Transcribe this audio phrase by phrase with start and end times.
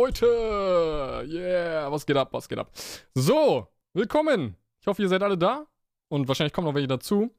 [0.00, 1.26] Leute!
[1.28, 2.72] Yeah, was geht ab, was geht ab?
[3.14, 4.56] So, willkommen!
[4.80, 5.66] Ich hoffe, ihr seid alle da
[6.08, 7.30] und wahrscheinlich kommen noch welche dazu.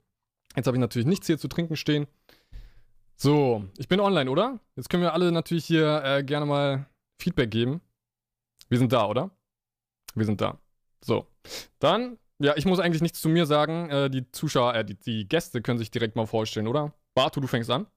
[0.55, 2.05] Jetzt habe ich natürlich nichts hier zu trinken stehen.
[3.15, 4.59] So, ich bin online, oder?
[4.75, 6.85] Jetzt können wir alle natürlich hier äh, gerne mal
[7.19, 7.81] Feedback geben.
[8.69, 9.31] Wir sind da, oder?
[10.13, 10.59] Wir sind da.
[11.03, 11.25] So,
[11.79, 13.89] dann, ja, ich muss eigentlich nichts zu mir sagen.
[13.89, 16.93] Äh, die Zuschauer, äh, die, die Gäste können sich direkt mal vorstellen, oder?
[17.15, 17.87] Bartu, du fängst an.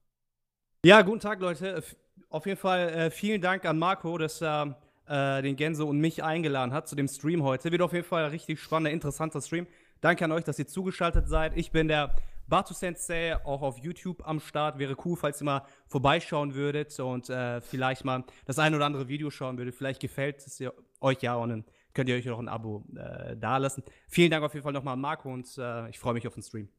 [0.83, 1.83] Ja, guten Tag, Leute.
[2.29, 4.77] Auf jeden Fall äh, vielen Dank an Marco, dass er
[5.07, 7.71] äh, den Gänse und mich eingeladen hat zu dem Stream heute.
[7.71, 9.67] Wird auf jeden Fall ein richtig spannender, interessanter Stream.
[10.01, 11.55] Danke an euch, dass ihr zugeschaltet seid.
[11.55, 12.15] Ich bin der
[12.47, 14.77] Batu Sensei, auch auf YouTube am Start.
[14.77, 19.07] Wäre cool, falls ihr mal vorbeischauen würdet und äh, vielleicht mal das ein oder andere
[19.07, 19.75] Video schauen würdet.
[19.75, 20.63] Vielleicht gefällt es
[21.01, 23.83] euch ja und dann könnt ihr euch noch ein Abo äh, dalassen.
[24.07, 26.43] Vielen Dank auf jeden Fall nochmal an Marco und äh, ich freue mich auf den
[26.43, 26.69] Stream.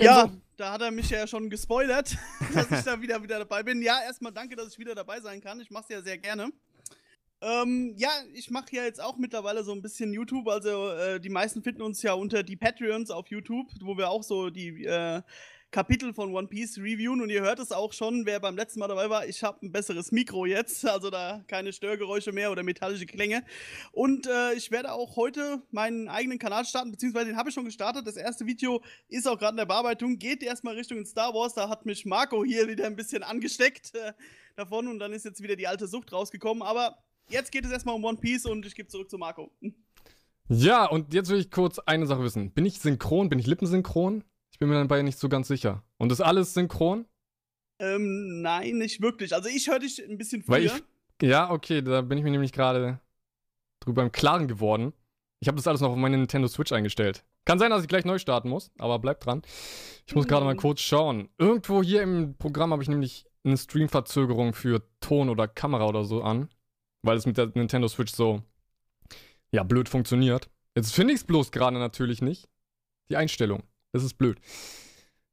[0.00, 2.16] Ja, da hat er mich ja schon gespoilert,
[2.54, 3.82] dass ich da wieder, wieder dabei bin.
[3.82, 5.60] Ja, erstmal danke, dass ich wieder dabei sein kann.
[5.60, 6.50] Ich mache es ja sehr gerne.
[7.40, 10.48] Ähm, ja, ich mache ja jetzt auch mittlerweile so ein bisschen YouTube.
[10.48, 14.22] Also äh, die meisten finden uns ja unter die Patreons auf YouTube, wo wir auch
[14.22, 15.20] so die äh,
[15.74, 18.86] Kapitel von One Piece reviewen und ihr hört es auch schon, wer beim letzten Mal
[18.86, 23.06] dabei war, ich habe ein besseres Mikro jetzt, also da keine Störgeräusche mehr oder metallische
[23.06, 23.42] Klänge.
[23.90, 27.64] Und äh, ich werde auch heute meinen eigenen Kanal starten, beziehungsweise den habe ich schon
[27.64, 28.06] gestartet.
[28.06, 31.68] Das erste Video ist auch gerade in der Bearbeitung, geht erstmal Richtung Star Wars, da
[31.68, 34.12] hat mich Marco hier wieder ein bisschen angesteckt äh,
[34.54, 37.96] davon und dann ist jetzt wieder die alte Sucht rausgekommen, aber jetzt geht es erstmal
[37.96, 39.50] um One Piece und ich gebe zurück zu Marco.
[40.48, 42.52] Ja, und jetzt will ich kurz eine Sache wissen.
[42.52, 43.28] Bin ich synchron?
[43.28, 44.22] Bin ich lippensynchron?
[44.54, 45.82] Ich bin mir dabei nicht so ganz sicher.
[45.98, 47.06] Und ist alles synchron?
[47.80, 49.34] Ähm, nein, nicht wirklich.
[49.34, 50.54] Also ich höre dich ein bisschen früher.
[50.54, 50.72] Weil ich,
[51.22, 53.00] ja, okay, da bin ich mir nämlich gerade
[53.80, 54.92] drüber im Klaren geworden.
[55.40, 57.24] Ich habe das alles noch auf meine Nintendo Switch eingestellt.
[57.44, 59.42] Kann sein, dass ich gleich neu starten muss, aber bleibt dran.
[60.06, 61.28] Ich muss gerade mal kurz schauen.
[61.36, 66.22] Irgendwo hier im Programm habe ich nämlich eine Streamverzögerung für Ton oder Kamera oder so
[66.22, 66.48] an,
[67.02, 68.40] weil es mit der Nintendo Switch so
[69.50, 70.48] ja blöd funktioniert.
[70.76, 72.48] Jetzt finde ich es bloß gerade natürlich nicht.
[73.10, 73.64] Die Einstellung.
[73.94, 74.40] Das ist blöd.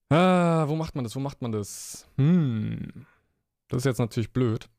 [0.09, 1.15] Ah, wo macht man das?
[1.15, 2.07] Wo macht man das?
[2.17, 3.07] Hm.
[3.69, 4.69] Das ist jetzt natürlich blöd.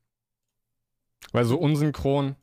[1.33, 2.37] Weil so unsynchron.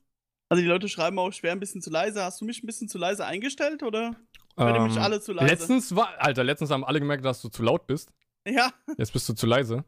[0.49, 2.21] Also die Leute schreiben auch schwer ein bisschen zu leise.
[2.25, 4.17] Hast du mich ein bisschen zu leise eingestellt oder
[4.57, 5.47] ähm, mich alle zu leise?
[5.47, 8.11] Letztens war, Alter, letztens haben alle gemerkt, dass du zu laut bist.
[8.45, 8.73] Ja.
[8.97, 9.85] Jetzt bist du zu leise.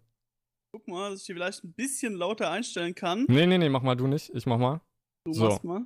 [0.72, 3.26] Guck mal, dass ich hier vielleicht ein bisschen lauter einstellen kann.
[3.28, 4.34] Nee, nee, nee, mach mal du nicht.
[4.34, 4.80] Ich mach mal.
[5.26, 5.50] Du so.
[5.50, 5.82] machst mal.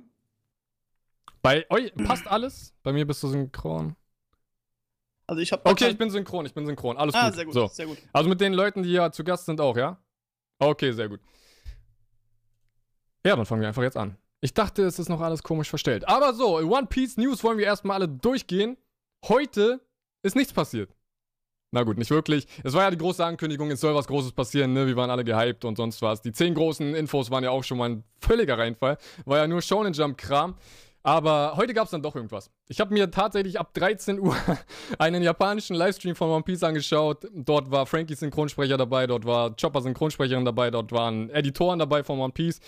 [1.42, 2.72] Bei euch passt alles?
[2.84, 3.96] Bei mir bist du synchron.
[5.26, 5.62] Also ich habe.
[5.64, 6.96] Okay, ich bin synchron, ich bin synchron.
[6.96, 7.34] Alles ah, gut.
[7.36, 7.66] sehr gut, so.
[7.68, 7.98] sehr gut.
[8.12, 9.98] Also mit den Leuten, die ja zu Gast sind, auch, ja?
[10.58, 11.20] Okay, sehr gut.
[13.24, 14.16] Ja, dann fangen wir einfach jetzt an.
[14.40, 16.08] Ich dachte, es ist noch alles komisch verstellt.
[16.08, 18.76] Aber so, One Piece News wollen wir erstmal alle durchgehen.
[19.26, 19.80] Heute
[20.22, 20.94] ist nichts passiert.
[21.72, 22.46] Na gut, nicht wirklich.
[22.62, 24.86] Es war ja die große Ankündigung, es soll was Großes passieren, ne?
[24.86, 26.22] Wir waren alle gehypt und sonst was.
[26.22, 28.98] Die zehn großen Infos waren ja auch schon mal ein völliger Reinfall.
[29.24, 30.54] War ja nur Shonen Jump Kram.
[31.06, 32.50] Aber heute gab es dann doch irgendwas.
[32.66, 34.34] Ich habe mir tatsächlich ab 13 Uhr
[34.98, 37.28] einen japanischen Livestream von One Piece angeschaut.
[37.32, 42.18] Dort war Frankie Synchronsprecher dabei, dort war Chopper Synchronsprecherin dabei, dort waren Editoren dabei von
[42.18, 42.58] One Piece.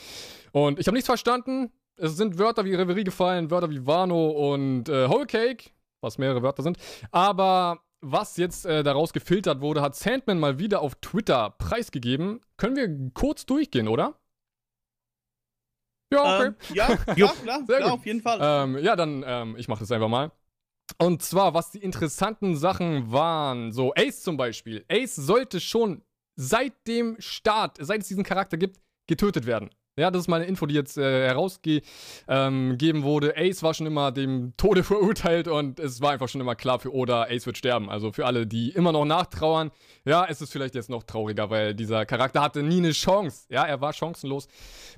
[0.52, 1.72] Und ich habe nichts verstanden.
[1.96, 6.40] Es sind Wörter wie Reverie gefallen, Wörter wie Wano und äh, Whole Cake, was mehrere
[6.40, 6.78] Wörter sind.
[7.10, 12.40] Aber was jetzt äh, daraus gefiltert wurde, hat Sandman mal wieder auf Twitter preisgegeben.
[12.56, 14.14] Können wir kurz durchgehen, oder?
[16.12, 16.46] Ja, okay.
[16.46, 18.38] Ähm, ja, klar, klar, klar auf jeden Fall.
[18.40, 20.32] Ähm, ja, dann, ähm, ich mache das einfach mal.
[20.96, 24.84] Und zwar, was die interessanten Sachen waren, so Ace zum Beispiel.
[24.90, 26.02] Ace sollte schon
[26.36, 29.70] seit dem Start, seit es diesen Charakter gibt, getötet werden.
[29.98, 31.82] Ja, das ist mal eine Info, die jetzt äh, herausgegeben
[32.28, 33.36] ähm, wurde.
[33.36, 36.94] Ace war schon immer dem Tode verurteilt und es war einfach schon immer klar für
[36.94, 37.90] Oda, Ace wird sterben.
[37.90, 39.70] Also für alle, die immer noch nachtrauern,
[40.04, 43.46] ja, es ist vielleicht jetzt noch trauriger, weil dieser Charakter hatte nie eine Chance.
[43.50, 44.48] Ja, er war chancenlos,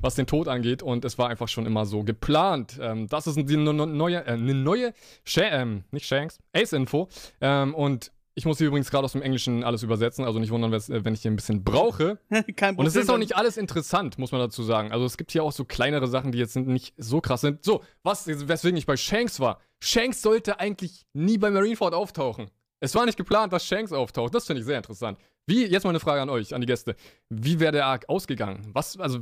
[0.00, 2.78] was den Tod angeht und es war einfach schon immer so geplant.
[2.80, 4.92] Ähm, das ist eine neue, äh, eine neue,
[5.24, 7.08] Sh ähm, nicht Shanks, Ace-Info.
[7.40, 10.72] Ähm, und ich muss hier übrigens gerade aus dem Englischen alles übersetzen, also nicht wundern,
[10.72, 12.18] äh, wenn ich hier ein bisschen brauche.
[12.30, 12.78] Kein Problem.
[12.78, 14.92] Und es ist auch nicht alles interessant, muss man dazu sagen.
[14.92, 17.64] Also es gibt hier auch so kleinere Sachen, die jetzt nicht so krass sind.
[17.64, 19.60] So, was, weswegen ich bei Shanks war.
[19.82, 22.50] Shanks sollte eigentlich nie bei Marineford auftauchen.
[22.80, 24.34] Es war nicht geplant, dass Shanks auftaucht.
[24.34, 25.18] Das finde ich sehr interessant.
[25.46, 26.96] Wie, jetzt mal eine Frage an euch, an die Gäste.
[27.28, 28.70] Wie wäre der Arc ausgegangen?
[28.72, 29.20] Was, also,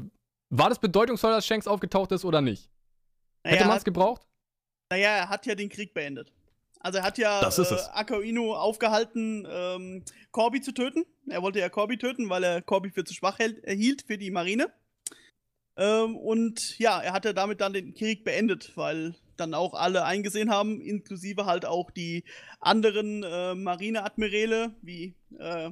[0.51, 2.71] war das bedeutungsvoll, dass Shanks aufgetaucht ist oder nicht?
[3.45, 4.23] Naja, Hätte man es gebraucht?
[4.91, 6.33] Naja, er hat ja den Krieg beendet.
[6.81, 11.05] Also er hat ja äh, Ako Inu aufgehalten, ähm, Corby zu töten.
[11.29, 14.31] Er wollte ja Corby töten, weil er Corby für zu schwach hält, hielt für die
[14.31, 14.73] Marine.
[15.77, 20.51] Ähm, und ja, er hatte damit dann den Krieg beendet, weil dann auch alle eingesehen
[20.51, 22.25] haben, inklusive halt auch die
[22.61, 25.71] anderen äh, Marineadmiräle, wie äh,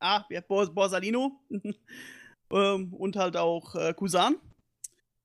[0.00, 1.40] ah, Borsalino
[2.50, 4.36] ähm, und halt auch äh, Kusan,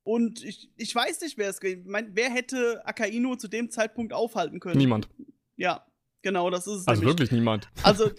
[0.07, 4.61] Und ich, ich weiß nicht, wer es mein, Wer hätte Akainu zu dem Zeitpunkt aufhalten
[4.61, 4.77] können?
[4.77, 5.09] Niemand.
[5.57, 5.85] Ja,
[6.21, 6.87] genau, das ist es.
[6.87, 7.19] Also nämlich.
[7.19, 7.67] wirklich niemand.
[7.83, 8.11] Also,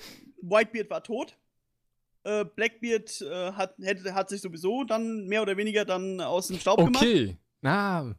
[0.42, 1.38] Whitebeard war tot.
[2.24, 6.58] Äh, Blackbeard äh, hat, hätte, hat sich sowieso dann mehr oder weniger dann aus dem
[6.58, 7.02] Staub gemacht.
[7.02, 7.38] Okay.
[7.62, 8.14] Na,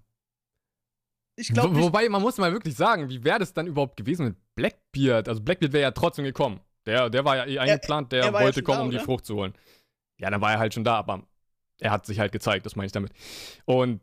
[1.36, 4.26] Ich glaube, Wo, wobei, man muss mal wirklich sagen, wie wäre das dann überhaupt gewesen
[4.26, 5.30] mit Blackbeard?
[5.30, 6.60] Also Blackbeard wäre ja trotzdem gekommen.
[6.88, 8.98] Der, der war ja eh eingeplant, der er ja wollte schon kommen, da, um die?
[8.98, 9.54] Frucht zu holen.
[10.18, 11.28] Ja, dann war er halt schon da, aber
[11.80, 13.12] er hat sich halt gezeigt, das meine ich damit.
[13.66, 14.02] Und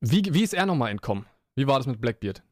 [0.00, 1.26] wie, wie ist er nochmal entkommen?
[1.56, 2.42] Wie war das mit Blackbeard?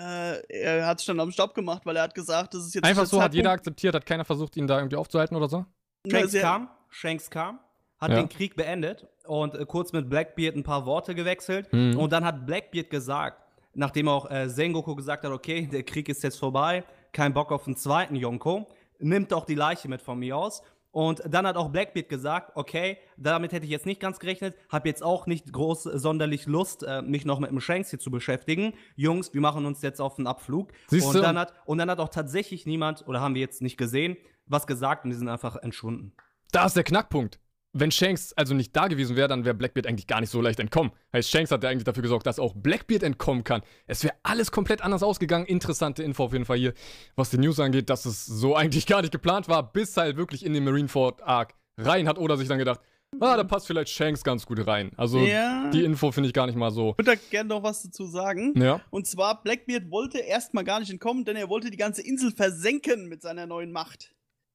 [0.00, 2.84] äh, er hat sich dann am Staub gemacht, weil er hat gesagt, das ist jetzt
[2.84, 3.60] Einfach so, hat jeder Zeitpunkt.
[3.60, 5.66] akzeptiert, hat keiner versucht, ihn da irgendwie aufzuhalten oder so?
[6.10, 7.60] Shanks sehr- kam, Shanks kam,
[7.98, 8.16] hat Ja.
[8.16, 11.70] den Krieg beendet und äh, kurz mit Blackbeard ein paar Worte gewechselt.
[11.72, 11.98] Mhm.
[11.98, 13.42] Und dann hat Blackbeard gesagt,
[13.74, 16.82] nachdem auch äh, Sengoku gesagt hat, okay, der Krieg ist jetzt vorbei,
[17.12, 18.66] kein Bock auf einen zweiten Yonko,
[19.00, 20.62] nimmt doch die Leiche mit von mir aus.
[20.92, 24.88] Und dann hat auch Blackbeard gesagt, okay, damit hätte ich jetzt nicht ganz gerechnet, habe
[24.88, 28.74] jetzt auch nicht groß sonderlich Lust, äh, mich noch mit dem Shanks hier zu beschäftigen.
[28.96, 30.72] Jungs, wir machen uns jetzt auf den Abflug.
[30.88, 31.20] Siehst und du?
[31.20, 34.16] dann hat und dann hat auch tatsächlich niemand oder haben wir jetzt nicht gesehen,
[34.46, 36.12] was gesagt und die sind einfach entschwunden.
[36.50, 37.38] Da ist der Knackpunkt.
[37.72, 40.58] Wenn Shanks also nicht da gewesen wäre, dann wäre Blackbeard eigentlich gar nicht so leicht
[40.58, 40.90] entkommen.
[41.12, 43.62] Heißt, Shanks hat ja eigentlich dafür gesorgt, dass auch Blackbeard entkommen kann.
[43.86, 45.46] Es wäre alles komplett anders ausgegangen.
[45.46, 46.74] Interessante Info auf jeden Fall hier,
[47.14, 50.44] was die News angeht, dass es so eigentlich gar nicht geplant war, bis halt wirklich
[50.44, 52.80] in den Marineford Arc rein hat oder sich dann gedacht,
[53.20, 54.90] ah, da passt vielleicht Shanks ganz gut rein.
[54.96, 55.70] Also Ja.
[55.70, 56.90] die Info finde ich gar nicht mal so.
[56.90, 58.52] Ich würde da gerne noch was dazu sagen.
[58.60, 58.80] Ja.
[58.90, 63.06] Und zwar, Blackbeard wollte erstmal gar nicht entkommen, denn er wollte die ganze Insel versenken
[63.08, 64.12] mit seiner neuen Macht.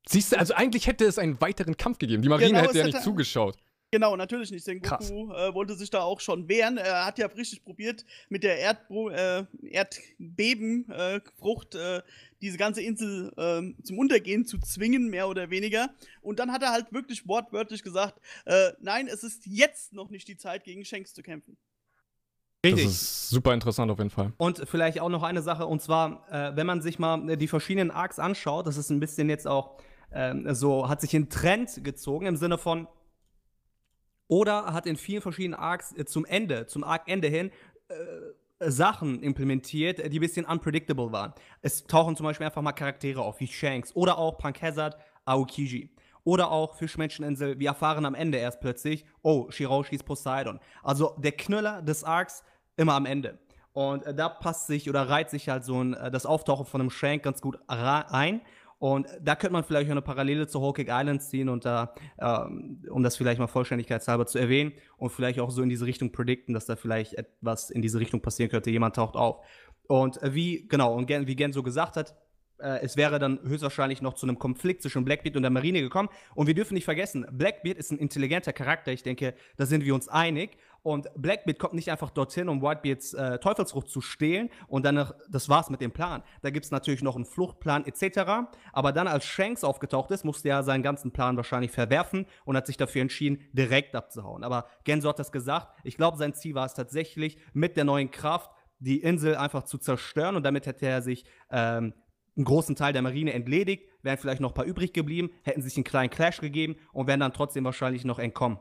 [0.07, 2.21] Siehst du, also eigentlich hätte es einen weiteren Kampf gegeben.
[2.21, 3.57] Die Marine Genau, hätte ja hätte- nicht zugeschaut.
[3.91, 4.65] Genau, natürlich nicht.
[4.83, 5.07] Krass.
[5.07, 6.77] Sengoku äh, wollte sich da auch schon wehren.
[6.77, 12.01] Er hat ja richtig probiert, mit der Erdbo äh, Erdbebenfrucht äh,
[12.41, 15.89] diese ganze Insel ähm, zum Untergehen zu zwingen, mehr oder weniger.
[16.21, 20.27] Und dann hat er halt wirklich wortwörtlich gesagt, äh, nein, es ist jetzt noch nicht
[20.27, 21.57] die Zeit, gegen Shanks zu kämpfen.
[22.63, 24.33] Das ist super interessant auf jeden Fall.
[24.37, 27.47] Und vielleicht auch noch eine Sache, und zwar, äh, wenn man sich mal äh, die
[27.47, 29.77] verschiedenen Arcs anschaut, das ist ein bisschen jetzt auch
[30.15, 32.87] ähm, so, hat sich ein Trend gezogen im Sinne von,
[34.27, 37.51] oder hat in vielen verschiedenen Arcs äh, zum Ende, zum Arc-Ende hin,
[37.89, 37.95] äh,
[38.71, 41.33] Sachen implementiert, äh, die ein bisschen unpredictable waren.
[41.61, 45.91] Es tauchen zum Beispiel einfach mal Charaktere auf, wie Shanks oder auch Punk Hazard, Aokiji.
[46.23, 50.59] Oder auch Fischmenscheninsel, wir erfahren am Ende erst plötzlich, oh, Shiraushi ist Poseidon.
[50.81, 52.43] Also der Knüller des Arcs
[52.77, 53.37] immer am Ende.
[53.73, 56.81] Und äh, da passt sich oder reiht sich halt so ein, äh, das Auftauchen von
[56.81, 58.41] einem Shank ganz gut ein.
[58.77, 62.83] Und da könnte man vielleicht auch eine Parallele zu Hawkeye Island ziehen und da, ähm,
[62.89, 66.53] um das vielleicht mal vollständigkeitshalber zu erwähnen und vielleicht auch so in diese Richtung predikten,
[66.53, 68.69] dass da vielleicht etwas in diese Richtung passieren könnte.
[68.71, 69.45] Jemand taucht auf.
[69.87, 72.15] Und äh, wie, genau, und Gen, wie Gen so gesagt hat,
[72.59, 76.09] äh, es wäre dann höchstwahrscheinlich noch zu einem Konflikt zwischen Blackbeard und der Marine gekommen.
[76.33, 78.91] Und wir dürfen nicht vergessen, Blackbeard ist ein intelligenter Charakter.
[78.91, 80.57] Ich denke, da sind wir uns einig.
[80.85, 85.49] Und Blackbeard kommt nicht einfach dorthin, um Whitebeards äh, Teufelsfrucht zu stehlen und dann, das
[85.49, 86.21] war's mit dem Plan.
[86.41, 88.47] Da gibt's natürlich noch einen Fluchtplan etc.
[88.71, 92.67] Aber dann, als Shanks aufgetaucht ist, musste er seinen ganzen Plan wahrscheinlich verwerfen und hat
[92.67, 94.43] sich dafür entschieden, direkt abzuhauen.
[94.43, 95.67] Aber Genso hat das gesagt.
[95.83, 99.77] Ich glaube, sein Ziel war es tatsächlich, mit der neuen Kraft die Insel einfach zu
[99.77, 101.93] zerstören und damit hätte er sich ähm,
[102.35, 105.75] einen großen Teil der Marine entledigt, wären vielleicht noch ein paar übrig geblieben, hätten sich
[105.77, 108.59] einen kleinen Clash gegeben und wären dann trotzdem wahrscheinlich noch entkommen.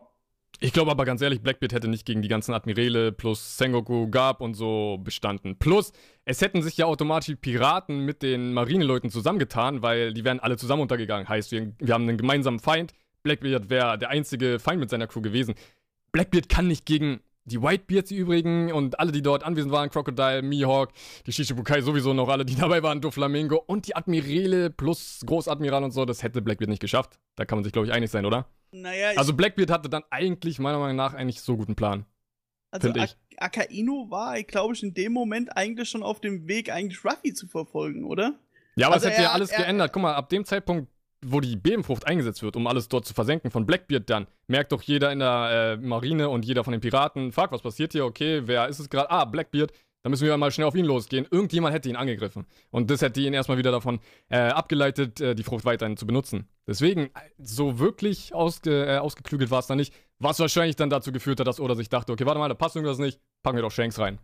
[0.60, 4.40] Ich glaube aber ganz ehrlich, Blackbeard hätte nicht gegen die ganzen Admirale plus Sengoku, Garp
[4.40, 5.58] und so bestanden.
[5.58, 5.92] Plus,
[6.24, 10.82] es hätten sich ja automatisch Piraten mit den Marineleuten zusammengetan, weil die wären alle zusammen
[10.82, 11.28] untergegangen.
[11.28, 12.92] Heißt, wir, wir haben einen gemeinsamen Feind.
[13.24, 15.54] Blackbeard wäre der einzige Feind mit seiner Crew gewesen.
[16.12, 20.42] Blackbeard kann nicht gegen die Whitebeards die übrigen und alle, die dort anwesend waren, Crocodile,
[20.42, 20.92] Mihawk,
[21.26, 25.90] die Shishibukai sowieso noch alle, die dabei waren, Doflamingo und die Admirale plus Großadmiral und
[25.90, 27.18] so, das hätte Blackbeard nicht geschafft.
[27.36, 28.46] Da kann man sich, glaube ich, einig sein, oder?
[28.80, 32.04] Naja, Also Blackbeard hatte dann eigentlich, meiner Meinung nach, eigentlich so guten Plan.
[32.70, 33.02] also ich.
[33.02, 37.32] Ak Akainu war, glaube ich, in dem Moment eigentlich schon auf dem Weg, eigentlich Ruffy
[37.34, 38.34] zu verfolgen, oder?
[38.76, 39.92] Ja, aber Also es hätte ja alles er- geändert.
[39.92, 40.88] Guck mal, ab dem Zeitpunkt,
[41.24, 44.82] wo die Bebenfrucht eingesetzt wird, um alles dort zu versenken von Blackbeard dann, merkt doch
[44.82, 48.04] jeder in der äh, Marine und jeder von den Piraten, fuck, was passiert hier?
[48.04, 49.10] Okay, wer ist es gerade?
[49.10, 49.72] Ah, Blackbeard.
[50.04, 51.26] Da müssen wir mal schnell auf ihn losgehen.
[51.30, 52.44] Irgendjemand hätte ihn angegriffen.
[52.70, 56.46] Und das hätte ihn erstmal wieder davon äh, abgeleitet, äh, die Frucht weiterhin zu benutzen.
[56.66, 59.94] Deswegen, äh, so wirklich ausge, äh, ausgeklügelt war es dann nicht.
[60.18, 62.76] Was wahrscheinlich dann dazu geführt hat, dass Oda sich dachte, okay, warte mal, da passt
[62.76, 64.18] irgendwas nicht, packen wir doch Shanks rein.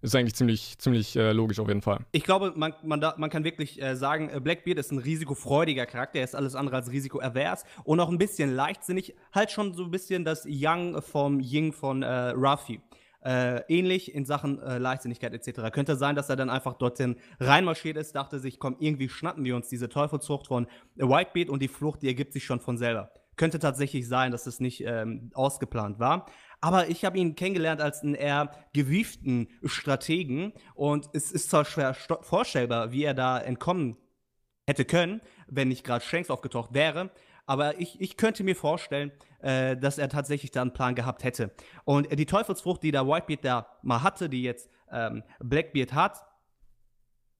[0.00, 2.06] Ist eigentlich ziemlich, ziemlich äh, logisch auf jeden Fall.
[2.12, 6.20] Ich glaube, man, man, da, man kann wirklich äh, sagen, Blackbeard ist ein risikofreudiger Charakter,
[6.20, 9.90] er ist alles andere als risikoavers und auch ein bisschen leichtsinnig, halt schon so ein
[9.90, 12.80] bisschen das Yang vom Ying von Ruffy.
[13.26, 15.72] Äh, ähnlich in Sachen äh, Leichtsinnigkeit etc.
[15.72, 19.56] Könnte sein, dass er dann einfach dorthin reinmarschiert ist, dachte sich, komm, irgendwie schnappen wir
[19.56, 23.10] uns diese Teufelsfrucht von Whitebeard und die Flucht, die ergibt sich schon von selber.
[23.34, 26.26] Könnte tatsächlich sein, dass es nicht ähm, ausgeplant war.
[26.60, 31.94] Aber ich habe ihn kennengelernt als einen eher gewieften Strategen und es ist zwar schwer
[31.94, 33.96] vorstellbar, wie er da entkommen
[34.68, 37.10] hätte können, wenn nicht gerade Shanks aufgetaucht wäre.
[37.46, 41.52] Aber ich, ich könnte mir vorstellen, äh, dass er tatsächlich da einen Plan gehabt hätte.
[41.84, 46.26] Und die Teufelsfrucht, die der Whitebeard da mal hatte, die jetzt ähm, Blackbeard hat,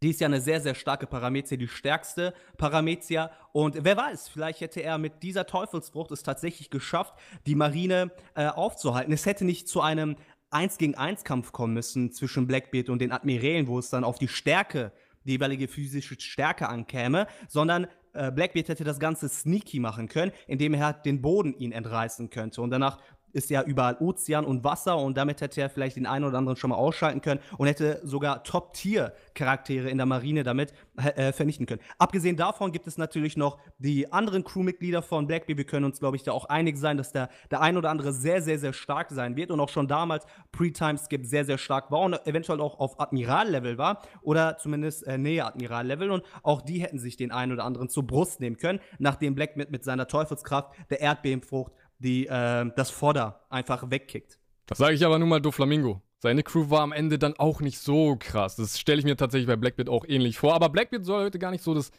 [0.03, 3.31] die ist ja eine sehr, sehr starke Paramezia, die stärkste Paramezia.
[3.53, 7.15] Und wer weiß, vielleicht hätte er mit dieser Teufelsfrucht es tatsächlich geschafft,
[7.47, 9.13] die Marine äh, aufzuhalten.
[9.13, 10.17] Es hätte nicht zu einem
[10.51, 14.19] 1 gegen 1 Kampf kommen müssen zwischen Blackbeard und den Admirälen, wo es dann auf
[14.19, 14.93] die Stärke,
[15.25, 17.89] die jeweilige physische Stärke ankäme, sondern
[18.35, 22.63] Blackbeard hätte das Ganze sneaky machen können, indem er den Boden ihn entreißen könnte.
[22.63, 22.99] Und danach
[23.33, 26.57] ist ja überall Ozean und Wasser und damit hätte er vielleicht den einen oder anderen
[26.57, 31.81] schon mal ausschalten können und hätte sogar Top-Tier-Charaktere in der Marine damit äh, vernichten können.
[31.99, 35.59] Abgesehen davon gibt es natürlich noch die anderen Crewmitglieder von Blackbeard.
[35.59, 38.13] Wir können uns, glaube ich, da auch einig sein, dass der, der ein oder andere
[38.13, 42.01] sehr, sehr, sehr stark sein wird und auch schon damals Pre-Time-Skip sehr, sehr stark war
[42.01, 46.99] und eventuell auch auf Admiral-Level war oder zumindest äh, Nähe Admiral-Level und auch die hätten
[46.99, 51.01] sich den einen oder anderen zur Brust nehmen können, nachdem Blackbeard mit seiner Teufelskraft der
[51.01, 54.39] Erdbebenfrucht die äh, das Vorder einfach wegkickt.
[54.67, 56.03] Das sage ich aber nun mal Doflamingo.
[56.19, 58.57] Seine Crew war am Ende dann auch nicht so krass.
[58.57, 60.55] Das stelle ich mir tatsächlich bei Blackbeard auch ähnlich vor.
[60.55, 61.91] Aber Blackbeard soll heute gar nicht so das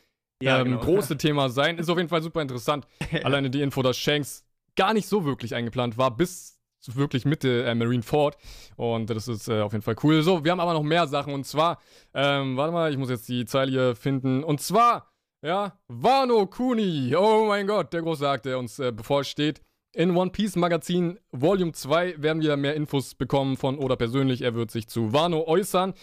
[0.42, 0.80] ja, ähm, genau.
[0.80, 1.78] große Thema sein.
[1.78, 2.88] Ist auf jeden Fall super interessant.
[3.24, 4.44] Alleine die Info, dass Shanks
[4.76, 6.58] gar nicht so wirklich eingeplant war, bis
[6.94, 8.38] wirklich Mitte äh, Marineford.
[8.76, 10.22] Und das ist äh, auf jeden Fall cool.
[10.22, 11.34] So, wir haben aber noch mehr Sachen.
[11.34, 11.80] Und zwar,
[12.14, 14.44] ähm, warte mal, ich muss jetzt die Zeile hier finden.
[14.44, 15.12] Und zwar,
[15.42, 17.14] ja, Wano Kuni.
[17.16, 19.62] Oh mein Gott, der große Akt, der uns äh, bevorsteht.
[19.98, 24.44] In One Piece Magazin Volume 2 werden wir mehr Infos bekommen von Oda persönlich.
[24.44, 25.96] Er wird sich zu Wano äußern.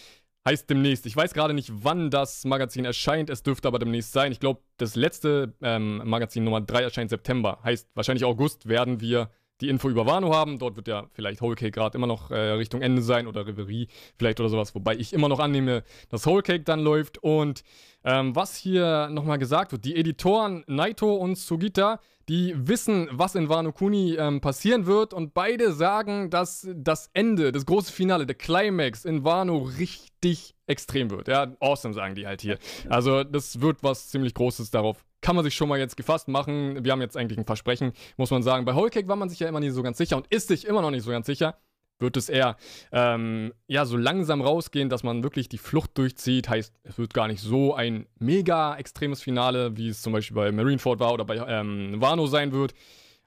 [0.45, 1.05] Heißt demnächst.
[1.05, 3.29] Ich weiß gerade nicht, wann das Magazin erscheint.
[3.29, 4.33] Es dürfte aber demnächst sein.
[4.33, 7.59] Ich glaube, das letzte ähm, Magazin Nummer 3 erscheint September.
[7.63, 9.29] Heißt, wahrscheinlich August werden wir
[9.61, 10.59] die Info über Wano haben.
[10.59, 13.87] Dort wird ja vielleicht Whole Cake gerade immer noch äh, Richtung Ende sein oder Reverie
[14.17, 14.75] vielleicht oder sowas.
[14.75, 17.17] Wobei ich immer noch annehme, dass Whole Cake dann läuft.
[17.19, 17.63] Und
[18.03, 23.49] ähm, was hier nochmal gesagt wird, die Editoren Naito und Sugita die wissen, was in
[23.49, 28.35] Wano Kuni ähm, passieren wird und beide sagen, dass das Ende, das große Finale, der
[28.35, 31.27] Climax in Wano richtig extrem wird.
[31.27, 32.57] Ja, awesome sagen die halt hier.
[32.89, 35.05] Also das wird was ziemlich Großes darauf.
[35.21, 36.83] Kann man sich schon mal jetzt gefasst machen.
[36.83, 38.65] Wir haben jetzt eigentlich ein Versprechen, muss man sagen.
[38.65, 40.65] Bei Whole Cake war man sich ja immer nicht so ganz sicher und ist sich
[40.65, 41.57] immer noch nicht so ganz sicher
[41.99, 42.57] wird es eher
[42.91, 46.49] ähm, ja, so langsam rausgehen, dass man wirklich die Flucht durchzieht.
[46.49, 50.51] Heißt, es wird gar nicht so ein mega extremes Finale, wie es zum Beispiel bei
[50.51, 52.73] Marineford war oder bei ähm, Wano sein wird.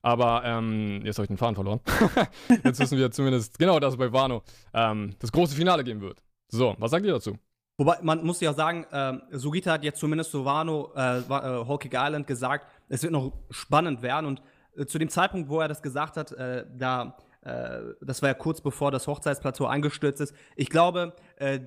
[0.03, 1.81] Aber ähm, jetzt habe ich den Faden verloren.
[2.65, 6.23] jetzt wissen wir zumindest genau, dass es bei Wano ähm, das große Finale geben wird.
[6.49, 7.37] So, was sagt ihr dazu?
[7.79, 11.91] Wobei, man muss ja sagen, äh, Sugita hat jetzt zumindest zu Wano, äh, äh, Hawkeye
[11.95, 14.27] Island gesagt, es wird noch spannend werden.
[14.27, 14.43] Und
[14.77, 17.17] äh, zu dem Zeitpunkt, wo er das gesagt hat, äh, da
[17.49, 20.35] äh, das war ja kurz bevor das Hochzeitsplateau eingestürzt ist.
[20.57, 21.61] Ich glaube, äh,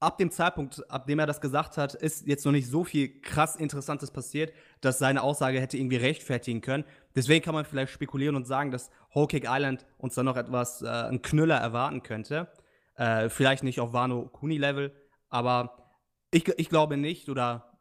[0.00, 3.20] ab dem Zeitpunkt, ab dem er das gesagt hat, ist jetzt noch nicht so viel
[3.20, 6.84] krass Interessantes passiert, dass seine Aussage hätte irgendwie rechtfertigen können.
[7.14, 10.82] Deswegen kann man vielleicht spekulieren und sagen, dass Whole Cake Island uns dann noch etwas,
[10.82, 12.48] äh, einen Knüller erwarten könnte.
[12.94, 14.92] Äh, vielleicht nicht auf Wano Kuni Level,
[15.28, 15.92] aber
[16.30, 17.78] ich, ich glaube nicht, oder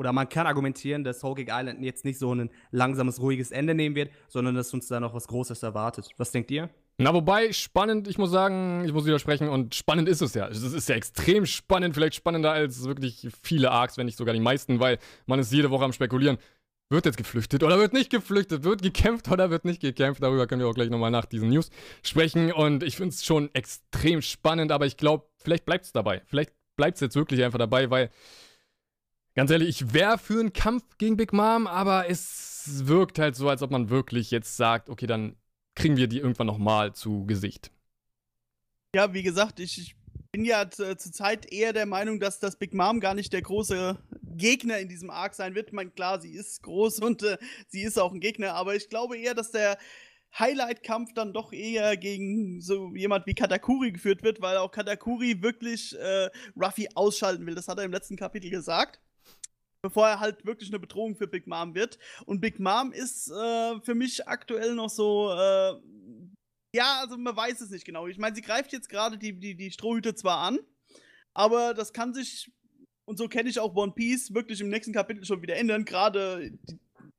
[0.00, 3.94] oder man kann argumentieren, dass Whole Island jetzt nicht so ein langsames, ruhiges Ende nehmen
[3.94, 6.08] wird, sondern dass uns da noch was Großes erwartet.
[6.16, 6.70] Was denkt ihr?
[6.96, 10.48] Na, wobei, spannend, ich muss sagen, ich muss widersprechen, und spannend ist es ja.
[10.48, 14.40] Es ist ja extrem spannend, vielleicht spannender als wirklich viele Arcs, wenn nicht sogar die
[14.40, 16.38] meisten, weil man ist jede Woche am Spekulieren.
[16.88, 18.64] Wird jetzt geflüchtet oder wird nicht geflüchtet?
[18.64, 20.22] Wird gekämpft oder wird nicht gekämpft?
[20.22, 21.70] Darüber können wir auch gleich nochmal nach diesen News
[22.02, 22.52] sprechen.
[22.52, 26.22] Und ich finde es schon extrem spannend, aber ich glaube, vielleicht bleibt es dabei.
[26.24, 28.10] Vielleicht bleibt es jetzt wirklich einfach dabei, weil
[29.40, 33.48] Ganz ehrlich, ich wäre für einen Kampf gegen Big Mom, aber es wirkt halt so,
[33.48, 35.34] als ob man wirklich jetzt sagt, okay, dann
[35.74, 37.72] kriegen wir die irgendwann nochmal zu Gesicht.
[38.94, 39.96] Ja, wie gesagt, ich, ich
[40.30, 43.98] bin ja zur Zeit eher der Meinung, dass das Big Mom gar nicht der große
[44.36, 45.72] Gegner in diesem Arc sein wird.
[45.72, 49.16] Meine, klar, sie ist groß und äh, sie ist auch ein Gegner, aber ich glaube
[49.16, 49.78] eher, dass der
[50.38, 55.98] Highlight-Kampf dann doch eher gegen so jemand wie Katakuri geführt wird, weil auch Katakuri wirklich
[55.98, 56.28] äh,
[56.60, 57.54] Ruffy ausschalten will.
[57.54, 59.00] Das hat er im letzten Kapitel gesagt
[59.82, 61.98] bevor er halt wirklich eine Bedrohung für Big Mom wird.
[62.26, 65.74] Und Big Mom ist äh, für mich aktuell noch so, äh,
[66.74, 68.06] ja, also man weiß es nicht genau.
[68.06, 70.58] Ich meine, sie greift jetzt gerade die, die, die Strohhüte zwar an,
[71.34, 72.52] aber das kann sich,
[73.06, 75.84] und so kenne ich auch One Piece, wirklich im nächsten Kapitel schon wieder ändern.
[75.84, 76.52] Gerade,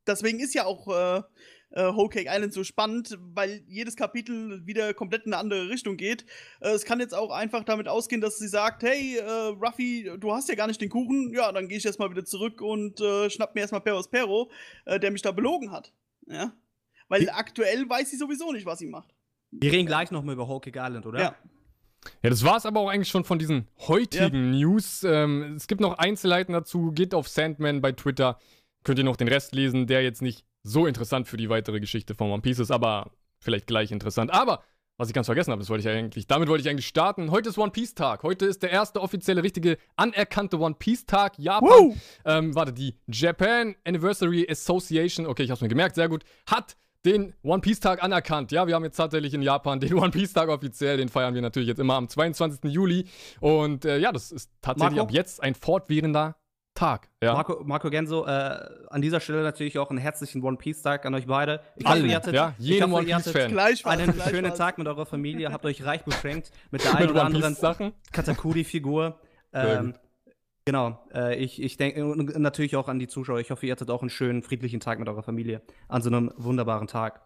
[0.08, 1.24] deswegen ist ja auch äh,
[1.72, 5.98] äh, Whole Cake Island so spannend, weil jedes Kapitel wieder komplett in eine andere Richtung
[5.98, 6.25] geht.
[6.60, 10.34] Äh, es kann jetzt auch einfach damit ausgehen, dass sie sagt, hey, äh, Ruffy, du
[10.34, 13.30] hast ja gar nicht den Kuchen, ja, dann gehe ich erstmal wieder zurück und äh,
[13.30, 14.50] schnapp mir erstmal Peros Pero,
[14.86, 15.94] äh, der mich da belogen hat.
[16.28, 16.54] Ja.
[17.08, 17.30] Weil Wie?
[17.30, 19.13] aktuell weiß sie sowieso nicht, was sie macht.
[19.51, 21.20] Wir reden gleich nochmal über Hawkeye Island, oder?
[21.20, 21.36] Ja.
[22.24, 25.04] Ja, das war es aber auch eigentlich schon von diesen heutigen News.
[25.04, 26.92] Ähm, es gibt noch Einzelheiten dazu.
[26.92, 28.40] Geht auf Sandman bei Twitter.
[28.84, 32.15] Könnt ihr noch den Rest lesen, der jetzt nicht so interessant für die weitere Geschichte
[32.15, 34.32] von One Piece ist, aber vielleicht gleich interessant.
[34.34, 34.63] Aber
[34.98, 37.32] was ich ganz vergessen habe, das wollte ich eigentlich, damit wollte ich eigentlich starten.
[37.32, 38.22] Heute ist One Piece Tag.
[38.22, 42.00] Heute ist der erste offizielle, richtige, anerkannte One Piece Tag Japan.
[42.24, 47.34] Ähm, warte, die Japan Anniversary Association, okay, ich hab's mir gemerkt, sehr gut, hat den
[47.41, 48.51] One Piece Tag anerkannt.
[48.51, 50.98] Ja, wir haben jetzt tatsächlich in Japan den One Piece Tag offiziell.
[50.98, 52.72] Den feiern wir natürlich jetzt immer am 22.
[52.72, 53.06] Juli.
[53.39, 55.10] Und äh, ja, das ist tatsächlich Marco?
[55.10, 56.36] ab jetzt ein fortwährender
[56.82, 57.10] Tag.
[57.22, 57.34] Ja.
[57.34, 58.58] Marco, Marco Genso, äh,
[58.90, 61.62] an dieser Stelle natürlich auch einen herzlichen One Piece Tag an euch beide.
[61.76, 63.52] Ich Allen, hoffe, ihr hattet, ja, hoffe, One Piece Fan.
[63.52, 64.00] Gleichfalls.
[64.00, 64.36] einen gleichfalls.
[64.36, 67.54] schönen Tag mit eurer Familie, habt euch reich beschenkt mit der einen Mit oder anderen
[67.54, 67.94] Sachen.
[68.12, 69.20] Katakuri-Figur.
[69.52, 69.94] Sehr Ähm,
[70.66, 72.04] genau, äh, ich, ich denke
[72.40, 73.40] natürlich auch an die Zuschauer.
[73.40, 75.62] Ich hoffe, ihr hattet auch einen schönen, friedlichen Tag mit eurer Familie.
[75.88, 77.22] An so einem wunderbaren Tag.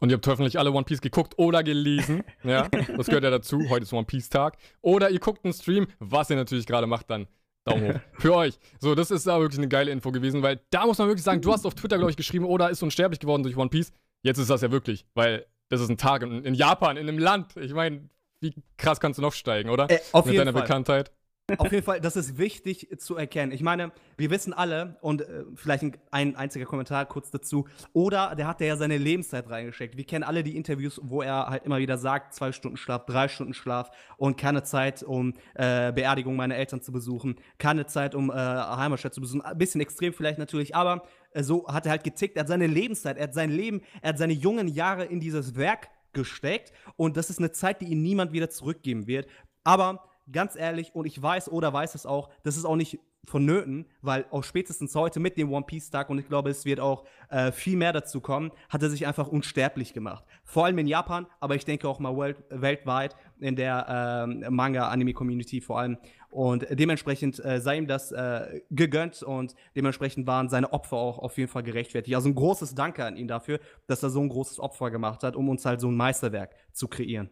[0.00, 2.24] Und ihr habt hoffentlich alle One Piece geguckt oder gelesen.
[2.42, 3.68] ja, das gehört ja dazu.
[3.68, 4.56] Heute ist One Piece Tag.
[4.80, 7.28] Oder ihr guckt einen Stream, was ihr natürlich gerade macht, dann
[7.64, 8.00] Daumen hoch.
[8.18, 8.58] Für euch.
[8.80, 11.40] So, das ist da wirklich eine geile Info gewesen, weil da muss man wirklich sagen,
[11.40, 13.92] du hast auf Twitter, glaube ich, geschrieben, Oda ist unsterblich geworden durch One Piece.
[14.22, 17.18] Jetzt ist das ja wirklich, weil das ist ein Tag in, in Japan, in einem
[17.18, 17.56] Land.
[17.56, 18.08] Ich meine,
[18.40, 19.90] wie krass kannst du noch steigen, oder?
[19.90, 20.62] Äh, auf Mit jeden deiner Fall.
[20.62, 21.12] Bekanntheit.
[21.58, 23.52] Auf jeden Fall, das ist wichtig zu erkennen.
[23.52, 28.34] Ich meine, wir wissen alle, und äh, vielleicht ein, ein einziger Kommentar kurz dazu, oder
[28.36, 29.96] der hat ja seine Lebenszeit reingesteckt.
[29.96, 33.28] Wir kennen alle die Interviews, wo er halt immer wieder sagt, zwei Stunden Schlaf, drei
[33.28, 38.30] Stunden Schlaf und keine Zeit, um äh, Beerdigung meiner Eltern zu besuchen, keine Zeit, um
[38.30, 39.42] äh, Heimatstadt zu besuchen.
[39.42, 42.36] Ein bisschen extrem vielleicht natürlich, aber äh, so hat er halt getickt.
[42.36, 45.56] Er hat seine Lebenszeit, er hat sein Leben, er hat seine jungen Jahre in dieses
[45.56, 49.26] Werk gesteckt und das ist eine Zeit, die ihm niemand wieder zurückgeben wird.
[49.64, 53.86] Aber ganz ehrlich, und ich weiß oder weiß es auch, das ist auch nicht vonnöten,
[54.00, 57.04] weil auch spätestens heute mit dem One Piece Tag und ich glaube, es wird auch
[57.28, 60.24] äh, viel mehr dazu kommen, hat er sich einfach unsterblich gemacht.
[60.44, 65.60] Vor allem in Japan, aber ich denke auch mal world, weltweit in der ähm, Manga-Anime-Community
[65.60, 65.98] vor allem.
[66.30, 71.36] Und dementsprechend äh, sei ihm das äh, gegönnt und dementsprechend waren seine Opfer auch auf
[71.38, 72.16] jeden Fall gerechtfertigt.
[72.16, 75.36] Also ein großes Danke an ihn dafür, dass er so ein großes Opfer gemacht hat,
[75.36, 77.30] um uns halt so ein Meisterwerk zu kreieren.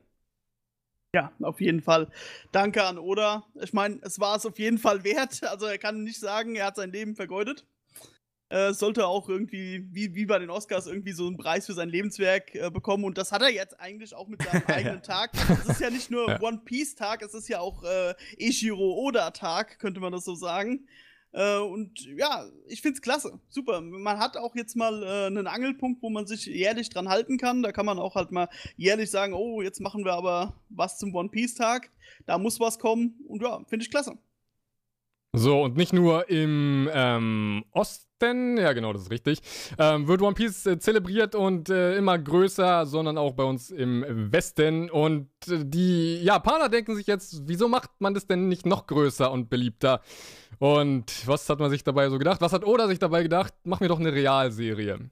[1.15, 2.09] Ja, auf jeden Fall.
[2.53, 3.45] Danke an Oda.
[3.61, 5.41] Ich meine, es war es auf jeden Fall wert.
[5.51, 7.67] Also er kann nicht sagen, er hat sein Leben vergeudet.
[8.49, 11.89] Äh, sollte auch irgendwie, wie, wie bei den Oscars, irgendwie so einen Preis für sein
[11.89, 13.05] Lebenswerk äh, bekommen.
[13.05, 15.33] Und das hat er jetzt eigentlich auch mit seinem eigenen Tag.
[15.35, 16.41] Es ist ja nicht nur.
[16.41, 20.35] One Piece Tag, es ist ja auch äh, Eiichiro Oda Tag, könnte man das so
[20.35, 20.87] sagen.
[21.33, 23.41] Äh, und ja, ich find's klasse.
[23.49, 23.81] Super.
[23.81, 27.63] Man hat auch jetzt mal äh, einen Angelpunkt, wo man sich jährlich dran halten kann.
[27.63, 31.15] Da kann man auch halt mal jährlich sagen, oh, jetzt machen wir aber was zum
[31.15, 31.91] One Piece Tag.
[32.27, 33.21] Da muss was kommen.
[33.29, 34.19] Und ja, finde ich klasse.
[35.33, 39.41] So, und nicht nur im ähm, Osten, ja genau, das ist richtig,
[39.79, 44.05] ähm, wird One Piece äh, zelebriert und äh, immer größer, sondern auch bei uns im
[44.33, 44.91] Westen.
[44.91, 49.31] Und äh, die Japaner denken sich jetzt, wieso macht man das denn nicht noch größer
[49.31, 50.03] und beliebter?
[50.59, 52.41] Und was hat man sich dabei so gedacht?
[52.41, 53.55] Was hat Oda sich dabei gedacht?
[53.65, 55.11] Machen wir doch eine Realserie.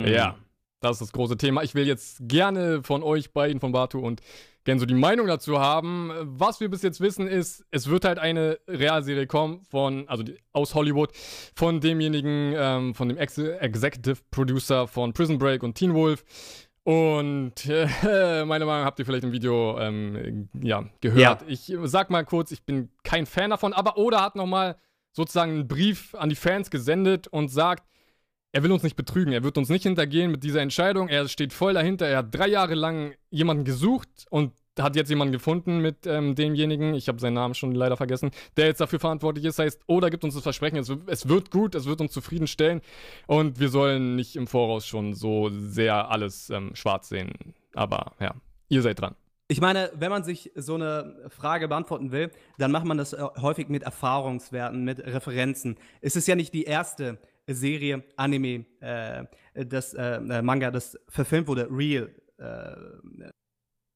[0.00, 0.36] Ja,
[0.80, 1.62] das ist das große Thema.
[1.64, 4.20] Ich will jetzt gerne von euch beiden, von Batu und
[4.68, 6.12] Genso, die Meinung dazu haben.
[6.20, 10.36] Was wir bis jetzt wissen ist, es wird halt eine Realserie kommen von, also die,
[10.52, 11.10] aus Hollywood,
[11.54, 16.22] von demjenigen, ähm, von dem Ex Executive Producer von Prison Break und Teen Wolf.
[16.82, 21.40] Und äh, meine Meinung habt ihr vielleicht im Video ähm, ja, gehört.
[21.40, 21.48] Ja.
[21.48, 24.76] Ich sag mal kurz, ich bin kein Fan davon, aber Oda hat nochmal
[25.12, 27.88] sozusagen einen Brief an die Fans gesendet und sagt,
[28.52, 31.08] er will uns nicht betrügen, er wird uns nicht hintergehen mit dieser Entscheidung.
[31.08, 32.06] Er steht voll dahinter.
[32.06, 36.94] Er hat drei Jahre lang jemanden gesucht und hat jetzt jemanden gefunden mit ähm, demjenigen,
[36.94, 39.58] ich habe seinen Namen schon leider vergessen, der jetzt dafür verantwortlich ist.
[39.58, 42.80] Heißt, Oda gibt uns das Versprechen, es, es wird gut, es wird uns zufriedenstellen
[43.26, 47.32] und wir sollen nicht im Voraus schon so sehr alles ähm, schwarz sehen.
[47.74, 48.34] Aber ja,
[48.68, 49.14] ihr seid dran.
[49.50, 53.22] Ich meine, wenn man sich so eine Frage beantworten will, dann macht man das äh,
[53.40, 55.76] häufig mit Erfahrungswerten, mit Referenzen.
[56.00, 57.18] Es ist ja nicht die erste
[57.54, 62.10] Serie, Anime, äh, das äh, äh, Manga, das verfilmt wurde, Real.
[62.38, 62.44] Äh,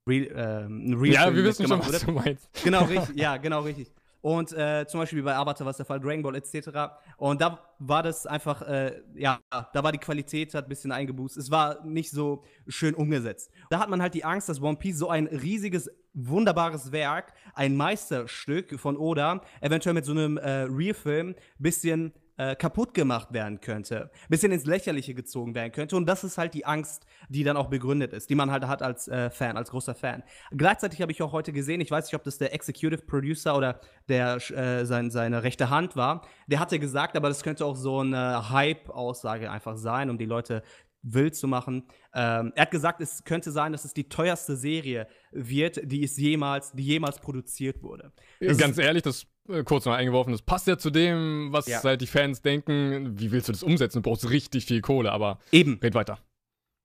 [0.08, 2.06] Real, äh, Real ja, Film wir wissen schon, was wurde.
[2.06, 2.48] du meinst.
[2.64, 3.92] Genau, richtig, ja, genau, richtig.
[4.22, 6.68] Und äh, zum Beispiel bei Avatar war es der Fall, Dragon Ball etc.
[7.16, 11.36] Und da war das einfach, äh, ja, da war die Qualität hat ein bisschen eingeboost.
[11.36, 13.50] Es war nicht so schön umgesetzt.
[13.68, 17.76] Da hat man halt die Angst, dass One Piece so ein riesiges, wunderbares Werk, ein
[17.76, 24.10] Meisterstück von Oda, eventuell mit so einem äh, Real-Film bisschen äh, kaputt gemacht werden könnte,
[24.28, 25.96] bisschen ins Lächerliche gezogen werden könnte.
[25.96, 28.82] Und das ist halt die Angst, die dann auch begründet ist, die man halt hat
[28.82, 30.22] als äh, Fan, als großer Fan.
[30.50, 33.80] Gleichzeitig habe ich auch heute gesehen, ich weiß nicht, ob das der Executive Producer oder
[34.08, 38.00] der äh, sein, seine rechte Hand war, der hatte gesagt, aber das könnte auch so
[38.00, 40.62] eine Hype-Aussage einfach sein, um die Leute
[41.02, 41.84] wild zu machen.
[42.14, 46.16] Ähm, er hat gesagt, es könnte sein, dass es die teuerste Serie wird, die es
[46.16, 48.12] jemals, die jemals produziert wurde.
[48.40, 49.26] Das Ganz ehrlich, das
[49.64, 51.82] kurz noch eingeworfen, das passt ja zu dem, was Ja.
[51.82, 53.18] halt die Fans denken.
[53.18, 54.02] Wie willst du das umsetzen?
[54.02, 55.78] Du brauchst richtig viel Kohle, aber Eben.
[55.82, 56.18] red weiter.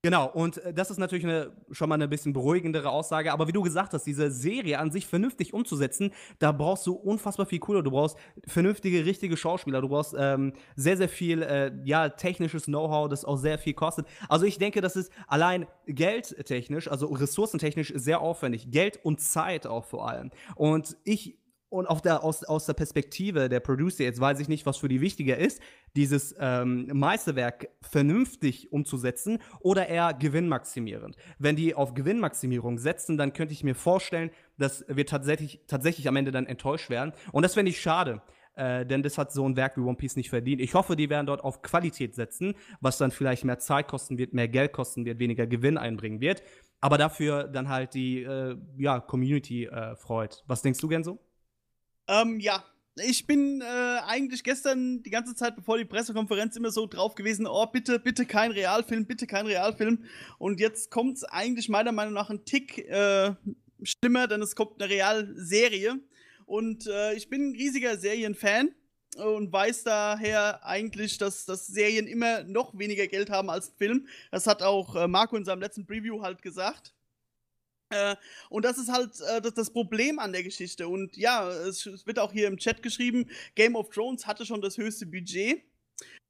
[0.03, 3.33] Genau, und äh, das ist natürlich eine, schon mal eine bisschen beruhigendere Aussage.
[3.33, 7.45] Aber wie du gesagt hast, diese Serie an sich vernünftig umzusetzen, da brauchst du unfassbar
[7.47, 7.81] viel Kohle.
[7.83, 8.15] Du brauchst
[8.45, 9.81] vernünftige, richtige Schauspieler.
[9.81, 14.05] Du brauchst ähm, sehr, sehr viel äh, ja, technisches Know-how, das auch sehr viel kostet.
[14.29, 18.69] Also ich denke, das ist allein geldtechnisch, also ressourcentechnisch sehr aufwendig.
[18.71, 20.29] Geld und Zeit auch vor allem.
[20.55, 21.37] Und ich
[21.69, 24.87] und auf der, aus, aus der Perspektive der Producer, jetzt weiß ich nicht, was für
[24.87, 25.61] die wichtiger ist,
[25.95, 31.17] dieses ähm, Meisterwerk vernünftig umzusetzen oder eher gewinnmaximierend.
[31.39, 36.15] Wenn die auf Gewinnmaximierung setzen, dann könnte ich mir vorstellen, dass wir tatsächlich, tatsächlich am
[36.15, 37.13] Ende dann enttäuscht werden.
[37.31, 38.21] Und das fände ich schade.
[38.55, 40.61] Äh, denn das hat so ein Werk wie One Piece nicht verdient.
[40.61, 44.33] Ich hoffe, die werden dort auf Qualität setzen, was dann vielleicht mehr Zeit kosten wird,
[44.33, 46.41] mehr Geld kosten wird, weniger Gewinn einbringen wird.
[46.81, 50.43] Aber dafür dann halt die äh, ja, Community äh, freut.
[50.47, 51.19] Was denkst du, Genso?
[52.07, 52.63] Ähm, ja.
[52.99, 57.45] Ich bin äh, eigentlich gestern die ganze Zeit, bevor die Pressekonferenz, immer so drauf gewesen,
[57.45, 60.03] oh, bitte, bitte kein Realfilm, bitte kein Realfilm.
[60.39, 63.35] Und jetzt kommt es eigentlich meiner Meinung nach ein Tick äh,
[63.83, 65.99] schlimmer, denn es kommt eine Realserie.
[66.47, 68.73] Und äh, ich bin ein riesiger Serienfan
[69.17, 74.07] und weiß daher eigentlich, dass, dass Serien immer noch weniger Geld haben als Film.
[74.31, 76.93] Das hat auch äh, Marco in seinem letzten Preview halt gesagt.
[77.89, 78.15] Äh,
[78.49, 80.87] und das ist halt äh, das, Problem an der Geschichte.
[80.87, 84.77] Und ja, es, wird auch hier im Chat geschrieben, Game of Thrones hatte schon das
[84.77, 85.61] höchste Budget.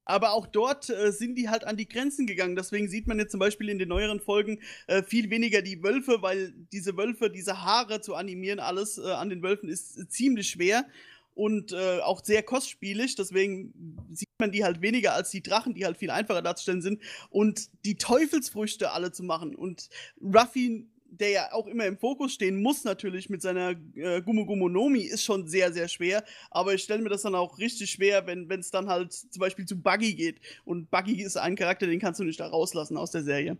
[0.06, 2.56] Aber auch dort äh, sind die halt an die Grenzen gegangen.
[2.56, 6.22] Deswegen sieht man jetzt zum Beispiel in den neueren Folgen äh, viel weniger die Wölfe,
[6.22, 10.86] weil diese Wölfe, diese Haare zu animieren, alles an den Wölfen ist ziemlich schwer
[11.38, 13.16] und äh, auch sehr kostspielig.
[13.16, 13.74] Deswegen
[14.12, 17.02] sieht man die halt weniger als die Drachen, die halt viel einfacher darzustellen sind.
[17.30, 19.56] Und die Teufelsfrüchte alle zu machen.
[19.56, 19.90] Und
[20.20, 24.70] Ruffy der ja auch immer im Fokus stehen muss, natürlich mit seiner äh, Gumo Gumo
[24.70, 26.24] Nomi, ist schon sehr, sehr schwer.
[26.52, 29.66] Aber ich stelle mir das dann auch richtig schwer, wenn es dann halt zum Beispiel
[29.66, 30.40] zu Buggy geht.
[30.66, 33.58] Und Buggy ist ein Charakter, den kannst du nicht da rauslassen aus der Serie.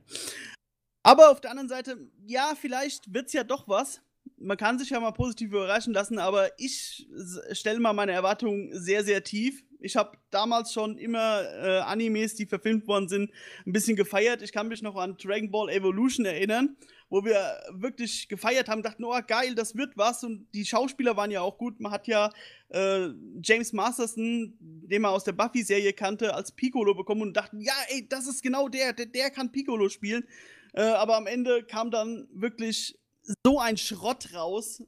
[1.04, 4.02] Aber auf der anderen Seite, ja, vielleicht wird's ja doch was.
[4.38, 7.08] Man kann sich ja mal positiv überraschen lassen, aber ich
[7.54, 9.64] stelle mal meine Erwartungen sehr, sehr tief.
[9.80, 13.32] Ich habe damals schon immer äh, Animes, die verfilmt worden sind,
[13.66, 14.42] ein bisschen gefeiert.
[14.42, 16.76] Ich kann mich noch an Dragon Ball Evolution erinnern,
[17.10, 20.24] wo wir wirklich gefeiert haben, dachten, oh geil, das wird was.
[20.24, 21.80] Und die Schauspieler waren ja auch gut.
[21.80, 22.32] Man hat ja
[22.70, 23.08] äh,
[23.42, 28.08] James Masterson, den man aus der Buffy-Serie kannte, als Piccolo bekommen und dachten, ja, ey,
[28.08, 30.28] das ist genau der, der, der kann Piccolo spielen.
[30.74, 33.00] Äh, aber am Ende kam dann wirklich
[33.46, 34.84] so ein Schrott raus,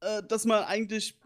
[0.00, 1.18] äh, dass man eigentlich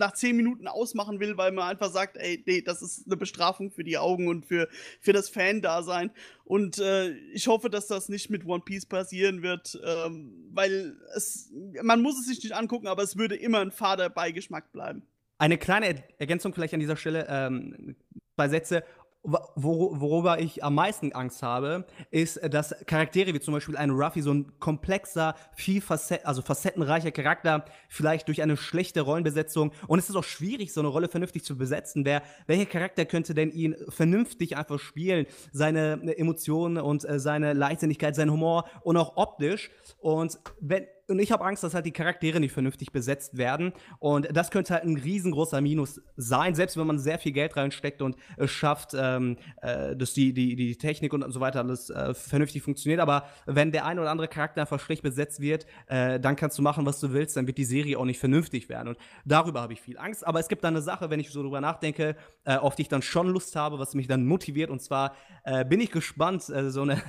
[0.00, 3.70] nach zehn Minuten ausmachen will, weil man einfach sagt, ey, nee, das ist eine Bestrafung
[3.70, 4.68] für die Augen und für,
[5.00, 6.10] für das Fan-Dasein.
[6.44, 11.52] Und äh, ich hoffe, dass das nicht mit One Piece passieren wird, ähm, weil es,
[11.82, 15.02] man muss es sich nicht angucken, aber es würde immer ein fader Beigeschmack bleiben.
[15.38, 17.96] Eine kleine Ergänzung vielleicht an dieser Stelle, ähm,
[18.34, 18.84] zwei Sätze.
[19.22, 24.22] Wor worüber ich am meisten Angst habe, ist, dass Charaktere wie zum Beispiel ein Ruffy,
[24.22, 30.08] so ein komplexer, viel Facet also facettenreicher Charakter, vielleicht durch eine schlechte Rollenbesetzung, und es
[30.08, 32.06] ist auch schwierig, so eine Rolle vernünftig zu besetzen.
[32.06, 35.26] Wer, welcher Charakter könnte denn ihn vernünftig einfach spielen?
[35.52, 39.70] Seine Emotionen und äh, seine Leichtsinnigkeit, sein Humor und auch optisch.
[39.98, 43.72] Und wenn, und ich habe Angst, dass halt die Charaktere nicht vernünftig besetzt werden.
[43.98, 48.02] Und das könnte halt ein riesengroßer Minus sein, selbst wenn man sehr viel Geld reinsteckt
[48.02, 52.14] und es schafft, ähm, äh, dass die, die, die Technik und so weiter alles äh,
[52.14, 53.00] vernünftig funktioniert.
[53.00, 56.62] Aber wenn der ein oder andere Charakter einfach schlecht besetzt wird, äh, dann kannst du
[56.62, 58.88] machen, was du willst, dann wird die Serie auch nicht vernünftig werden.
[58.88, 60.26] Und darüber habe ich viel Angst.
[60.26, 62.88] Aber es gibt da eine Sache, wenn ich so drüber nachdenke, äh, auf die ich
[62.88, 64.70] dann schon Lust habe, was mich dann motiviert.
[64.70, 67.02] Und zwar äh, bin ich gespannt, äh, so eine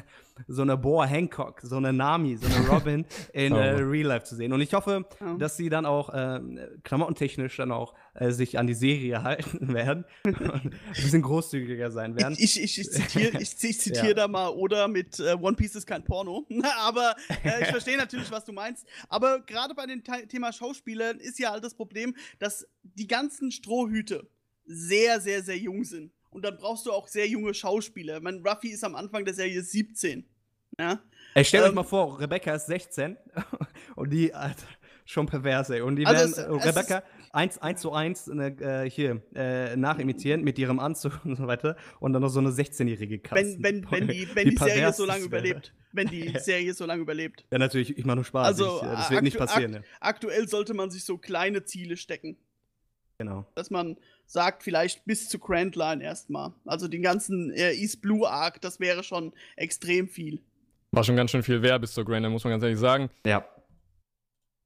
[0.48, 3.58] so eine Boa Hancock, so eine Nami, so eine Robin in Oh.
[3.58, 4.54] äh, Real Life zu sehen.
[4.54, 5.34] Und ich hoffe, Ja.
[5.36, 6.40] dass sie dann auch äh,
[6.84, 12.16] klamottentechnisch dann auch äh, sich an die Serie halten werden und ein bisschen großzügiger sein
[12.16, 12.36] werden.
[12.38, 14.14] Ich, ich, ich, ich zitiere ich, ich zitier Ja.
[14.14, 16.46] da mal oder mit äh, One Piece ist kein Porno.
[16.80, 18.86] Aber äh, ich verstehe natürlich, was du meinst.
[19.10, 24.28] Aber gerade bei dem Thema Schauspielern ist ja halt das Problem, dass die ganzen Strohhüte
[24.66, 26.12] sehr, sehr, sehr jung sind.
[26.30, 28.22] Und dann brauchst du auch sehr junge Schauspieler.
[28.22, 30.26] Mein Ruffy ist am Anfang der Serie 17.
[30.82, 31.00] Ja?
[31.36, 33.16] Ey, stellt euch ähm, mal vor, Rebecca ist 16
[33.96, 34.64] und die, Alter,
[35.06, 35.82] schon pervers, ey.
[35.82, 39.76] Und die Also werden es- es Rebecca eins, eins zu eins ne, äh, hier äh,
[39.78, 43.90] nachimitieren mit ihrem Anzug und so weiter und dann noch so eine 16-jährige Wenn, wenn,
[43.92, 45.74] wenn die, wenn die Serie pervers so lange überlebt.
[45.94, 47.46] Wenn die Serie so lange überlebt.
[47.52, 48.48] Ja, natürlich, ich mache nur Spaß.
[48.48, 49.76] Also, ich, äh, das wird nicht passieren.
[49.76, 52.36] akt- aktuell sollte man sich so kleine Ziele stecken.
[53.18, 53.46] Genau.
[53.56, 56.54] Dass man sagt, vielleicht bis zu Grand Line erstmal.
[56.66, 60.42] Also den ganzen äh, East Blue Arc, das wäre schon extrem viel.
[60.92, 63.10] War schon ganz schön viel wert bis zur Grand, muss man ganz ehrlich sagen.
[63.26, 63.46] Ja.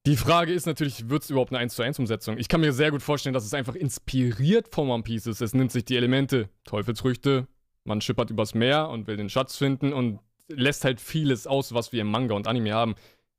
[0.07, 2.38] Die Frage ist natürlich, wird es überhaupt eine 1 zu 1 Umsetzung?
[2.38, 5.41] Ich kann mir sehr gut vorstellen, dass es einfach inspiriert von One Piece ist.
[5.41, 7.47] Es nimmt sich die Elemente, Teufelsfrüchte,
[7.85, 11.91] man schippert übers Meer und will den Schatz finden und lässt halt vieles aus, was
[11.91, 12.95] wir im Manga und Anime haben.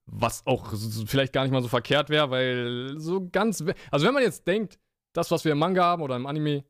[0.07, 0.73] Was auch
[1.07, 3.65] vielleicht gar nicht mal so verkehrt wäre, weil so ganz.
[3.91, 4.79] Also, wenn man jetzt denkt,
[5.13, 6.65] das, was wir im Manga haben oder im Anime,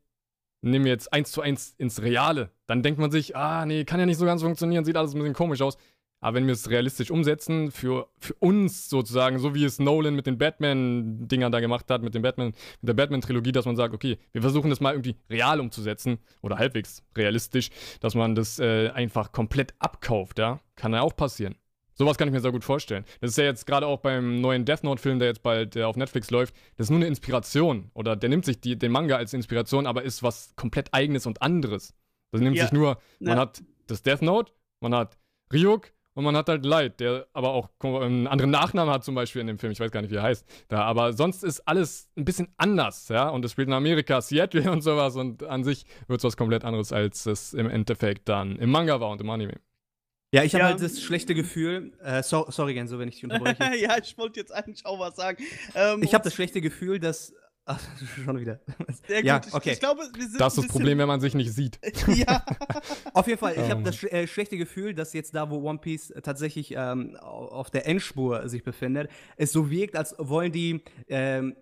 [0.61, 3.99] nehmen wir jetzt eins zu eins ins Reale, dann denkt man sich, ah, nee, kann
[3.99, 5.77] ja nicht so ganz funktionieren, sieht alles ein bisschen komisch aus.
[6.27, 10.27] Aber wenn wir es realistisch umsetzen, für, für uns sozusagen, so wie es Nolan mit
[10.27, 12.55] den Batman-Dingern da gemacht hat, mit, dem Batman, mit
[12.89, 17.01] der Batman-Trilogie, dass man sagt, okay, wir versuchen das mal irgendwie real umzusetzen oder halbwegs
[17.15, 17.69] realistisch,
[18.01, 21.55] dass man das äh, einfach komplett abkauft, ja, kann ja auch passieren.
[21.93, 23.05] Sowas kann ich mir sehr gut vorstellen.
[23.21, 25.95] Das ist ja jetzt gerade auch beim neuen Death Note-Film, der jetzt bald der auf
[25.95, 27.89] Netflix läuft, das ist nur eine Inspiration.
[27.93, 31.41] Oder der nimmt sich die, den Manga als Inspiration, aber ist was komplett eigenes und
[31.41, 31.95] anderes.
[32.33, 32.63] Das nimmt Ja.
[32.65, 33.41] sich nur, man Ja.
[33.43, 35.17] hat das Death Note, man hat
[35.53, 39.39] Ryuk und man hat halt Light, der aber auch einen anderen Nachnamen hat zum Beispiel
[39.39, 39.71] in dem Film.
[39.71, 40.43] Ich weiß gar nicht, wie er heißt.
[40.67, 43.29] Da, aber sonst ist alles ein bisschen anders, ja.
[43.29, 45.15] Und es spielt in Amerika, Seattle und sowas.
[45.15, 48.99] Und an sich wird es was komplett anderes, als es im Endeffekt dann im Manga
[48.99, 49.59] war und im Anime.
[50.33, 50.69] Ja, ich habe Ja.
[50.71, 53.75] halt das schlechte Gefühl, äh, so, sorry Genso, wenn ich dich unterbreche.
[53.79, 55.43] ja, ich wollte jetzt eigentlich auch was sagen.
[55.75, 57.31] Ähm, ich habe das schlechte Gefühl, dass.
[57.69, 57.79] Ach,
[58.25, 58.59] schon wieder.
[59.07, 59.25] Sehr gut.
[59.27, 59.71] Ja, Ich- okay.
[59.73, 61.77] Ich glaube, wir sind Das ist das Problem, wenn man sich nicht sieht.
[62.07, 62.43] ja.
[63.13, 63.83] Auf jeden Fall, ich habe Mann.
[63.83, 67.69] das sch äh, schlechte Gefühl, dass jetzt da, wo One Piece tatsächlich ähm, au- auf
[67.69, 71.55] der Endspur sich befindet, es so wirkt, als wollen die ähm,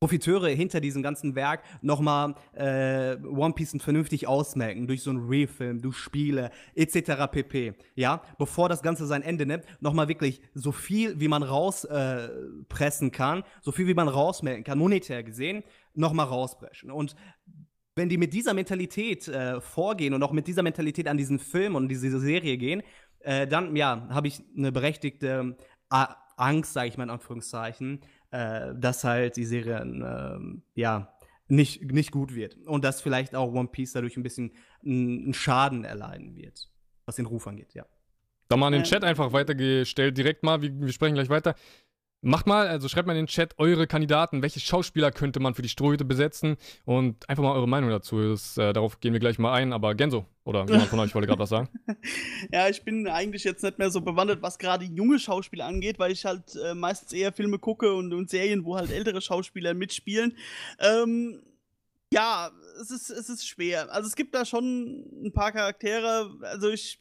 [0.00, 5.82] Profiteure hinter diesem ganzen Werk nochmal äh, One Piece vernünftig ausmerken, durch so einen Refilm,
[5.82, 7.30] durch Spiele, etc.
[7.30, 7.74] pp.
[7.96, 13.10] Ja, bevor das Ganze sein Ende nimmt, nochmal wirklich so viel, wie man rauspressen äh,
[13.10, 16.90] kann, so viel, wie man rausmelden kann, monetär gesehen, nochmal rausbrechen.
[16.90, 17.14] Und
[17.94, 21.74] wenn die mit dieser Mentalität äh, vorgehen und auch mit dieser Mentalität an diesen Film
[21.74, 22.82] und diese Serie gehen,
[23.18, 25.56] äh, dann, ja, habe ich eine berechtigte
[25.92, 26.06] äh,
[26.38, 31.16] Angst, sage ich mal in Anführungszeichen, äh, dass halt die Serie, ähm, ja,
[31.48, 32.56] nicht, nicht gut wird.
[32.66, 34.52] Und dass vielleicht auch One Piece dadurch ein bisschen
[34.84, 36.70] einen Schaden erleiden wird,
[37.06, 37.84] was den Ruf angeht, ja.
[38.48, 38.84] Da mal in den Ähm.
[38.84, 41.54] Chat einfach weitergestellt, direkt mal, wir, wir sprechen gleich weiter.
[42.22, 45.62] Macht mal, also schreibt mal in den Chat eure Kandidaten, welche Schauspieler könnte man für
[45.62, 48.20] die Strohhüte besetzen und einfach mal eure Meinung dazu.
[48.20, 51.28] Das, äh, darauf gehen wir gleich mal ein, aber Genso, oder jemand von euch wollte
[51.28, 51.68] gerade was sagen.
[52.52, 56.12] Ja, ich bin eigentlich jetzt nicht mehr so bewandert, was gerade junge Schauspieler angeht, weil
[56.12, 60.36] ich halt äh, meistens eher Filme gucke und, und Serien, wo halt ältere Schauspieler mitspielen.
[60.78, 61.42] Ähm,
[62.12, 63.92] ja, es ist, es ist schwer.
[63.92, 66.30] Also es gibt da schon ein paar Charaktere.
[66.42, 67.00] Also ich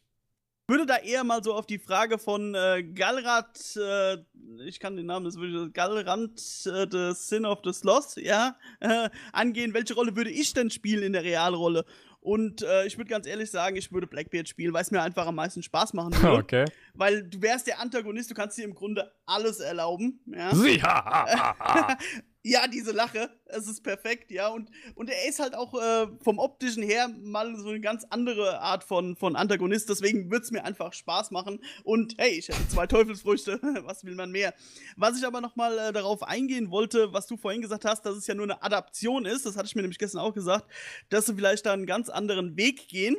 [0.69, 4.17] würde da eher mal so auf die Frage von äh, Galrat, äh,
[4.65, 9.09] ich kann den Namen, das würde Galrand, äh, The Sin of the Sloth, ja, äh,
[9.33, 9.73] angehen.
[9.73, 11.85] Welche Rolle würde ich denn spielen in der Realrolle?
[12.21, 15.25] Und äh, ich würde ganz ehrlich sagen, ich würde Blackbeard spielen, weil es mir einfach
[15.25, 16.43] am meisten Spaß machen würde.
[16.43, 16.65] Okay.
[16.93, 20.19] Weil du wärst der Antagonist, du kannst dir im Grunde alles erlauben.
[20.25, 20.51] Ja,
[22.41, 24.47] Ja diese Lache, es ist perfekt, ja.
[24.47, 28.61] Und, und er ist halt auch äh, vom optischen her mal so eine ganz andere
[28.61, 29.89] Art von, von Antagonist.
[29.89, 31.59] Deswegen würde es mir einfach Spaß machen.
[31.83, 34.53] Und hey, ich hätte zwei Teufelsfrüchte, was will man mehr?
[34.95, 38.25] Was ich aber nochmal äh, darauf eingehen wollte, was du vorhin gesagt hast, dass es
[38.25, 40.65] ja nur eine Adaption ist, das hatte ich mir nämlich gestern auch gesagt,
[41.09, 43.17] dass sie vielleicht da einen ganz anderen Weg gehen.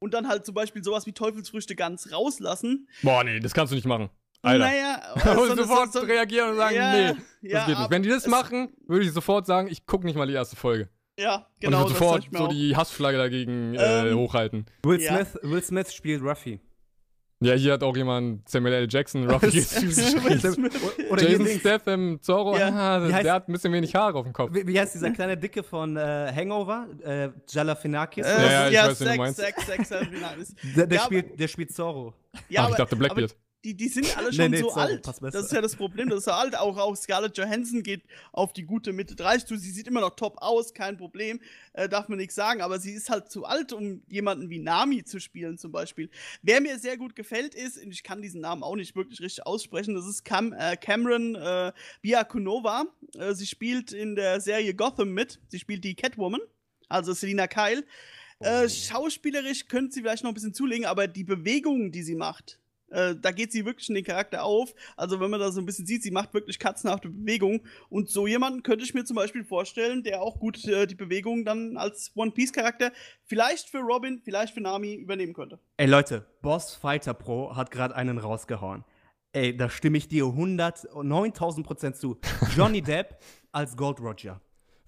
[0.00, 2.88] Und dann halt zum Beispiel sowas wie Teufelsfrüchte ganz rauslassen.
[3.02, 4.10] Boah, nee, das kannst du nicht machen.
[4.42, 4.64] Alter.
[4.64, 7.00] Naja, Da äh, muss so eine- sofort so- reagieren und sagen, Ja, nee,
[7.42, 7.90] ja, das geht nicht.
[7.90, 10.88] Wenn die das machen, würde ich sofort sagen, ich gucke nicht mal die erste Folge.
[11.18, 11.78] Ja, und genau.
[11.78, 12.48] ich würde das sofort so auch.
[12.48, 14.66] die Hassflagge dagegen äh, Ähm, hochhalten.
[14.84, 15.16] Will, Ja.
[15.24, 16.60] Smith, Will Smith spielt Ruffy.
[17.40, 18.86] Ja, hier hat auch jemand Samuel L.
[18.90, 20.72] Jackson, Ruffy Will Smith.
[21.10, 21.46] Oder Jason.
[21.60, 22.68] Statham, Zorro, Ja.
[22.68, 24.52] ah, Wie heißt- der hat ein bisschen wenig Haare auf dem Kopf.
[24.54, 26.86] Wie, wie heißt dieser kleine Dicke von äh, Hangover?
[27.04, 28.26] Äh, Jalafinakis?
[28.26, 29.38] Äh, Ja, ja, ich weiß, wen du Sex, meinst.
[29.40, 30.54] Sex, Sex, Sex, nice.
[30.76, 32.14] der, der, ja, spielt, der spielt Zorro.
[32.48, 33.30] Ja, Ach, aber, ich dachte Blackbeard.
[33.32, 35.06] aber die, die sind alle Nee, schon nee, so Zorro alt.
[35.06, 36.56] Das ist ja das Problem, das ist so alt.
[36.56, 39.56] Auch, auch Scarlett Johansson geht auf die gute Mitte 30 zu.
[39.56, 41.40] Sie sieht immer noch top aus, kein Problem.
[41.72, 42.60] Äh, darf man nichts sagen.
[42.60, 46.08] Aber sie ist halt zu alt, um jemanden wie Nami zu spielen, zum Beispiel.
[46.42, 49.44] Wer mir sehr gut gefällt, ist, und ich kann diesen Namen auch nicht wirklich richtig
[49.44, 52.86] aussprechen, das ist Cam, äh, Cameron äh, Biakunova.
[53.18, 55.40] Äh, sie spielt in der Serie Gotham mit.
[55.48, 56.40] Sie spielt die Catwoman,
[56.88, 57.84] also Selina Kyle.
[58.40, 62.60] Äh, schauspielerisch könnte sie vielleicht noch ein bisschen zulegen, aber die Bewegungen, die sie macht,
[62.90, 64.74] äh, da geht sie wirklich in den Charakter auf.
[64.96, 67.60] Also wenn man da so ein bisschen sieht, sie macht wirklich katzenhafte Bewegungen.
[67.88, 71.44] Und so jemanden könnte ich mir zum Beispiel vorstellen, der auch gut äh, die Bewegungen
[71.44, 72.92] dann als One Piece Charakter
[73.24, 75.58] vielleicht für Robin, vielleicht für Nami übernehmen könnte.
[75.76, 78.84] Ey Leute, Boss Fighter Pro hat gerade einen rausgehauen.
[79.32, 82.18] Ey, da stimme ich dir 100, 9000 Prozent zu.
[82.56, 83.18] Johnny Depp
[83.52, 84.40] als Gold Roger.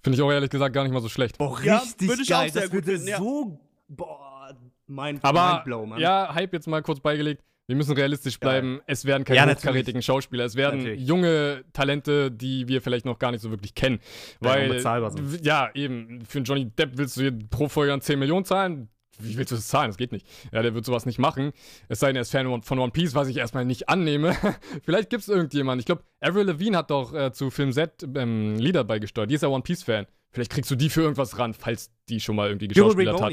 [0.03, 1.37] Finde ich auch ehrlich gesagt gar nicht mal so schlecht.
[1.37, 2.47] Boah, Ja, richtig würde ich geil.
[2.49, 3.17] auch sehr das gut würde finden, ja.
[3.19, 3.59] so.
[3.87, 5.99] Boah, mein Aber Mindblow, Mann.
[5.99, 7.43] ja, Hype jetzt mal kurz beigelegt.
[7.67, 8.81] Wir müssen realistisch bleiben.
[8.85, 10.43] Es werden keine Ja, hochkarätigen Schauspieler.
[10.45, 11.07] Es werden Natürlich.
[11.07, 13.99] junge Talente, die wir vielleicht noch gar nicht so wirklich kennen.
[14.41, 18.19] Ja, Weil, w- ja, eben, für einen Johnny Depp willst du pro Folge dann 10
[18.19, 18.89] Millionen zahlen?
[19.19, 19.89] Wie willst du das zahlen?
[19.89, 20.25] Das geht nicht.
[20.51, 21.51] Ja, der wird sowas nicht machen.
[21.87, 24.35] Es sei denn, er ist Fan von One Piece, was ich erstmal nicht annehme.
[24.83, 25.79] vielleicht gibt es irgendjemanden.
[25.79, 29.29] Ich glaube, Avril Lavigne hat doch äh, zu Film Z ähm, Lieder beigesteuert.
[29.29, 30.07] Die ist ja One Piece-Fan.
[30.31, 33.31] Vielleicht kriegst du die für irgendwas ran, falls die schon mal irgendwie geschauspielert hat.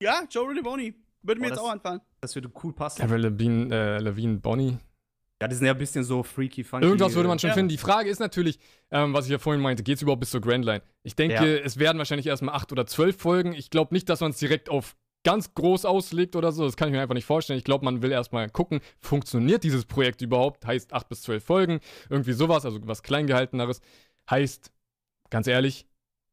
[0.00, 0.94] Ja, Joe Riboni.
[1.22, 2.00] Würde mir Boah, jetzt das- auch anfallen.
[2.20, 3.02] Das würde cool passen.
[3.02, 4.76] Avril Lavigne, äh, Lavigne Bonnie.
[5.40, 6.86] Ja, die sind ja ein bisschen so freaky, funky.
[6.86, 7.54] Irgendwas würde man schon Ja.
[7.54, 7.68] finden.
[7.68, 8.60] Die Frage ist natürlich,
[8.92, 10.82] ähm, was ich ja vorhin meinte, geht es überhaupt bis zur Grand Line?
[11.02, 11.64] Ich denke, Ja.
[11.64, 13.52] es werden wahrscheinlich erstmal acht oder zwölf Folgen.
[13.52, 16.64] Ich glaube nicht, dass man es direkt auf ganz groß auslegt oder so.
[16.64, 17.58] Das kann ich mir einfach nicht vorstellen.
[17.58, 20.64] Ich glaube, man will erstmal gucken, funktioniert dieses Projekt überhaupt?
[20.64, 23.80] Heißt acht bis zwölf Folgen, irgendwie sowas, also was kleingehalteneres.
[24.30, 24.72] Heißt,
[25.30, 25.86] ganz ehrlich,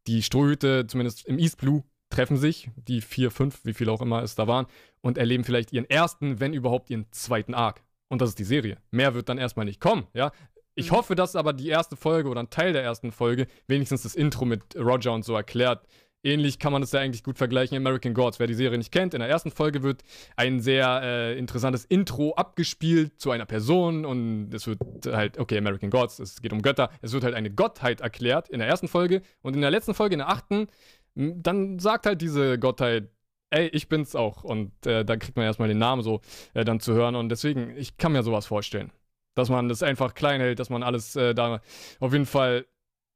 [0.08, 4.24] die Strohhüte, zumindest im East Blue, treffen sich, die vier, fünf, wie viele auch immer
[4.24, 4.65] es da waren,
[5.02, 7.82] und erleben vielleicht ihren ersten, wenn überhaupt ihren zweiten Arc.
[8.10, 8.78] Und das ist die Serie.
[8.91, 10.32] Mehr wird dann erstmal nicht kommen, ja.
[10.76, 10.95] Ich Mhm.
[10.95, 14.45] hoffe, dass aber die erste Folge oder ein Teil der ersten Folge wenigstens das Intro
[14.45, 15.86] mit Roger und so erklärt.
[16.22, 18.39] Ähnlich kann man es ja eigentlich gut vergleichen in American Gods.
[18.39, 20.04] Wer die Serie nicht kennt, in der ersten Folge wird
[20.36, 25.89] ein sehr äh, interessantes Intro abgespielt zu einer Person und es wird halt, okay, American
[25.89, 29.22] Gods, es geht um Götter, es wird halt eine Gottheit erklärt in der ersten Folge
[29.41, 30.67] und in der letzten Folge, in der achten,
[31.15, 33.10] dann sagt halt diese Gottheit,
[33.50, 34.43] ey, ich bin's auch.
[34.43, 36.22] Und äh, da kriegt man erstmal den Namen so
[36.54, 37.15] äh, dann zu hören.
[37.15, 38.91] Und deswegen, ich kann mir sowas vorstellen.
[39.36, 41.62] Dass man das einfach klein hält, dass man alles äh, da
[42.00, 42.65] auf jeden Fall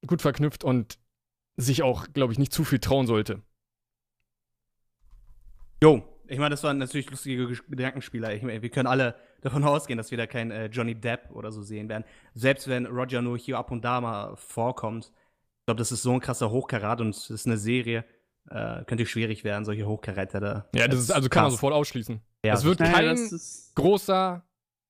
[0.05, 0.97] gut verknüpft und
[1.57, 3.41] sich auch, glaube ich, nicht zu viel trauen sollte.
[5.81, 8.33] Jo, ich meine, das waren natürlich lustige Gedankenspieler.
[8.33, 11.51] Ich meine, wir können alle davon ausgehen, dass wir da keinen äh, Johnny Depp oder
[11.51, 12.05] so sehen werden.
[12.33, 15.11] Selbst wenn Roger nur hier ab und da mal vorkommt.
[15.63, 18.03] Ich glaube, das ist so ein krasser Hochkarat und es ist eine Serie.
[18.49, 20.69] Äh, könnte schwierig werden, solche Hochkaräter da.
[20.75, 21.53] Ja, das ist, also kann man krass.
[21.53, 22.19] sofort ausschließen.
[22.45, 23.39] Ja, es wird Naja, kein
[23.75, 24.43] großer,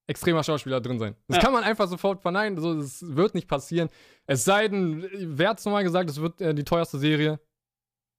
[0.07, 1.15] extremer Schauspieler drin sein.
[1.27, 1.43] Das Ja.
[1.43, 2.57] kann man einfach sofort verneinen.
[2.59, 3.89] So, das wird nicht passieren.
[4.25, 7.39] Es sei denn, wer hat's nochmal gesagt, es wird äh, die teuerste Serie.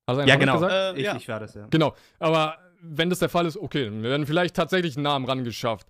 [0.08, 0.54] Hat einer Ja, genau.
[0.54, 0.72] Gesagt?
[0.72, 1.16] Äh, ich, ja.
[1.16, 1.66] ich war das, ja.
[1.70, 5.88] Genau, aber wenn das der Fall ist, okay, dann werden vielleicht tatsächlich einen Namen rangeschafft.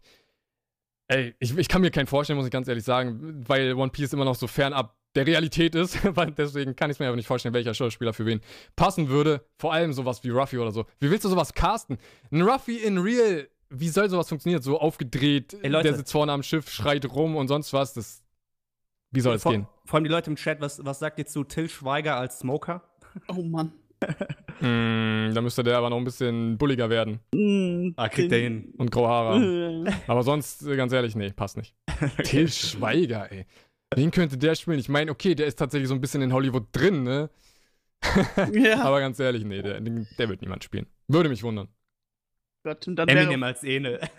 [1.09, 4.15] Ey, ich, ich kann mir keinen vorstellen, muss ich ganz ehrlich sagen, weil One Piece
[4.15, 5.99] immer noch so fernab der Realität ist.
[6.17, 8.41] weil deswegen kann ich mir aber nicht vorstellen, welcher Schauspieler für wen
[8.77, 9.45] passen würde.
[9.59, 10.85] Vor allem sowas wie Ruffy oder so.
[11.01, 11.99] Wie willst du sowas casten?
[12.31, 14.63] Ein Ruffy in Real, wie soll sowas funktionieren?
[14.63, 15.89] So aufgedreht, Ey, Leute.
[15.89, 17.93] der sitzt vorne am Schiff, schreit rum und sonst was.
[17.95, 18.23] Das,
[19.11, 19.67] wie soll das vor, gehen?
[19.85, 22.83] vor allem die Leute im Chat, was, was sagt ihr zu Till Schweiger als Smoker?
[23.29, 23.73] oh Mann.
[24.61, 27.19] Hm, da müsste der aber noch ein bisschen bulliger werden.
[27.35, 28.73] Mm, Ah, kriegt er hin.
[28.79, 29.87] Und graue Haare haben.
[29.87, 31.75] Äh, Aber sonst, äh, ganz ehrlich, nee, passt nicht.
[32.25, 33.47] Till Schweiger, ey.
[33.97, 34.79] Wen könnte der spielen?
[34.79, 37.31] Ich meine, okay, der ist tatsächlich so ein bisschen in Hollywood drin, ne?
[38.53, 40.87] ja, Aber ganz ehrlich, nee, der, der wird niemand spielen.
[41.09, 41.69] Würde mich wundern.
[42.63, 44.01] Gott, und dann Eminem wäre, als Enel.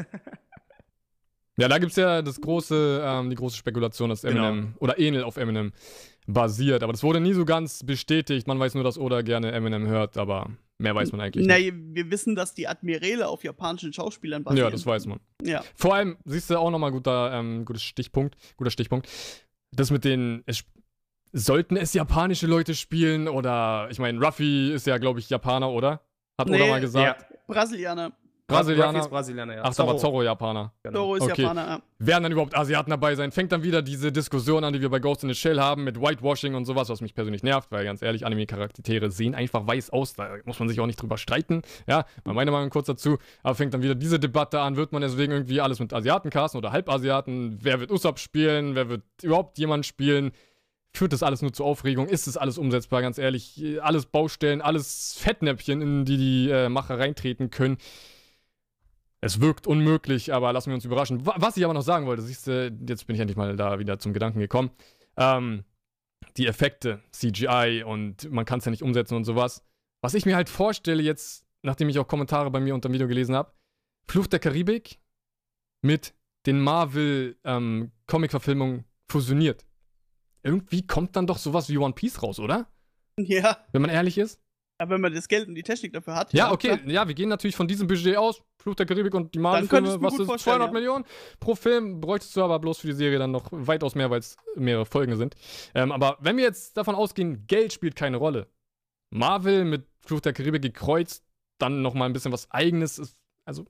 [1.57, 4.49] Ja, da gibt's ja das große, ähm, die große Spekulation, dass Genau.
[4.49, 5.71] Eminem oder Enel auf Eminem
[6.27, 6.83] basiert.
[6.83, 8.45] Aber das wurde nie so ganz bestätigt.
[8.45, 11.73] Man weiß nur, dass Oda gerne Eminem hört, aber mehr weiß man eigentlich na, nicht.
[11.73, 14.65] wir wissen, dass die Admirale auf japanischen Schauspielern basieren.
[14.67, 15.19] Ja, das weiß man.
[15.43, 15.63] Ja.
[15.75, 19.07] Vor allem, siehst du auch nochmal guter, ähm, gutes Stichpunkt, guter Stichpunkt.
[19.75, 20.63] Das mit den, es,
[21.33, 26.01] sollten es japanische Leute spielen oder, ich meine, Ruffy ist ja, glaube ich, Japaner, oder?
[26.39, 27.25] Hat Oda Nee, mal gesagt.
[27.47, 28.11] Brasilianer.
[28.47, 28.99] Brasilianer.
[28.99, 29.61] Ist Brasilianer, ja.
[29.63, 30.71] Ach, aber Zorro Japaner.
[30.83, 30.99] Genau.
[30.99, 31.41] Doro ist Okay.
[31.41, 31.67] Japaner.
[31.67, 31.81] Ja.
[31.97, 33.31] Werden dann überhaupt Asiaten dabei sein?
[33.31, 35.99] Fängt dann wieder diese Diskussion an, die wir bei Ghost in the Shell haben, mit
[35.99, 40.13] Whitewashing und sowas, was mich persönlich nervt, weil ganz ehrlich, Anime-Charaktere sehen einfach weiß aus.
[40.13, 41.63] Da muss man sich auch nicht drüber streiten.
[41.87, 43.17] Ja, mal meine Meinung kurz dazu.
[43.41, 46.59] Aber fängt dann wieder diese Debatte an, wird man deswegen irgendwie alles mit Asiaten casten
[46.59, 47.57] oder Halbasiaten?
[47.61, 48.75] Wer wird Usopp spielen?
[48.75, 50.31] Wer wird überhaupt jemand spielen?
[50.93, 52.07] Führt das alles nur zu Aufregung?
[52.07, 53.01] Ist das alles umsetzbar?
[53.01, 57.77] Ganz ehrlich, alles Baustellen, alles Fettnäpfchen, in die die äh, Macher reintreten können.
[59.25, 61.25] Es wirkt unmöglich, aber lassen wir uns überraschen.
[61.25, 63.79] Wa- Was ich aber noch sagen wollte, siehst du, jetzt bin ich endlich mal da
[63.79, 64.69] wieder zum Gedanken gekommen.
[65.17, 65.63] Ähm,
[66.37, 69.63] die Effekte, CGI und man kann es ja nicht umsetzen und sowas.
[70.03, 73.07] Was ich mir halt vorstelle jetzt, nachdem ich auch Kommentare bei mir unter dem Video
[73.07, 73.51] gelesen habe,
[74.07, 74.99] Fluch der Karibik
[75.81, 76.13] mit
[76.45, 79.65] den Marvel-Comic-Verfilmungen fusioniert.
[80.43, 82.67] Irgendwie kommt dann doch sowas wie One Piece raus, oder?
[83.17, 84.39] ja, Wenn man ehrlich ist.
[84.77, 86.33] aber wenn man das Geld und die Technik dafür hat.
[86.33, 86.89] Ja, okay, klar.
[86.89, 88.43] ja, wir gehen natürlich von diesem Budget aus.
[88.65, 90.73] Fluch der Karibik und die Marvel-Filme, was ist, vorstellen, 200 ja.
[90.73, 91.05] Millionen
[91.39, 94.37] pro Film, bräuchtest du aber bloß für die Serie dann noch weitaus mehr, weil es
[94.55, 95.35] mehrere Folgen sind.
[95.75, 98.47] Ähm, aber wenn wir jetzt davon ausgehen, Geld spielt keine Rolle.
[99.11, 101.23] Marvel mit Fluch der Karibik gekreuzt,
[101.59, 103.65] dann noch mal ein bisschen was Eigenes ist, also...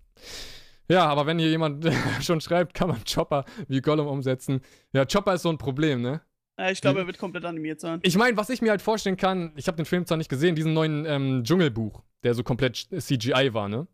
[0.87, 1.85] Ja, aber wenn hier jemand
[2.21, 4.61] schon schreibt, kann man Chopper wie Gollum umsetzen.
[4.93, 6.21] Ja, Chopper ist so ein Problem, ne?
[6.57, 7.99] Ja, ich glaube, er wird komplett animiert sein.
[8.03, 10.55] Ich meine, was ich mir halt vorstellen kann, ich habe den Film zwar nicht gesehen,
[10.55, 13.87] diesen neuen ähm, Dschungelbuch, der so komplett CGI war, ne?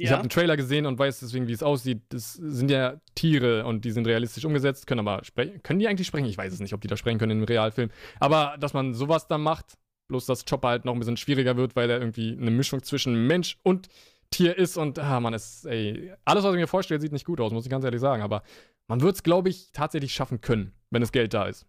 [0.00, 0.12] Ich Ja.
[0.12, 2.02] habe einen Trailer gesehen und weiß deswegen, wie es aussieht.
[2.10, 5.60] Das sind ja Tiere und die sind realistisch umgesetzt, können aber sprechen.
[5.64, 6.26] Können die eigentlich sprechen?
[6.26, 7.90] Ich weiß es nicht, ob die da sprechen können im Realfilm.
[8.20, 9.76] Aber dass man sowas dann macht,
[10.08, 13.26] bloß dass Chopper halt noch ein bisschen schwieriger wird, weil er irgendwie eine Mischung zwischen
[13.26, 13.88] Mensch und
[14.30, 17.40] Tier ist und, ah, man, es, ey, alles, was ich mir vorstelle, sieht nicht gut
[17.40, 18.22] aus, muss ich ganz ehrlich sagen.
[18.22, 18.42] Aber
[18.86, 21.66] man wird es, glaube ich, tatsächlich schaffen können, wenn das Geld da ist.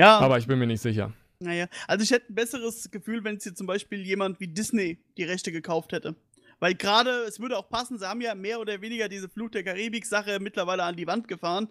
[0.00, 1.12] Ja, Aber ich bin mir nicht sicher.
[1.40, 1.68] Naja.
[1.86, 5.24] Also ich hätte ein besseres Gefühl, wenn es hier zum Beispiel jemand wie Disney die
[5.24, 6.16] Rechte gekauft hätte.
[6.60, 9.64] Weil gerade, es würde auch passen, sie haben ja mehr oder weniger diese Fluch der
[9.64, 11.68] Karibik-Sache mittlerweile an die Wand gefahren.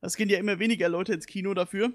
[0.00, 1.92] Es gehen ja immer weniger Leute ins Kino dafür.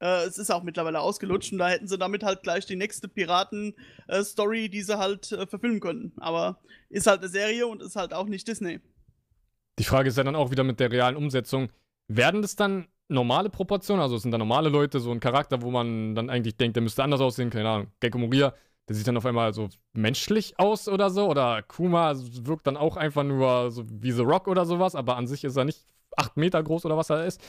[0.00, 3.08] Äh, es ist auch mittlerweile ausgelutscht und da hätten sie damit halt gleich die nächste
[3.08, 6.12] Piraten-Story, die sie halt äh, verfilmen könnten.
[6.20, 8.80] Aber ist halt eine Serie und ist halt auch nicht Disney.
[9.78, 11.70] Die Frage ist ja dann auch wieder mit der realen Umsetzung.
[12.08, 14.02] Werden das dann normale Proportionen?
[14.02, 16.82] Also es sind da normale Leute, so ein Charakter, wo man dann eigentlich denkt, der
[16.82, 17.86] müsste anders aussehen, keine Ahnung.
[18.00, 18.54] Gecko Moria,
[18.88, 21.28] der sieht dann auf einmal so menschlich aus oder so.
[21.28, 25.26] Oder Kuma wirkt dann auch einfach nur so wie The Rock oder sowas, aber an
[25.26, 25.84] sich ist er nicht
[26.16, 27.40] acht Meter groß oder was er ist.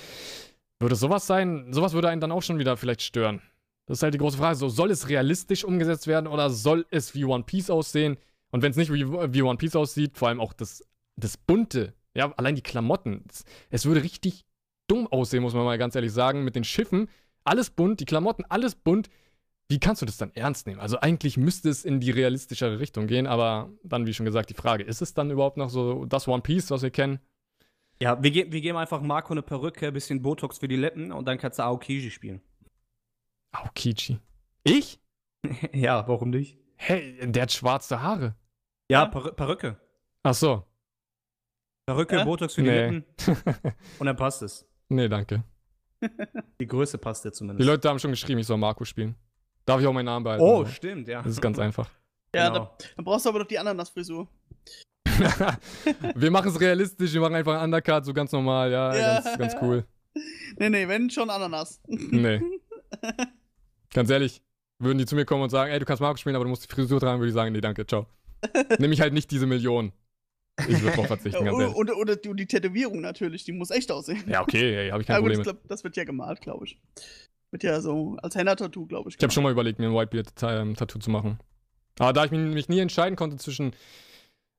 [0.79, 1.71] Würde sowas sein?
[1.71, 3.41] Sowas würde einen dann auch schon wieder vielleicht stören.
[3.85, 4.55] Das ist halt die große Frage.
[4.55, 8.17] So, soll es realistisch umgesetzt werden oder soll es wie One Piece aussehen?
[8.51, 10.83] Und wenn es nicht wie, wie One Piece aussieht, vor allem auch das,
[11.15, 14.45] das Bunte, ja, allein die Klamotten, es, es würde richtig
[14.91, 17.09] dumm aussehen, muss man mal ganz ehrlich sagen, mit den Schiffen.
[17.43, 19.09] Alles bunt, die Klamotten, alles bunt.
[19.69, 20.81] Wie kannst du das dann ernst nehmen?
[20.81, 24.53] Also eigentlich müsste es in die realistischere Richtung gehen, aber dann, wie schon gesagt, die
[24.53, 27.19] Frage, ist es dann überhaupt noch so das One Piece, was wir kennen?
[28.01, 31.25] Ja, wir, ge wir geben einfach Marco eine Perücke, bisschen Botox für die Lippen und
[31.25, 32.41] dann kannst du Aokiji spielen.
[33.51, 34.19] Aokichi.
[34.63, 34.99] Ich?
[35.73, 36.57] ja, warum nicht?
[36.75, 38.35] Hey, der hat schwarze Haare.
[38.89, 39.05] Ja.
[39.05, 39.79] Per Perücke.
[40.23, 40.65] Ach so.
[41.85, 42.23] Perücke, Ja?
[42.25, 42.89] Botox für die Nee.
[42.89, 43.05] Lippen
[43.99, 44.67] und dann passt es.
[44.91, 45.43] Nee, danke.
[46.61, 47.67] Die Größe passt dir Die zumindest.
[47.67, 49.15] Leute haben schon geschrieben, ich soll Marco spielen.
[49.65, 50.43] Darf ich auch meinen Namen behalten?
[50.43, 51.21] oh, Aber stimmt, ja.
[51.21, 51.89] Das ist ganz einfach.
[52.33, 52.59] Ja, Genau.
[52.59, 54.25] da, dann brauchst du aber doch die Ananas-Frisur.
[56.15, 59.19] wir machen es realistisch, wir machen einfach einen Undercut, so ganz normal, ja, Ja.
[59.21, 59.85] Ganz, ganz cool.
[60.57, 61.81] Nee, nee, wenn schon Ananas.
[61.87, 62.41] Nee.
[63.93, 64.41] ganz ehrlich,
[64.79, 66.63] würden die zu mir kommen und sagen, ey, du kannst Marco spielen, aber du musst
[66.63, 68.07] die Frisur tragen, würde ich sagen, nee, danke, ciao.
[68.79, 69.91] Nimm ich halt nicht diese Million.
[70.67, 71.75] Ich würde drauf verzichten, ganz und, ehrlich.
[71.75, 74.23] und, und, und die Tätowierung natürlich, die muss echt aussehen.
[74.27, 75.57] Ja, okay, ey, habe ich Ja, kein gut, Problem ich mit.
[75.61, 76.79] glaub, das wird ja gemalt, glaube ich.
[77.51, 79.15] Wird ja so als Henna-Tattoo, glaube ich.
[79.17, 81.39] Ich habe schon mal überlegt, mir ein Whitebeard-Tattoo zu machen.
[81.99, 83.73] Aber da ich mich, mich nie entscheiden konnte zwischen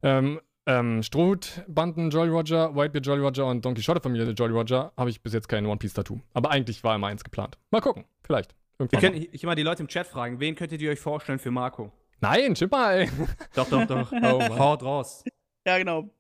[0.03, 5.23] ähm, ähm, Strohhutbanden Jolly Roger, Whitebeard Jolly Roger und Don Quixote-Familie Jolly Roger, habe ich
[5.23, 6.21] bis jetzt kein One-Piece-Tattoo.
[6.35, 7.59] Aber eigentlich war immer eins geplant.
[7.71, 8.55] Mal gucken, vielleicht.
[8.79, 9.23] Wir Irgendwann können mal.
[9.25, 11.91] ich, ich mal die Leute im Chat fragen, wen könntet ihr euch vorstellen für Marco?
[12.21, 13.11] Nein, chip mal, ey.
[13.55, 14.13] Doch, doch, doch.
[14.13, 14.19] Oh.
[14.59, 15.25] Haut raus.
[15.67, 16.11] Ja, genau.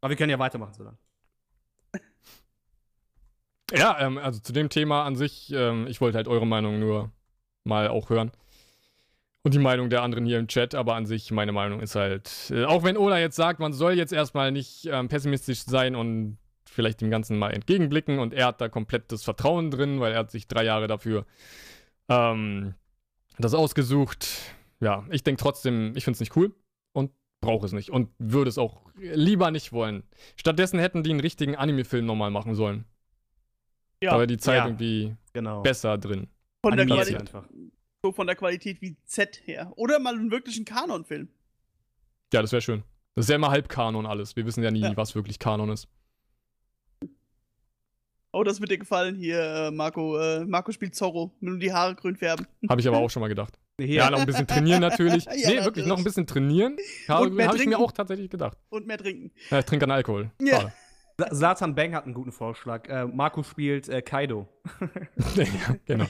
[0.00, 0.98] Aber wir können ja weitermachen so lange.
[3.74, 7.10] Ja, ähm, also zu dem Thema an sich, ähm, ich wollte halt eure Meinung nur
[7.64, 8.30] mal auch hören.
[9.44, 12.50] Und die Meinung der anderen hier im Chat, aber an sich, meine Meinung ist halt,
[12.50, 16.36] äh, auch wenn Ola jetzt sagt, man soll jetzt erstmal nicht ähm, pessimistisch sein und
[16.66, 20.18] vielleicht dem Ganzen mal entgegenblicken und er hat da komplett das Vertrauen drin, weil er
[20.18, 21.24] hat sich drei Jahre dafür
[22.10, 22.74] ähm,
[23.38, 24.28] das ausgesucht.
[24.80, 26.52] Ja, ich denke trotzdem, ich finde es nicht cool
[27.42, 30.04] brauche es nicht und würde es auch lieber nicht wollen.
[30.36, 32.86] Stattdessen hätten die einen richtigen Anime-Film nochmal machen sollen.
[34.02, 34.66] Ja, Da wäre die Zeit Ja.
[34.66, 35.60] irgendwie Genau.
[35.60, 36.28] besser drin.
[36.64, 37.48] von der, Qualität, einfach.
[38.02, 39.72] so von der Qualität wie Z her.
[39.76, 41.28] Oder mal einen wirklichen Kanon-Film.
[42.32, 42.84] Ja, das wäre schön.
[43.16, 44.36] Das ist ja immer halb Kanon alles.
[44.36, 44.96] Wir wissen ja nie, Ja.
[44.96, 45.88] was wirklich Kanon ist.
[48.32, 50.18] Oh, das wird dir gefallen hier, äh, Marco.
[50.18, 51.32] Äh, Marco spielt Zorro.
[51.40, 52.46] Nur die Haare grün färben.
[52.68, 53.58] Habe ich aber auch schon mal gedacht.
[53.78, 55.24] Ja, noch ein bisschen trainieren natürlich.
[55.26, 55.64] Ja, nee, natürlich.
[55.64, 56.76] wirklich, noch ein bisschen trainieren.
[57.08, 57.84] Habe Und mehr hab ich mir trinken.
[57.84, 58.56] auch tatsächlich gedacht.
[58.70, 59.32] Und mehr trinken.
[59.50, 60.30] Ja, ich trinke an Alkohol.
[60.40, 60.60] Ja.
[60.60, 60.72] Schade.
[61.18, 62.88] Sa- Satan Bang hat einen guten Vorschlag.
[62.88, 64.48] Äh, Marco spielt äh, Kaido.
[65.36, 65.46] ja,
[65.84, 66.06] genau.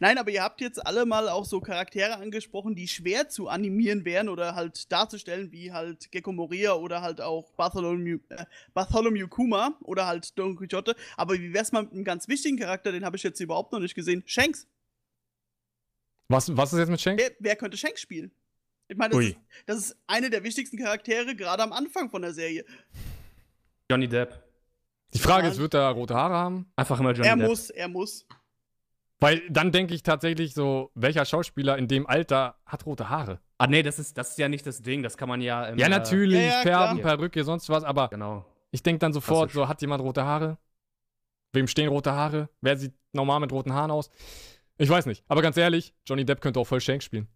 [0.00, 4.04] Nein, aber ihr habt jetzt alle mal auch so Charaktere angesprochen, die schwer zu animieren
[4.04, 9.76] wären oder halt darzustellen, wie halt Gecko Moria oder halt auch Bartholomew, äh, Bartholomew Kuma
[9.82, 10.94] oder halt Don Quixote.
[11.16, 13.80] Aber wie wär's mal mit einem ganz wichtigen Charakter, den habe ich jetzt überhaupt noch
[13.80, 14.22] nicht gesehen?
[14.26, 14.66] Shanks.
[16.28, 17.22] Was, was ist jetzt mit Shanks?
[17.22, 18.30] Wer, wer könnte Shanks spielen?
[18.88, 19.28] Ich meine, das Ui.
[19.28, 19.36] ist,
[19.66, 22.64] das ist eine der wichtigsten Charaktere, gerade am Anfang von der Serie.
[23.94, 24.42] Johnny Depp.
[25.14, 26.66] Die Frage ist, wird er rote Haare haben?
[26.74, 27.46] Einfach immer Johnny er Depp.
[27.46, 28.26] muss, er muss.
[29.20, 33.38] Weil dann denke ich tatsächlich so, welcher Schauspieler in dem Alter hat rote Haare?
[33.58, 35.04] Ah, nee, das ist, das ist ja nicht das Ding.
[35.04, 35.66] Das kann man ja.
[35.66, 37.16] Im, Ja, äh, natürlich, ja, ja, Färben, klar.
[37.16, 38.44] Perücke, sonst was, aber Genau.
[38.72, 40.58] ich denke dann sofort, so, hat jemand rote Haare?
[41.52, 42.48] Wem stehen rote Haare?
[42.60, 44.10] Wer sieht normal mit roten Haaren aus?
[44.76, 45.22] Ich weiß nicht.
[45.28, 47.28] Aber ganz ehrlich, Johnny Depp könnte auch voll Shanks spielen.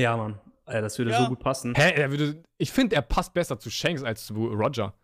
[0.00, 0.40] Ja, Mann.
[0.64, 1.20] Das würde Ja.
[1.22, 1.74] so gut passen.
[1.76, 2.42] Hä, er würde.
[2.56, 4.94] Ich finde, er passt besser zu Shanks als zu Roger.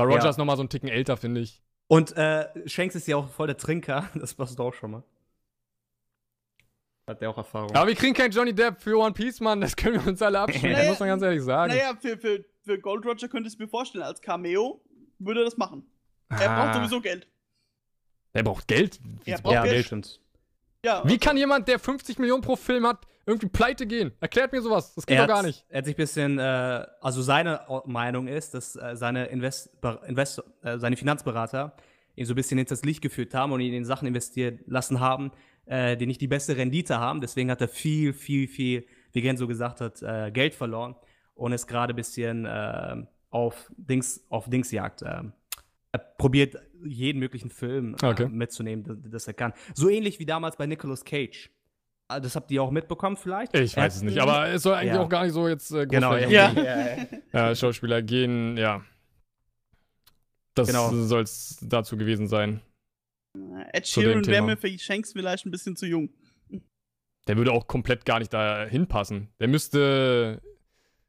[0.00, 0.30] Weil Roger Ja.
[0.30, 1.62] ist nochmal so einen Ticken älter, finde ich.
[1.88, 4.08] Und äh, Shanks ist ja auch voll der Trinker.
[4.14, 5.02] Das passt auch schon mal.
[7.06, 7.74] Hat der auch Erfahrung.
[7.74, 9.60] Aber wir kriegen keinen Johnny Depp für One Piece, Mann.
[9.60, 11.72] Das können wir uns alle abschneiden, Naja, muss man ganz ehrlich sagen.
[11.72, 14.80] Naja, für, für, für Gold Roger könnte ich es mir vorstellen, als Cameo
[15.18, 15.84] würde er das machen.
[16.28, 16.64] Er Ah.
[16.64, 17.26] braucht sowieso Geld.
[18.32, 19.00] Er braucht Geld.
[19.24, 19.88] Er braucht ja, Geld.
[19.90, 20.20] Geld.
[20.84, 24.12] Ja, Wie kann jemand, der 50 Millionen pro Film hat, irgendwie pleite gehen?
[24.20, 24.94] Erklärt mir sowas.
[24.94, 25.64] Das geht Er doch gar nicht.
[25.68, 29.70] er hat sich ein bisschen, äh, also seine Meinung ist, dass äh, seine, Invest,
[30.06, 31.74] Invest, äh, seine Finanzberater
[32.16, 35.30] ihn so ein bisschen ins Licht geführt haben und ihn in Sachen investiert lassen haben,
[35.66, 37.20] äh, die nicht die beste Rendite haben.
[37.20, 40.96] Deswegen hat er viel, viel, viel, wie Genso gesagt hat, äh, Geld verloren
[41.34, 42.96] und ist gerade ein bisschen äh,
[43.30, 45.02] auf Dings, auf Dingsjagd.
[45.02, 45.22] Äh,
[45.92, 48.28] er probiert jeden möglichen Film Okay.
[48.28, 49.52] mitzunehmen, das, das er kann.
[49.74, 51.50] So ähnlich wie damals bei Nicolas Cage.
[52.10, 53.56] Ah, Das habt ihr auch mitbekommen vielleicht?
[53.56, 55.00] Ich weiß es nicht, aber es soll eigentlich Ja.
[55.02, 56.50] auch gar nicht so jetzt äh, Genau, ja.
[57.32, 58.82] äh, Schauspieler gehen, ja.
[60.54, 60.90] Das Genau.
[60.90, 62.60] soll es dazu gewesen sein.
[63.72, 66.10] Ed Sheeran wäre mir für Shanks vielleicht ein bisschen zu jung.
[67.28, 69.28] Der würde auch komplett gar nicht da hinpassen.
[69.38, 70.42] Der müsste.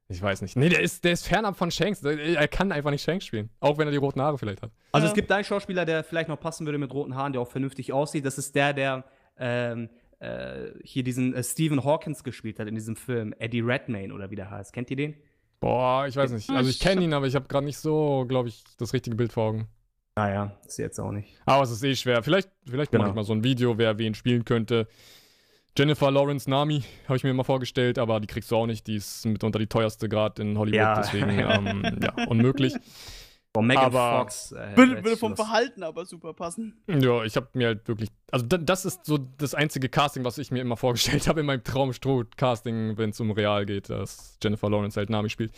[0.08, 0.56] Ich weiß nicht.
[0.58, 2.04] Nee, der ist, der ist fernab von Shanks.
[2.04, 3.49] Er kann einfach nicht Shanks spielen.
[3.62, 4.72] Auch wenn er die roten Haare vielleicht hat.
[4.91, 5.12] Also Ja.
[5.12, 7.91] es gibt einen Schauspieler, der vielleicht noch passen würde mit roten Haaren, der auch vernünftig
[7.93, 8.26] aussieht.
[8.26, 9.06] Das ist der, der
[9.38, 9.89] ähm,
[10.22, 13.34] äh, hier diesen äh, Stephen Hawkins gespielt hat in diesem Film.
[13.39, 14.72] Eddie Redmayne oder wie der heißt.
[14.74, 15.15] Kennt ihr den?
[15.59, 16.49] Boah, ich weiß nicht.
[16.49, 19.32] Also ich kenne ihn, aber ich habe gerade nicht so, glaube ich, das richtige Bild
[19.34, 19.67] vor Augen.
[20.15, 21.30] Naja, ist jetzt auch nicht.
[21.45, 22.24] Aber es ist eh schwer.
[22.24, 23.09] Vielleicht, vielleicht mache Genau.
[23.11, 24.88] ich mal so ein Video, wer wen spielen könnte.
[25.78, 28.88] Jennifer Lawrence Nami habe ich mir mal vorgestellt, aber die kriegst du auch nicht.
[28.88, 30.95] Die ist mitunter die teuerste gerade in Hollywood, Ja.
[31.01, 32.74] deswegen ähm, ja, unmöglich.
[33.54, 34.54] Boah, Megan Aber- Fox.
[34.54, 35.36] Äh, Würde, würde vom.
[35.36, 36.82] Verhalten aber super passen.
[36.88, 38.10] Ja, ich habe mir halt wirklich.
[38.32, 41.45] Also, da, das ist so das einzige Casting, was ich mir immer vorgestellt habe in
[41.45, 45.52] meinem Traumstroh-Casting, wenn es um Real geht, dass Jennifer Lawrence halt Nami spielt.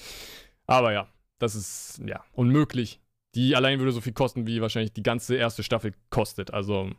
[0.65, 2.99] Aber ja, das ist ja unmöglich.
[3.35, 6.51] Die allein würde so viel kosten, wie wahrscheinlich die ganze erste Staffel kostet.
[6.51, 6.89] Also,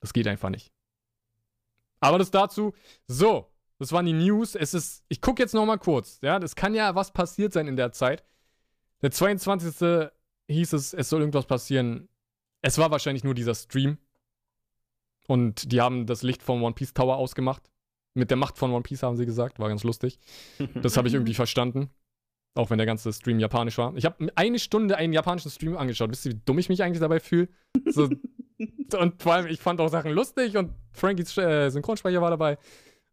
[0.00, 0.72] das geht einfach nicht.
[2.00, 2.74] Aber das dazu.
[3.06, 4.56] So, das waren die News.
[4.56, 5.04] Es ist.
[5.08, 6.18] Ich gucke jetzt noch mal kurz.
[6.20, 8.24] Ja, das kann ja was passiert sein in der Zeit.
[9.02, 10.08] Der 22.
[10.48, 12.08] hieß es, es soll irgendwas passieren.
[12.60, 13.98] Es war wahrscheinlich nur dieser Stream.
[15.28, 17.70] Und die haben das Licht vom One Piece Tower ausgemacht.
[18.14, 19.58] Mit der Macht von One Piece haben sie gesagt.
[19.58, 20.18] War ganz lustig.
[20.74, 21.90] Das habe ich irgendwie verstanden.
[22.54, 23.96] Auch wenn der ganze Stream japanisch war.
[23.96, 26.10] Ich habe eine Stunde einen japanischen Stream angeschaut.
[26.10, 27.48] Wisst ihr, wie dumm ich mich eigentlich dabei fühle?
[27.86, 28.10] So,
[28.98, 32.58] und vor allem, ich fand auch Sachen lustig und Frankies äh, Synchronsprecher war dabei.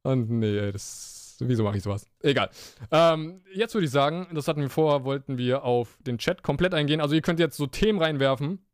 [0.04, 1.19] Und nee, das.
[1.40, 2.06] Wieso mache ich sowas?
[2.22, 2.50] Egal.
[2.92, 6.74] Ähm, jetzt würde ich sagen, das hatten wir vor, wollten wir auf den Chat komplett
[6.74, 7.02] eingehen.
[7.02, 8.66] Also ihr könnt jetzt so Themen reinwerfen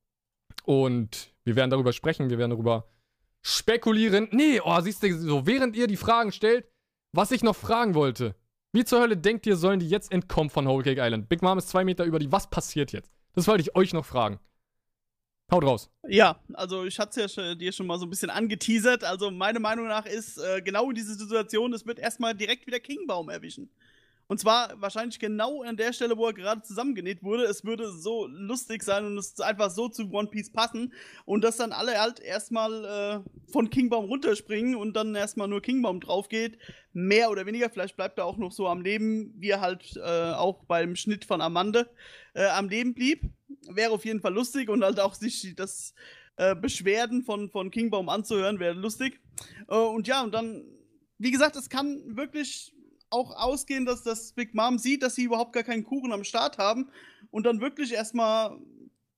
[0.63, 2.87] und wir werden darüber sprechen, wir werden darüber
[3.41, 4.27] spekulieren.
[4.31, 6.67] Nee, oh, siehst du, so während ihr die Fragen stellt,
[7.11, 8.35] was ich noch fragen wollte.
[8.73, 11.29] Wie zur Hölle denkt ihr, sollen die jetzt entkommen von Whole Cake Island?
[11.29, 12.31] Big Mom ist zwei Meter über die.
[12.31, 13.11] Was passiert jetzt?
[13.33, 14.39] Das wollte ich euch noch fragen.
[15.51, 15.91] Haut raus.
[16.07, 19.03] Ja, also ich hatte es ja dir schon mal so ein bisschen angeteasert.
[19.03, 22.79] Also meine Meinung nach ist äh, genau in diese Situation, es wird erstmal direkt wieder
[22.79, 23.69] Kingbaum erwischen.
[24.27, 27.43] Und zwar wahrscheinlich genau an der Stelle, wo er gerade zusammengenäht wurde.
[27.43, 30.93] Es würde so lustig sein und es einfach so zu One Piece passen.
[31.25, 35.99] Und dass dann alle halt erstmal äh, von Kingbaum runterspringen und dann erstmal nur Kingbaum
[35.99, 36.57] drauf geht.
[36.93, 37.69] Mehr oder weniger.
[37.69, 41.23] Vielleicht bleibt er auch noch so am Leben, wie er halt äh, auch beim Schnitt
[41.23, 41.87] von Amande
[42.33, 43.21] äh, am Leben blieb.
[43.69, 45.93] Wäre auf jeden Fall lustig und halt auch sich das
[46.37, 49.19] äh, Beschwerden von, von Kingbaum anzuhören, wäre lustig.
[49.67, 50.65] Äh, und ja, und dann,
[51.17, 52.73] wie gesagt, es kann wirklich
[53.09, 56.57] auch ausgehen, dass das Big Mom sieht, dass sie überhaupt gar keinen Kuchen am Start
[56.57, 56.89] haben
[57.31, 58.59] und dann wirklich erstmal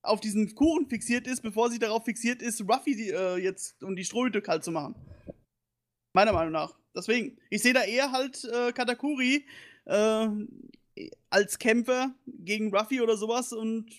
[0.03, 3.95] auf diesen Kuchen fixiert ist, bevor sie darauf fixiert ist, Ruffy die, äh, jetzt und
[3.95, 4.95] die Strohhüte kalt zu machen.
[6.13, 6.77] Meiner Meinung nach.
[6.95, 9.45] Deswegen, ich sehe da eher halt äh, Katakuri
[9.85, 10.27] äh,
[11.29, 13.91] als Kämpfer gegen Ruffy oder sowas und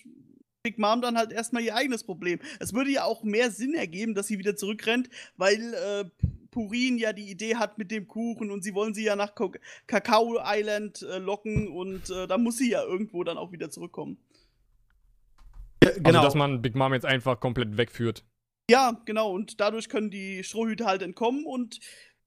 [0.63, 2.39] Big Mom dann halt erstmal ihr eigenes Problem.
[2.59, 6.05] Es würde ja auch mehr Sinn ergeben, dass sie wieder zurückrennt, weil äh,
[6.51, 9.53] Purin ja die Idee hat mit dem Kuchen und sie wollen sie ja nach Ko
[9.87, 14.17] Kakao Island äh, locken und äh, da muss sie ja irgendwo dann auch wieder zurückkommen.
[16.03, 18.25] Also, dass man Big Mom jetzt einfach komplett wegführt.
[18.69, 21.79] Ja, genau, und dadurch können die Strohhüte halt entkommen und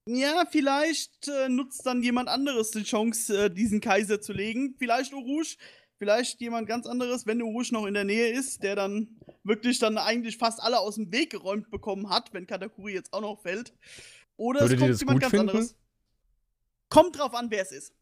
[0.05, 4.75] ja, vielleicht äh, nutzt dann jemand anderes die Chance, äh, diesen Kaiser zu legen.
[4.77, 5.57] Vielleicht Urush,
[5.97, 9.07] vielleicht jemand ganz anderes, wenn Urush noch in der Nähe ist, der dann
[9.43, 13.21] wirklich dann eigentlich fast alle aus dem Weg geräumt bekommen hat, wenn Katakuri jetzt auch
[13.21, 13.73] noch fällt.
[14.37, 15.49] Oder Würdet es kommt jemand ganz finden?
[15.49, 15.75] anderes.
[16.89, 17.93] Kommt drauf an, wer es ist.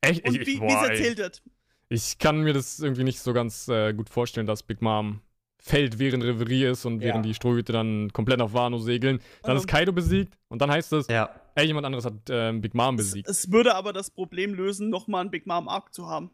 [0.00, 0.26] Echt?
[0.26, 1.42] Und ich, wie es erzählt wird.
[1.88, 5.20] ich kann mir das irgendwie nicht so ganz äh, gut vorstellen, dass Big Mom
[5.58, 7.28] fällt, während Reverie ist und während Ja.
[7.30, 9.20] die Strohhüte dann komplett auf Wano segeln.
[9.42, 9.68] Dann ist Ähm.
[9.68, 11.28] Kaido besiegt und dann heißt es, Ja.
[11.54, 13.28] ey, jemand anderes hat ähm, Big Mom Es, besiegt.
[13.28, 16.30] es würde aber das Problem lösen, nochmal einen Big Mom Arc zu haben.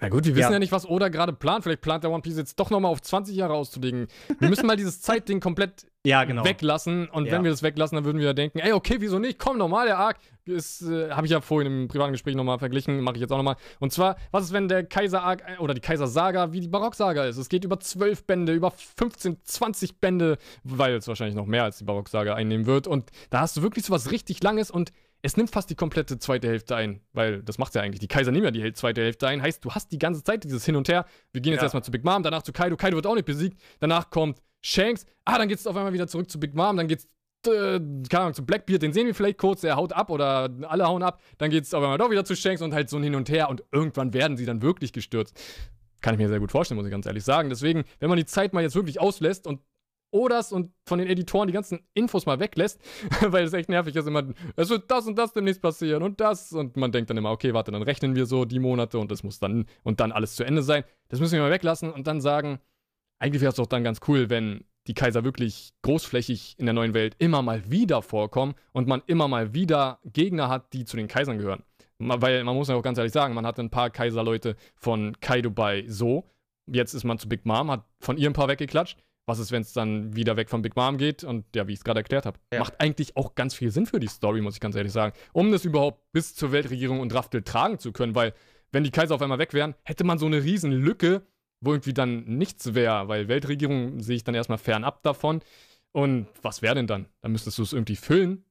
[0.00, 0.52] Na gut, wir wissen Ja.
[0.52, 1.64] ja, nicht, was Oda gerade plant.
[1.64, 4.08] Vielleicht plant der One Piece jetzt doch nochmal auf 20 Jahre auszulegen.
[4.38, 6.44] Wir müssen mal dieses Zeitding komplett Ja, genau.
[6.44, 7.08] weglassen.
[7.08, 7.32] Und Ja.
[7.32, 9.38] wenn wir das weglassen, dann würden wir ja denken, ey, okay, wieso nicht?
[9.38, 13.00] Komm, normal, der Arc ist, äh, habe ich ja vorhin im privaten Gespräch nochmal verglichen,
[13.00, 13.56] mache ich jetzt auch nochmal.
[13.80, 17.36] Und zwar, was ist, wenn der Kaiser-Arc äh, oder die Kaiser-Saga wie die Barock-Saga ist?
[17.38, 21.78] Es geht über 12 Bände, über 15, 20 Bände, weil es wahrscheinlich noch mehr als
[21.78, 22.86] die Barock-Saga einnehmen wird.
[22.86, 24.92] Und da hast du wirklich so was richtig Langes und
[25.26, 27.98] es nimmt fast die komplette zweite Hälfte ein, weil das macht ja eigentlich.
[27.98, 29.42] Die Kaiser nehmen ja die zweite Hälfte ein.
[29.42, 31.04] Heißt, du hast die ganze Zeit dieses Hin und Her.
[31.32, 31.64] Wir gehen jetzt Ja.
[31.66, 32.76] erstmal zu Big Mom, danach zu Kaido.
[32.76, 33.60] Kaido wird auch nicht besiegt.
[33.80, 35.04] Danach kommt Shanks.
[35.24, 36.76] Ah, dann geht's auf einmal wieder zurück zu Big Mom.
[36.76, 37.08] Dann geht's,
[37.46, 38.82] äh, keine Ahnung, zu Blackbeard.
[38.82, 39.64] Den sehen wir vielleicht kurz.
[39.64, 41.20] Er haut ab oder alle hauen ab.
[41.38, 43.48] Dann geht's auf einmal doch wieder zu Shanks und halt so ein Hin und Her.
[43.50, 45.36] Und irgendwann werden sie dann wirklich gestürzt.
[46.02, 47.48] Kann ich mir sehr gut vorstellen, muss ich ganz ehrlich sagen.
[47.48, 49.60] Deswegen, wenn man die Zeit mal jetzt wirklich auslässt und
[50.16, 52.80] Oders und von den Editoren die ganzen Infos mal weglässt,
[53.20, 54.24] weil es echt nervig ist immer,
[54.56, 57.54] es wird das und das demnächst passieren und das und man denkt dann immer, okay,
[57.54, 60.44] warte, dann rechnen wir so die Monate und das muss dann und dann alles zu
[60.44, 60.84] Ende sein.
[61.08, 62.58] Das müssen wir mal weglassen und dann sagen,
[63.18, 66.94] eigentlich wäre es doch dann ganz cool, wenn die Kaiser wirklich großflächig in der neuen
[66.94, 71.08] Welt immer mal wieder vorkommen und man immer mal wieder Gegner hat, die zu den
[71.08, 71.62] Kaisern gehören.
[71.98, 75.50] Weil man muss ja auch ganz ehrlich sagen, man hatte ein paar Kaiserleute von Kaido
[75.50, 76.28] bei So.
[76.66, 78.98] Jetzt ist man zu Big Mom, hat von ihr ein paar weggeklatscht.
[79.28, 81.24] Was ist, wenn es dann wieder weg von Big Mom geht?
[81.24, 82.60] Und ja, wie ich es gerade erklärt habe, Ja.
[82.60, 85.12] macht eigentlich auch ganz viel Sinn für die Story, muss ich ganz ehrlich sagen.
[85.32, 88.32] Um das überhaupt bis zur Weltregierung und Raftel tragen zu können, weil
[88.70, 91.22] wenn die Kaiser auf einmal weg wären, hätte man so eine riesen Lücke,
[91.60, 95.40] wo irgendwie dann nichts wäre, weil Weltregierung sehe ich dann erstmal fernab davon.
[95.92, 97.06] Und was wäre denn dann?
[97.22, 98.44] Dann müsstest du es irgendwie füllen,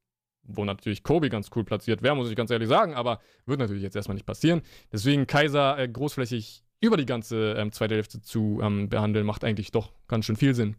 [0.44, 3.84] wo natürlich Kobe ganz cool platziert wäre, muss ich ganz ehrlich sagen, aber wird natürlich
[3.84, 4.62] jetzt erstmal nicht passieren.
[4.92, 9.72] Deswegen Kaiser äh, großflächig über die ganze ähm, zweite Hälfte zu ähm, behandeln, macht eigentlich
[9.72, 10.76] doch ganz schön viel Sinn.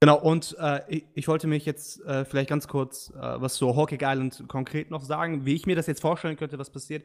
[0.00, 3.98] Genau, und äh, ich, wollte mich jetzt äh, vielleicht ganz kurz äh, was zu Hawkeye
[4.02, 7.04] Island konkret noch sagen, wie ich mir das jetzt vorstellen könnte, was passiert.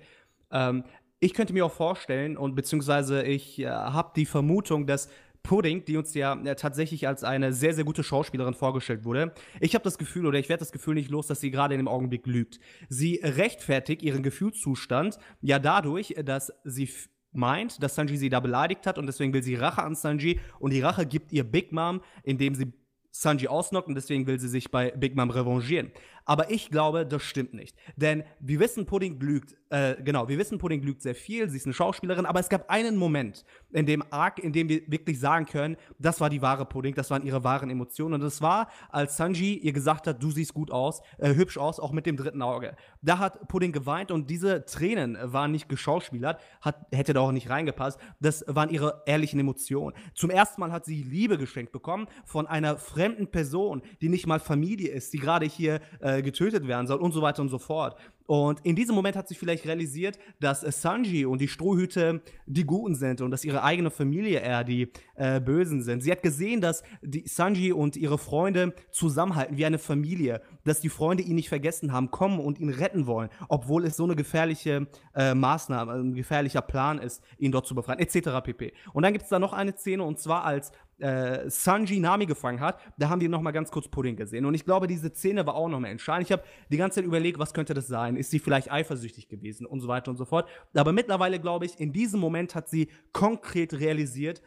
[0.52, 0.84] Ähm,
[1.20, 5.10] ich könnte mir auch vorstellen, und beziehungsweise ich äh, habe die Vermutung, dass
[5.44, 9.76] Pudding, die uns ja äh, tatsächlich als eine sehr, sehr gute Schauspielerin vorgestellt wurde, ich
[9.76, 11.88] habe das Gefühl, oder ich werde das Gefühl nicht los, dass sie gerade in dem
[11.88, 12.60] Augenblick lügt.
[12.90, 16.90] Sie rechtfertigt ihren Gefühlszustand ja dadurch, dass sie
[17.38, 20.74] meint, dass Sanji sie da beleidigt hat und deswegen will sie Rache an Sanji und
[20.74, 22.74] die Rache gibt ihr Big Mom, indem sie
[23.12, 25.92] Sanji ausnockt und deswegen will sie sich bei Big Mom revanchieren.
[26.28, 27.76] Aber ich glaube, das stimmt nicht.
[27.96, 31.66] Denn wir wissen, Pudding lügt, äh, genau, wir wissen, Pudding lügt sehr viel, sie ist
[31.66, 35.46] eine Schauspielerin, aber es gab einen Moment in dem Arc, in dem wir wirklich sagen
[35.46, 38.16] können, das war die wahre Pudding, das waren ihre wahren Emotionen.
[38.16, 41.80] Und das war, als Sanji ihr gesagt hat, du siehst gut aus, äh, hübsch aus,
[41.80, 42.76] auch mit dem dritten Auge.
[43.02, 47.50] Da hat Pudding geweint und diese Tränen waren nicht geschauspielert, hat, hätte da auch nicht
[47.50, 48.00] reingepasst.
[48.20, 49.96] Das waren ihre ehrlichen Emotionen.
[50.14, 54.42] Zum ersten Mal hat sie Liebe geschenkt bekommen von einer fremden Person, die nicht mal
[54.42, 57.96] Familie ist, die gerade hier äh, getötet werden soll und so weiter und so fort.
[58.28, 62.66] Und in diesem Moment hat sie vielleicht realisiert, dass äh, Sanji und die Strohhüte die
[62.66, 66.04] Guten sind und dass ihre eigene Familie eher die äh, Bösen sind.
[66.04, 70.90] Sie hat gesehen, dass die Sanji und ihre Freunde zusammenhalten wie eine Familie, dass die
[70.90, 74.88] Freunde ihn nicht vergessen haben, kommen und ihn retten wollen, obwohl es so eine gefährliche
[75.16, 78.44] äh, Maßnahme, ein gefährlicher Plan ist, ihn dort zu befreien, etc.
[78.44, 78.74] pp.
[78.92, 82.60] Und dann gibt es da noch eine Szene und zwar als äh, Sanji Nami gefangen
[82.60, 84.46] hat, da haben die noch mal ganz kurz Pudding gesehen.
[84.46, 86.28] Und ich glaube, diese Szene war auch noch mal entscheidend.
[86.28, 88.16] Ich habe die ganze Zeit überlegt, was könnte das sein?
[88.16, 90.48] Ist sie vielleicht eifersüchtig gewesen und so weiter und so fort.
[90.74, 94.42] Aber mittlerweile glaube ich, in diesem Moment hat sie konkret realisiert,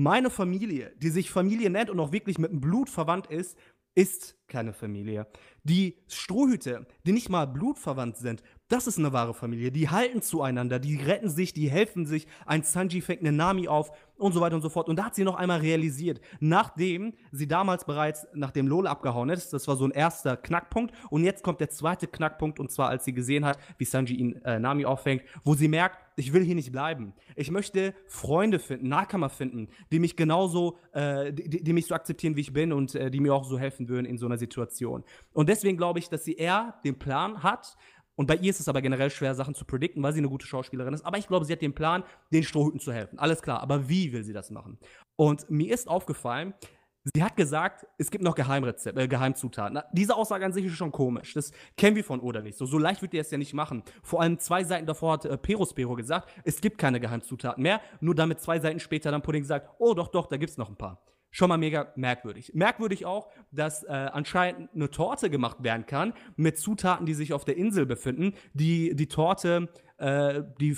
[0.00, 3.56] meine Familie, die sich Familie nennt und auch wirklich mit dem Blut verwandt ist,
[3.94, 5.26] ist keine Familie.
[5.62, 9.70] Die Strohhüte, die nicht mal blutverwandt sind, das ist eine wahre Familie.
[9.70, 12.26] Die halten zueinander, die retten sich, die helfen sich.
[12.44, 14.88] Ein Sanji fängt eine Nami auf und so weiter und so fort.
[14.88, 19.52] Und da hat sie noch einmal realisiert, nachdem sie damals bereits, nachdem Lola abgehauen ist,
[19.52, 20.94] das war so ein erster Knackpunkt.
[21.10, 24.42] Und jetzt kommt der zweite Knackpunkt, und zwar als sie gesehen hat, wie Sanji ihn
[24.44, 27.12] äh, Nami auffängt, wo sie merkt, ich will hier nicht bleiben.
[27.34, 32.36] Ich möchte Freunde finden, Nahkammer finden, die mich genauso, äh, die, die mich so akzeptieren,
[32.36, 35.02] wie ich bin und äh, die mir auch so helfen würden in so einer Situation.
[35.32, 37.76] Und deswegen glaube ich, dass sie eher den Plan hat,
[38.16, 40.46] und bei ihr ist es aber generell schwer, Sachen zu predikten, weil sie eine gute
[40.46, 41.04] Schauspielerin ist.
[41.04, 43.18] Aber ich glaube, sie hat den Plan, den Strohhüten zu helfen.
[43.18, 43.60] Alles klar.
[43.60, 44.78] Aber wie will sie das machen?
[45.16, 46.54] Und mir ist aufgefallen,
[47.12, 49.74] sie hat gesagt, es gibt noch Geheimrezept, äh, Geheimzutaten.
[49.74, 51.34] Na, diese Aussage an sich ist schon komisch.
[51.34, 52.56] Das kennen wir von Oda nicht.
[52.56, 53.82] So, so leicht wird er es ja nicht machen.
[54.02, 57.80] Vor allem zwei Seiten davor hat äh, Perospero gesagt, es gibt keine Geheimzutaten mehr.
[58.00, 60.76] Nur damit zwei Seiten später dann Pudding sagt, oh doch, doch, da gibt's noch ein
[60.76, 61.04] paar
[61.34, 62.52] schon mal mega merkwürdig.
[62.54, 67.44] Merkwürdig auch, dass äh, anscheinend eine Torte gemacht werden kann mit Zutaten, die sich auf
[67.44, 69.68] der Insel befinden, die die Torte,
[69.98, 70.76] äh, die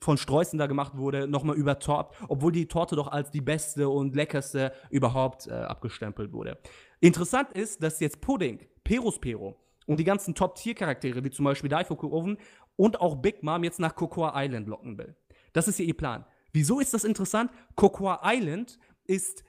[0.00, 4.14] von Streußen da gemacht wurde, nochmal übertorbt, obwohl die Torte doch als die beste und
[4.14, 6.58] leckerste überhaupt äh, abgestempelt wurde.
[7.00, 12.08] Interessant ist, dass jetzt Pudding, Peros Pero und die ganzen Top-Tier-Charaktere, wie zum Beispiel Daifuku
[12.08, 12.36] Oven
[12.76, 15.16] und auch Big Mom jetzt nach Cocoa Island locken will.
[15.54, 16.26] Das ist ihr Plan.
[16.52, 17.50] Wieso ist das interessant?
[17.74, 19.44] Cocoa Island ist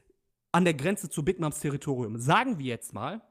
[0.56, 2.18] an der Grenze zu Big Moms Territorium.
[2.18, 3.22] Sagen wir jetzt mal,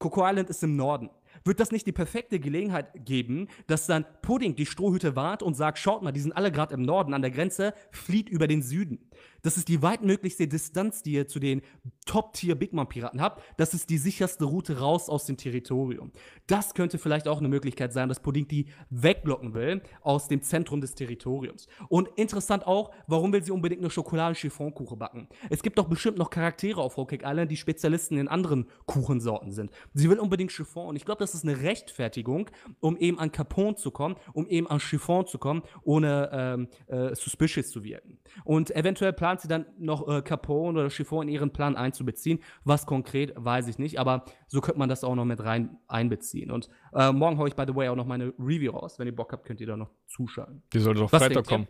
[0.00, 1.08] Cocoa Island ist im Norden
[1.44, 5.78] wird das nicht die perfekte Gelegenheit geben, dass dann Pudding die Strohhüte wahrt und sagt,
[5.78, 9.10] schaut mal, die sind alle gerade im Norden an der Grenze, flieht über den Süden.
[9.44, 11.60] Das ist die weitmöglichste Distanz, die ihr zu den
[12.06, 13.42] Top-Tier-Big Mom-Piraten habt.
[13.58, 16.12] Das ist die sicherste Route raus aus dem Territorium.
[16.46, 20.80] Das könnte vielleicht auch eine Möglichkeit sein, dass Pudding die wegblocken will aus dem Zentrum
[20.80, 21.68] des Territoriums.
[21.90, 25.28] Und interessant auch, warum will sie unbedingt eine Schokolade-Chiffonkuche backen?
[25.50, 29.70] Es gibt doch bestimmt noch Charaktere auf Cake Island, die Spezialisten in anderen Kuchensorten sind.
[29.92, 32.48] Sie will unbedingt Chiffon und ich glaube, das ist eine Rechtfertigung,
[32.80, 37.14] um eben an Capone zu kommen, um eben an Chiffon zu kommen, ohne ähm, äh,
[37.14, 38.18] suspicious zu wirken.
[38.44, 42.40] Und eventuell plant plant sie dann noch äh, Capone oder Chiffon in ihren Plan einzubeziehen.
[42.64, 46.50] Was konkret, weiß ich nicht, aber so könnte man das auch noch mit rein einbeziehen.
[46.50, 48.98] Und äh, morgen haue ich, by the way, auch noch meine Review raus.
[48.98, 50.62] Wenn ihr Bock habt, könnt ihr da noch zuschalten.
[50.72, 51.66] Die sollte doch Freitag kommen.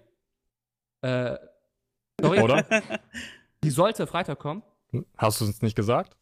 [1.02, 1.36] Äh,
[2.20, 2.40] sorry?
[2.40, 2.64] Oder?
[3.64, 4.62] Die sollte Freitag kommen.
[5.16, 6.16] Hast du es nicht gesagt?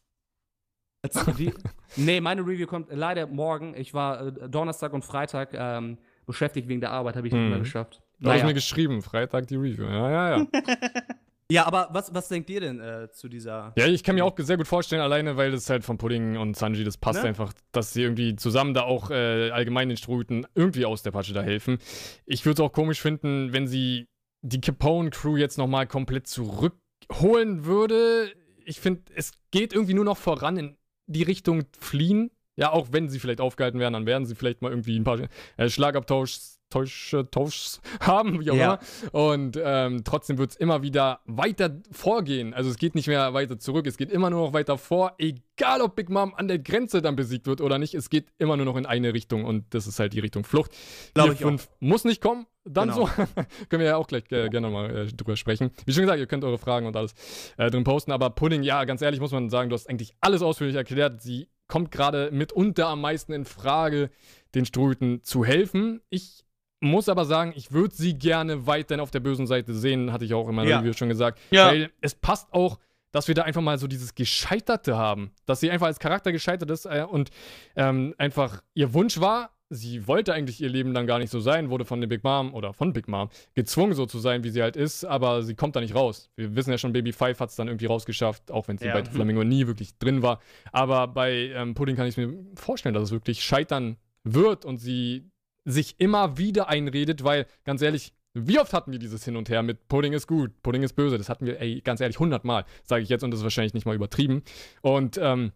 [1.37, 1.53] Die,
[1.97, 3.75] nee, meine Review kommt leider morgen.
[3.75, 7.41] Ich war äh, Donnerstag und Freitag ähm, beschäftigt wegen der Arbeit, habe ich hm.
[7.41, 7.63] nicht mehr mhm.
[7.63, 8.01] geschafft.
[8.19, 8.31] Da naja.
[8.31, 9.83] habe ich mir geschrieben, Freitag die Review.
[9.83, 10.47] Ja, ja, ja.
[11.51, 13.73] Ja, aber was, was denkt ihr denn äh, zu dieser.
[13.77, 16.55] Ja, ich kann mir auch sehr gut vorstellen, alleine, weil das halt von Pudding und
[16.57, 17.29] Sanji, das passt ne?
[17.29, 21.33] einfach, dass sie irgendwie zusammen da auch äh, allgemein den Strohhüten irgendwie aus der Patsche
[21.33, 21.77] da helfen.
[22.25, 24.07] Ich würde es auch komisch finden, wenn sie
[24.41, 28.31] die Capone-Crew jetzt nochmal komplett zurückholen würde.
[28.65, 30.77] Ich finde, es geht irgendwie nur noch voran in
[31.07, 32.31] die Richtung fliehen.
[32.55, 35.19] Ja, auch wenn sie vielleicht aufgehalten werden, dann werden sie vielleicht mal irgendwie ein paar
[35.57, 38.79] äh, Schlagabtauschs Täusche, Tauschs haben, wie auch ja.
[39.11, 39.21] immer.
[39.25, 42.53] Und ähm, trotzdem wird es immer wieder weiter vorgehen.
[42.53, 45.81] Also es geht nicht mehr weiter zurück, es geht immer nur noch weiter vor, egal
[45.81, 47.93] ob Big Mom an der Grenze dann besiegt wird oder nicht.
[47.93, 50.71] Es geht immer nur noch in eine Richtung und das ist halt die Richtung Flucht.
[51.13, 52.45] Glaube ich 5 muss nicht kommen.
[52.65, 53.07] Dann genau.
[53.07, 53.13] so.
[53.69, 55.71] Können wir ja auch gleich äh, gerne mal äh, drüber sprechen.
[55.85, 57.13] Wie schon gesagt, ihr könnt eure Fragen und alles
[57.57, 58.11] äh, drin posten.
[58.11, 61.21] Aber Pudding, ja, ganz ehrlich muss man sagen, du hast eigentlich alles ausführlich erklärt.
[61.21, 64.09] Sie kommt gerade mitunter am meisten in Frage,
[64.55, 66.01] den Ströten zu helfen.
[66.09, 66.42] Ich
[66.83, 70.33] muss aber sagen, ich würde sie gerne weiterhin auf der bösen Seite sehen, hatte ich
[70.33, 70.79] auch in meiner ja.
[70.79, 71.39] Review schon gesagt.
[71.49, 71.67] Ja.
[71.67, 72.77] Weil es passt auch,
[73.11, 75.31] dass wir da einfach mal so dieses Gescheiterte haben.
[75.45, 77.29] Dass sie einfach als Charakter gescheitert ist äh, und
[77.75, 81.69] ähm, einfach ihr Wunsch war, sie wollte eigentlich ihr Leben dann gar nicht so sein,
[81.69, 84.61] wurde von der Big Mom oder von Big Mom gezwungen so zu sein, wie sie
[84.61, 86.29] halt ist, aber sie kommt da nicht raus.
[86.35, 88.93] Wir wissen ja schon, Baby Five hat es dann irgendwie rausgeschafft, auch wenn sie ja.
[88.93, 90.39] bei Flamingo nie wirklich drin war.
[90.71, 95.29] Aber bei ähm, Pudding kann ich mir vorstellen, dass es wirklich scheitern wird und sie
[95.65, 99.61] sich immer wieder einredet, weil, ganz ehrlich, wie oft hatten wir dieses Hin und Her
[99.61, 101.17] mit Pudding ist gut, Pudding ist böse?
[101.17, 103.85] Das hatten wir, ey, ganz ehrlich, hundertmal, sage ich jetzt und das ist wahrscheinlich nicht
[103.85, 104.43] mal übertrieben.
[104.81, 105.51] Und ähm,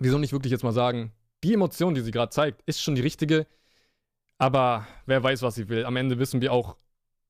[0.00, 1.12] wieso nicht wirklich jetzt mal sagen,
[1.44, 3.46] die Emotion, die sie gerade zeigt, ist schon die richtige,
[4.38, 5.84] aber wer weiß, was sie will.
[5.84, 6.76] Am Ende wissen wir auch,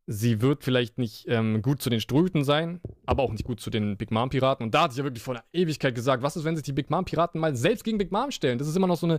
[0.07, 3.71] sie wird vielleicht nicht ähm, gut zu den Ströten sein, aber auch nicht gut zu
[3.71, 4.65] den Big Mom Piraten.
[4.65, 6.73] Und da hatte ich ja wirklich vor einer Ewigkeit gesagt, was ist, wenn sich die
[6.73, 8.59] Big Mom Piraten mal selbst gegen Big Mom stellen?
[8.59, 9.19] Das ist immer noch so eine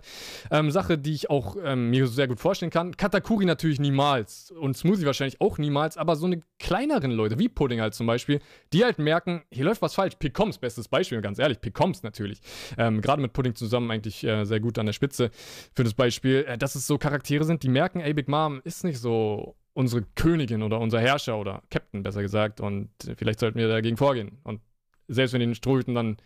[0.50, 2.96] ähm, Sache, die ich auch ähm, mir sehr gut vorstellen kann.
[2.96, 7.80] Katakuri natürlich niemals und Smoothie wahrscheinlich auch niemals, aber so eine kleineren Leute, wie Pudding
[7.80, 8.40] halt zum Beispiel,
[8.72, 10.16] die halt merken, hier läuft was falsch.
[10.18, 12.40] Picoms, bestes Beispiel, ganz ehrlich, Picoms natürlich.
[12.78, 15.30] Ähm, gerade mit Pudding zusammen eigentlich äh, sehr gut an der Spitze
[15.74, 18.84] für das Beispiel, äh, dass es so Charaktere sind, die merken, ey, Big Mom ist
[18.84, 23.68] nicht so unsere Königin oder unser Herrscher oder Captain besser gesagt und vielleicht sollten wir
[23.68, 24.38] dagegen vorgehen.
[24.42, 24.60] Und
[25.06, 26.16] selbst wenn den Strohhüten dann,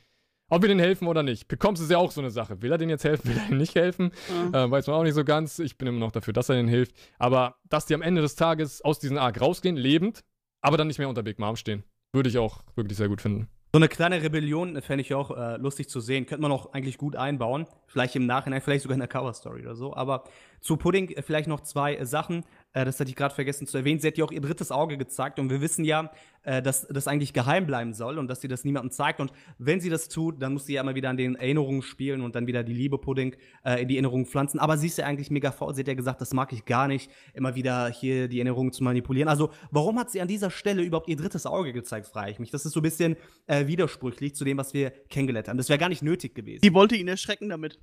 [0.49, 1.49] ob wir denen helfen oder nicht.
[1.49, 2.63] Bekommst ist ja auch so eine Sache.
[2.63, 4.11] Will er denen jetzt helfen, will er ihnen nicht helfen?
[4.55, 4.65] Ja.
[4.65, 5.59] Äh, weiß man auch nicht so ganz.
[5.59, 6.95] Ich bin immer noch dafür, dass er ihnen hilft.
[7.19, 10.25] Aber dass die am Ende des Tages aus diesem Arc rausgehen, lebend,
[10.63, 11.85] aber dann nicht mehr unter Big Mom stehen,
[12.15, 13.49] würde ich auch wirklich sehr gut finden.
[13.75, 16.27] So eine kleine Rebellion fände ich auch äh, lustig zu sehen.
[16.27, 17.67] Könnte man auch eigentlich gut einbauen.
[17.87, 19.97] Vielleicht im Nachhinein, vielleicht sogar in der Cover-Story oder so.
[19.97, 20.25] Aber
[20.61, 22.45] zu Pudding äh, vielleicht noch zwei äh, Sachen.
[22.73, 24.01] Äh, das hatte ich gerade vergessen zu erwähnen.
[24.01, 26.11] Sie hat ja auch ihr drittes Auge gezeigt und wir wissen ja,
[26.43, 29.21] äh, dass das eigentlich geheim bleiben soll und dass sie das niemandem zeigt.
[29.21, 32.21] Und wenn sie das tut, dann muss sie ja immer wieder an den Erinnerungen spielen
[32.21, 34.59] und dann wieder die Liebe Pudding äh, in die Erinnerungen pflanzen.
[34.59, 35.75] Aber sie ist ja eigentlich mega faul.
[35.75, 38.83] Sie hat ja gesagt, das mag ich gar nicht, immer wieder hier die Erinnerungen zu
[38.83, 39.29] manipulieren.
[39.29, 42.51] Also, warum hat sie an dieser Stelle überhaupt ihr drittes Auge gezeigt, frage ich mich.
[42.51, 43.17] Das ist so ein bisschen
[43.47, 45.59] äh, widersprüchlich zu dem, was wir kennengelernt haben.
[45.59, 46.61] Das wäre gar nicht nötig gewesen.
[46.63, 47.79] Sie wollte ihn erschrecken damit.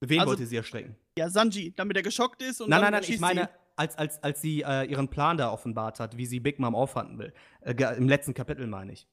[0.00, 0.96] Wen also, wollte sie erschrecken?
[1.16, 4.40] Ja, Sanji, damit er geschockt ist und Nein, nein, nein, ich meine, als, als, als
[4.40, 7.32] sie äh, ihren Plan da offenbart hat, wie sie Big Mom aufhalten will.
[7.60, 9.08] Äh, Im letzten Kapitel, meine ich.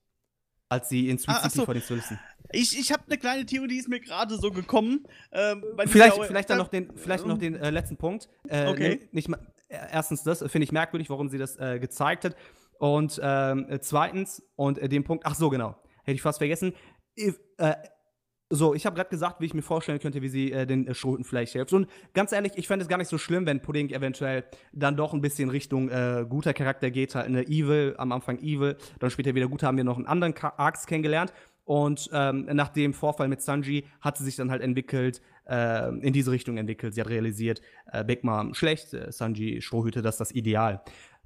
[0.68, 1.66] Als sie in Sweet ah, City so.
[1.66, 2.20] vor den Zülzen.
[2.51, 5.07] Ich, ich habe eine kleine Theorie, die ist mir gerade so gekommen.
[5.32, 8.30] Ähm, vielleicht, vielleicht dann noch den, vielleicht noch den äh, letzten Punkt.
[8.47, 9.07] Äh, okay.
[9.12, 12.36] Nicht, nicht, erstens das, finde ich merkwürdig, warum sie das äh, gezeigt hat.
[12.78, 16.74] Und ähm, zweitens, und äh, den Punkt, ach so, genau, hätte ich fast vergessen.
[17.18, 17.39] If,
[18.52, 20.95] So, ich habe gerade gesagt, wie ich mir vorstellen könnte, wie sie äh, den äh,
[20.95, 21.72] Schroten vielleicht hilft.
[21.72, 24.43] Und ganz ehrlich, ich fände es gar nicht so schlimm, wenn Pudding eventuell
[24.74, 28.76] dann doch ein bisschen Richtung äh, guter Charakter geht, halt eine Evil, am Anfang Evil,
[28.97, 31.32] dann später wieder gut, haben wir noch einen anderen Arcs kennengelernt.
[31.64, 36.14] Und ähm, nach dem Vorfall mit Sanji hat sie sich dann halt entwickelt, äh, in
[36.14, 36.95] diese Richtung entwickelt.
[36.95, 40.82] Sie hat realisiert, äh, Big Mom schlecht, äh, Sanji Strohhüte, das ist das Ideal.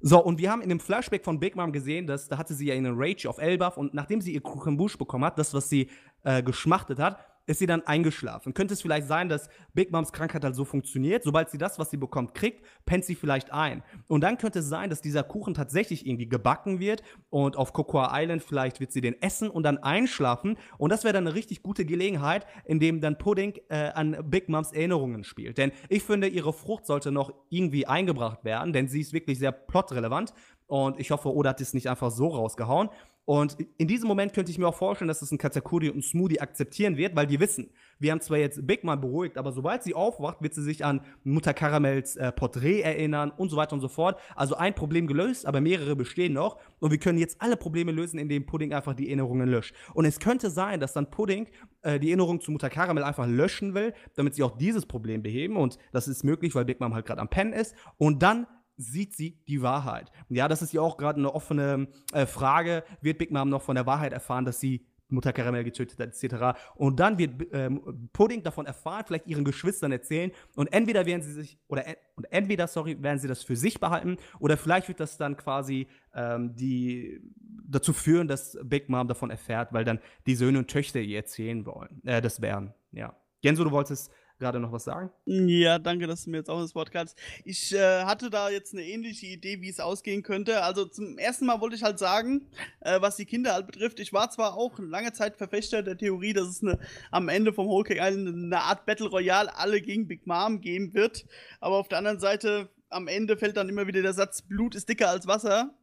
[0.06, 2.66] So, und wir haben in dem Flashback von Big Mom gesehen, dass da hatte sie
[2.66, 5.88] ja einen Rage auf Elbaf und nachdem sie ihr Kuchenbusch bekommen hat, das, was sie
[6.24, 8.54] äh, geschmachtet hat, ist sie dann eingeschlafen.
[8.54, 11.90] Könnte es vielleicht sein, dass Big Moms Krankheit halt so funktioniert, sobald sie das, was
[11.90, 13.82] sie bekommt, kriegt, pennt sie vielleicht ein.
[14.08, 18.10] Und dann könnte es sein, dass dieser Kuchen tatsächlich irgendwie gebacken wird und auf Cocoa
[18.12, 20.56] Island vielleicht wird sie den essen und dann einschlafen.
[20.78, 24.48] Und das wäre dann eine richtig gute Gelegenheit, in dem dann Pudding äh, an Big
[24.48, 25.58] Moms Erinnerungen spielt.
[25.58, 29.52] Denn ich finde, ihre Frucht sollte noch irgendwie eingebracht werden, denn sie ist wirklich sehr
[29.52, 30.32] plotrelevant.
[30.66, 32.88] Und ich hoffe, Oda hat es nicht einfach so rausgehauen.
[33.26, 36.02] Und in diesem Moment könnte ich mir auch vorstellen, dass es ein Katakuri und ein
[36.02, 39.82] Smoothie akzeptieren wird, weil die wissen, wir haben zwar jetzt Big mal beruhigt, aber sobald
[39.82, 43.80] sie aufwacht, wird sie sich an Mutter Karamels äh, Porträt erinnern und so weiter und
[43.80, 44.18] so fort.
[44.36, 46.58] Also ein Problem gelöst, aber mehrere bestehen noch.
[46.80, 49.74] Und wir können jetzt alle Probleme lösen, indem Pudding einfach die Erinnerungen löscht.
[49.94, 51.48] Und es könnte sein, dass dann Pudding
[51.82, 55.56] äh, die Erinnerung zu Mutter Karamel einfach löschen will, damit sie auch dieses Problem beheben.
[55.56, 57.74] Und das ist möglich, weil Big Mom halt gerade am Pen ist.
[57.96, 58.46] Und dann
[58.76, 60.10] sieht sie die Wahrheit?
[60.28, 62.84] Ja, das ist ja auch gerade eine offene äh, Frage.
[63.00, 66.58] Wird Big Mom noch von der Wahrheit erfahren, dass sie Mutter Karamell getötet hat, etc.
[66.74, 70.32] Und dann wird ähm, Pudding davon erfahren, vielleicht ihren Geschwistern erzählen.
[70.56, 71.84] Und entweder werden sie sich, oder
[72.16, 75.86] und entweder, sorry, werden sie das für sich behalten, oder vielleicht wird das dann quasi
[76.14, 77.20] ähm, die
[77.66, 81.64] dazu führen, dass Big Mom davon erfährt, weil dann die Söhne und Töchter ihr erzählen
[81.66, 82.00] wollen.
[82.04, 83.14] Äh, das wären, ja.
[83.40, 85.10] Genso, du wolltest gerade noch was sagen?
[85.26, 87.16] Ja, danke, dass du mir jetzt auch das Wort kannst.
[87.44, 90.62] Ich äh, hatte da jetzt eine ähnliche Idee, wie es ausgehen könnte.
[90.62, 92.48] Also zum ersten Mal wollte ich halt sagen,
[92.80, 96.32] äh, was die Kinder halt betrifft, ich war zwar auch lange Zeit Verfechter der Theorie,
[96.32, 96.78] dass es eine,
[97.10, 100.94] am Ende vom Whole Cake Island eine Art Battle Royale alle gegen Big Mom geben
[100.94, 101.26] wird,
[101.60, 104.88] aber auf der anderen Seite, am Ende fällt dann immer wieder der Satz, Blut ist
[104.88, 105.74] dicker als Wasser.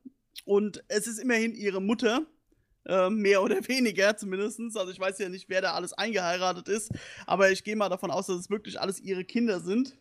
[0.46, 2.26] Und es ist immerhin ihre Mutter,
[2.86, 4.60] ähm, mehr oder weniger zumindest.
[4.60, 6.92] Also ich weiß ja nicht, wer da alles eingeheiratet ist,
[7.26, 9.98] aber ich gehe mal davon aus, dass es wirklich alles ihre Kinder sind.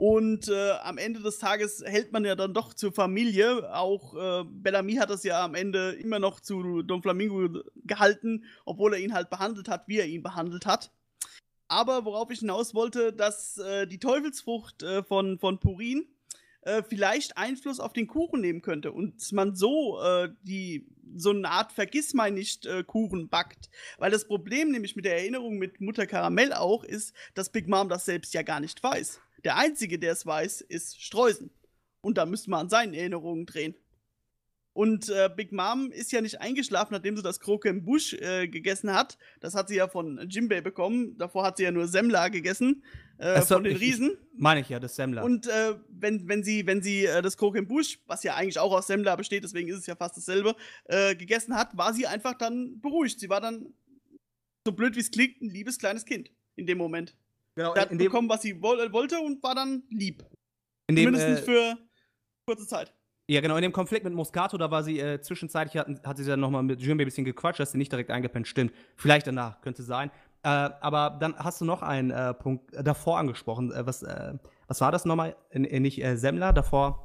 [0.00, 3.74] Und äh, am Ende des Tages hält man ja dann doch zur Familie.
[3.74, 8.94] Auch äh, Bellamy hat das ja am Ende immer noch zu Don Flamingo gehalten, obwohl
[8.94, 10.92] er ihn halt behandelt hat, wie er ihn behandelt hat.
[11.66, 16.06] Aber worauf ich hinaus wollte, dass äh, die Teufelsfrucht äh, von, von Purin
[16.62, 20.86] äh, vielleicht Einfluss auf den Kuchen nehmen könnte und man so äh, die
[21.16, 23.70] so eine Art Vergissmeinnicht-Kuchen äh, backt.
[23.98, 27.88] Weil das Problem nämlich mit der Erinnerung mit Mutter Karamell auch ist, dass Big Mom
[27.88, 29.20] das selbst ja gar nicht weiß.
[29.44, 31.50] Der Einzige, der es weiß, ist Streusen.
[32.00, 33.74] Und da müsste man an seinen Erinnerungen drehen.
[34.78, 38.46] Und äh, Big Mom ist ja nicht eingeschlafen, nachdem sie das Kroke im Busch äh,
[38.46, 39.18] gegessen hat.
[39.40, 41.18] Das hat sie ja von Jimbei bekommen.
[41.18, 42.84] Davor hat sie ja nur Semmler gegessen
[43.18, 44.16] äh, also, von den Riesen.
[44.36, 45.24] Meine ich ja, das Semmler.
[45.24, 48.60] Und äh, wenn, wenn sie, wenn sie äh, das Kroke im Busch, was ja eigentlich
[48.60, 50.54] auch aus Semmler besteht, deswegen ist es ja fast dasselbe,
[50.84, 53.18] äh, gegessen hat, war sie einfach dann beruhigt.
[53.18, 53.74] Sie war dann,
[54.64, 57.16] so blöd wie es klingt, ein liebes kleines Kind in dem Moment.
[57.56, 60.24] Genau, sie hat bekommen, was sie wollte und war dann lieb.
[60.86, 61.76] In dem, Zumindest für
[62.46, 62.94] kurze Zeit.
[63.30, 66.24] Ja, genau, in dem Konflikt mit Moscato, da war sie äh, zwischenzeitlich, hat, hat sie
[66.24, 68.48] dann nochmal mit Jinbei ein bisschen gequatscht, dass sie nicht direkt eingepennt.
[68.48, 68.72] Stimmt.
[68.96, 70.10] Vielleicht danach, könnte sein.
[70.42, 73.70] Äh, aber dann hast du noch einen äh, Punkt äh, davor angesprochen.
[73.70, 74.32] Äh, was, äh,
[74.66, 75.36] was war das nochmal?
[75.52, 77.04] nicht Semmler, davor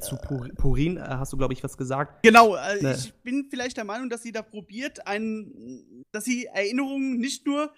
[0.00, 2.22] zu Pur Purin hast du, glaube ich, was gesagt.
[2.22, 2.94] Genau, ne.
[2.96, 7.72] ich bin vielleicht der Meinung, dass sie da probiert, ein, dass sie Erinnerungen nicht nur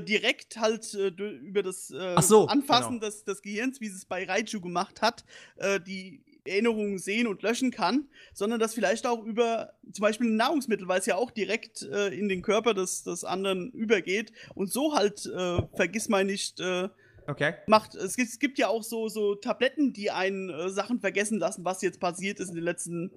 [0.00, 3.06] direkt halt äh, über das äh, so, Anfassen genau.
[3.06, 5.24] des, des, Gehirns, wie sie es bei Raichu gemacht hat,
[5.56, 10.36] äh, die Erinnerungen sehen und löschen kann, sondern das vielleicht auch über zum Beispiel ein
[10.36, 14.72] Nahrungsmittel, weil es ja auch direkt äh, in den Körper des, des anderen übergeht und
[14.72, 16.88] so halt äh, vergiss mal nicht äh,
[17.26, 17.54] okay.
[17.66, 17.94] macht.
[17.94, 21.64] Es gibt, es gibt, ja auch so, so Tabletten, die einen äh, Sachen vergessen lassen,
[21.64, 23.12] was jetzt passiert ist in den letzten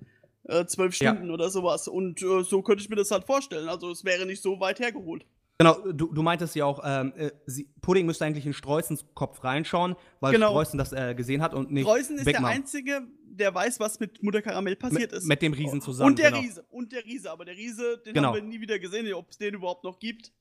[0.45, 1.34] äh, zwölf Stunden ja.
[1.34, 1.88] oder sowas.
[1.88, 3.69] Und äh, so könnte ich mir das halt vorstellen.
[3.69, 5.25] Also es wäre nicht so weit hergeholt.
[5.62, 9.43] Genau, du, du meintest ja auch, ähm, äh, sie, Pudding müsste eigentlich in Streusens Kopf
[9.43, 10.49] reinschauen, weil genau.
[10.49, 11.84] Streusen das äh, gesehen hat und nicht.
[11.84, 12.43] Streusen ist Beckmann.
[12.43, 15.26] der Einzige, der weiß, was mit Mutter Karamell passiert mit, ist.
[15.26, 16.12] Mit dem Riesen zusammen.
[16.12, 16.41] Und der genau.
[16.41, 16.66] Riese.
[16.70, 17.32] Und der Riese.
[17.32, 18.30] Aber der Riese, den genau.
[18.30, 20.32] haben wir nie wieder gesehen, ob es den überhaupt noch gibt.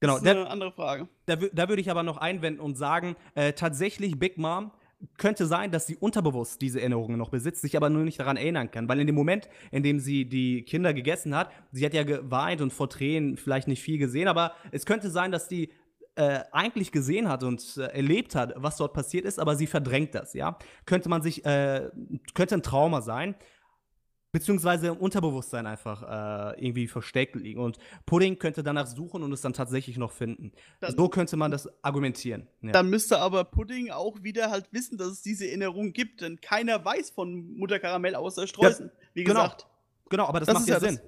[0.00, 1.08] Genau, das ist eine andere Frage.
[1.26, 4.72] Da, da würde ich aber noch einwenden und sagen, äh, tatsächlich Big Mom
[5.16, 8.70] könnte sein, dass sie unterbewusst diese Erinnerungen noch besitzt, sich aber nur nicht daran erinnern
[8.70, 8.88] kann.
[8.88, 12.60] Weil in dem Moment, in dem sie die Kinder gegessen hat, sie hat ja geweint
[12.60, 15.70] und vor Tränen vielleicht nicht viel gesehen, aber es könnte sein, dass die
[16.16, 20.14] äh, eigentlich gesehen hat und äh, erlebt hat, was dort passiert ist, aber sie verdrängt
[20.14, 20.58] das, ja.
[20.84, 21.88] Könnte man sich, äh,
[22.34, 23.36] könnte ein Trauma sein.
[24.32, 26.02] Beziehungsweise im Unterbewusstsein einfach
[26.54, 27.60] äh, irgendwie versteckt liegen.
[27.60, 30.52] Und Pudding könnte danach suchen und es dann tatsächlich noch finden.
[30.80, 32.46] Dann- so könnte man das argumentieren.
[32.62, 32.72] Ja.
[32.72, 36.84] Dann müsste aber Pudding auch wieder halt wissen, dass es diese Erinnerung gibt, denn keiner
[36.84, 39.42] weiß von Mutter Karamell außer Streusen, wie genau.
[39.42, 39.66] gesagt.
[40.08, 41.00] Genau, aber das, Das macht ja ja das- Sinn.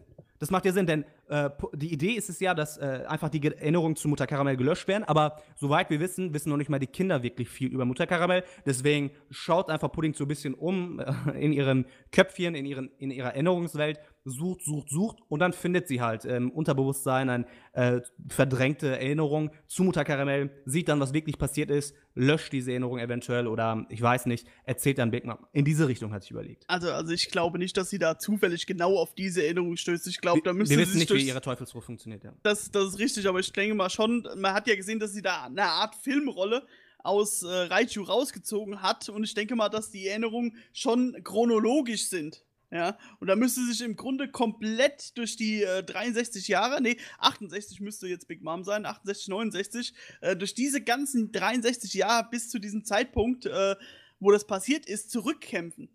[0.43, 3.39] Das macht ja Sinn, denn äh, die Idee ist es ja, dass äh, einfach die
[3.39, 5.05] Ge- Erinnerungen zu Mutter Karamell gelöscht werden.
[5.05, 8.43] Aber soweit wir wissen, wissen noch nicht mal die Kinder wirklich viel über Mutter Karamell.
[8.67, 13.13] Deswegen schaut einfach Pudding so ein bisschen um äh, in ihrem Köpfchen, in, ihren, in
[13.13, 18.89] ihrer Erinnerungswelt, sucht, sucht, sucht und dann findet sie halt im Unterbewusstsein eine äh, verdrängte
[18.89, 23.85] Erinnerung zu Mutter Karamell, sieht dann, was wirklich passiert ist, löscht diese Erinnerung eventuell oder
[23.89, 25.39] ich weiß nicht, erzählt dann Big Mom.
[25.53, 26.65] In diese Richtung hat sich überlegt.
[26.69, 30.07] Also, also ich glaube nicht, dass sie da zufällig genau auf diese Erinnerung stößt.
[30.07, 32.33] Ich glaube, da müsste wir sie wissen sich nicht, wie ihre Teufelsruf funktioniert, ja.
[32.43, 35.23] Das, das ist richtig, aber ich denke mal schon, man hat ja gesehen, dass sie
[35.23, 36.67] da eine Art Filmrolle
[37.05, 42.45] aus äh, Raichu rausgezogen hat und ich denke mal, dass die Erinnerungen schon chronologisch sind.
[42.73, 47.83] Ja, und da müsste sich im Grunde komplett durch die äh, 63 Jahre, nee, 68
[47.83, 52.59] müsste jetzt Big Mom sein, 68, 69, äh, durch diese ganzen 63 Jahre bis zu
[52.59, 53.77] diesem Zeitpunkt, äh,
[54.21, 55.91] wo das passiert ist, zurückkämpfen.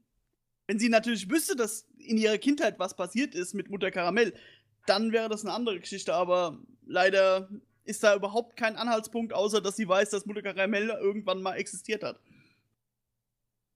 [0.67, 4.35] Wenn sie natürlich wüsste, dass in ihrer Kindheit was passiert ist mit Mutter Karamell,
[4.85, 7.49] dann wäre das eine andere Geschichte, aber leider
[7.85, 12.03] ist da überhaupt kein Anhaltspunkt, außer dass sie weiß, dass Mutter Karamell irgendwann mal existiert
[12.03, 12.19] hat.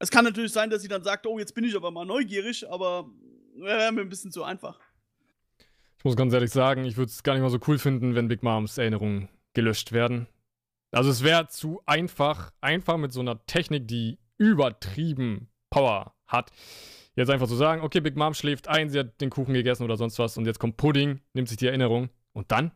[0.02, 2.68] Es kann natürlich sein, dass sie dann sagt, oh, jetzt bin ich aber mal neugierig,
[2.68, 3.08] aber
[3.56, 4.80] wäre mir ein bisschen zu einfach.
[6.00, 8.28] Ich muss ganz ehrlich sagen, ich würde es gar nicht mal so cool finden, wenn
[8.28, 10.26] Big Moms Erinnerungen gelöscht werden.
[10.92, 16.52] Also es wäre zu einfach, einfach mit so einer Technik, die übertrieben Power hat.
[17.16, 19.98] Jetzt einfach zu sagen, okay, Big Mom schläft ein, sie hat den Kuchen gegessen oder
[19.98, 22.72] sonst was und jetzt kommt Pudding, nimmt sich die Erinnerung und dann?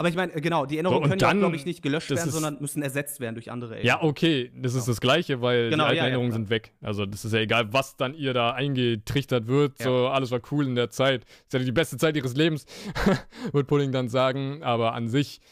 [0.00, 1.82] Aber ich meine, äh, genau, die So, Erinnerungen und können ja, dann- glaube ich, nicht
[1.82, 5.42] gelöscht das werden, sondern müssen ersetzt werden durch andere Ja, okay, das ist das Gleiche,
[5.42, 6.38] weil Genau, die alten ja, ja, Erinnerungen klar.
[6.38, 6.72] sind weg.
[6.80, 9.78] Also das ist ja egal, was dann ihr da eingetrichtert wird.
[9.78, 9.84] Ja.
[9.84, 11.24] So, alles war cool in der Zeit.
[11.44, 12.64] Ist ja die beste Zeit ihres Lebens,
[13.52, 14.62] wird Pudding dann sagen.
[14.62, 15.42] Aber an sich,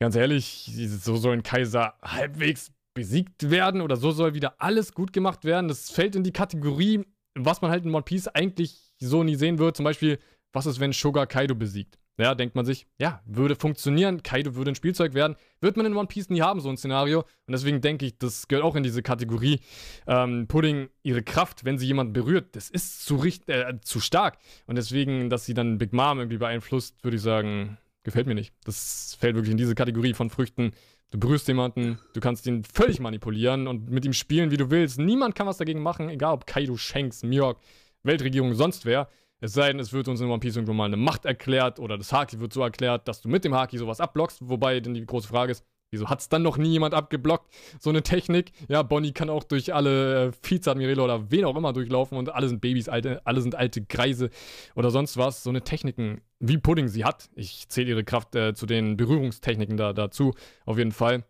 [0.00, 0.68] ganz ehrlich,
[1.00, 5.68] so soll ein Kaiser halbwegs besiegt werden oder so soll wieder alles gut gemacht werden.
[5.68, 7.04] Das fällt in die Kategorie,
[7.36, 9.76] was man halt in One Piece eigentlich so nie sehen wird.
[9.76, 10.18] Zum Beispiel,
[10.52, 11.98] was ist, wenn Sugar Kaido besiegt?
[12.16, 15.34] Ja, denkt man sich, ja, würde funktionieren, Kaido würde ein Spielzeug werden.
[15.60, 17.20] Wird man in One Piece nie haben, so ein Szenario.
[17.20, 19.60] Und deswegen denke ich, das gehört auch in diese Kategorie.
[20.06, 24.38] Ähm, Pudding, ihre Kraft, wenn sie jemanden berührt, das ist zu, äh, zu stark.
[24.66, 28.54] Und deswegen, dass sie dann Big Mom irgendwie beeinflusst, würde ich sagen, gefällt mir nicht.
[28.64, 30.72] Das fällt wirklich in diese Kategorie von Früchten.
[31.10, 34.98] Du berührst jemanden, du kannst ihn völlig manipulieren und mit ihm spielen, wie du willst.
[35.00, 37.58] Niemand kann was dagegen machen, egal ob Kaido, Shanks, Mihawk,
[38.04, 39.08] Weltregierung, sonst wer.
[39.40, 41.98] Es sei denn, es wird uns in One Piece irgendwann mal eine Macht erklärt oder
[41.98, 44.48] das Haki wird so erklärt, dass du mit dem Haki sowas abblockst.
[44.48, 47.52] Wobei dann die große Frage ist, wieso hat es dann noch nie jemand abgeblockt?
[47.78, 48.52] So eine Technik.
[48.68, 52.48] Ja, Bonnie kann auch durch alle äh, Vizeadmirale oder wen auch immer durchlaufen und alle
[52.48, 54.30] sind Babys, alte, alle sind alte Greise
[54.74, 55.42] oder sonst was.
[55.42, 57.28] So eine Techniken, wie Pudding sie hat.
[57.34, 61.24] Ich zähle ihre Kraft äh, zu den Berührungstechniken da, dazu, auf jeden Fall.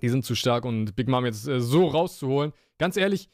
[0.00, 2.52] Die sind zu stark und Big Mom jetzt äh, so rauszuholen.
[2.78, 3.30] Ganz ehrlich,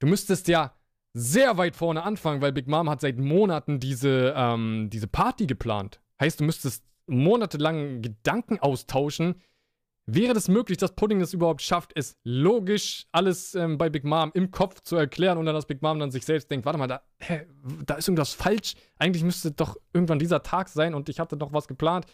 [0.00, 0.74] du müsstest ja
[1.14, 6.00] sehr weit vorne anfangen, weil Big Mom hat seit Monaten diese, ähm, diese Party geplant.
[6.20, 9.36] Heißt, du müsstest monatelang Gedanken austauschen.
[10.06, 14.30] Wäre das möglich, dass Pudding das überhaupt schafft, es logisch alles ähm, bei Big Mom
[14.32, 16.86] im Kopf zu erklären und dann, dass Big Mom dann sich selbst denkt, warte mal,
[16.86, 17.46] da, hä,
[17.84, 18.74] da ist irgendwas falsch.
[18.98, 22.06] Eigentlich müsste doch irgendwann dieser Tag sein und ich hatte doch was geplant.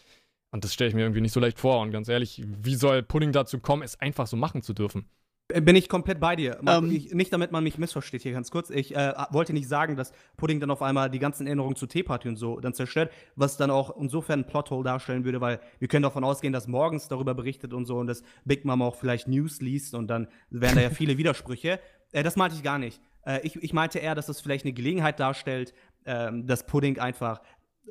[0.51, 1.79] Und das stelle ich mir irgendwie nicht so leicht vor.
[1.81, 5.09] Und ganz ehrlich, wie soll Pudding dazu kommen, es einfach so machen zu dürfen?
[5.49, 6.57] Äh, Bin ich komplett bei dir.
[6.61, 6.91] Man, Ähm.
[6.91, 8.69] ich, nicht damit man mich missversteht hier ganz kurz.
[8.69, 12.29] Ich äh, wollte nicht sagen, dass Pudding dann auf einmal die ganzen Erinnerungen zu Teeparty
[12.29, 16.03] und so dann zerstört, was dann auch insofern ein Plothole darstellen würde, weil wir können
[16.03, 19.61] davon ausgehen, dass morgens darüber berichtet und so und dass Big Mom auch vielleicht News
[19.61, 21.79] liest und dann wären da ja viele Widersprüche.
[22.11, 22.99] Äh, das meinte ich gar nicht.
[23.25, 25.73] Äh, ich, ich meinte eher, dass das vielleicht eine Gelegenheit darstellt,
[26.05, 27.41] ähm, dass Pudding einfach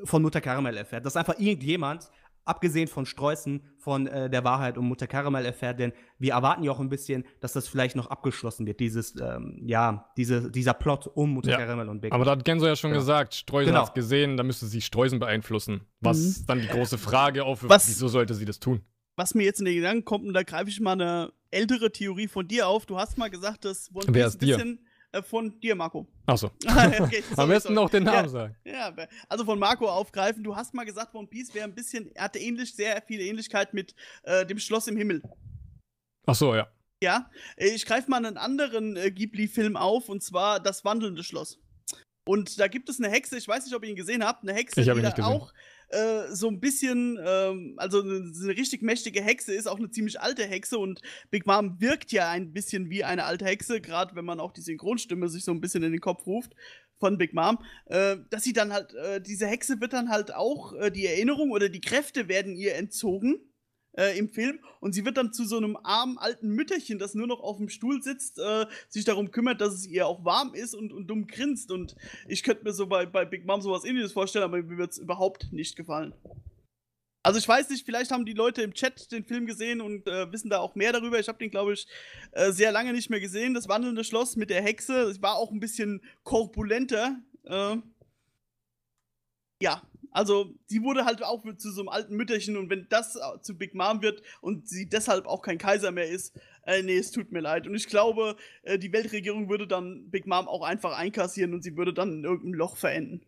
[0.02, 1.06] von Mutter Karamell erfährt.
[1.06, 2.10] Dass einfach irgendjemand,
[2.44, 6.72] abgesehen von Streußen, von äh, der Wahrheit um Mutter Karamell erfährt, denn wir erwarten ja
[6.72, 11.06] auch ein bisschen, dass das vielleicht noch abgeschlossen wird, dieses, ähm, ja, diese, dieser Plot
[11.14, 11.58] um Mutter Ja.
[11.58, 13.00] Karamell und Big Aber da hat Genso ja schon Genau.
[13.00, 13.80] gesagt, Streusen Genau.
[13.82, 15.82] hat's gesehen, da müsste sie Streusen beeinflussen.
[16.00, 18.82] Was dann die große Frage aufwirft, Was- wieso sollte sie das tun?
[19.16, 22.26] Was mir jetzt in den Gedanken kommt, und da greife ich mal eine ältere Theorie
[22.26, 22.84] von dir auf.
[22.84, 24.56] Du hast mal gesagt, dass One Piece ist dir?
[24.56, 24.80] ein bisschen äh,
[25.22, 26.06] von dir, Marco.
[26.26, 26.50] Achso.
[27.36, 28.56] Am besten noch den Namen Ja, sagen.
[28.64, 28.94] Ja,
[29.28, 30.42] also von Marco aufgreifen.
[30.42, 33.74] Du hast mal gesagt, One Piece wäre ein bisschen, er hatte ähnlich, sehr viele Ähnlichkeit
[33.74, 33.94] mit
[34.24, 35.22] äh, dem Schloss im Himmel.
[36.26, 36.68] Achso, ja.
[37.02, 41.60] Ja, äh, ich greife mal einen anderen äh, Ghibli-Film auf, und zwar Das wandelnde Schloss.
[42.26, 44.54] Und da gibt es eine Hexe, ich weiß nicht, ob ihr ihn gesehen habt, eine
[44.54, 45.30] Hexe, die ihn da nicht gesehen.
[45.30, 45.52] auch
[45.94, 50.20] äh, so ein bisschen, ähm, also eine, eine richtig mächtige Hexe ist, auch eine ziemlich
[50.20, 54.24] alte Hexe und Big Mom wirkt ja ein bisschen wie eine alte Hexe, gerade wenn
[54.24, 56.54] man auch die Synchronstimme sich so ein bisschen in den Kopf ruft
[56.98, 60.74] von Big Mom, äh, dass sie dann halt, äh, diese Hexe wird dann halt auch,
[60.74, 63.40] äh, die Erinnerung oder die Kräfte werden ihr entzogen
[63.96, 67.26] äh, im Film und sie wird dann zu so einem armen alten Mütterchen, das nur
[67.26, 70.74] noch auf dem Stuhl sitzt, äh, sich darum kümmert, dass es ihr auch warm ist
[70.74, 71.70] und, und dumm grinst.
[71.70, 71.96] Und
[72.28, 74.98] ich könnte mir so bei, bei Big Mom sowas ähnliches vorstellen, aber mir wird es
[74.98, 76.14] überhaupt nicht gefallen.
[77.22, 80.30] Also ich weiß nicht, vielleicht haben die Leute im Chat den Film gesehen und äh,
[80.30, 81.18] wissen da auch mehr darüber.
[81.18, 81.86] Ich habe den, glaube ich,
[82.32, 83.54] äh, sehr lange nicht mehr gesehen.
[83.54, 85.04] Das wandelnde Schloss mit der Hexe.
[85.04, 87.16] Es war auch ein bisschen korpulenter.
[87.44, 87.76] Äh,
[89.62, 89.82] ja,
[90.14, 93.58] also sie wurde halt auch zu so einem alten Mütterchen und wenn das äh, zu
[93.58, 97.32] Big Mom wird und sie deshalb auch kein Kaiser mehr ist, äh, nee, es tut
[97.32, 97.66] mir leid.
[97.66, 101.76] Und ich glaube, äh, die Weltregierung würde dann Big Mom auch einfach einkassieren und sie
[101.76, 103.22] würde dann in irgendeinem Loch verenden.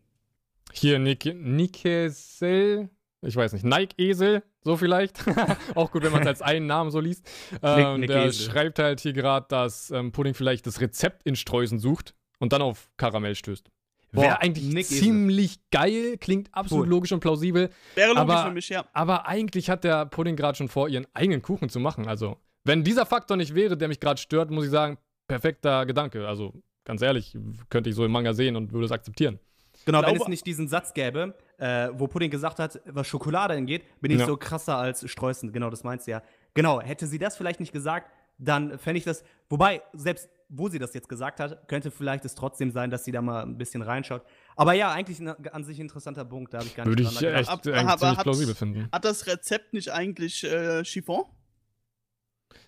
[0.71, 2.89] Hier, Nik Nikesel,
[3.21, 5.25] ich weiß nicht, Nike-Esel, so vielleicht.
[5.75, 7.29] auch gut, wenn man es als einen Namen so liest.
[7.61, 8.49] Ähm, Nick der Esel.
[8.49, 12.61] schreibt halt hier gerade, dass ähm, Pudding vielleicht das Rezept in Streusen sucht und dann
[12.61, 13.69] auf Karamell stößt.
[14.11, 14.97] Wäre eigentlich Nick Esel.
[14.99, 16.89] ziemlich geil, klingt absolut Cool.
[16.91, 17.69] logisch und plausibel.
[17.95, 18.85] Wäre logisch Aber- für mich, ja.
[18.93, 22.07] Aber eigentlich hat der Pudding gerade schon vor, ihren eigenen Kuchen zu machen.
[22.07, 24.97] Also, wenn dieser Faktor nicht wäre, der mich gerade stört, muss ich sagen,
[25.27, 26.27] perfekter Gedanke.
[26.27, 26.53] Also,
[26.85, 27.37] ganz ehrlich,
[27.69, 29.39] könnte ich so im Manga sehen und würde es akzeptieren.
[29.85, 33.83] Genau, wenn es nicht diesen Satz gäbe, äh, wo Pudding gesagt hat, was Schokolade angeht,
[34.01, 34.25] bin ich Ja.
[34.25, 35.53] so krasser als Streusen.
[35.53, 36.21] Genau, das meinst du ja.
[36.53, 39.23] Genau, hätte sie das vielleicht nicht gesagt, dann fände ich das.
[39.49, 43.11] Wobei, selbst wo sie das jetzt gesagt hat, könnte vielleicht es trotzdem sein, dass sie
[43.11, 44.21] da mal ein bisschen reinschaut.
[44.55, 47.19] Aber ja, eigentlich ein an sich interessanter Punkt, da habe ich gar nicht Würde ich
[47.19, 47.39] gedacht.
[47.41, 48.89] echt Ab- eigentlich aber ziemlich plausibel finden.
[48.91, 51.25] Hat das Rezept nicht eigentlich äh, Chiffon?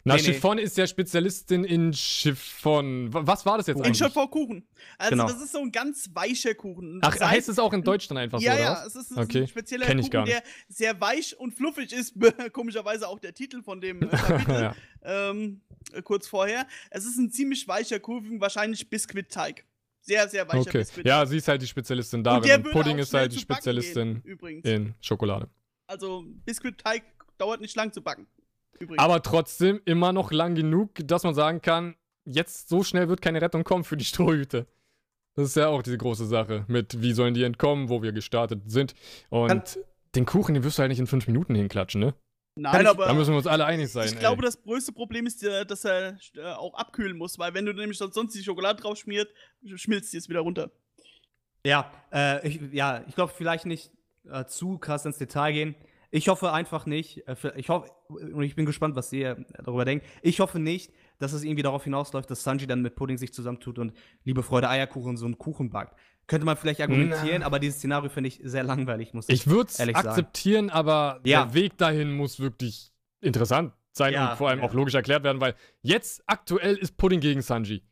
[0.03, 0.27] Na, Nee, nee.
[0.34, 3.09] Chiffon ist ja Spezialistin in Chiffon.
[3.11, 3.97] Was war das jetzt In eigentlich?
[3.97, 4.65] Chiffon-Kuchen.
[4.97, 5.27] Also, Genau.
[5.27, 6.99] das ist so ein ganz weicher Kuchen.
[7.03, 8.95] Ach, Das heißt- heißt es auch in Deutsch dann einfach ja, so, ja, was?
[8.95, 12.13] es ist Okay, ein spezieller Kuchen, der sehr weich und fluffig ist.
[12.53, 14.75] Komischerweise auch der Titel von dem äh, Kapitel ja.
[15.03, 15.61] ähm,
[15.91, 16.65] äh, kurz vorher.
[16.91, 19.65] Es ist ein ziemlich weicher Kuchen, wahrscheinlich Biskuitteig.
[20.01, 20.77] Sehr, sehr weicher Okay.
[20.80, 21.05] Biskuitteig.
[21.09, 22.43] Ja, sie ist halt die Spezialistin und darin.
[22.43, 24.65] der Und, Pudding ist halt die Spezialistin Gehen, übrigens.
[24.65, 25.49] in Schokolade.
[25.88, 27.03] Also, Biskuitteig
[27.38, 28.27] dauert nicht lang zu backen.
[28.78, 28.99] Übrigens.
[29.03, 31.95] Aber trotzdem immer noch lang genug, dass man sagen kann,
[32.26, 34.67] jetzt so schnell wird keine Rettung kommen für die Strohhüte.
[35.36, 38.63] Das ist ja auch diese große Sache mit, wie sollen die entkommen, wo wir gestartet
[38.70, 38.93] sind.
[39.30, 39.63] Und Kann-
[40.15, 42.13] den Kuchen, den wirst du halt nicht in fünf Minuten hinklatschen, ne?
[42.55, 43.05] Nein, ich- aber.
[43.05, 44.05] Da müssen wir uns alle einig sein.
[44.07, 44.20] ich ey.
[44.20, 47.74] glaube, das größte Problem ist, äh, dass er äh, auch abkühlen muss, weil wenn du
[47.74, 49.30] nämlich sonst die Schokolade drauf schmiert,
[49.76, 50.72] schmilzt die es wieder runter.
[51.65, 53.91] Ja, äh, ich, ja, ich glaube, vielleicht nicht
[54.30, 55.76] äh, zu krass ins Detail gehen.
[56.12, 60.05] Ich hoffe einfach nicht, äh, ich hoffe, und ich bin gespannt, was ihr darüber denkt.
[60.22, 63.78] Ich hoffe nicht, dass es irgendwie darauf hinausläuft, dass Sanji dann mit Pudding sich zusammentut
[63.80, 63.93] und
[64.24, 65.95] Liebe Freude Eierkuchen so einen Kuchen backt.
[66.28, 69.80] Könnte man vielleicht argumentieren, aber dieses Szenario finde ich sehr langweilig, muss Ich würde es
[69.80, 70.07] ehrlich sagen.
[70.10, 71.45] akzeptieren, aber Ja.
[71.45, 72.91] der Weg dahin muss wirklich
[73.22, 74.66] interessant sein Ja, und vor allem ja.
[74.66, 77.84] auch logisch erklärt werden, weil jetzt aktuell ist Pudding gegen Sanji.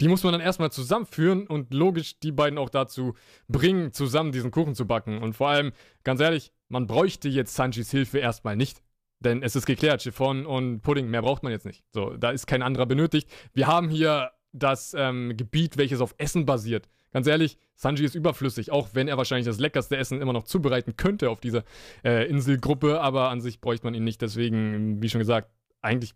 [0.00, 3.14] Die muss man dann erstmal zusammenführen und logisch die beiden auch dazu
[3.48, 5.22] bringen, zusammen diesen Kuchen zu backen.
[5.22, 5.72] Und vor allem,
[6.04, 8.82] ganz ehrlich, man bräuchte jetzt Sanjis Hilfe erstmal nicht.
[9.20, 11.84] Denn es ist geklärt, Chiffon und Pudding, mehr braucht man jetzt nicht.
[11.92, 13.30] So, da ist kein anderer benötigt.
[13.54, 16.88] Wir haben hier das ähm, Gebiet, welches auf Essen basiert.
[17.12, 20.96] Ganz ehrlich, Sanji ist überflüssig, auch wenn er wahrscheinlich das leckerste Essen immer noch zubereiten
[20.96, 21.64] könnte auf dieser
[22.04, 24.20] äh, Inselgruppe, aber an sich bräuchte man ihn nicht.
[24.20, 26.14] Deswegen, wie schon gesagt, eigentlich,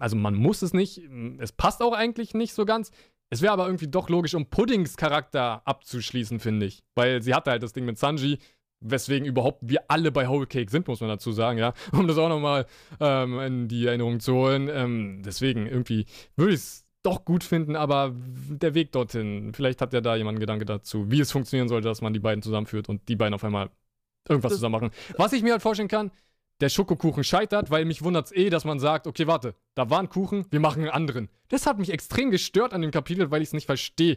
[0.00, 1.00] also man muss es nicht.
[1.38, 2.90] Es passt auch eigentlich nicht so ganz.
[3.32, 6.84] Es wäre aber irgendwie doch logisch, um Puddings Charakter abzuschließen, finde ich.
[6.94, 8.38] Weil sie hatte halt das Ding mit Sanji,
[8.80, 11.72] weswegen überhaupt wir alle bei Whole Cake sind, muss man dazu sagen, ja.
[11.92, 12.66] Um das auch nochmal
[13.00, 14.68] ähm, in die Erinnerung zu holen.
[14.70, 16.04] Ähm, deswegen irgendwie
[16.36, 20.36] würde ich es doch gut finden, aber der Weg dorthin, vielleicht hat ja da jemand
[20.36, 23.32] einen Gedanke dazu, wie es funktionieren sollte, dass man die beiden zusammenführt und die beiden
[23.32, 23.70] auf einmal
[24.28, 24.90] irgendwas zusammen machen.
[25.16, 26.10] Was ich mir halt vorstellen kann,
[26.62, 29.98] der Schokokuchen scheitert, weil mich wundert es eh, dass man sagt, okay, warte, da war
[29.98, 31.28] ein Kuchen, wir machen einen anderen.
[31.48, 34.16] Das hat mich extrem gestört an dem Kapitel, weil ich es nicht verstehe.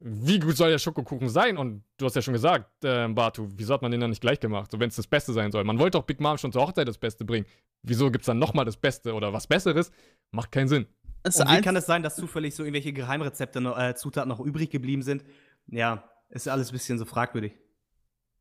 [0.00, 1.56] Wie gut soll der Schokokuchen sein?
[1.56, 4.40] Und du hast ja schon gesagt, äh, Batu, wieso hat man den dann nicht gleich
[4.40, 4.70] gemacht?
[4.72, 5.62] So, wenn es das Beste sein soll.
[5.62, 7.46] Man wollte doch Big Mom schon zur Hochzeit das Beste bringen.
[7.82, 9.92] Wieso gibt es dann nochmal das Beste oder was Besseres?
[10.32, 10.86] Macht keinen Sinn.
[11.22, 14.28] Das Und wie ein- kann es sein, dass zufällig so irgendwelche Geheimrezepte, noch, äh, Zutaten
[14.28, 15.22] noch übrig geblieben sind?
[15.68, 17.52] Ja, ist alles ein bisschen so fragwürdig.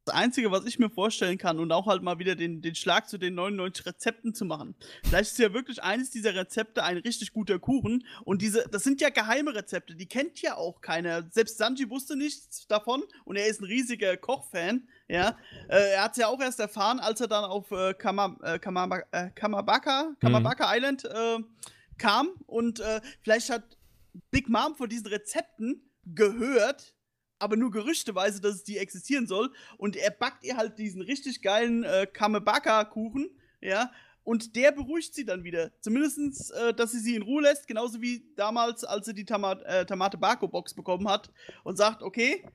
[0.06, 3.07] Das Einzige, was ich mir vorstellen kann und auch halt mal wieder den, den Schlag
[3.07, 4.76] zu den 99 Rezepten zu machen.
[5.03, 8.99] Vielleicht ist ja wirklich eines dieser Rezepte ein richtig guter Kuchen und diese, das sind
[9.02, 11.30] ja geheime Rezepte, die kennt ja auch keiner.
[11.32, 15.38] Selbst Sanji wusste nichts davon und er ist ein riesiger Kochfan, ja.
[15.68, 18.60] Äh, er hat es ja auch erst erfahren, als er dann auf äh, Kama, äh,
[18.60, 21.40] Kamaba, äh, Kamabaka, Kamabaka Island äh,
[21.98, 23.78] kam und äh, vielleicht hat
[24.32, 26.95] Big Mom von diesen Rezepten gehört
[27.42, 29.52] aber nur gerüchteweise, dass es die existieren soll.
[29.78, 33.30] Und er backt ihr halt diesen richtig geilen äh, Kamebaka-Kuchen,
[33.62, 33.92] ja.
[34.24, 35.72] Und der beruhigt sie dann wieder.
[35.82, 39.54] Zumindest, äh, dass sie sie in Ruhe lässt, genauso wie damals, als sie die Tama
[39.54, 41.32] äh, Tamate Bako-Box bekommen hat
[41.64, 42.46] und sagt, okay,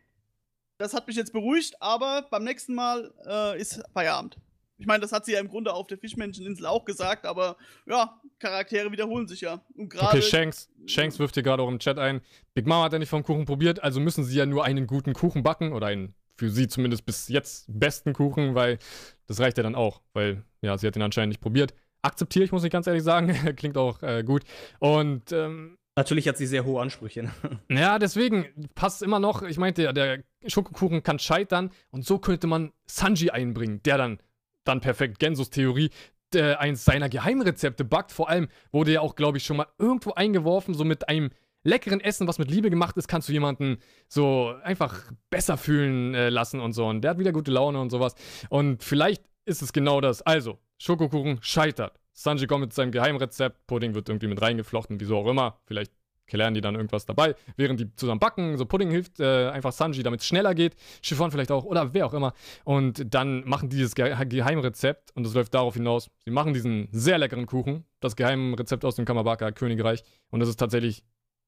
[0.79, 4.39] das hat mich jetzt beruhigt, aber beim nächsten Mal äh, ist Feierabend.
[4.79, 8.21] Ich meine, das hat sie ja im Grunde auf der Fischmenscheninsel auch gesagt, aber ja,
[8.39, 9.65] Charaktere wiederholen sich ja.
[9.75, 12.21] Und okay, Shanks, Shanks wirft hier gerade auch im Chat ein.
[12.55, 15.15] Big Mama hat ja nicht vom Kuchen probiert, also müssen sie ja nur einen guten
[15.15, 18.79] Kuchen backen oder einen für sie zumindest bis jetzt besten Kuchen, weil
[19.27, 21.73] das reicht ja dann auch, weil ja, sie hat ihn anscheinend nicht probiert.
[22.03, 23.29] Akzeptiere ich, muss ich ganz ehrlich sagen.
[23.57, 24.45] Klingt auch äh, gut.
[24.79, 27.23] Und ähm, Natürlich hat sie sehr hohe Ansprüche.
[27.23, 27.33] Ne?
[27.71, 29.43] Ja, deswegen passt es immer noch.
[29.43, 34.19] Ich meinte ja, der Schokokuchen kann scheitern und so könnte man Sanji einbringen, der dann
[34.69, 35.91] dann perfekt Gensos Theorie,
[36.33, 38.13] der eins seiner Geheimrezepte backt.
[38.13, 41.31] Vor allem wurde ja auch, glaube ich, schon mal irgendwo eingeworfen, so mit einem
[41.67, 43.79] leckeren Essen, was mit Liebe gemacht ist, kannst du jemanden
[44.09, 46.87] so einfach besser fühlen äh, lassen und so.
[46.87, 48.15] Und der hat wieder gute Laune und sowas.
[48.49, 50.23] Und vielleicht ist es genau das.
[50.23, 51.99] Also, Schokokuchen scheitert.
[52.13, 55.61] Sanji kommt mit seinem Geheimrezept, Pudding wird irgendwie mit reingeflochten, wieso auch immer.
[55.67, 55.93] Vielleicht
[56.33, 58.57] lernen die dann irgendwas dabei, während die zusammen backen.
[58.57, 60.75] So Pudding hilft äh, einfach Sanji, damit es schneller geht.
[61.03, 62.33] Chiffon vielleicht auch oder wer auch immer.
[62.65, 66.11] Und dann machen die dieses Ge Geheimrezept und es läuft darauf hinaus.
[66.25, 70.03] Sie machen diesen sehr leckeren Kuchen, das Geheimrezept aus dem Kamabaka-Königreich.
[70.31, 71.05] Und das ist tatsächlich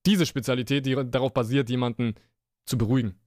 [0.07, 2.15] diese Spezialität, die darauf basiert, jemanden
[2.67, 3.19] zu beruhigen.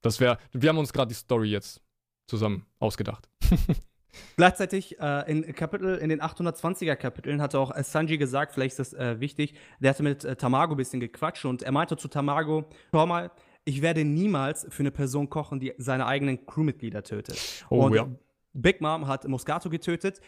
[0.00, 1.80] Das wäre, wir haben uns gerade die Story jetzt
[2.26, 3.28] zusammen ausgedacht.
[4.36, 8.98] Gleichzeitig äh, in Kapitel, in den 820er Kapiteln hatte auch Sanji gesagt, vielleicht ist das
[8.98, 12.64] äh, wichtig, der hatte mit äh, Tamago ein bisschen gequatscht und er meinte zu Tamago,
[12.92, 13.30] schau mal,
[13.64, 17.64] ich werde niemals für eine Person kochen, die seine eigenen Crewmitglieder tötet.
[17.70, 18.08] Oh, und ja.
[18.52, 20.20] Big Mom hat Moscato getötet.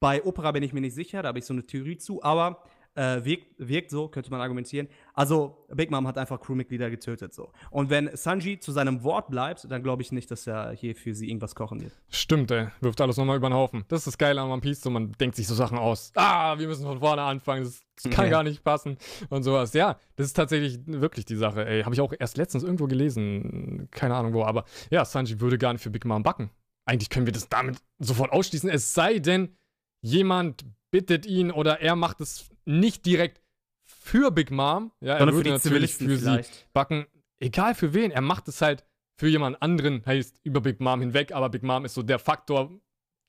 [0.00, 2.62] Bei Opera bin ich mir nicht sicher, da habe ich so eine Theorie zu, aber
[2.94, 4.88] äh, wirkt, wirkt so, könnte man argumentieren.
[5.14, 7.52] Also, Big Mom hat einfach Crewmitglieder getötet, so.
[7.70, 11.14] Und wenn Sanji zu seinem Wort bleibt, dann glaube ich nicht, dass er hier für
[11.14, 11.92] sie irgendwas kochen wird.
[12.08, 12.68] Stimmt, ey.
[12.80, 13.84] Wirft alles nochmal über den Haufen.
[13.88, 16.12] Das ist das Geile an One Piece, so man denkt sich so Sachen aus.
[16.16, 18.30] Ah, wir müssen von vorne anfangen, das, das kann ja.
[18.30, 18.96] gar nicht passen
[19.28, 19.72] und sowas.
[19.72, 21.82] Ja, das ist tatsächlich wirklich die Sache, ey.
[21.82, 25.72] Habe ich auch erst letztens irgendwo gelesen, keine Ahnung wo, aber ja, Sanji würde gar
[25.72, 26.50] nicht für Big Mom backen.
[26.86, 29.54] Eigentlich können wir das damit sofort ausschließen, es sei denn,
[30.02, 33.42] jemand bittet ihn oder er macht es nicht direkt
[33.84, 34.92] für Big Mom.
[35.00, 36.54] Ja, er würde natürlich für vielleicht.
[36.54, 37.06] sie backen.
[37.38, 38.84] Egal für wen, er macht es halt
[39.18, 42.70] für jemand anderen, heißt über Big Mom hinweg, aber Big Mom ist so der Faktor,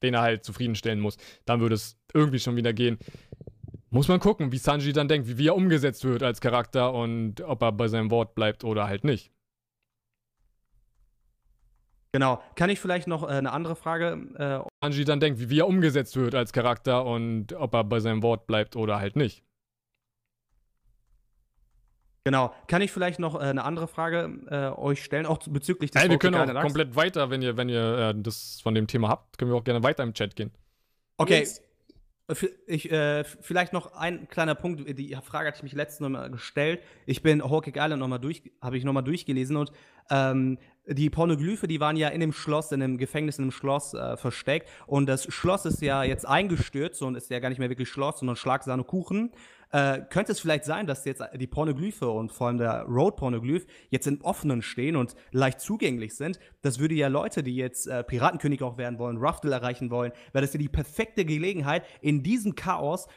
[0.03, 1.17] den er halt zufriedenstellen muss.
[1.45, 2.97] Dann würde es irgendwie schon wieder gehen.
[3.89, 7.41] Muss man gucken, wie Sanji dann denkt, wie, wie er umgesetzt wird als Charakter und
[7.41, 9.31] ob er bei seinem Wort bleibt oder halt nicht.
[12.13, 12.41] Genau.
[12.55, 14.19] Kann ich vielleicht noch äh, eine andere Frage?
[14.37, 17.99] Äh, Anji dann denkt, wie, wie er umgesetzt wird als Charakter und ob er bei
[17.99, 19.43] seinem Wort bleibt oder halt nicht.
[22.23, 22.53] Genau.
[22.67, 26.09] Kann ich vielleicht noch äh, eine andere Frage äh, euch stellen, auch bezüglich des Hey,
[26.09, 29.37] wir können auch komplett weiter, wenn ihr, wenn ihr äh, das von dem Thema habt,
[29.37, 30.51] können wir auch gerne weiter im Chat gehen.
[31.17, 31.39] Okay.
[31.39, 31.63] Jetzt.
[32.65, 36.31] Ich, äh, vielleicht noch ein kleiner Punkt, die Frage hatte ich mich letztens noch mal
[36.31, 36.81] gestellt.
[37.05, 39.73] Ich bin Hawkeye Island noch mal durch, habe ich nochmal durchgelesen und
[40.09, 43.93] ähm, die Pornoglyphe, die waren ja in dem Schloss, in dem Gefängnis, in dem Schloss
[43.93, 44.69] äh, versteckt.
[44.87, 48.19] Und das Schloss ist ja jetzt eingestürzt und ist ja gar nicht mehr wirklich Schloss,
[48.19, 49.31] sondern Schlagsahne Kuchen.
[49.71, 54.07] Äh, könnte es vielleicht sein, dass jetzt die Pornoglyphe und vor allem der Road-Pornoglyph jetzt
[54.07, 56.39] in offenen stehen und leicht zugänglich sind?
[56.61, 60.45] Das würde ja Leute, die jetzt äh, Piratenkönig auch werden wollen, Ruffle erreichen wollen, wäre
[60.45, 63.07] das ja die perfekte Gelegenheit, in diesem Chaos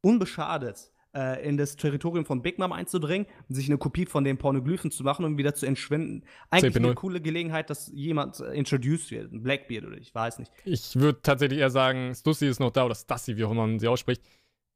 [0.00, 4.90] unbeschadet äh, in das Territorium von Big Mom einzudringen, sich eine Kopie von den Pornoglyphen
[4.90, 6.24] zu machen und wieder zu entschwinden.
[6.50, 6.84] Eigentlich CP0.
[6.84, 10.50] eine coole Gelegenheit, dass jemand äh, introduced wird, ein Blackbeard oder ich weiß nicht.
[10.64, 13.78] Ich würde tatsächlich eher sagen, Stussy ist noch da oder Stassi, wie auch immer man
[13.78, 14.22] sie ausspricht.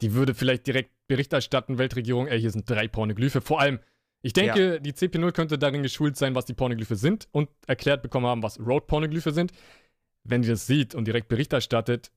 [0.03, 3.41] Die würde vielleicht direkt Bericht erstatten, Weltregierung, ey, hier sind drei Pornoglyphe.
[3.41, 3.79] Vor allem,
[4.21, 4.79] ich denke, ja.
[4.79, 8.61] die CP0 könnte darin geschult sein, was die Pornoglyphe sind und erklärt bekommen haben, was
[8.61, 9.53] Road-Pornoglyphe sind.
[10.25, 12.11] Wenn die das sieht und direkt Bericht erstattet,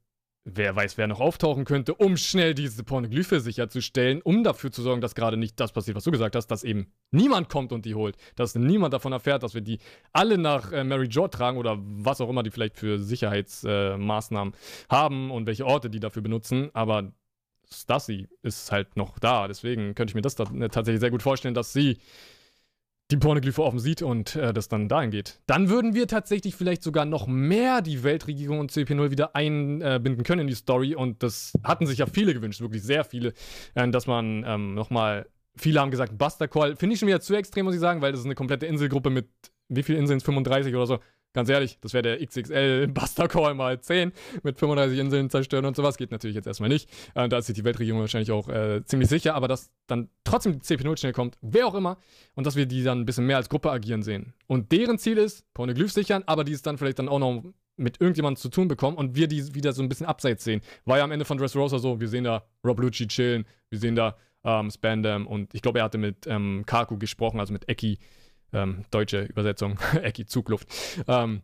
[0.45, 5.01] wer weiß, wer noch auftauchen könnte, um schnell diese Pornoglyphe sicherzustellen, um dafür zu sorgen,
[5.01, 7.95] dass gerade nicht das passiert, was du gesagt hast, dass eben niemand kommt und die
[7.95, 9.79] holt, dass niemand davon erfährt, dass wir die
[10.13, 14.57] alle nach äh, Mary Jo tragen oder was auch immer die vielleicht für Sicherheitsmaßnahmen äh,
[14.89, 17.11] haben und welche Orte die dafür benutzen, aber
[17.71, 21.21] Stassi ist halt noch da, deswegen könnte ich mir das da, äh, tatsächlich sehr gut
[21.21, 21.97] vorstellen, dass sie
[23.11, 25.39] die Pornoglyphe offen sieht und äh, das dann dahin geht.
[25.47, 30.41] Dann würden wir tatsächlich vielleicht sogar noch mehr die Weltregierung und CP0 wieder einbinden können
[30.41, 30.95] in die Story.
[30.95, 33.33] Und das hatten sich ja viele gewünscht, wirklich sehr viele,
[33.73, 37.33] äh, dass man ähm, nochmal, viele haben gesagt, Buster Call, finde ich schon wieder zu
[37.33, 39.27] extrem, muss ich sagen, weil das ist eine komplette Inselgruppe mit,
[39.69, 40.99] wie viele Inseln, 35 oder so,
[41.33, 44.11] Ganz ehrlich, das wäre der XXL Buster Call mal 10
[44.43, 45.97] mit 35 Inseln zerstören und sowas.
[45.97, 46.89] Geht natürlich jetzt erstmal nicht.
[47.13, 50.53] Äh, da ist sich die Weltregierung wahrscheinlich auch äh, ziemlich sicher, aber dass dann trotzdem
[50.53, 51.97] die CP0 schnell kommt, wer auch immer,
[52.35, 54.33] und dass wir die dann ein bisschen mehr als Gruppe agieren sehen.
[54.47, 57.43] Und deren Ziel ist, Pornoglyph sichern, aber die es dann vielleicht dann auch noch
[57.77, 60.61] mit irgendjemandem zu tun bekommen und wir die wieder so ein bisschen abseits sehen.
[60.85, 63.95] War ja am Ende von Dressrosa so, wir sehen da Rob Lucci chillen, wir sehen
[63.95, 67.99] da ähm, Spandam und ich glaube, er hatte mit ähm, Kaku gesprochen, also mit Eki
[68.53, 70.67] ähm, deutsche Übersetzung, Ecki Zugluft.
[71.07, 71.41] Ähm,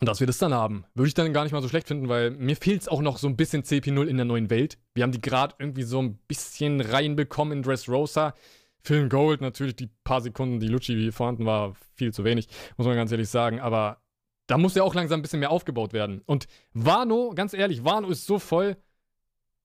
[0.00, 2.08] und dass wir das dann haben, würde ich dann gar nicht mal so schlecht finden,
[2.08, 4.78] weil mir fehlt es auch noch so ein bisschen CP0 in der neuen Welt.
[4.94, 8.34] Wir haben die gerade irgendwie so ein bisschen reinbekommen in Dressrosa.
[8.80, 12.94] Phil Gold, natürlich die paar Sekunden, die Lucci vorhanden war, viel zu wenig, muss man
[12.94, 13.58] ganz ehrlich sagen.
[13.58, 14.00] Aber
[14.46, 16.22] da muss ja auch langsam ein bisschen mehr aufgebaut werden.
[16.26, 18.76] Und Wano, ganz ehrlich, Wano ist so voll,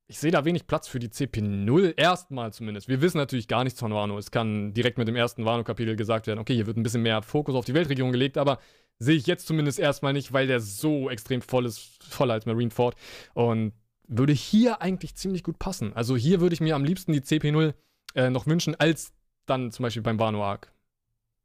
[0.07, 2.87] ich sehe da wenig Platz für die CP0, erstmal zumindest.
[2.87, 4.17] Wir wissen natürlich gar nichts von Wano.
[4.17, 7.21] Es kann direkt mit dem ersten Wano-Kapitel gesagt werden, okay, hier wird ein bisschen mehr
[7.21, 8.59] Fokus auf die Weltregierung gelegt, aber
[8.99, 12.95] sehe ich jetzt zumindest erstmal nicht, weil der so extrem voll ist, voller als Marineford.
[13.33, 13.73] Und
[14.07, 15.93] würde hier eigentlich ziemlich gut passen.
[15.93, 17.73] Also hier würde ich mir am liebsten die CP0
[18.15, 19.13] äh, noch wünschen, als
[19.45, 20.71] dann zum Beispiel beim Wano-Arc.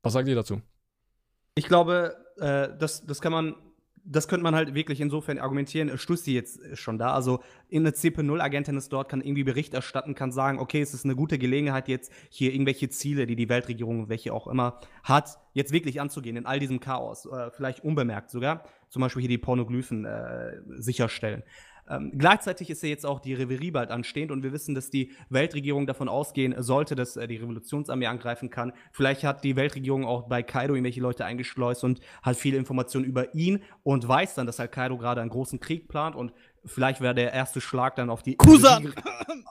[0.03, 0.61] Was sagt ihr dazu?
[1.55, 3.55] Ich glaube, äh, das, das kann man
[4.11, 7.13] das könnte man halt wirklich insofern argumentieren, Stussi jetzt schon da.
[7.13, 11.05] Also in eine CP0-Agentin ist dort, kann irgendwie Bericht erstatten, kann sagen, okay, es ist
[11.05, 15.73] eine gute Gelegenheit, jetzt hier irgendwelche Ziele, die die Weltregierung, welche auch immer, hat, jetzt
[15.73, 17.27] wirklich anzugehen in all diesem Chaos.
[17.27, 18.65] Äh, vielleicht unbemerkt sogar.
[18.89, 21.43] Zum Beispiel hier die Pornoglyphen äh, sicherstellen.
[21.89, 25.13] Ähm, gleichzeitig ist ja jetzt auch die Reverie bald anstehend und wir wissen, dass die
[25.31, 28.73] Weltregierung davon ausgehen sollte, dass äh, die Revolutionsarmee angreifen kann.
[28.93, 33.35] Vielleicht hat die Weltregierung auch bei Kaido irgendwelche Leute eingeschleust und hat viele Informationen über
[33.35, 36.33] ihn und weiß dann, dass halt Kaido gerade einen großen Krieg plant und
[36.65, 38.37] vielleicht wäre der erste Schlag dann auf die.
[38.37, 38.93] Kusan!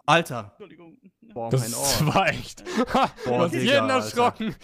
[0.05, 0.51] Alter!
[0.51, 0.97] Entschuldigung.
[1.33, 2.15] Boah, Das mein Ohr.
[2.15, 2.63] war echt.
[3.25, 4.55] Boah, Digga, jeden erschrocken.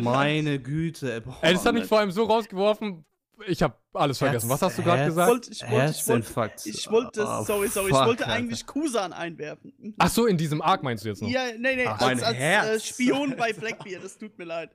[0.00, 1.20] Meine Güte.
[1.20, 3.04] Boah, Ey, das hat mich vor allem so rausgeworfen.
[3.46, 4.48] Ich habe alles vergessen.
[4.48, 5.30] Was hast du gerade Herz- gesagt?
[5.30, 6.66] wollte- ich wollte- ich wollte- Herzinfarkt.
[6.66, 8.36] Ich wollte, Oh, sorry, sorry, fuck, ich wollte Alter.
[8.36, 9.94] eigentlich Kusan einwerfen.
[9.98, 11.28] Ach so, in diesem Arc meinst du jetzt noch?
[11.28, 12.84] Ja, nee, nee, Ach, als, als äh, Herz.
[12.86, 14.70] Spion bei Blackbeard, das tut mir leid.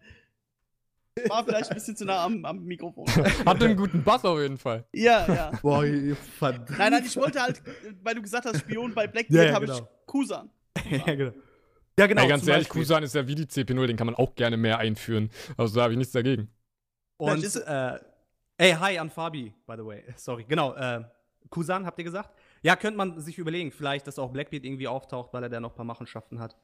[1.27, 3.05] War vielleicht ein bisschen zu nah am, am Mikrofon.
[3.45, 4.85] Hatte einen guten Bass auf jeden Fall.
[4.93, 5.51] Ja, ja.
[5.61, 5.83] Boah,
[6.37, 6.69] verdammt.
[6.77, 7.61] Nein, nein, ich wollte halt,
[8.03, 9.79] weil du gesagt hast, Spion bei Blackbeard, Ja, ja, habe genau.
[9.79, 10.49] ich Kusan.
[10.89, 11.31] ja, genau.
[11.97, 12.21] Ja, genau.
[12.21, 12.81] Ey, ganz ehrlich, Beispiel.
[12.83, 15.29] Kusan ist ja wie die CP0, den kann man auch gerne mehr einführen.
[15.57, 16.49] Also da habe ich nichts dagegen.
[17.17, 17.99] Und, ist- äh,
[18.59, 20.03] ey, hi an Fabi, by the way.
[20.17, 20.75] Sorry, genau.
[20.75, 21.03] Äh,
[21.49, 22.29] Kusan, habt ihr gesagt?
[22.61, 25.71] Ja, könnte man sich überlegen, vielleicht, dass auch Blackbeard irgendwie auftaucht, weil er da noch
[25.71, 26.55] ein paar Machenschaften hat.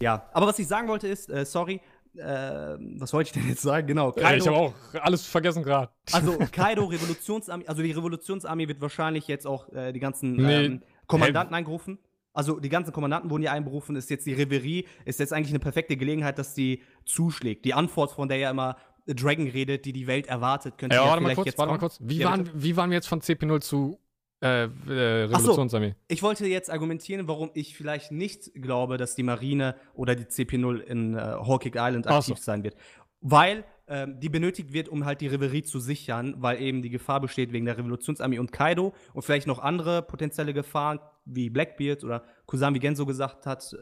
[0.00, 1.80] Ja, aber was ich sagen wollte ist, äh, sorry,
[2.14, 3.86] äh, was wollte ich denn jetzt sagen?
[3.86, 5.92] Genau, Ey, ich habe auch alles vergessen gerade.
[6.12, 10.64] Also Kaido, Revolutionsarmee, also die Revolutionsarmee wird wahrscheinlich jetzt auch äh, die ganzen Nee.
[10.64, 11.98] ähm, Kommandanten eingerufen.
[12.32, 15.58] Also die ganzen Kommandanten wurden ja einberufen, ist jetzt die Reverie, ist jetzt eigentlich eine
[15.58, 17.64] perfekte Gelegenheit, dass die zuschlägt.
[17.64, 18.76] Die Antwort, von der ja immer
[19.14, 21.78] Dragon redet, die die Welt erwartet, könnte Ja, warte mal vielleicht kurz, jetzt warte mal
[21.78, 21.98] kurz.
[22.00, 23.98] Wie, Ja, waren, wie waren wir jetzt von CP0 zu
[24.42, 25.36] äh, äh, Ach so.
[25.36, 25.94] Revolutionsarmee?
[26.08, 30.80] Ich wollte jetzt argumentieren, warum ich vielleicht nicht glaube, dass die Marine oder die CP0
[30.80, 32.42] in äh, Hawkeye Island aktiv so.
[32.42, 32.76] sein wird.
[33.20, 37.20] Weil ähm, die benötigt wird, um halt die Reverie zu sichern, weil eben die Gefahr
[37.20, 42.24] besteht wegen der Revolutionsarmee und Kaido und vielleicht noch andere potenzielle Gefahren, wie Blackbeard oder
[42.46, 43.76] Kusami Genso gesagt hat.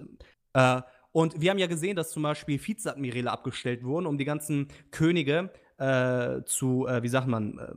[0.54, 0.80] Äh,
[1.18, 5.50] und wir haben ja gesehen, dass zum Beispiel Vizeadmiräle abgestellt wurden, um die ganzen Könige
[5.76, 7.72] äh, zu, äh, wie sagt man, äh,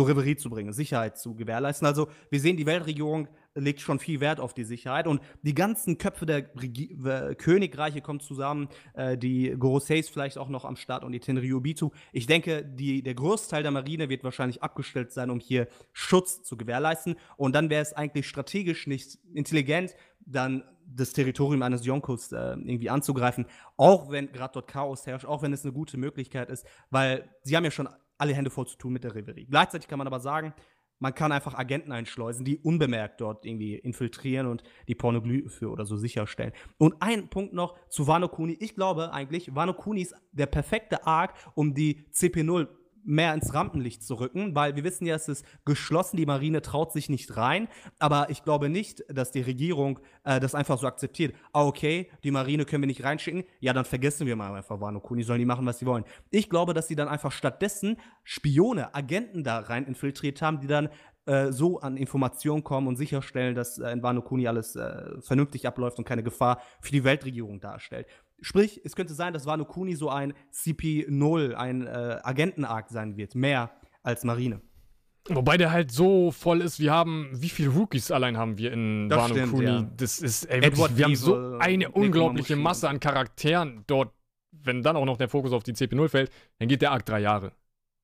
[0.00, 1.86] zur Reverie zu bringen, Sicherheit zu gewährleisten.
[1.86, 5.98] Also wir sehen, die Weltregierung legt schon viel Wert auf die Sicherheit und die ganzen
[5.98, 11.04] Köpfe der Regi äh, Königreiche kommen zusammen, äh, die Goroseis vielleicht auch noch am Start
[11.04, 11.90] und die Tenryubitu.
[12.12, 16.56] Ich denke, die, der Großteil der Marine wird wahrscheinlich abgestellt sein, um hier Schutz zu
[16.56, 19.94] gewährleisten und dann wäre es eigentlich strategisch nicht intelligent,
[20.24, 23.46] dann das Territorium eines Yonkos äh, irgendwie anzugreifen,
[23.76, 27.56] auch wenn gerade dort Chaos herrscht, auch wenn es eine gute Möglichkeit ist, weil sie
[27.56, 27.88] haben ja schon
[28.18, 29.46] alle Hände voll zu tun mit der Reverie.
[29.46, 30.54] Gleichzeitig kann man aber sagen,
[30.98, 35.96] man kann einfach Agenten einschleusen, die unbemerkt dort irgendwie infiltrieren und die Pornoglyphe oder so
[35.96, 36.52] sicherstellen.
[36.78, 38.56] Und ein Punkt noch zu Wano Kuni.
[38.60, 42.68] Ich glaube eigentlich, Wano Kuni ist der perfekte Arc, um die CP0
[43.06, 46.92] mehr ins Rampenlicht zu rücken, weil wir wissen ja, es ist geschlossen, die Marine traut
[46.92, 47.68] sich nicht rein,
[47.98, 51.34] aber ich glaube nicht, dass die Regierung äh, das einfach so akzeptiert.
[51.52, 55.00] Ah, okay, die Marine können wir nicht reinschicken, ja, dann vergessen wir mal einfach Wano
[55.00, 56.04] Kuni, sollen die machen, was sie wollen.
[56.30, 60.88] Ich glaube, dass sie dann einfach stattdessen Spione, Agenten da rein infiltriert haben, die dann
[61.26, 65.66] äh, so an Informationen kommen und sicherstellen, dass äh, in Wano Kuni alles äh, vernünftig
[65.66, 68.06] abläuft und keine Gefahr für die Weltregierung darstellt.
[68.40, 73.34] Sprich, es könnte sein, dass Wano Kuni so ein CP0, ein äh, Agenten-Arc sein wird,
[73.34, 73.70] mehr
[74.02, 74.60] als Marine.
[75.28, 79.08] Wobei der halt so voll ist, wir haben, wie viele Rookies allein haben wir in
[79.08, 79.64] Das Wano stimmt, Kuni?
[79.64, 79.90] ja.
[79.96, 84.12] Das ist, ey, Edward wir haben so Weevil, eine unglaubliche Masse an Charakteren dort.
[84.52, 87.20] Wenn dann auch noch der Fokus auf die CP0 fällt, dann geht der Arc drei
[87.20, 87.52] Jahre.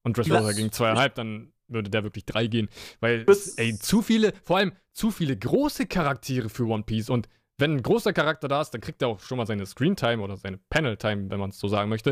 [0.03, 2.69] Und Dressrosa ging zweieinhalb, dann würde der wirklich drei gehen.
[3.01, 3.25] Weil,
[3.57, 7.09] ey, zu viele, vor allem zu viele große Charaktere für One Piece.
[7.09, 10.23] Und wenn ein großer Charakter da ist, dann kriegt er auch schon mal seine Screentime
[10.23, 12.11] oder seine Panel-Time, wenn man es so sagen möchte.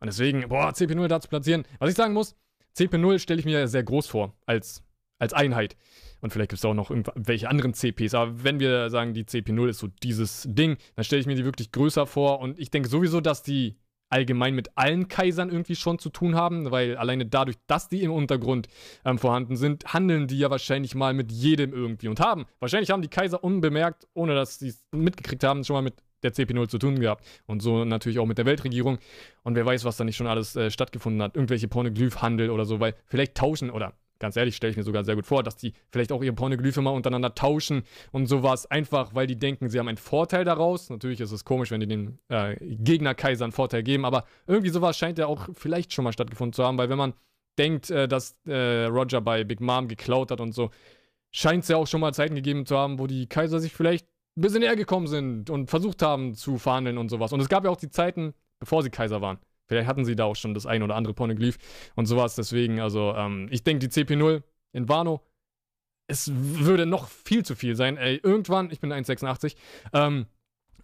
[0.00, 1.64] Und deswegen, boah, CP0 da zu platzieren.
[1.78, 2.36] Was ich sagen muss,
[2.76, 4.82] CP0 stelle ich mir sehr groß vor, als,
[5.18, 5.76] als Einheit.
[6.20, 8.14] Und vielleicht gibt es auch noch irgendwelche anderen CPs.
[8.14, 11.44] Aber wenn wir sagen, die CP0 ist so dieses Ding, dann stelle ich mir die
[11.44, 12.40] wirklich größer vor.
[12.40, 13.76] Und ich denke sowieso, dass die
[14.12, 18.12] allgemein mit allen Kaisern irgendwie schon zu tun haben, weil alleine dadurch, dass die im
[18.12, 18.68] Untergrund
[19.04, 22.44] ähm, vorhanden sind, handeln die ja wahrscheinlich mal mit jedem irgendwie und haben.
[22.60, 26.32] Wahrscheinlich haben die Kaiser unbemerkt, ohne dass sie es mitgekriegt haben, schon mal mit der
[26.32, 27.24] CP0 zu tun gehabt.
[27.46, 28.98] Und so natürlich auch mit der Weltregierung.
[29.42, 31.34] Und wer weiß, was da nicht schon alles äh, stattgefunden hat.
[31.34, 35.16] Irgendwelche Pornoglyphhandel oder so, weil vielleicht tauschen oder ganz ehrlich, stelle ich mir sogar sehr
[35.16, 37.82] gut vor, dass die vielleicht auch ihre Pornoglyphe mal untereinander tauschen
[38.12, 38.70] und sowas.
[38.70, 40.88] Einfach, weil die denken, sie haben einen Vorteil daraus.
[40.90, 44.96] Natürlich ist es komisch, wenn die den äh, Gegnerkaiser einen Vorteil geben, aber irgendwie sowas
[44.96, 47.14] scheint ja auch vielleicht schon mal stattgefunden zu haben, weil wenn man
[47.58, 50.70] denkt, äh, dass äh, Roger bei Big Mom geklaut hat und so,
[51.32, 54.06] scheint es ja auch schon mal Zeiten gegeben zu haben, wo die Kaiser sich vielleicht
[54.36, 57.32] ein bisschen näher gekommen sind und versucht haben zu verhandeln und sowas.
[57.32, 59.38] Und es gab ja auch die Zeiten, bevor sie Kaiser waren.
[59.66, 61.58] Vielleicht hatten sie da auch schon das ein oder andere Poneglyph
[61.94, 62.34] und sowas.
[62.34, 65.22] Deswegen, also, ähm, ich denke, die CP0 in Wano,
[66.08, 67.96] es würde noch viel zu viel sein.
[67.96, 69.56] Ey, irgendwann, ich bin 1,86,
[69.92, 70.26] ähm,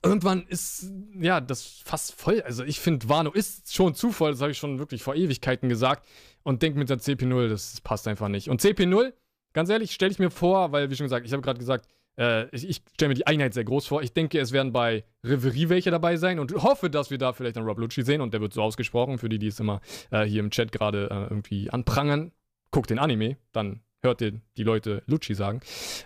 [0.02, 0.90] irgendwann ist,
[1.20, 2.40] ja, das fast voll.
[2.42, 4.30] Also, ich finde, Wano ist schon zu voll.
[4.30, 6.06] Das habe ich schon wirklich vor Ewigkeiten gesagt.
[6.42, 8.48] Und denke mit der CP0, das passt einfach nicht.
[8.48, 9.12] Und CP0,
[9.52, 11.86] ganz ehrlich, stelle ich mir vor, weil, wie schon gesagt, ich habe gerade gesagt,
[12.18, 14.02] äh, ich, ich stelle mir die Einheit sehr groß vor.
[14.02, 17.56] Ich denke, es werden bei Reverie welche dabei sein und hoffe, dass wir da vielleicht
[17.56, 19.80] einen Rob Lucci sehen und der wird so ausgesprochen, für die, die es immer
[20.10, 22.32] äh, hier im Chat gerade äh, irgendwie anprangern.
[22.70, 25.60] Guckt den Anime, dann hört ihr die Leute Lucci sagen.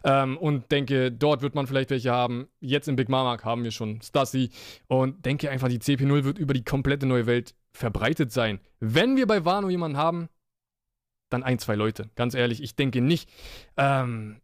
[0.05, 2.49] Ähm, und denke, dort wird man vielleicht welche haben.
[2.61, 4.51] Jetzt im Big Mama haben wir schon Stassi.
[4.87, 8.61] Und denke einfach, die CP0 wird über die komplette neue Welt verbreitet sein.
[8.81, 10.29] Wenn wir bei Wano jemanden haben,
[11.31, 12.11] dann ein, zwei Leute.
[12.15, 13.31] Ganz ehrlich, ich denke nicht,
[13.77, 14.41] ähm,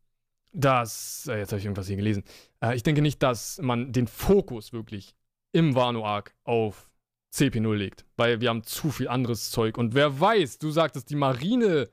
[0.52, 2.24] dass, äh, jetzt habe ich irgendwas hier gelesen,
[2.60, 5.14] äh, ich denke nicht, dass man den Fokus wirklich
[5.52, 6.88] im Wano-Arc auf
[7.32, 11.16] CP0 legt, weil wir haben zu viel anderes Zeug und wer weiß, du sagtest, die
[11.16, 11.88] Marine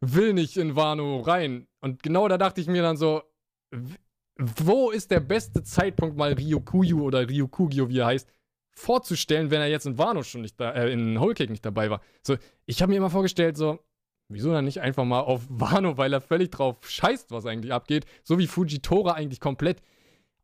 [0.00, 3.22] will nicht in Wano rein und genau da dachte ich mir dann so,
[4.36, 8.28] wo ist der beste Zeitpunkt mal Ryokuyu oder Ryokugyo, wie er heißt,
[8.74, 11.90] vorzustellen, wenn er jetzt in Wano schon nicht da, äh, in Whole Cake nicht dabei
[11.90, 12.00] war.
[12.22, 12.36] So,
[12.66, 13.78] ich habe mir immer vorgestellt, so,
[14.28, 18.06] Wieso dann nicht einfach mal auf Wano, weil er völlig drauf scheißt, was eigentlich abgeht?
[18.22, 19.82] So wie Fujitora eigentlich komplett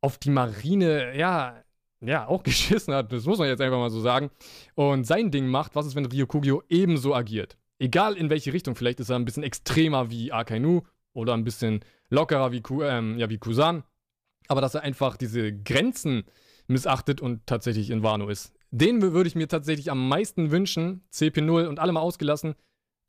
[0.01, 1.62] auf die Marine, ja,
[2.01, 3.12] ja, auch geschissen hat.
[3.12, 4.31] Das muss man jetzt einfach mal so sagen.
[4.74, 7.57] Und sein Ding macht, was ist, wenn Ryokugyo ebenso agiert?
[7.78, 10.82] Egal in welche Richtung, vielleicht ist er ein bisschen extremer wie Akainu
[11.12, 11.81] oder ein bisschen
[12.11, 13.85] lockerer wie, ähm, ja, wie Kusan.
[14.48, 16.24] Aber dass er einfach diese Grenzen
[16.66, 18.52] missachtet und tatsächlich in Wano ist.
[18.70, 22.55] Den würde ich mir tatsächlich am meisten wünschen, CP0 und alle mal ausgelassen,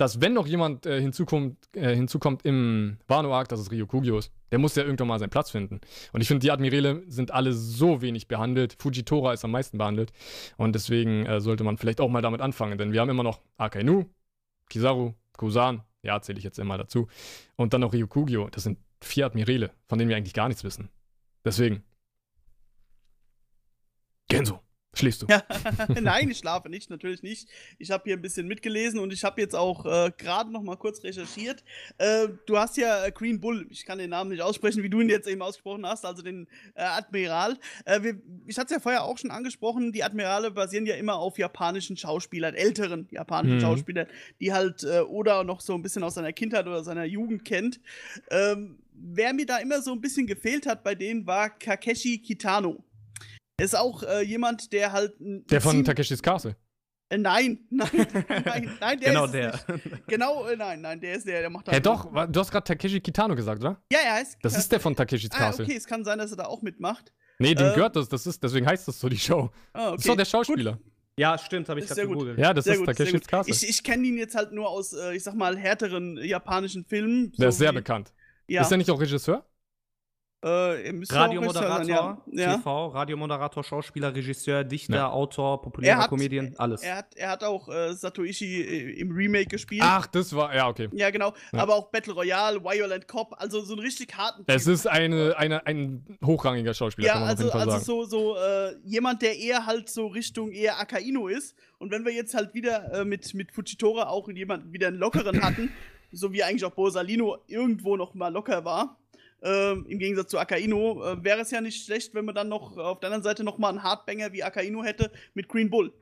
[0.01, 4.31] dass wenn noch jemand äh, hinzukommt, äh, hinzukommt im Wano-Arc, dass es Ryokugyo ist.
[4.51, 5.79] Der muss ja irgendwann mal seinen Platz finden.
[6.11, 8.75] Und ich finde, die Admirale sind alle so wenig behandelt.
[8.79, 10.11] Fujitora ist am meisten behandelt.
[10.57, 12.79] Und deswegen äh, sollte man vielleicht auch mal damit anfangen.
[12.79, 14.05] Denn wir haben immer noch Akainu,
[14.71, 17.07] Kizaru, Kusan, ja, zähle ich jetzt immer dazu.
[17.55, 18.49] Und dann noch Ryokugyo.
[18.49, 20.89] Das sind vier Admirale, von denen wir eigentlich gar nichts wissen.
[21.45, 21.83] Deswegen.
[24.27, 24.61] Genso.
[24.93, 25.27] Schläfst du?
[26.01, 27.47] Nein, ich schlafe nicht, natürlich nicht.
[27.79, 30.75] Ich habe hier ein bisschen mitgelesen und ich habe jetzt auch äh, gerade noch mal
[30.75, 31.63] kurz recherchiert.
[31.97, 34.99] Äh, du hast ja äh, Green Bull, ich kann den Namen nicht aussprechen, wie du
[34.99, 36.45] ihn jetzt eben ausgesprochen hast, also den
[36.75, 37.57] äh, Admiral.
[37.85, 41.15] Äh, wir, ich hatte es ja vorher auch schon angesprochen, die Admirale basieren ja immer
[41.15, 43.61] auf japanischen Schauspielern, älteren japanischen mhm.
[43.61, 44.07] Schauspielern,
[44.41, 47.79] die halt äh, Oda noch so ein bisschen aus seiner Kindheit oder seiner Jugend kennt.
[48.29, 52.83] Ähm, wer mir da immer so ein bisschen gefehlt hat bei denen war Kakeshi Kitano
[53.63, 55.13] ist auch äh, jemand, der halt.
[55.19, 56.55] Der von Takeshis Castle.
[57.11, 57.89] Äh, nein, nein,
[58.45, 59.51] nein, nein, der genau ist der.
[59.51, 60.07] Nicht.
[60.07, 61.75] Genau, äh, nein, nein, der ist der, der macht halt.
[61.75, 63.81] Hä, doch, du hast gerade Takeshi Kitano gesagt, oder?
[63.91, 64.37] Ja, er heißt.
[64.41, 65.65] Das ist der von Takeshis ah, Castle.
[65.65, 67.11] Okay, es kann sein, dass er da auch mitmacht.
[67.37, 69.49] Nee, dem äh, gehört das, das ist, deswegen heißt das so die Show.
[69.73, 69.95] Ah, okay.
[69.95, 70.71] Das ist doch der Schauspieler.
[70.73, 70.85] Gut.
[71.17, 72.39] Ja, stimmt, habe ich gerade gegoogelt.
[72.39, 73.53] Ja, das sehr ist gut, Takeshis Castle.
[73.53, 77.33] Ich, ich kenne ihn jetzt halt nur aus, ich sag mal, härteren japanischen Filmen.
[77.33, 78.13] Der so ist sehr bekannt.
[78.47, 78.61] Ja.
[78.61, 79.45] Ist er nicht auch Regisseur?
[80.43, 82.57] Äh, Radiomoderator, ja.
[82.57, 85.09] TV, Radiomoderator, Schauspieler, Regisseur, Dichter, ja.
[85.11, 86.81] Autor, populärer Comedian, alles.
[86.81, 89.83] Er hat, er hat auch äh, Satoishi äh, im Remake gespielt.
[89.85, 90.89] Ach, das war, ja, okay.
[90.93, 91.33] Ja, genau.
[91.53, 91.59] Ja.
[91.59, 94.43] Aber auch Battle Royale, Violent Cop, also so einen richtig harten.
[94.47, 98.05] Es ist eine, eine, ein hochrangiger Schauspieler, ja, kann man also, auf jeden Fall also
[98.05, 101.55] so, so äh, jemand, der eher halt so Richtung eher Akaino ist.
[101.77, 105.43] Und wenn wir jetzt halt wieder äh, mit, mit Fujitora auch jemanden wieder einen lockeren
[105.43, 105.71] hatten,
[106.11, 108.97] so wie eigentlich auch Borsalino irgendwo noch mal locker war,
[109.43, 112.77] ähm, Im Gegensatz zu Akaino äh, wäre es ja nicht schlecht, wenn man dann noch
[112.77, 115.93] auf der anderen Seite noch mal einen Hardbanger wie Akaino hätte mit Green Bull.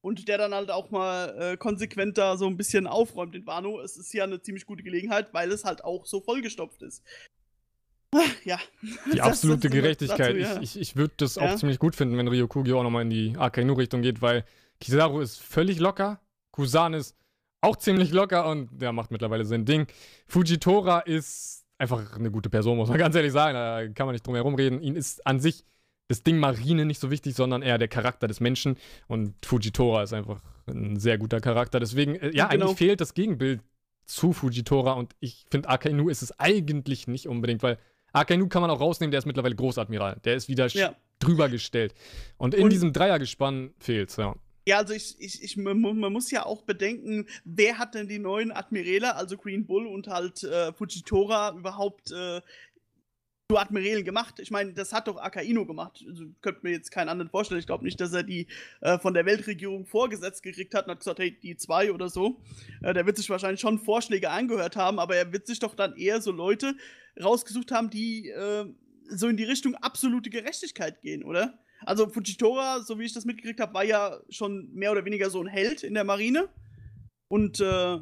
[0.00, 3.80] und der dann halt auch mal äh, konsequenter so ein bisschen aufräumt in Wano.
[3.80, 7.02] Es ist ja eine ziemlich gute Gelegenheit, weil es halt auch so vollgestopft ist.
[8.44, 8.58] Ja.
[9.12, 10.30] Die absolute Gerechtigkeit.
[10.36, 10.60] Dazu, ja.
[10.62, 11.42] Ich, ich, ich würde das Ja.
[11.42, 14.44] auch ziemlich gut finden, wenn Ryokugyo auch nochmal in die Akainu-Richtung geht, weil
[14.80, 16.20] Kizaru ist völlig locker,
[16.52, 17.14] Kusan ist
[17.60, 19.86] auch ziemlich locker und der macht mittlerweile sein Ding.
[20.26, 23.54] Fujitora ist einfach eine gute Person, muss man ganz ehrlich sagen.
[23.54, 24.80] Da kann man nicht drum herum reden.
[24.82, 25.64] Ihn ist an sich
[26.08, 28.76] das Ding Marine nicht so wichtig, sondern eher der Charakter des Menschen.
[29.08, 31.80] Und Fujitora ist einfach ein sehr guter Charakter.
[31.80, 32.66] Deswegen, äh, ja, Genau.
[32.66, 33.62] eigentlich fehlt das Gegenbild
[34.06, 37.76] zu Fujitora und ich finde, Akainu ist es eigentlich nicht unbedingt, weil
[38.14, 40.18] Akainu kann man auch rausnehmen, der ist mittlerweile Großadmiral.
[40.24, 40.94] Der ist wieder Ja.
[41.18, 41.94] drüber gestellt.
[42.38, 44.34] Und in Und- diesem Dreiergespann fehlt's, ja.
[44.68, 48.06] Ja, also ich, ich, ich, man mu- man muss ja auch bedenken, wer hat denn
[48.06, 52.42] die neuen Admiräle, also Green Bull und halt äh, Fujitora, überhaupt äh,
[53.50, 54.40] zu Admirälen gemacht?
[54.40, 56.04] Ich meine, das hat doch Akaino gemacht.
[56.06, 57.60] Also, könnte mir jetzt keinen anderen vorstellen.
[57.60, 58.46] Ich glaube nicht, dass er die
[58.82, 62.42] äh, von der Weltregierung vorgesetzt gekriegt hat und hat gesagt, hey, die zwei oder so.
[62.82, 65.96] Äh, der wird sich wahrscheinlich schon Vorschläge angehört haben, aber er wird sich doch dann
[65.96, 66.74] eher so Leute
[67.18, 68.66] rausgesucht haben, die äh,
[69.08, 71.58] so in die Richtung absolute Gerechtigkeit gehen, oder?
[71.84, 75.40] Also Fujitora, so wie ich das mitgekriegt habe, war ja schon mehr oder weniger so
[75.40, 76.48] ein Held in der Marine.
[77.28, 77.98] Und äh,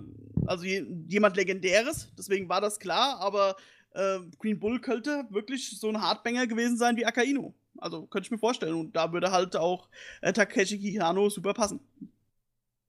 [0.47, 3.57] also je, jemand Legendäres, deswegen war das klar, aber
[3.93, 7.55] äh, Green Bull könnte wirklich so ein Hardbanger gewesen sein wie Akainu.
[7.79, 8.75] Also könnte ich mir vorstellen.
[8.75, 9.89] Und da würde halt auch
[10.23, 11.81] äh, Takeshi Kitano super passen.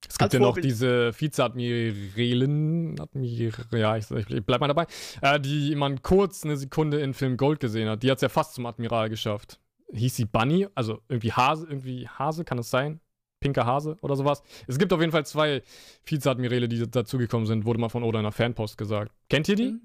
[0.07, 4.85] Es gibt ja noch diese Vizeadmirälen, Admir ja, ich, ich bleib mal dabei,
[5.21, 8.03] äh, die man kurz eine Sekunde in Film Gold gesehen hat.
[8.03, 9.59] Die hat's ja fast zum Admiral geschafft.
[9.93, 10.67] Hieß sie Bunny?
[10.75, 12.99] Also irgendwie Hase, irgendwie Hase, kann es sein?
[13.39, 14.41] Pinker Hase oder sowas.
[14.67, 15.61] Es gibt auf jeden Fall zwei
[16.05, 19.11] Vizeadmiräle, die dazugekommen sind, wurde mal von Oda in einer Fanpost gesagt.
[19.29, 19.79] Kennt ihr die?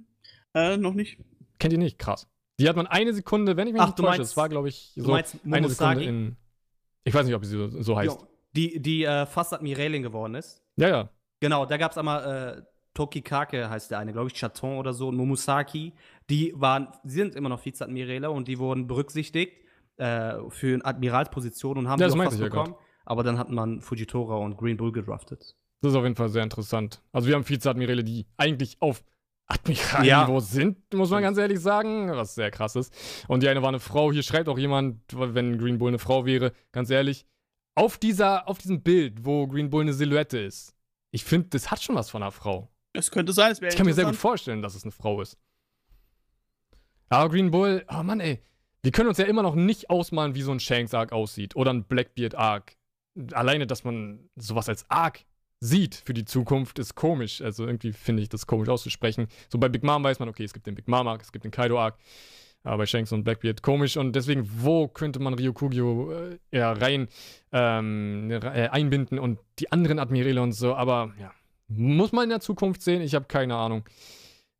[0.55, 1.19] Äh, noch nicht.
[1.59, 1.99] Kennt ihr nicht?
[1.99, 2.27] Krass.
[2.59, 4.93] Die hat man eine Sekunde, wenn ich mich Ach, nicht täusche, es war, glaube ich,
[4.97, 6.37] so meinst eine Sekunde in.
[7.05, 8.20] Ich weiß nicht, ob sie so, heißt.
[8.20, 10.62] Jo, Die, die äh, fast Admiralin geworden ist.
[10.77, 11.11] Ja, ja.
[11.41, 12.62] Genau, da gab es einmal äh,
[12.95, 15.93] Tokikake, heißt der eine, glaube ich, Chaton oder so, und Momusaki.
[16.31, 19.62] Die waren, sie sind immer noch Vizeadmiräle und die wurden berücksichtigt
[20.03, 22.74] äh, für eine Admiralsposition und haben Ja, die das auch fast ich ja bekommen.
[23.05, 25.57] Aber dann hat man Fujitora und Green Bull gedraftet.
[25.81, 27.03] Das ist auf jeden Fall sehr interessant.
[27.12, 29.03] Also wir haben Vizeadmiräle, die eigentlich auf
[29.47, 30.41] Admiralniveau Ja.
[30.41, 32.95] sind, muss man ganz ehrlich sagen, was sehr krass ist.
[33.29, 34.12] Und die eine war eine Frau.
[34.12, 37.27] Hier schreibt auch jemand, wenn Green Bull eine Frau wäre, ganz ehrlich,
[37.74, 40.74] auf, dieser, auf diesem Bild, wo Green Bull eine Silhouette ist,
[41.11, 42.70] ich finde, das hat schon was von einer Frau.
[42.93, 45.20] Es könnte sein, es wäre Ich kann mir sehr gut vorstellen, dass es eine Frau
[45.20, 45.37] ist.
[47.09, 48.43] Aber Green Bull, oh Mann, ey.
[48.83, 51.55] Wir können uns ja immer noch nicht ausmalen, wie so ein Shanks-Arc aussieht.
[51.55, 52.77] Oder ein Blackbeard-Arc.
[53.33, 55.21] Alleine, dass man sowas als Arc
[55.61, 57.41] sieht für die Zukunft, ist komisch.
[57.41, 59.29] Also irgendwie finde ich das komisch auszusprechen.
[59.49, 61.53] So bei Big Mom weiß man, okay, es gibt den Big Mom-Arc, es gibt den
[61.53, 61.97] Kaido-Arc.
[62.65, 63.97] Aber bei Shanks und Blackbeard komisch.
[63.97, 67.09] Und deswegen, wo könnte man Ryokugyo äh, ja, rein
[67.53, 70.75] ähm, äh, einbinden und die anderen Admiräle und so.
[70.75, 71.33] Aber ja,
[71.69, 73.01] muss man in der Zukunft sehen.
[73.01, 73.85] Ich habe keine Ahnung,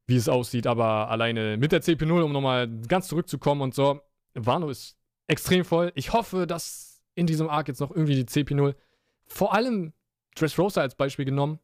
[0.07, 0.69] wie es aussieht.
[0.69, 4.01] Aber alleine mit der CP0, um nochmal ganz zurückzukommen und so,
[4.35, 4.97] Wano ist
[5.27, 5.93] extrem voll.
[5.95, 8.75] Ich hoffe, dass in diesem Arc jetzt noch irgendwie die CP0,
[9.27, 9.93] vor allem
[10.35, 11.59] Dressrosa als Beispiel genommen,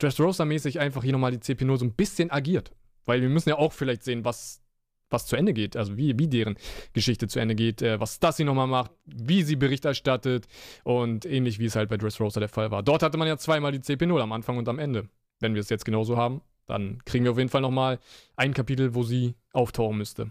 [0.00, 2.72] Dressrosa-mäßig einfach hier nochmal die CP0 so ein bisschen agiert.
[3.04, 4.62] Weil wir müssen ja auch vielleicht sehen, was,
[5.10, 6.56] was zu Ende geht, also wie, wie deren
[6.92, 10.46] Geschichte zu Ende geht, äh, was das sie nochmal macht, wie sie Bericht erstattet
[10.84, 12.82] und ähnlich wie es halt bei Dressrosa der Fall war.
[12.82, 15.08] Dort hatte man ja zweimal die CP0 am Anfang und am Ende.
[15.40, 17.98] Wenn wir es jetzt genauso haben, dann kriegen wir auf jeden Fall nochmal
[18.36, 20.30] ein Kapitel, wo sie auftauchen müsste.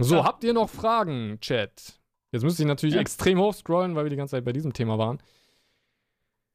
[0.00, 0.24] So, Ja.
[0.24, 1.98] habt ihr noch Fragen, Chat?
[2.32, 3.00] Jetzt müsste ich natürlich Ja.
[3.00, 5.18] extrem hochscrollen, weil wir die ganze Zeit bei diesem Thema waren.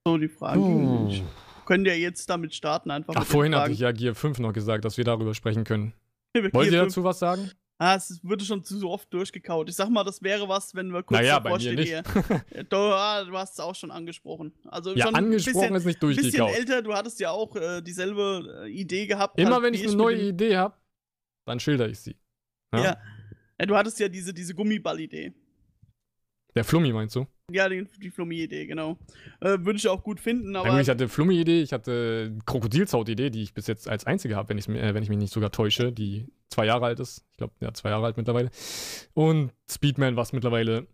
[0.06, 0.60] So, die Frage.
[0.60, 1.08] Uh.
[1.10, 1.24] Ich-
[1.66, 3.14] Können ja jetzt damit starten, einfach.
[3.16, 3.74] Ach, vorhin hatte Fragen.
[3.74, 5.94] ich ja Gear 5 noch gesagt, dass wir darüber sprechen können.
[6.36, 6.84] Wollt ihr fünf.
[6.90, 7.50] dazu was sagen?
[7.78, 9.70] Ah, es wurde schon zu so oft durchgekaut.
[9.70, 12.04] Ich sag mal, das wäre was, wenn wir kurz Naja, davor bei mir stehen hier.
[12.70, 14.54] Du, ah, du hast es auch schon angesprochen.
[14.66, 16.56] Also Ja, schon angesprochen bisschen, ist nicht ein bisschen durchgekaut.
[16.56, 16.82] älter.
[16.82, 19.40] Du hattest ja auch äh, dieselbe äh, Idee gehabt.
[19.40, 20.76] Immer halt, wenn ich eine neue Idee habe,
[21.46, 22.18] dann schilder ich sie.
[22.74, 22.84] Ja?
[22.84, 22.98] Ja.
[23.62, 23.66] Ja.
[23.66, 25.34] Du hattest ja diese, diese Gummiball-Idee.
[26.56, 27.26] Der Flummi meinst du?
[27.50, 28.98] Ja, die, die Flummi-Idee, genau.
[29.40, 30.70] Äh, Würde ich auch gut finden, aber.
[30.70, 34.58] gut, ich hatte Flummi-Idee, ich hatte Krokodilshaut-Idee, die ich bis jetzt als einzige habe, wenn,
[34.76, 37.26] äh, wenn ich mich nicht sogar täusche, die zwei Jahre alt ist.
[37.32, 38.50] Ich glaube, ja, zwei Jahre alt mittlerweile.
[39.14, 40.88] Und Speedman, was mittlerweile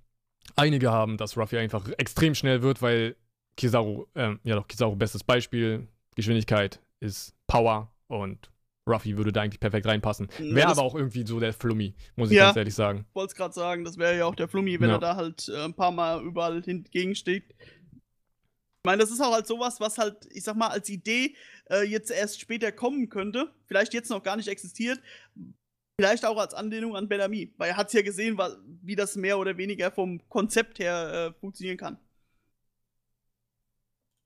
[0.55, 3.15] einige haben, dass Ruffy einfach extrem schnell wird, weil
[3.55, 8.51] Kizaru, ähm, ja doch, Kizaru, bestes Beispiel, Geschwindigkeit ist Power und
[8.87, 10.27] Ruffy würde da eigentlich perfekt reinpassen.
[10.39, 12.45] Ja, Wäre das- aber auch irgendwie so der Flummi, muss ich Ja.
[12.45, 13.05] ganz ehrlich sagen.
[13.13, 14.95] wollte es gerade sagen, das wäre ja auch der Flummi, wenn Ja.
[14.95, 17.43] er da halt äh, ein paar Mal überall entgegensteht.
[17.59, 21.35] Ich meine, das ist auch halt sowas, was halt, ich sag mal, als Idee
[21.69, 25.01] äh, jetzt erst später kommen könnte, vielleicht jetzt noch gar nicht existiert,
[25.99, 28.37] Vielleicht auch als Anlehnung an Bellamy, weil er hat ja gesehen,
[28.83, 31.97] wie das mehr oder weniger vom Konzept her äh, funktionieren kann.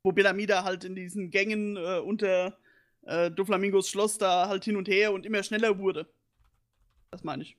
[0.04, 2.58] Wo Bellamy da halt in diesen Gängen äh, unter
[3.04, 6.08] äh, Doflamingos Schloss da halt hin und her und immer schneller wurde.
[7.12, 7.58] Das meine ich.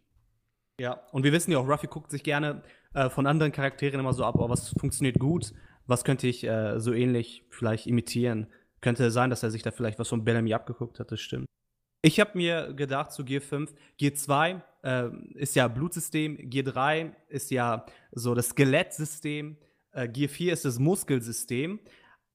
[0.81, 2.62] Ja, und wir wissen ja auch, Ruffy guckt sich gerne
[2.94, 5.52] äh, von anderen Charakteren immer so ab, oh, was funktioniert gut,
[5.86, 8.47] was könnte ich äh, so ähnlich vielleicht imitieren.
[8.81, 11.47] Könnte sein, dass er sich da vielleicht was von Bellamy abgeguckt hat, das stimmt.
[12.05, 17.14] Ich habe mir gedacht zu Gear 5, Gear 2 äh, ist ja Blutsystem, Gear 3
[17.28, 19.56] ist ja so das Skelettsystem,
[19.93, 21.78] äh, Gear 4 ist das Muskelsystem.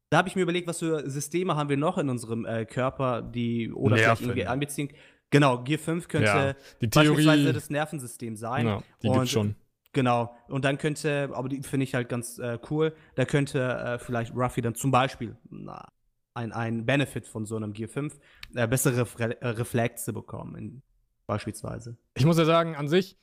[0.10, 3.22] Da habe ich mir überlegt, was für Systeme haben wir noch in unserem äh, Körper,
[3.22, 4.90] die oder vielleicht irgendwie einbeziehen.
[5.30, 8.66] Genau, Gear 5 könnte ja, die Theorie, beispielsweise das Nervensystem sein.
[8.66, 9.56] Ja, die und, gibt's schon.
[9.94, 14.00] Genau, und dann könnte, aber die finde ich halt ganz äh, cool, da könnte äh,
[14.00, 15.92] vielleicht Ruffy dann zum Beispiel na,
[16.34, 18.18] ein, ein Benefit von so einem Gear 5,
[18.56, 20.82] äh, bessere Re äh, Reflexe bekommen, in,
[21.26, 21.98] beispielsweise.
[22.14, 23.18] Ich muss ja sagen, an sich,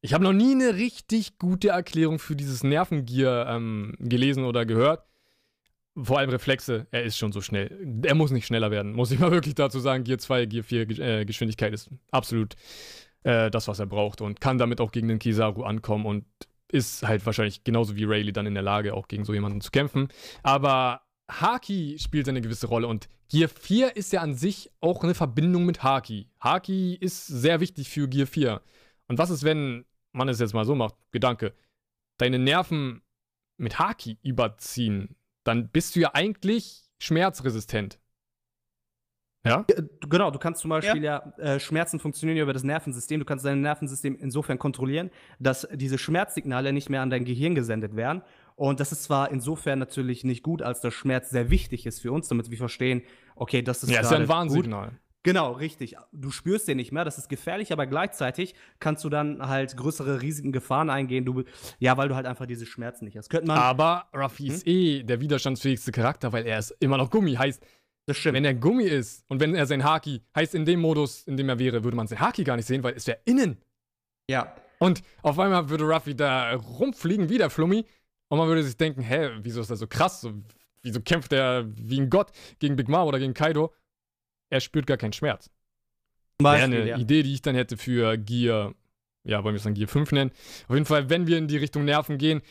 [0.00, 5.04] ich habe noch nie eine richtig gute Erklärung für dieses Nervengear ähm, gelesen oder gehört.
[5.96, 8.02] Vor allem Reflexe, er ist schon so schnell.
[8.04, 10.04] Er muss nicht schneller werden, muss ich mal wirklich dazu sagen.
[10.04, 12.54] Gear 2, Gear 4 äh, Geschwindigkeit ist absolut
[13.24, 16.24] äh, das, was er braucht und kann damit auch gegen den Kizaru ankommen und
[16.72, 19.70] ist halt wahrscheinlich genauso wie Rayleigh dann in der Lage, auch gegen so jemanden zu
[19.70, 20.08] kämpfen.
[20.42, 25.14] Aber Haki spielt eine gewisse Rolle und Gear 4 ist ja an sich auch eine
[25.14, 26.28] Verbindung mit Haki.
[26.40, 28.60] Haki ist sehr wichtig für Gear 4.
[29.08, 31.54] Und was ist, wenn man es jetzt mal so macht, Gedanke,
[32.18, 33.02] deine Nerven
[33.56, 37.98] mit Haki überziehen, dann bist du ja eigentlich schmerzresistent.
[39.44, 39.64] Ja?
[40.08, 43.20] Genau, du kannst zum Beispiel ja, ja äh, Schmerzen funktionieren ja über das Nervensystem.
[43.20, 47.96] Du kannst dein Nervensystem insofern kontrollieren, dass diese Schmerzsignale nicht mehr an dein Gehirn gesendet
[47.96, 48.22] werden.
[48.56, 52.12] Und das ist zwar insofern natürlich nicht gut, als der Schmerz sehr wichtig ist für
[52.12, 53.02] uns, damit wir verstehen,
[53.34, 54.90] okay, das ist ja, ist ja ein Warnsignal.
[54.90, 54.98] Gut.
[55.22, 55.96] Genau, richtig.
[56.12, 60.22] Du spürst den nicht mehr, das ist gefährlich, aber gleichzeitig kannst du dann halt größere
[60.22, 61.44] Risiken, Gefahren eingehen, du,
[61.78, 63.28] ja, weil du halt einfach diese Schmerzen nicht hast.
[63.28, 63.58] Könnte man.
[63.58, 64.54] Aber Ruffy hm?
[64.54, 67.34] ist eh der widerstandsfähigste Charakter, weil er ist immer noch Gummi.
[67.34, 67.62] Heißt,
[68.06, 68.36] das stimmt.
[68.36, 71.48] Wenn er Gummi ist und wenn er sein Haki, heißt in dem Modus, in dem
[71.50, 73.58] er wäre, würde man sein Haki gar nicht sehen, weil es wäre innen.
[74.28, 74.54] Ja.
[74.78, 77.84] Und auf einmal würde Ruffy da rumfliegen wie der Flummi
[78.28, 80.22] und man würde sich denken, hä, wieso ist er so krass?
[80.22, 80.32] So,
[80.82, 83.74] wieso kämpft er wie ein Gott gegen Big Mom oder gegen Kaido?
[84.50, 85.50] Er spürt gar keinen Schmerz.
[86.40, 86.98] Wäre eine ja.
[86.98, 88.74] Idee, die ich dann hätte für Gear,
[89.24, 90.30] ja, wollen wir es dann Gear 5 nennen.
[90.68, 92.42] Auf jeden Fall, wenn wir in die Richtung Nerven gehen,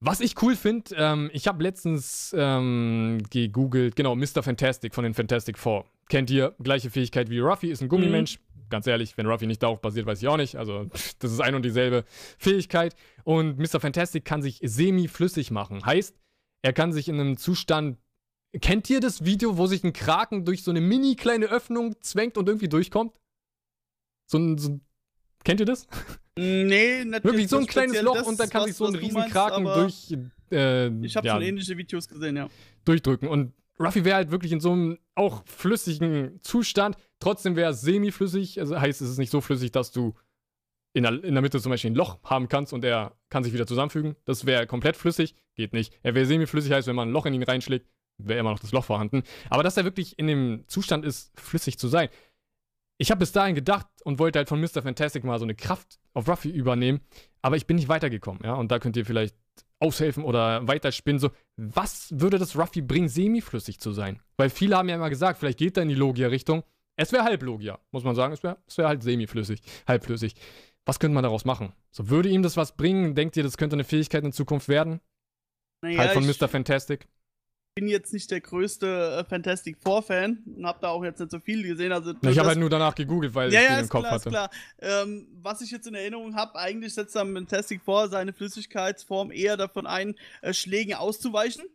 [0.00, 4.42] was ich cool finde, ähm, ich habe letztens ähm, gegoogelt, genau, Mr.
[4.42, 5.86] Fantastic von den Fantastic Four.
[6.08, 8.38] Kennt ihr, gleiche Fähigkeit wie Ruffy, ist ein Gummimensch.
[8.38, 8.68] Mhm.
[8.70, 10.56] Ganz ehrlich, wenn Ruffy nicht darauf basiert, weiß ich auch nicht.
[10.56, 10.84] Also,
[11.18, 12.04] das ist ein und dieselbe
[12.38, 12.94] Fähigkeit.
[13.24, 13.80] Und Mr.
[13.80, 15.84] Fantastic kann sich semi-flüssig machen.
[15.84, 16.14] Heißt,
[16.62, 17.98] er kann sich in einem Zustand.
[18.60, 22.38] Kennt ihr das Video, wo sich ein Kraken durch so eine mini kleine Öffnung zwängt
[22.38, 23.12] und irgendwie durchkommt?
[24.26, 24.88] So ein, so ein
[25.44, 25.86] Kennt ihr das?
[26.36, 27.24] Nee, natürlich.
[27.24, 30.14] Wirklich so ein kleines Loch und dann kann sich so ein Riesenkraken durch.
[30.50, 32.48] Äh, ich habe ja, schon ähnliche Videos gesehen, ja.
[32.84, 33.28] Durchdrücken.
[33.28, 36.96] Und Ruffy wäre halt wirklich in so einem auch flüssigen Zustand.
[37.18, 38.60] Trotzdem wäre er semi-flüssig.
[38.60, 40.14] Also heißt, es ist nicht so flüssig, dass du
[40.92, 43.52] in der, in der Mitte zum Beispiel ein Loch haben kannst und er kann sich
[43.52, 44.16] wieder zusammenfügen.
[44.24, 45.34] Das wäre komplett flüssig.
[45.54, 45.92] Geht nicht.
[46.02, 47.88] Er wäre semi-flüssig, heißt, wenn man ein Loch in ihn reinschlägt,
[48.18, 49.22] wäre immer noch das Loch vorhanden.
[49.50, 52.08] Aber dass er wirklich in dem Zustand ist, flüssig zu sein,
[52.98, 54.82] ich habe bis dahin gedacht und wollte halt von Mr.
[54.82, 57.00] Fantastic mal so eine Kraft auf Ruffy übernehmen,
[57.42, 58.54] aber ich bin nicht weitergekommen, ja.
[58.54, 59.36] Und da könnt ihr vielleicht
[59.78, 61.20] aushelfen oder weiterspinnen.
[61.20, 64.20] So, was würde das Ruffy bringen, semiflüssig zu sein?
[64.36, 66.64] Weil viele haben ja immer gesagt, vielleicht geht er in die Logia-Richtung.
[66.96, 68.32] Es wäre halb Logia, muss man sagen.
[68.32, 70.34] Es wäre wär halt semiflüssig, halbflüssig.
[70.84, 71.72] Was könnte man daraus machen?
[71.92, 73.14] So, würde ihm das was bringen?
[73.14, 75.00] Denkt ihr, das könnte eine Fähigkeit in Zukunft werden?
[75.82, 76.48] Naja, halt von Mr.
[76.48, 77.06] Fantastic?
[77.78, 81.30] Bin jetzt nicht der größte äh, Fantastic Four Fan und habe da auch jetzt nicht
[81.30, 81.92] so viel gesehen.
[81.92, 84.12] Also ich habe halt nur danach gegoogelt, weil ja, ich ja, den im Kopf klar,
[84.12, 84.30] hatte.
[84.30, 84.50] Klar.
[84.80, 89.56] Ähm, was ich jetzt in Erinnerung habe, eigentlich setzt am Fantastic Four seine Flüssigkeitsform eher
[89.56, 91.66] davon ein, äh, Schlägen auszuweichen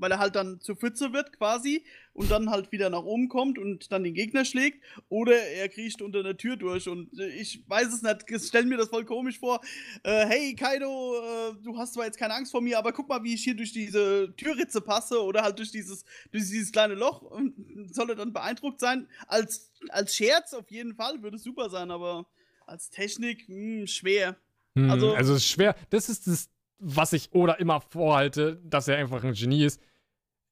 [0.00, 3.58] weil er halt dann zur Pfütze wird quasi und dann halt wieder nach oben kommt
[3.58, 7.62] und dann den Gegner schlägt oder er kriecht unter der Tür durch und äh, ich
[7.68, 9.60] weiß es nicht, ich stell mir das voll komisch vor.
[10.02, 13.22] Äh, hey Kaido, äh, du hast zwar jetzt keine Angst vor mir, aber guck mal,
[13.22, 17.22] wie ich hier durch diese Türritze passe oder halt durch dieses, durch dieses kleine Loch
[17.22, 17.54] und
[17.92, 19.06] soll er dann beeindruckt sein.
[19.26, 22.26] Als, als Scherz auf jeden Fall würde es super sein, aber
[22.66, 24.36] als Technik mh, hm, schwer.
[24.74, 25.76] Hm, also, also es ist schwer.
[25.90, 26.48] Das ist das,
[26.78, 29.80] was ich Oda immer vorhalte, dass er einfach ein Genie ist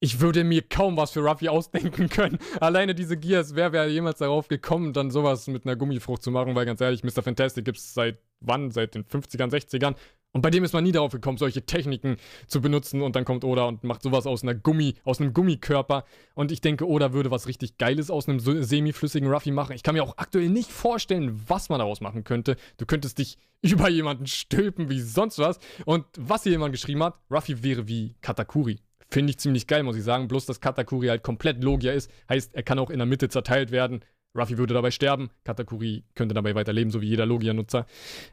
[0.01, 2.39] ich würde mir kaum was für Ruffy ausdenken können.
[2.61, 6.55] Alleine diese Gears, wer wäre jemals darauf gekommen, dann sowas mit einer Gummifrucht zu machen?
[6.55, 7.23] Weil ganz ehrlich, Mr.
[7.23, 8.71] Fantastic gibt es seit wann?
[8.71, 9.95] Seit den 50ern, 60ern.
[10.33, 12.17] Und bei dem ist man nie darauf gekommen, solche Techniken
[12.47, 16.05] zu benutzen und dann kommt Oda und macht sowas aus einer Gummi, aus einem Gummikörper.
[16.35, 19.75] Und ich denke, Oda würde was richtig Geiles aus einem semiflüssigen Ruffy machen.
[19.75, 22.57] Ich kann mir auch aktuell nicht vorstellen, was man daraus machen könnte.
[22.77, 25.59] Du könntest dich über jemanden stülpen wie sonst was.
[25.87, 28.81] Und was hier jemand geschrieben hat, Ruffy wäre wie Katakuri.
[29.11, 30.29] Finde ich ziemlich geil, muss ich sagen.
[30.29, 32.11] Bloß, dass Katakuri halt komplett Logia ist.
[32.29, 34.05] Heißt, er kann auch in der Mitte zerteilt werden.
[34.37, 37.87] Ruffy würde dabei sterben, Katakuri könnte dabei weiterleben, so wie jeder Logia-Nutzer.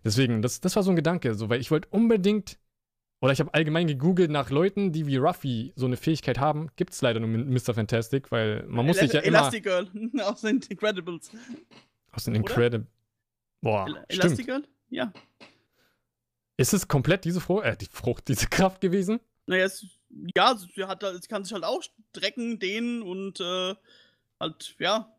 [0.03, 2.59] Deswegen, das, das war so ein Gedanke, so, weil ich wollte unbedingt,
[3.21, 6.69] oder ich habe allgemein gegoogelt nach Leuten, die wie Ruffy so eine Fähigkeit haben.
[6.75, 7.73] Gibt es leider nur mit Mr.
[7.73, 9.39] Fantastic, weil man muss El sich ja immer...
[9.39, 9.89] Elastigirl
[10.21, 11.31] aus den Incredibles.
[12.11, 12.87] Aus den Incredibles...
[13.61, 14.23] Boah, El stimmt.
[14.25, 14.63] Elastigirl?
[14.89, 15.13] Ja.
[16.57, 19.19] Ist es komplett diese Frucht, äh, die Frucht, diese Kraft gewesen?
[19.47, 19.85] Naja, es,
[20.35, 21.81] ja, sie, hat, sie kann sich halt auch
[22.13, 23.75] strecken, dehnen und äh,
[24.39, 25.11] halt, ja.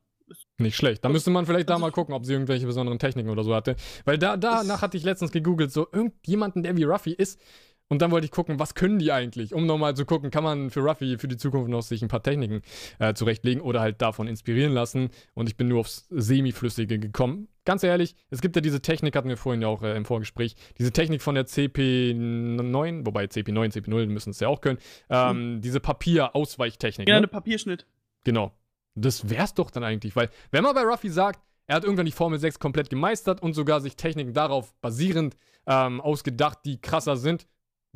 [0.59, 1.05] Nicht schlecht.
[1.05, 3.55] Da müsste man vielleicht da Also mal gucken, ob sie irgendwelche besonderen Techniken oder so
[3.55, 3.77] hatte.
[4.05, 7.41] Weil da, danach hatte ich letztens gegoogelt, so irgendjemanden, der wie Ruffy ist.
[7.89, 9.55] Und dann wollte ich gucken, was können die eigentlich?
[9.55, 12.23] Um nochmal zu gucken, kann man für Ruffy für die Zukunft noch sich ein paar
[12.23, 12.63] Techniken
[12.99, 15.11] äh, zurechtlegen oder halt davon inspirieren lassen.
[15.35, 17.49] Und ich bin nur aufs Semiflüssige gekommen.
[17.65, 20.57] Ganz ehrlich, es gibt ja diese Technik, hatten wir vorhin ja auch äh, im Vorgespräch,
[20.79, 24.79] diese Technik von der CP9, wobei CP9, CP0 müssen es ja auch können,
[25.11, 27.09] ähm, diese Papierausweichtechnik.
[27.09, 27.19] Ja, ne?
[27.19, 27.87] eine Papierschnitt.
[28.25, 28.53] Genau.
[28.95, 32.13] Das wär's doch dann eigentlich, weil wenn man bei Ruffy sagt, er hat irgendwann die
[32.13, 35.37] Formel 6 komplett gemeistert und sogar sich Techniken darauf basierend
[35.67, 37.47] ähm, ausgedacht, die krasser sind,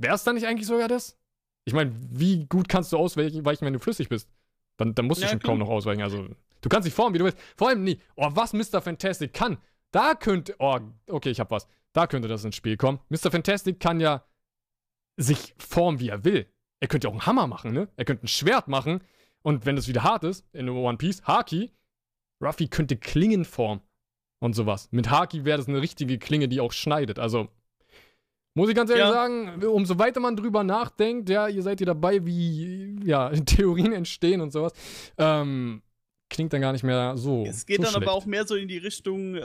[0.00, 1.16] wär's dann nicht eigentlich sogar das?
[1.64, 4.28] Ich meine, wie gut kannst du ausweichen, wenn du flüssig bist?
[4.76, 5.52] Dann, dann musst du Ja, schon klar.
[5.52, 6.02] kaum noch ausweichen.
[6.02, 6.28] Also,
[6.60, 7.38] du kannst dich formen, wie du willst.
[7.56, 8.00] Vor allem nie.
[8.16, 8.80] Oh, was Mr.
[8.80, 9.58] Fantastic kann,
[9.90, 10.54] da könnte.
[10.58, 10.78] Oh,
[11.08, 11.68] okay, ich hab was.
[11.92, 13.00] Da könnte das ins Spiel kommen.
[13.08, 13.30] Mr.
[13.30, 14.24] Fantastic kann ja
[15.16, 16.46] sich formen, wie er will.
[16.80, 17.88] Er könnte ja auch einen Hammer machen, ne?
[17.96, 19.02] Er könnte ein Schwert machen.
[19.42, 21.72] Und wenn es wieder hart ist, in One Piece, Haki,
[22.42, 23.82] Ruffy könnte Klingen formen
[24.38, 24.88] und sowas.
[24.92, 27.18] Mit Haki wäre das eine richtige Klinge, die auch schneidet.
[27.18, 27.48] Also,
[28.54, 29.12] muss ich ganz ehrlich Ja.
[29.12, 34.40] sagen, umso weiter man drüber nachdenkt, ja, ihr seid hier dabei, wie ja, Theorien entstehen
[34.40, 34.72] und sowas,
[35.18, 35.82] ähm,
[36.28, 37.44] klingt dann gar nicht mehr so.
[37.44, 38.06] Es geht so dann schlecht.
[38.08, 39.40] aber auch mehr so in die Richtung, äh,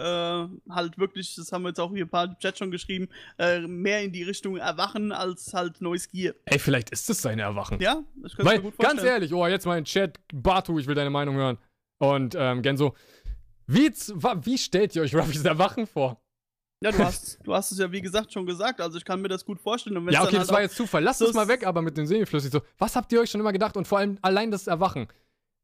[0.69, 3.07] halt wirklich, das haben wir jetzt auch hier ein paar im Chat schon geschrieben,
[3.39, 6.35] äh, mehr in die Richtung Erwachen als halt neues Gear.
[6.45, 7.79] Ey, vielleicht ist es sein Erwachen.
[7.79, 8.97] Ja, das könnte ich mir gut vorstellen.
[8.97, 11.57] ganz ehrlich, oh, jetzt mal in Chat, Batu, ich will deine Meinung hören.
[11.97, 12.93] Und ähm, Genso,
[13.67, 16.21] wie, wie stellt ihr euch Ruffys Erwachen vor?
[16.85, 19.27] Ja, du hast, du hast es ja wie gesagt schon gesagt, also ich kann mir
[19.27, 19.95] das gut vorstellen.
[20.11, 21.03] Ja, okay, dann das halt war jetzt Zufall.
[21.03, 22.61] Lasst so es mal weg, aber mit dem Semiflüssig so.
[22.77, 23.75] Was habt ihr euch schon immer gedacht?
[23.75, 25.07] Und vor allem allein das Erwachen.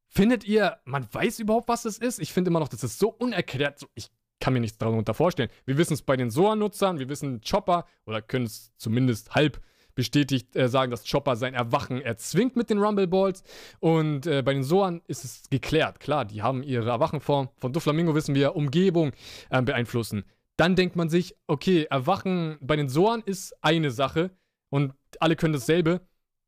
[0.08, 2.20] Findet ihr, man weiß überhaupt, was es ist?
[2.20, 3.78] Ich finde immer noch, das ist so unerklärt.
[3.78, 5.50] So, ich kann mir nichts darunter vorstellen.
[5.66, 9.62] Wir wissen es bei den Soa-Nutzern, wir wissen Chopper, oder können es zumindest halb
[9.94, 13.44] bestätigt äh, sagen, dass Chopper sein Erwachen erzwingt mit den Rumble Balls.
[13.80, 16.00] Und äh, bei den Soan ist es geklärt.
[16.00, 17.50] Klar, die haben ihre Erwachenform.
[17.58, 19.12] Von Doflamingo wissen wir, Umgebung
[19.52, 20.24] äh, beeinflussen.
[20.62, 24.30] Dann denkt man sich, okay, Erwachen bei den Soan ist eine Sache
[24.70, 26.02] und alle können dasselbe.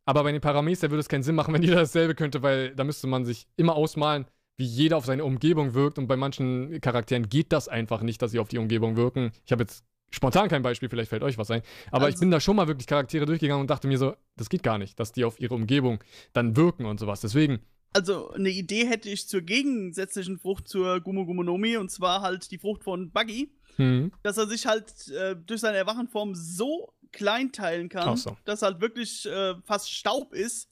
[0.06, 2.84] Aber bei den Parameter würde es keinen Sinn machen, wenn jeder dasselbe könnte, weil da
[2.84, 4.26] müsste man sich immer ausmalen,
[4.58, 5.98] wie jeder auf seine Umgebung wirkt.
[5.98, 9.32] Und bei manchen Charakteren geht das einfach nicht, dass sie auf die Umgebung wirken.
[9.48, 11.64] Ich habe jetzt spontan kein Beispiel, vielleicht fällt euch was ein.
[11.90, 14.48] Aber ich Also- bin da schon mal wirklich Charaktere durchgegangen und dachte mir so, das
[14.48, 16.04] geht gar nicht, dass die auf ihre Umgebung
[16.34, 17.22] dann wirken und sowas.
[17.22, 17.62] Deswegen,
[17.96, 22.58] Also eine Idee hätte ich zur gegensätzlichen Frucht zur Gumo Gumonomi und zwar halt die
[22.60, 27.90] Frucht von Buggy, hm, dass er sich halt äh, durch seine Erwachenform so klein teilen
[27.90, 28.38] kann, so.
[28.46, 30.70] dass halt wirklich äh, fast Staub ist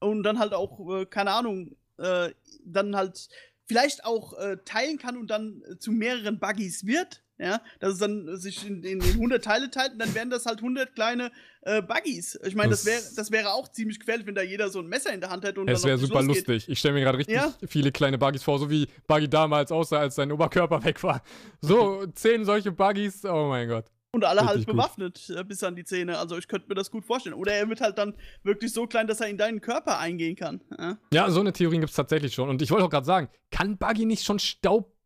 [0.00, 2.30] und dann halt auch, äh, keine Ahnung, äh,
[2.64, 3.28] dann halt
[3.66, 7.21] vielleicht auch äh, teilen kann und dann zu mehreren Buggies wird.
[7.38, 10.46] Ja, dass es dann sich in, in, in 100 Teile teilt und dann wären das
[10.46, 11.32] halt 100 kleine
[11.62, 12.38] äh, Buggies.
[12.44, 14.86] Ich meine, das, Das- wäre das wäre auch ziemlich gefährlich, wenn da jeder so ein
[14.86, 16.46] Messer in der Hand hätte und es wäre super losgeht.
[16.46, 16.68] lustig.
[16.68, 17.52] Ich stelle mir gerade richtig Ja.
[17.66, 21.22] viele kleine Buggies vor, so wie Buggy damals aussah, als sein Oberkörper weg war.
[21.60, 23.86] So, zehn solche Buggies, oh mein Gott.
[24.14, 24.76] Und alle halt Richtig gut.
[24.76, 26.18] bewaffnet äh, bis an die Zähne.
[26.18, 27.34] Also ich könnte mir das gut vorstellen.
[27.34, 30.60] Oder er wird halt dann wirklich so klein, dass er in deinen Körper eingehen kann.
[30.78, 30.98] Ja?
[31.14, 32.50] Ja, so eine Theorie gibt es tatsächlich schon.
[32.50, 34.38] Und ich wollte auch gerade sagen, kann Buggy nicht schon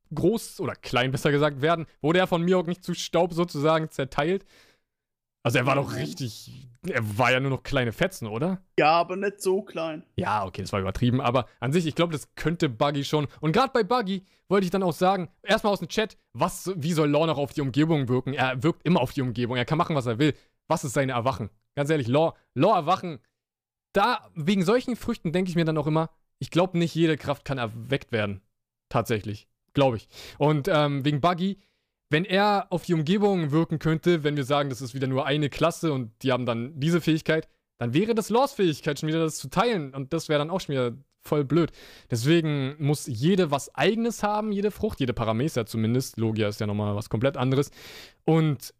[0.06, 1.86] staubgroß oder klein besser gesagt werden?
[2.00, 4.44] Wurde er von Mihawk nicht zu Staub sozusagen zerteilt?
[5.42, 6.68] Also er war doch richtig.
[6.88, 8.62] Er war ja nur noch kleine Fetzen, oder?
[8.78, 10.04] ja, aber nicht so klein.
[10.16, 13.26] Ja, okay, das war übertrieben, aber an sich, ich glaube, das könnte Buggy schon.
[13.40, 16.92] Und gerade bei Buggy wollte ich dann auch sagen, erstmal aus dem Chat, was, wie
[16.92, 18.34] soll Law noch auf die Umgebung wirken?
[18.34, 20.34] Er wirkt immer auf die Umgebung, er kann machen, was er will.
[20.68, 21.50] Was ist seine Erwachen?
[21.74, 23.18] Ganz ehrlich, Law, Law erwachen.
[23.92, 27.44] Da, wegen solchen Früchten denke ich mir dann auch immer, ich glaube, nicht jede Kraft
[27.44, 28.42] kann erweckt werden.
[28.88, 29.48] Tatsächlich.
[29.76, 30.08] Glaube ich.
[30.38, 31.58] Und ähm, wegen Buggy,
[32.08, 35.50] wenn er auf die Umgebung wirken könnte, wenn wir sagen, das ist wieder nur eine
[35.50, 37.46] Klasse und die haben dann diese Fähigkeit,
[37.76, 40.60] dann wäre das Laws Fähigkeit schon wieder das zu teilen und das wäre dann auch
[40.60, 41.72] schon wieder voll blöd.
[42.10, 46.16] Deswegen muss jede was eigenes haben, jede Frucht, jede Parameter zumindest.
[46.16, 47.70] Logia ist ja nochmal was komplett anderes.
[48.24, 48.72] Und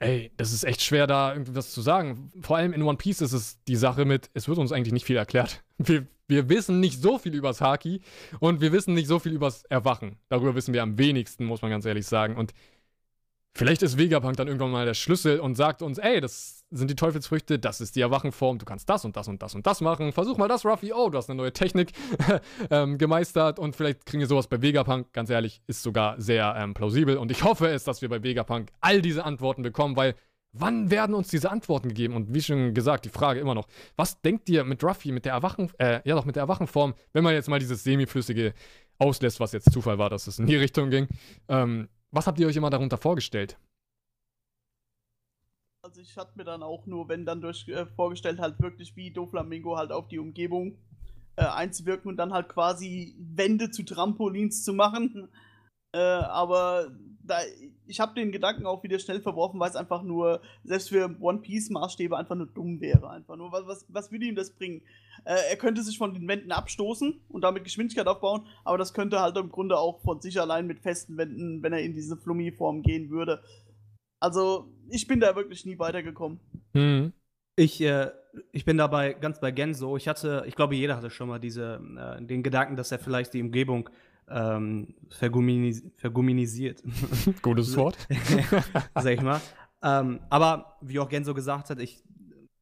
[0.00, 2.32] ey, das ist echt schwer, da irgendwas zu sagen.
[2.40, 5.06] Vor allem in One Piece ist es die Sache mit, es wird uns eigentlich nicht
[5.06, 5.62] viel erklärt.
[5.78, 8.02] Wir, wir wissen nicht so viel übers Haki
[8.38, 10.16] und wir wissen nicht so viel übers Erwachen.
[10.28, 12.36] Darüber wissen wir am wenigsten, muss man ganz ehrlich sagen.
[12.36, 12.52] Und
[13.54, 16.94] vielleicht ist Vegapunk dann irgendwann mal der Schlüssel und sagt uns, ey, das sind die
[16.94, 20.12] Teufelsfrüchte, das ist die Erwachenform, du kannst das und das und das und das machen.
[20.12, 20.92] Versuch mal das, Ruffy.
[20.92, 21.92] Oh, du hast eine neue Technik
[22.70, 25.12] ähm, gemeistert und vielleicht kriegen wir sowas bei Vegapunk.
[25.12, 28.70] Ganz ehrlich, ist sogar sehr ähm, plausibel und ich hoffe es, dass wir bei Vegapunk
[28.80, 30.14] all diese Antworten bekommen, weil
[30.52, 32.14] wann werden uns diese Antworten gegeben?
[32.14, 33.66] Und wie schon gesagt, die Frage immer noch,
[33.96, 37.24] was denkt ihr mit Ruffy, mit der Erwachen, äh, ja doch, mit der Erwachenform, wenn
[37.24, 38.54] man jetzt mal dieses semiflüssige
[38.98, 41.08] auslässt, was jetzt Zufall war, dass es in die Richtung ging.
[41.48, 43.58] Ähm, was habt ihr euch immer darunter vorgestellt?
[45.82, 49.10] Also ich hatte mir dann auch nur, wenn dann durch äh, vorgestellt, halt wirklich wie
[49.10, 50.78] Doflamingo halt auf die Umgebung
[51.36, 55.28] äh, einzuwirken und dann halt quasi Wände zu Trampolins zu machen.
[55.92, 56.90] Äh, aber
[57.22, 57.38] da,
[57.90, 61.40] ich habe den Gedanken auch wieder schnell verworfen, weil es einfach nur, selbst für One
[61.40, 63.10] Piece Maßstäbe einfach nur dumm wäre.
[63.10, 64.82] Einfach nur, was, was, was würde ihm das bringen?
[65.24, 69.20] Äh, er könnte sich von den Wänden abstoßen und damit Geschwindigkeit aufbauen, aber das könnte
[69.20, 72.82] halt im Grunde auch von sich allein mit festen Wänden, wenn er in diese Flummi-Form
[72.82, 73.42] gehen würde.
[74.20, 76.38] Also, ich bin da wirklich nie weitergekommen.
[76.72, 77.12] Mhm.
[77.56, 78.10] Ich, äh,
[78.52, 79.96] ich bin dabei ganz bei Genso.
[79.96, 83.34] Ich hatte, ich glaube, jeder hatte schon mal diese, äh, den Gedanken, dass er vielleicht
[83.34, 83.90] die Umgebung
[84.30, 86.82] ähm, verguminis verguminisiert.
[87.42, 87.98] Gutes Wort.
[88.94, 89.40] Sag ich mal.
[89.82, 92.02] Ähm, aber wie auch Genso gesagt hat, ich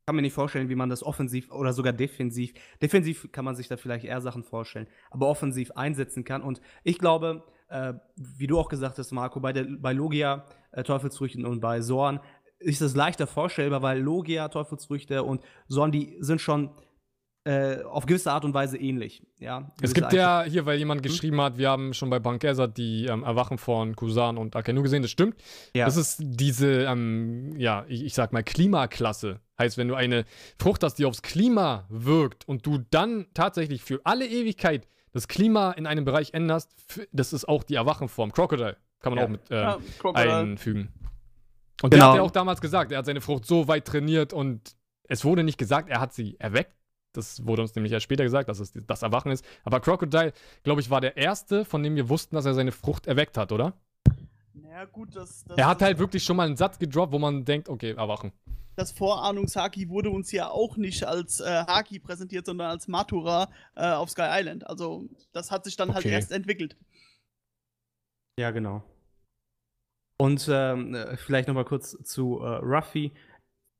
[0.06, 3.68] kann mir nicht vorstellen, wie man das offensiv oder sogar defensiv, defensiv kann man sich
[3.68, 6.40] da vielleicht eher Sachen vorstellen, aber offensiv einsetzen kann.
[6.40, 10.82] Und ich glaube, äh, wie du auch gesagt hast, Marco, bei, der, bei Logia, äh,
[10.82, 12.20] Teufelsfrüchten und bei Sorn
[12.58, 16.70] ist es leichter vorstellbar, weil Logia, Teufelsfrüchte und Sorn, die sind schon
[17.48, 19.22] äh, auf gewisse Art und Weise ähnlich.
[19.38, 21.10] Ja, es gibt ja hier, weil jemand hm?
[21.10, 25.00] geschrieben hat, wir haben schon bei Bankesa die ähm, Erwachen von Kusan und Akenu gesehen,
[25.00, 25.36] das stimmt.
[25.74, 25.86] Ja.
[25.86, 29.40] Das ist diese, ähm, ja, ich, ich, sag mal, Klimaklasse.
[29.58, 30.26] Heißt, wenn du eine
[30.58, 35.72] Frucht hast, die aufs Klima wirkt und du dann tatsächlich für alle Ewigkeit das Klima
[35.72, 36.70] in einem Bereich änderst,
[37.12, 38.30] das ist auch die Erwachenform.
[38.30, 39.24] Crocodile kann man ja.
[39.24, 39.78] auch mit äh, ja,
[40.14, 40.92] einfügen.
[41.80, 42.04] Und genau.
[42.04, 45.24] der hat ja auch damals gesagt, er hat seine Frucht so weit trainiert und es
[45.24, 46.77] wurde nicht gesagt, er hat sie erweckt.
[47.14, 49.44] Das wurde uns nämlich erst später gesagt, dass es das Erwachen ist.
[49.64, 50.32] Aber Crocodile,
[50.62, 53.50] glaube ich, war der erste, von dem wir wussten, dass er seine Frucht erweckt hat,
[53.52, 53.72] oder?
[54.70, 55.44] Ja, gut, das.
[55.44, 58.32] das er hat halt wirklich schon mal einen Satz gedroppt, wo man denkt, okay, Erwachen
[58.78, 63.90] das Vorahnungshaki wurde uns ja auch nicht als äh, Haki präsentiert, sondern als Matura äh,
[63.90, 64.66] auf Sky Island.
[64.66, 66.14] Also das hat sich dann halt okay.
[66.14, 66.76] halt erst entwickelt.
[68.38, 68.84] Ja, genau.
[70.20, 73.12] Und ähm, vielleicht nochmal kurz zu äh, Ruffy.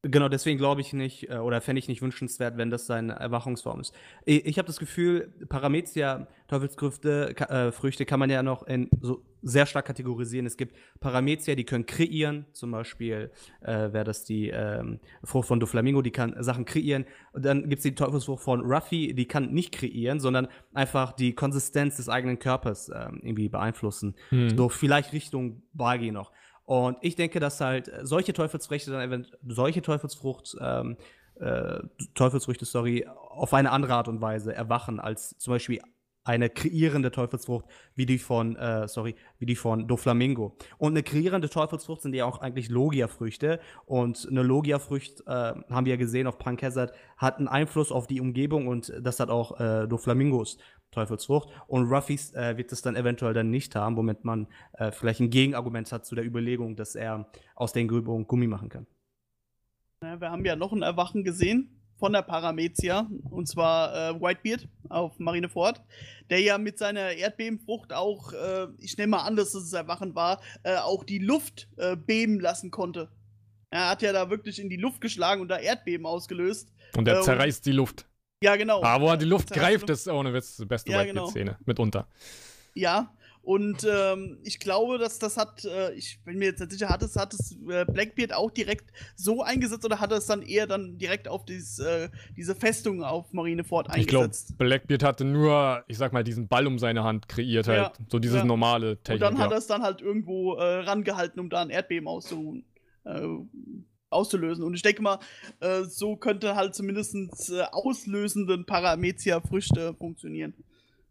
[0.02, 3.80] Genau, deswegen glaube ich nicht, äh, oder fände ich nicht wünschenswert, wenn das seine Erwachungsform
[3.80, 3.92] ist.
[4.24, 9.24] Ich, ich habe das Gefühl, Paramezia, Teufelsfrüchte, äh, Früchte kann man ja noch in so
[9.42, 10.46] sehr stark kategorisieren.
[10.46, 15.58] Es gibt Paramezia, die können kreieren, zum Beispiel äh, wäre das die ähm, Frucht von
[15.58, 17.04] Doflamingo, die kann Sachen kreieren.
[17.32, 21.34] Und dann gibt es die Teufelsfrucht von Ruffy, die kann nicht kreieren, sondern einfach die
[21.34, 24.14] Konsistenz des eigenen Körpers ähm, irgendwie beeinflussen.
[24.30, 24.56] Hm.
[24.56, 26.32] So vielleicht Richtung Bagi noch.
[26.68, 30.98] Und ich denke, dass halt solche Teufelsfrüchte dann eventuell, solche Teufelsfrucht, ähm,
[31.40, 31.78] äh,
[32.14, 35.80] Teufelsfrüchte, sorry, auf eine andere Art und Weise erwachen, als zum Beispiel
[36.24, 37.64] eine kreierende Teufelsfrucht
[37.94, 40.58] wie die von, äh, sorry, wie die von Doflamingo.
[40.76, 43.60] Und eine kreierende Teufelsfrucht sind ja auch eigentlich Logia-Früchte.
[43.86, 48.06] Und eine Logia-Frucht, äh, haben wir ja gesehen auf Punk Hazard, hat einen Einfluss auf
[48.06, 50.58] die Umgebung und das hat auch äh, Doflamingos
[50.90, 51.48] Teufelsfrucht.
[51.66, 55.31] Und Ruffys äh, wird es dann eventuell dann nicht haben, womit man äh, vielleicht ein
[55.31, 58.86] Gegenargument hat zu der Überlegung, dass er aus den Übungen Gummi machen kann.
[60.02, 64.69] Ja, wir haben ja noch ein Erwachen gesehen von der Paramezia, und zwar äh, Whitebeard
[64.89, 65.82] auf Marineford,
[66.31, 70.40] der ja mit seiner Erdbebenfrucht auch, äh, ich nehme mal an, dass es Erwachen war,
[70.62, 73.10] äh, auch die Luft äh, beben lassen konnte.
[73.70, 76.73] Er hat ja da wirklich in die Luft geschlagen und da Erdbeben ausgelöst.
[76.97, 78.07] Und er äh, zerreißt die Luft.
[78.43, 78.82] Ja, genau.
[78.82, 81.05] Aber wo er die Luft greift, ist ohne Witz die beste ja.
[81.05, 81.32] Genau.
[81.65, 82.06] Mitunter.
[82.74, 83.12] Ja,
[83.48, 87.02] und ähm, ich glaube, dass das hat, äh, ich bin mir jetzt nicht sicher, hat
[87.02, 90.66] es, hat es äh, Blackbeard auch direkt so eingesetzt oder hat er es dann eher
[90.66, 94.51] dann direkt auf dieses, äh, diese Festung auf Marineford eingesetzt?
[94.51, 97.78] Ich glaube, Blackbeard hatte nur, ich sag mal, diesen Ball um seine Hand kreiert halt.
[97.78, 98.44] Ja, so dieses ja.
[98.44, 99.27] normale Technik.
[99.27, 102.66] Und dann hat er es dann halt irgendwo äh, rangehalten, um da ein Erdbeben auszuruhen.
[104.10, 104.64] Auszulösen.
[104.64, 105.18] Und ich denke mal,
[105.60, 107.14] äh, so könnte halt zumindest
[107.51, 110.55] äh, auslösenden Paramezia-Früchte funktionieren.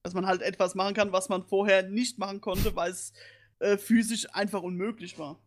[0.04, 3.14] Dass man halt etwas machen kann, was man vorher nicht machen konnte, weil es
[3.60, 5.40] äh, physisch einfach unmöglich war.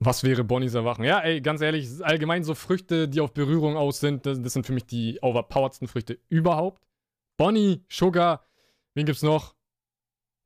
[0.00, 1.04] Was wäre Bonnies Erwachen?
[1.04, 4.66] Ja, ey, ganz ehrlich, allgemein so Früchte, die auf Berührung aus sind, das, das sind
[4.66, 6.82] für mich die overpoweredsten Früchte überhaupt.
[7.38, 8.44] Bonnie, Sugar,
[8.94, 9.55] wen gibt's noch?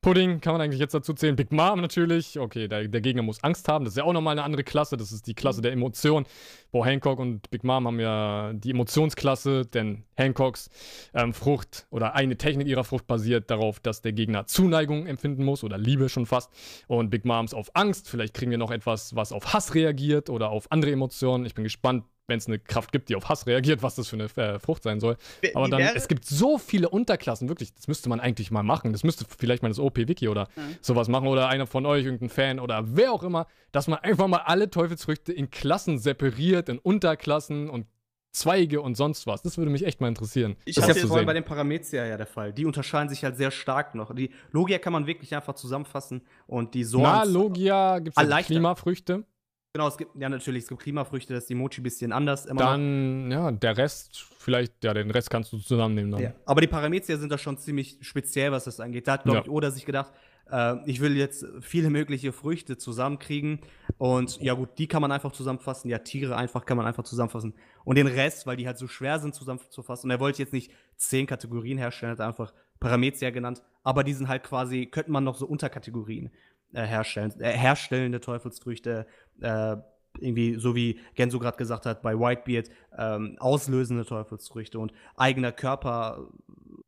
[0.02, 1.36] Pudding kann man eigentlich jetzt dazu zählen.
[1.36, 2.38] Big Mom natürlich.
[2.38, 3.84] Okay, der, der Gegner muss Angst haben.
[3.84, 4.96] Das ist ja auch nochmal eine andere Klasse.
[4.96, 6.24] Das ist die Klasse der Emotion.
[6.72, 10.70] Bo Hancock und Big Mom haben ja die Emotionsklasse, denn Hancocks
[11.12, 15.64] ähm, Frucht oder eine Technik ihrer Frucht basiert darauf, dass der Gegner Zuneigung empfinden muss
[15.64, 16.50] oder Liebe schon fast.
[16.86, 18.08] Und Big Moms auf Angst.
[18.08, 21.44] Vielleicht kriegen wir noch etwas, was auf Hass reagiert oder auf andere Emotionen.
[21.44, 24.16] Ich bin gespannt, wenn es eine Kraft gibt, die auf Hass reagiert, was das für
[24.16, 25.18] eine äh, Frucht sein soll.
[25.54, 28.92] Aber dann, es gibt so viele Unterklassen, wirklich, das müsste man eigentlich mal machen.
[28.92, 30.76] Das müsste vielleicht mal das OP-Wiki oder Mhm.
[30.80, 34.26] sowas machen oder einer von euch, irgendein Fan oder wer auch immer, dass man einfach
[34.28, 37.86] mal alle Teufelsfrüchte in Klassen separiert, in Unterklassen und
[38.32, 39.42] Zweige und sonst was.
[39.42, 40.54] Das würde mich echt mal interessieren.
[40.64, 41.26] Ich Das ist hatte ja zu vor allem sehen.
[41.26, 42.52] bei den Paramezia ja der Fall.
[42.52, 44.14] Die unterscheiden sich halt sehr stark noch.
[44.14, 46.86] Die Logia kann man wirklich einfach zusammenfassen und die Na,
[47.24, 47.32] Sorns.
[47.32, 48.46] Logia, gibt es.
[48.46, 49.24] Klimafrüchte.
[49.72, 52.46] Genau, es gibt ja natürlich, es gibt Klimafrüchte, das ist die Mochi ein bisschen anders.
[52.46, 52.70] Immer noch.
[52.72, 56.20] Dann, ja, der Rest, vielleicht, ja, den Rest kannst du zusammennehmen dann.
[56.22, 56.32] Ja.
[56.44, 59.06] Aber die Paramezia sind da schon ziemlich speziell, was das angeht.
[59.06, 59.42] Da hat, glaube Ja.
[59.44, 60.12] ich, Oda sich gedacht,
[60.50, 63.60] äh, ich will jetzt viele mögliche Früchte zusammenkriegen.
[63.96, 65.88] Und ja, gut, die kann man einfach zusammenfassen.
[65.88, 67.54] Ja, Tiere einfach kann man einfach zusammenfassen.
[67.84, 70.08] Und den Rest, weil die halt so schwer sind zusammenzufassen.
[70.08, 73.62] Und er wollte jetzt nicht zehn Kategorien herstellen, hat einfach Paramezia genannt.
[73.84, 76.30] Aber die sind halt quasi, könnte man noch so Unterkategorien
[76.72, 77.32] äh, herstellen.
[77.40, 79.06] Äh, herstellende Teufelsfrüchte,
[79.40, 79.76] äh,
[80.18, 82.68] irgendwie, so wie Genso gerade gesagt hat, bei Whitebeard,
[82.98, 86.28] ähm, auslösende Teufelsfrüchte und eigener Körper,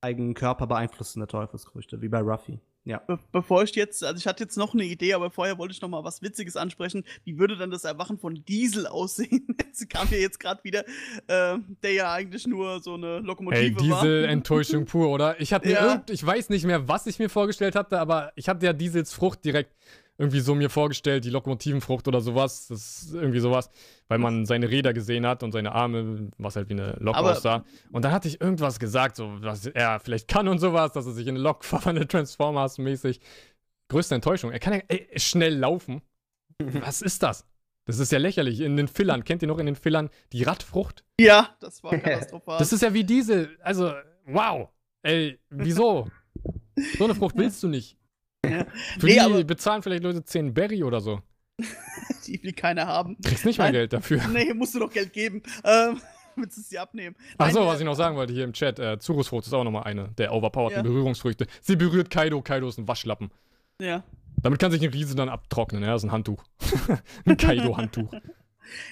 [0.00, 2.58] eigenen Körper beeinflussende Teufelsfrüchte, wie bei Ruffy.
[2.84, 2.98] Ja.
[3.06, 5.80] Be bevor ich jetzt, also ich hatte jetzt noch eine Idee, aber vorher wollte ich
[5.80, 7.04] noch mal was Witziges ansprechen.
[7.22, 9.56] Wie würde dann das Erwachen von Diesel aussehen?
[9.72, 10.84] Es kam mir jetzt gerade wieder,
[11.28, 14.02] äh, der ja eigentlich nur so eine Lokomotive Ey, war.
[14.02, 15.40] diese Enttäuschung pur, oder?
[15.40, 15.92] Ich hatte mir Ja.
[15.92, 19.14] irgend, ich weiß nicht mehr, was ich mir vorgestellt hatte, aber ich hatte ja Diesels
[19.14, 19.72] Frucht direkt
[20.22, 22.68] irgendwie so mir vorgestellt, die Lokomotivenfrucht oder sowas.
[22.68, 23.70] Das ist irgendwie sowas,
[24.08, 27.32] weil man seine Räder gesehen hat und seine Arme, was halt wie eine Lok Aber-
[27.32, 27.64] aussah.
[27.90, 31.12] Und dann hatte ich irgendwas gesagt, so, was er vielleicht kann und sowas, dass er
[31.12, 33.20] sich in eine Lok verwandelt, Transformers-mäßig.
[33.88, 34.52] Größte Enttäuschung.
[34.52, 36.00] Er kann ja ey, schnell laufen.
[36.58, 37.44] Was ist das?
[37.84, 38.60] Das ist ja lächerlich.
[38.60, 41.04] In den Fillern, kennt ihr noch in den Fillern die Radfrucht?
[41.18, 42.58] Ja, das war katastrophal.
[42.58, 43.58] Das ist ja wie Diesel.
[43.60, 43.92] Also,
[44.26, 44.68] wow.
[45.02, 46.08] Ey, wieso?
[46.96, 47.96] So eine Frucht willst du nicht.
[48.44, 48.64] Ja.
[48.98, 51.20] Für Nee, die aber- bezahlen vielleicht Leute 10 Berry oder so.
[52.26, 53.16] die will keiner haben.
[53.24, 53.72] Kriegst nicht mal Nein.
[53.74, 54.20] Geld dafür.
[54.28, 55.42] Nee, musst du doch Geld geben.
[55.64, 56.00] Ähm,
[56.36, 57.14] willst du es dir abnehmen?
[57.38, 59.84] Achso, was äh, ich noch sagen wollte hier im Chat, äh, Zurusfrucht ist auch nochmal
[59.84, 60.82] eine der overpowerten Ja.
[60.82, 61.46] Berührungsfrüchte.
[61.60, 63.30] Sie berührt Kaido, Kaido ist ein Waschlappen.
[63.80, 64.02] Ja.
[64.42, 66.42] Damit kann sich ein Riese dann abtrocknen, ja, das ist ein Handtuch.
[67.26, 68.12] ein Kaido-Handtuch.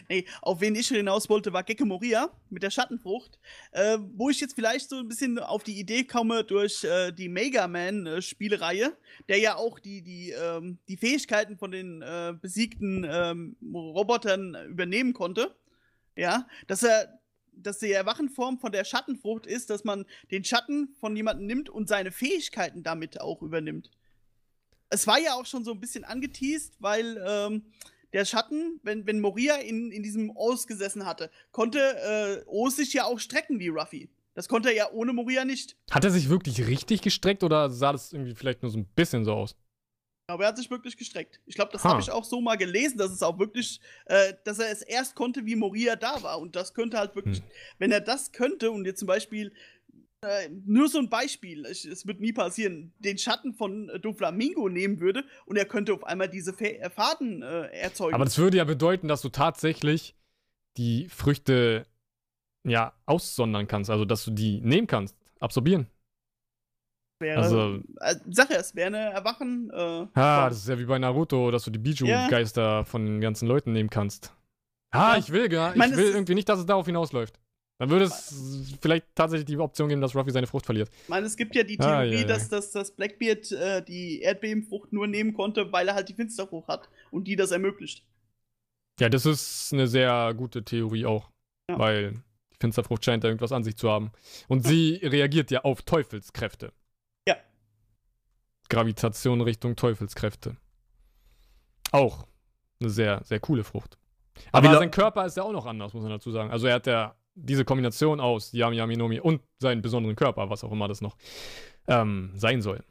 [0.09, 3.38] Nee, auf wen ich hinaus wollte, war Gecko Moria mit der Schattenfrucht.
[3.72, 7.28] Äh, wo ich jetzt vielleicht so ein bisschen auf die Idee komme durch äh, die
[7.28, 8.97] Mega Man-Spielereihe,
[9.28, 15.12] der ja auch die, die, ähm, die Fähigkeiten von den äh, besiegten ähm, Robotern übernehmen
[15.12, 15.55] konnte.
[16.16, 17.20] Ja, dass er
[17.62, 21.88] dass die Erwachenform von der Schattenfrucht ist, dass man den Schatten von jemandem nimmt und
[21.88, 23.90] seine Fähigkeiten damit auch übernimmt.
[24.88, 27.64] Es war ja auch schon so ein bisschen angeteased, weil ähm,
[28.12, 32.92] der Schatten, wenn, wenn Moria in, in diesem Os gesessen hatte, konnte äh, Os sich
[32.92, 34.10] ja auch strecken wie Ruffy.
[34.34, 35.76] Das konnte er ja ohne Moria nicht.
[35.90, 39.24] Hat er sich wirklich richtig gestreckt oder sah das irgendwie vielleicht nur so ein bisschen
[39.24, 39.56] so aus?
[40.28, 41.40] Aber er hat sich wirklich gestreckt.
[41.46, 41.90] Ich glaube, das Ha.
[41.90, 45.16] habe ich auch so mal gelesen, dass es auch wirklich, äh, dass er es erst
[45.16, 46.38] konnte, wie Moria da war.
[46.40, 47.44] Und das könnte halt wirklich, Hm.
[47.78, 49.52] wenn er das könnte und jetzt zum Beispiel,
[50.22, 54.68] äh, nur so ein Beispiel, ich, es wird nie passieren, den Schatten von äh, Doflamingo
[54.68, 58.14] nehmen würde und er könnte auf einmal diese äh, Faden äh, erzeugen.
[58.14, 60.14] Aber das würde ja bedeuten, dass du tatsächlich
[60.76, 61.86] die Früchte
[62.68, 65.86] ja aussondern kannst, also dass du die nehmen kannst, absorbieren.
[67.20, 67.80] wäre, also-
[68.30, 69.70] Sache, es wäre eine Erwachen.
[69.72, 70.48] Ah, Form.
[70.51, 72.26] das ist ja wie bei Naruto, dass du die Ja.
[72.26, 74.34] Biju-Geister von den ganzen Leuten nehmen kannst.
[74.90, 75.18] Ah, Ja.
[75.18, 77.38] ich will gar, ich, Ich meine, es will irgendwie nicht, dass es darauf hinausläuft.
[77.81, 80.90] Dann würde es vielleicht tatsächlich die Option geben, dass Ruffy seine Frucht verliert.
[81.05, 82.27] Ich meine, es gibt ja die Ah, Theorie, ja, ja.
[82.27, 86.69] dass, dass, dass Blackbeard äh, die Erdbebenfrucht nur nehmen konnte, weil er halt die Finsterfrucht
[86.69, 88.05] hat und die das ermöglicht.
[89.01, 91.31] Ja, das ist eine sehr gute Theorie auch.
[91.70, 91.78] Ja.
[91.78, 92.12] Weil
[92.52, 94.12] die Finsterfrucht scheint da irgendwas an sich zu haben.
[94.47, 96.74] Und sie reagiert ja auf Teufelskräfte.
[97.27, 97.36] Ja.
[98.69, 100.59] Gravitation Richtung Teufelskräfte.
[101.93, 102.27] Auch
[102.78, 103.97] eine sehr, sehr coole Frucht.
[104.52, 106.51] Aber Aber wie sein Körper ist ja auch noch anders, muss man dazu sagen.
[106.51, 110.64] Also er hat ja diese Kombination aus Yami Yami Nomi und seinen besonderen Körper, was
[110.64, 111.16] auch immer das noch
[111.88, 112.84] ähm, sein soll.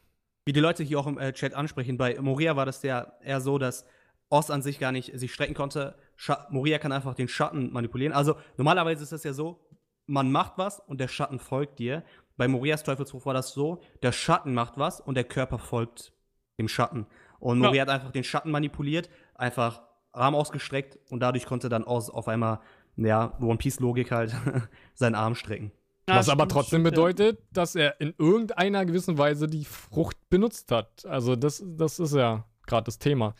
[0.46, 3.42] Wie die Leute hier auch im äh, Chat ansprechen, bei Moria war das ja eher
[3.42, 3.86] so, dass
[4.30, 5.96] Oz an sich gar nicht sich strecken konnte.
[6.16, 8.14] Scha Moria kann einfach den Schatten manipulieren.
[8.14, 9.60] Also normalerweise ist das ja so,
[10.06, 12.04] man macht was und der Schatten folgt dir.
[12.38, 16.14] Bei Morias Teufelsruf war das so, der Schatten macht was und der Körper folgt
[16.58, 17.06] dem Schatten.
[17.40, 17.68] Und Ja.
[17.68, 19.82] Moria hat einfach den Schatten manipuliert, einfach
[20.12, 22.60] Arm ausgestreckt und dadurch konnte dann Oz auf einmal,
[23.06, 24.36] ja, One Piece Logik halt,
[24.94, 25.72] seinen Arm strecken.
[26.08, 26.90] Ja, Was aber trotzdem stimmt, ja.
[26.92, 31.06] bedeutet, dass er in irgendeiner gewissen Weise die Frucht benutzt hat.
[31.06, 33.36] Also das, das ist ja gerade das Thema.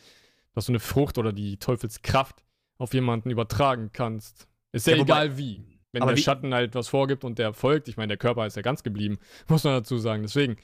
[0.54, 2.44] Dass du eine Frucht oder die Teufelskraft
[2.78, 4.46] auf jemanden übertragen kannst.
[4.72, 5.64] Ist ja, Ja, wobei- egal wie.
[5.92, 8.54] Wenn der wie- Schatten halt was vorgibt und der folgt, ich meine, der Körper ist
[8.54, 9.18] ja ganz geblieben,
[9.48, 10.22] muss man dazu sagen.
[10.22, 10.56] Deswegen,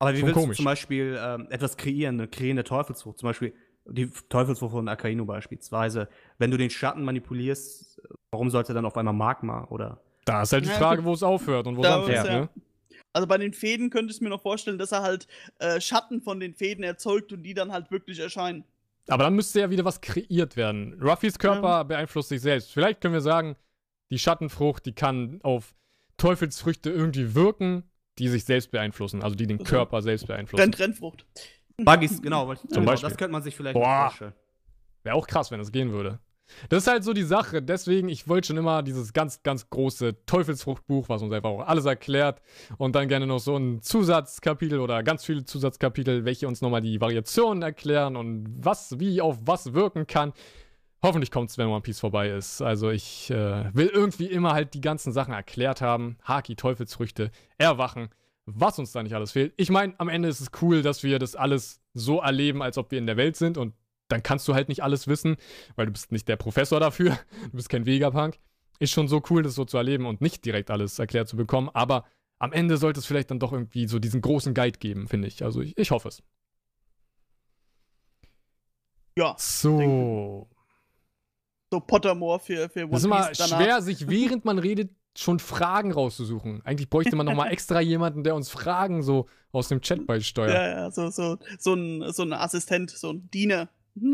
[0.00, 0.56] Aber wie willst komisch.
[0.56, 3.18] du zum Beispiel ähm, etwas kreieren, eine kreierende Teufelsfrucht?
[3.18, 3.54] Zum Beispiel
[3.90, 6.08] die Teufelsfrucht von Akainu beispielsweise.
[6.38, 8.00] Wenn du den Schatten manipulierst,
[8.30, 11.22] warum sollte dann auf einmal Magma oder da ist halt die Ja, Frage, wo es
[11.22, 12.26] aufhört und wo es anfängt.
[12.26, 12.48] ja- Ne?
[13.14, 15.26] Also bei den Fäden könnte ich mir noch vorstellen, dass er halt
[15.58, 18.64] äh, Schatten von den Fäden erzeugt und die dann halt wirklich erscheinen.
[19.08, 21.00] Aber dann müsste ja wieder was kreiert werden.
[21.02, 22.70] Ruffys Körper beeinflusst sich selbst.
[22.72, 23.56] Vielleicht können wir sagen,
[24.12, 25.74] die Schattenfrucht, die kann auf
[26.18, 27.84] Teufelsfrüchte irgendwie wirken,
[28.18, 29.62] die sich selbst beeinflussen, also die den.
[29.64, 30.60] Körper selbst beeinflussen.
[30.60, 31.24] Brennt Rennfrucht.
[31.78, 33.08] Buggies, genau, Zum genau Beispiel.
[33.08, 34.06] das könnte man sich vielleicht Boah.
[34.08, 34.32] vorstellen.
[35.04, 36.18] Wäre auch krass, wenn das gehen würde.
[36.68, 37.62] Das ist halt so die Sache.
[37.62, 41.84] Deswegen, ich wollte schon immer dieses ganz, ganz große Teufelsfruchtbuch, was uns einfach auch alles
[41.84, 42.40] erklärt.
[42.78, 47.00] Und dann gerne noch so ein Zusatzkapitel oder ganz viele Zusatzkapitel, welche uns nochmal die
[47.00, 50.32] Variationen erklären und was, wie auf was wirken kann.
[51.02, 52.60] Hoffentlich kommt es, wenn One Piece vorbei ist.
[52.60, 56.16] Also ich äh, will irgendwie immer halt die ganzen Sachen erklärt haben.
[56.24, 58.08] Haki, Teufelsfrüchte, Erwachen,
[58.54, 59.52] was uns da nicht alles fehlt.
[59.56, 62.90] Ich meine, am Ende ist es cool, dass wir das alles so erleben, als ob
[62.90, 63.74] wir in der Welt sind und
[64.08, 65.36] dann kannst du halt nicht alles wissen,
[65.76, 67.18] weil du bist nicht der Professor dafür.
[67.50, 68.38] Du bist kein Vegapunk.
[68.78, 71.68] Ist schon so cool, das so zu erleben und nicht direkt alles erklärt zu bekommen,
[71.74, 72.06] aber
[72.38, 75.44] am Ende sollte es vielleicht dann doch irgendwie so diesen großen Guide geben, finde ich.
[75.44, 76.22] Also ich, ich hoffe es.
[79.18, 80.48] Ja, So.
[81.70, 85.90] so Pottermore für, für One Das ist immer schwer, sich während man redet schon Fragen
[85.90, 86.62] rauszusuchen.
[86.64, 90.54] Eigentlich bräuchte man nochmal extra jemanden, der uns Fragen so aus dem Chat beisteuert.
[90.54, 93.68] Ja, ja, so, so, so, ein, so ein Assistent, so ein Diener.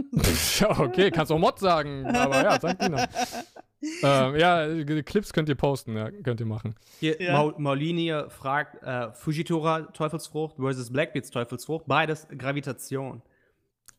[0.61, 3.07] Ja, okay, kannst auch Mod sagen, aber ja, sag Dina.
[4.03, 6.75] ähm, ja, äh, Clips könnt ihr posten, ja, könnt ihr machen.
[7.01, 7.33] Hier, Ja.
[7.35, 13.21] Maul Maulini fragt, äh, Fujitora Teufelsfrucht versus Blackbeards Teufelsfrucht, beides Gravitation.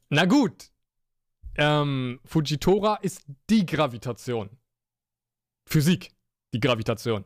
[0.10, 0.72] Na gut.
[1.56, 3.22] Ähm, Fujitora ist
[3.52, 4.49] die Gravitation.
[5.68, 6.14] Physik,
[6.56, 7.26] die Gravitation.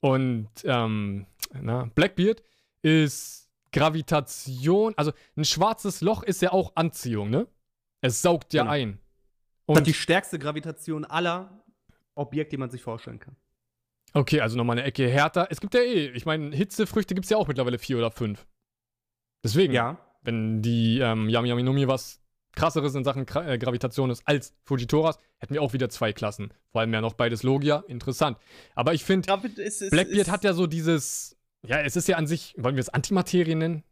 [0.00, 1.26] Und ähm,
[1.60, 2.42] na, Blackbeard
[2.82, 4.94] ist Gravitation.
[4.96, 7.46] Also ein schwarzes Loch ist ja auch Anziehung, ne?
[8.00, 8.72] Es saugt ja Genau.
[8.72, 8.98] ein.
[9.66, 11.64] Das Und ist die stärkste Gravitation aller
[12.14, 13.36] Objekte, die man sich vorstellen kann.
[14.14, 15.48] okay, also nochmal eine Ecke härter.
[15.50, 18.46] Es gibt ja eh, ich meine, Hitzefrüchte gibt es ja auch mittlerweile vier oder fünf.
[19.44, 19.98] Deswegen, Ja.
[20.22, 22.20] wenn die ähm, Yami Yami Numi was
[22.58, 26.52] krasseres in Sachen Gra äh, Gravitation ist als Fujitoras, hätten wir auch wieder zwei Klassen.
[26.72, 27.84] Vor allem ja noch beides Logia.
[27.88, 28.36] Interessant.
[28.74, 29.26] Aber ich finde,
[29.90, 31.36] Blackbeard hat ja so dieses.
[31.66, 32.54] Ja, es ist ja an sich.
[32.58, 33.82] Wollen wir es Antimaterie nennen?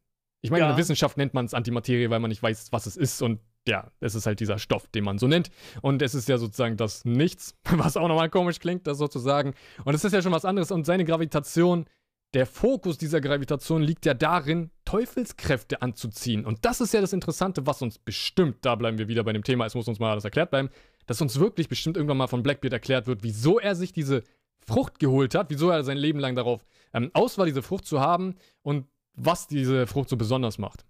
[0.43, 0.72] Ich meine, in Ja.
[0.74, 3.22] der Wissenschaft nennt man es Antimaterie, weil man nicht weiß, was es ist.
[3.22, 5.51] Und ja, es ist halt dieser Stoff, den man so nennt.
[5.82, 9.55] Und es ist ja sozusagen das Nichts, was auch nochmal komisch klingt, das sozusagen.
[9.84, 10.70] Und es ist ja schon was anderes.
[10.70, 11.86] Und seine Gravitation,
[12.35, 16.44] der Fokus dieser Gravitation liegt ja darin, Teufelskräfte anzuziehen.
[16.44, 19.44] Und das ist ja das Interessante, was uns bestimmt, da bleiben wir wieder bei dem
[19.44, 20.69] Thema, es muss uns mal alles erklärt bleiben,
[21.07, 24.23] dass uns wirklich bestimmt irgendwann mal von Blackbeard erklärt wird, wieso er sich diese
[24.66, 28.01] Frucht geholt hat, wieso er sein Leben lang darauf ähm, aus war, diese Frucht zu
[28.01, 30.85] haben und was diese Frucht so besonders macht.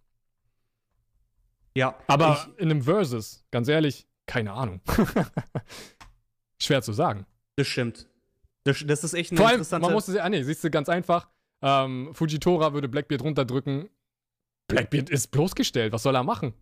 [1.74, 1.94] Ja.
[2.06, 4.80] Aber in einem Versus, ganz ehrlich, keine Ahnung.
[6.60, 7.26] Schwer zu sagen.
[7.56, 8.08] Das stimmt.
[8.66, 9.86] Das, das ist echt eine Vor allem, interessante.
[9.86, 11.28] man muss es ja, ah nee, siehst du, ganz einfach.
[11.62, 13.88] Ähm, Fujitora würde Blackbeard runterdrücken.
[14.68, 16.52] Blackbeard ist bloßgestellt, was soll er machen?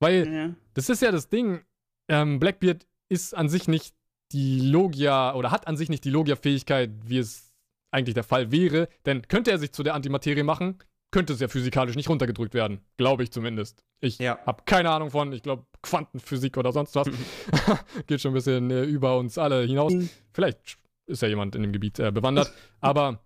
[0.00, 0.54] Weil, Ja.
[0.74, 1.60] das ist ja das Ding,
[2.08, 3.94] ähm, Blackbeard ist an sich nicht
[4.32, 7.52] die Logia oder hat an sich nicht die Logia-Fähigkeit, wie es
[7.92, 8.88] eigentlich der Fall wäre.
[9.06, 10.78] Denn könnte er sich zu der Antimaterie machen,
[11.12, 12.80] könnte es ja physikalisch nicht runtergedrückt werden.
[12.96, 13.82] Glaube ich zumindest.
[14.00, 14.38] Ich Ja.
[14.46, 17.08] habe keine Ahnung von, ich glaube, Quantenphysik oder sonst was.
[18.06, 19.92] Geht schon ein bisschen äh, über uns alle hinaus.
[19.92, 20.08] Mhm.
[20.32, 20.78] Vielleicht
[21.10, 22.52] ist ja jemand in dem Gebiet äh, bewandert.
[22.80, 23.20] Aber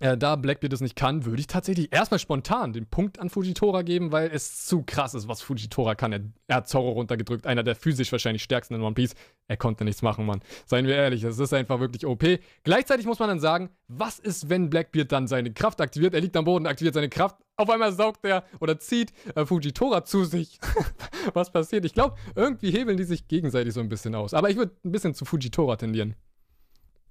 [0.00, 3.82] äh, da Blackbeard es nicht kann, würde ich tatsächlich erstmal spontan den Punkt an Fujitora
[3.82, 6.12] geben, weil es zu krass ist, was Fujitora kann.
[6.12, 9.14] Er, er hat Zorro runtergedrückt, einer der physisch wahrscheinlich stärksten in One Piece.
[9.46, 10.40] Er konnte nichts machen, Mann.
[10.64, 12.24] Seien wir ehrlich, es ist einfach wirklich OP.
[12.64, 16.14] Gleichzeitig muss man dann sagen, was ist, wenn Blackbeard dann seine Kraft aktiviert?
[16.14, 17.36] Er liegt am Boden, aktiviert seine Kraft.
[17.56, 20.58] Auf einmal saugt er oder zieht äh, Fujitora zu sich.
[21.34, 21.84] was passiert?
[21.84, 24.32] Ich glaube, irgendwie hebeln die sich gegenseitig so ein bisschen aus.
[24.32, 26.14] Aber ich würde ein bisschen zu Fujitora tendieren.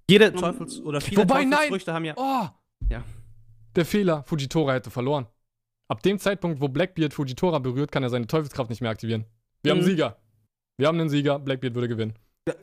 [0.09, 1.51] Jede Teufels- oder viele Wobei, nein!
[1.51, 2.13] Teufelsfrüchte haben ja.
[2.17, 2.47] Oh!
[2.89, 3.03] Ja.
[3.75, 5.27] Der Fehler, Fujitora hätte verloren.
[5.87, 9.25] Ab dem Zeitpunkt, wo Blackbeard Fujitora berührt, kann er seine Teufelskraft nicht mehr aktivieren.
[9.63, 9.83] Wir haben Mhm.
[9.85, 10.17] einen Sieger.
[10.77, 12.13] Wir haben einen Sieger, Blackbeard würde gewinnen.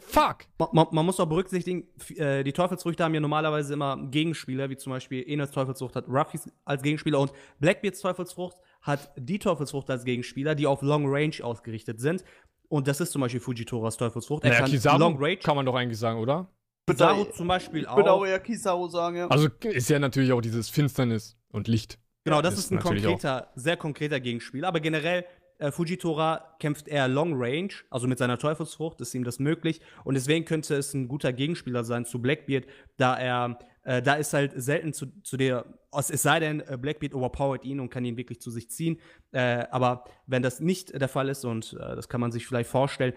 [0.01, 0.47] Fuck!
[0.73, 1.85] Man, man, muss auch berücksichtigen,
[2.17, 6.49] äh, die Teufelsfrüchte haben ja normalerweise immer Gegenspieler, wie zum Beispiel Enes Teufelsfrucht hat Ruffys
[6.65, 12.01] als Gegenspieler und Blackbeards Teufelsfrucht hat die Teufelsfrucht als Gegenspieler, die auf Long Range ausgerichtet
[12.01, 12.25] sind.
[12.69, 14.43] Und das ist zum Beispiel Fujitoras Teufelsfrucht.
[14.45, 15.37] Er Naja, kann Long Range.
[15.37, 16.49] kann man doch eigentlich sagen, oder?
[16.87, 18.27] Kizaru zum Beispiel Ich würde auch auch.
[18.27, 19.27] eher Kizaru sagen, ja.
[19.29, 21.99] Also ist ja natürlich auch dieses Finsternis und Licht.
[22.25, 24.65] Genau, das ist ist ein konkreter, sehr konkreter Gegenspiel.
[24.65, 25.25] Aber generell,
[25.59, 29.81] äh, Fujitora kämpft eher Long Range, also mit seiner Teufelsfrucht ist ihm das möglich.
[30.05, 34.33] Und deswegen könnte es ein guter Gegenspieler sein zu Blackbeard, da er, äh, da ist
[34.33, 38.17] halt selten zu, zu der, es sei denn, äh, Blackbeard overpowert ihn und kann ihn
[38.17, 39.01] wirklich zu sich ziehen.
[39.33, 42.71] Äh, aber wenn das nicht der Fall ist, und äh, das kann man sich vielleicht
[42.71, 43.15] vorstellen,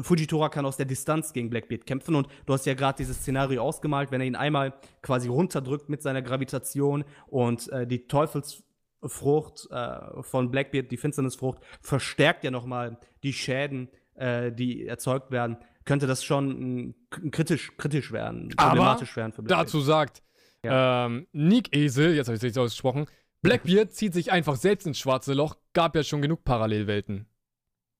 [0.00, 3.62] Fujitora kann aus der Distanz gegen Blackbeard kämpfen und du hast ja gerade dieses Szenario
[3.62, 10.22] ausgemalt, wenn er ihn einmal quasi runterdrückt mit seiner Gravitation und äh, die Teufelsfrucht äh,
[10.22, 16.24] von Blackbeard, die Finsternisfrucht, verstärkt ja nochmal die Schäden, äh, die erzeugt werden, könnte das
[16.24, 16.94] schon
[17.30, 19.68] kritisch, kritisch werden, Aber problematisch werden für Blackbeard.
[19.68, 20.22] Dazu sagt
[20.62, 23.06] ähm, Nick Esel, jetzt habe ich es richtig ausgesprochen,
[23.42, 27.26] Blackbeard zieht sich einfach selbst ins schwarze Loch, gab ja schon genug Parallelwelten.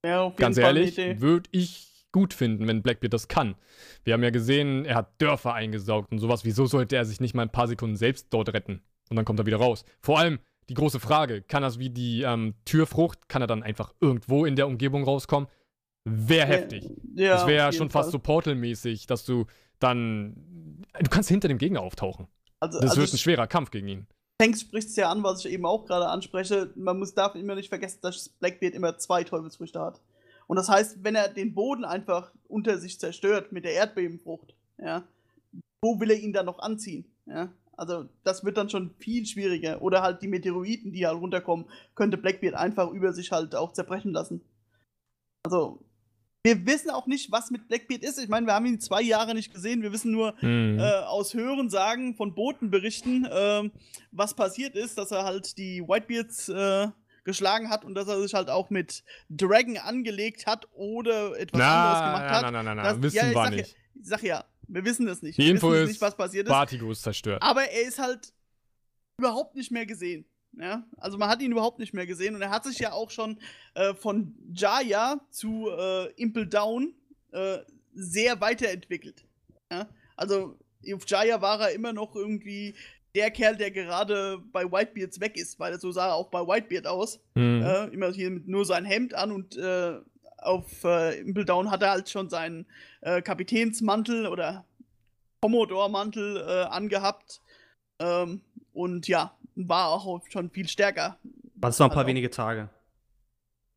[0.05, 3.55] Ja Ganz Fall ehrlich, würde ich gut finden, wenn Blackbeard das kann.
[4.05, 6.45] Wir haben ja gesehen, er hat Dörfer eingesaugt und sowas.
[6.45, 8.83] Wieso sollte er sich nicht mal ein paar Sekunden selbst dort retten?
[9.09, 9.85] Und dann kommt er wieder raus.
[10.01, 10.39] Vor allem
[10.69, 14.57] die große Frage, kann das wie die ähm, Türfrucht, kann er dann einfach irgendwo in
[14.57, 15.49] der Umgebung rauskommen?
[16.05, 16.89] Wäre heftig.
[17.15, 18.13] Ja, das wäre auf schon jeden fast Fall.
[18.13, 19.47] so Portal-mäßig, dass du
[19.79, 20.35] dann.
[21.01, 22.27] Du kannst hinter dem Gegner auftauchen.
[22.61, 24.07] Also, Das also wird ein schwerer Kampf gegen ihn.
[24.43, 26.73] Tanks spricht es ja an, was ich eben auch gerade anspreche.
[26.75, 30.01] Man muss, darf immer nicht vergessen, dass Blackbeard immer zwei Teufelsfrüchte hat.
[30.49, 35.05] Und das heißt, wenn er den Boden einfach unter sich zerstört mit der Erdbebenfrucht, ja,
[35.81, 37.05] wo will er ihn dann noch anziehen?
[37.27, 37.53] Ja?
[37.77, 39.81] Also, das wird dann schon viel schwieriger.
[39.81, 44.13] Oder halt die Meteoriten, die halt runterkommen, könnte Blackbeard einfach über sich halt auch zerbrechen
[44.13, 44.41] lassen.
[45.45, 45.85] Also,
[46.45, 48.19] wir wissen auch nicht, was mit Blackbeard ist.
[48.19, 49.83] Ich meine, wir haben ihn zwei Jahre nicht gesehen.
[49.83, 50.79] Wir wissen nur, Mhm.
[50.81, 53.71] äh, aus Hören sagen von Botenberichten, ähm,
[54.11, 56.89] was passiert ist, dass er halt die Whitebeards äh,
[57.25, 62.01] geschlagen hat und dass er sich halt auch mit Dragon angelegt hat oder etwas anderes
[62.01, 62.53] na, gemacht na, hat.
[62.53, 63.69] na, na, na, Das- wissen ja, wir sag nicht.
[63.71, 65.39] Ja, sag ja, wir wissen es nicht.
[65.39, 66.51] Die wir Info wissen ist, nicht, was passiert ist.
[66.53, 67.41] Bartigo ist zerstört.
[67.41, 68.33] Aber er ist halt
[69.17, 70.25] überhaupt nicht mehr gesehen.
[70.59, 70.85] Ja?
[70.99, 73.39] Also man hat ihn überhaupt nicht mehr gesehen und er hat sich ja auch schon
[73.75, 76.95] äh, von Jaya zu äh, Impel Down
[77.33, 77.59] äh,
[77.95, 79.25] sehr weiterentwickelt.
[79.71, 79.89] Ja?
[80.17, 80.59] Also
[80.93, 82.75] auf Jaya war er immer noch irgendwie
[83.15, 86.87] der Kerl, der gerade bei Whitebeards weg ist, weil so sah er auch bei Whitebeard
[86.87, 87.21] aus.
[87.35, 87.63] Mhm.
[87.63, 89.99] Äh, immer hier mit nur sein Hemd an und äh,
[90.39, 92.67] auf äh, Impel Down hat er halt schon seinen
[93.01, 94.65] äh, Kapitänsmantel oder
[95.43, 97.41] Commodore-Mantel angehabt.
[97.99, 98.43] Ähm,
[98.73, 101.19] und ja, war auch schon viel stärker.
[101.55, 102.69] Das waren ein paar Also- wenige Tage.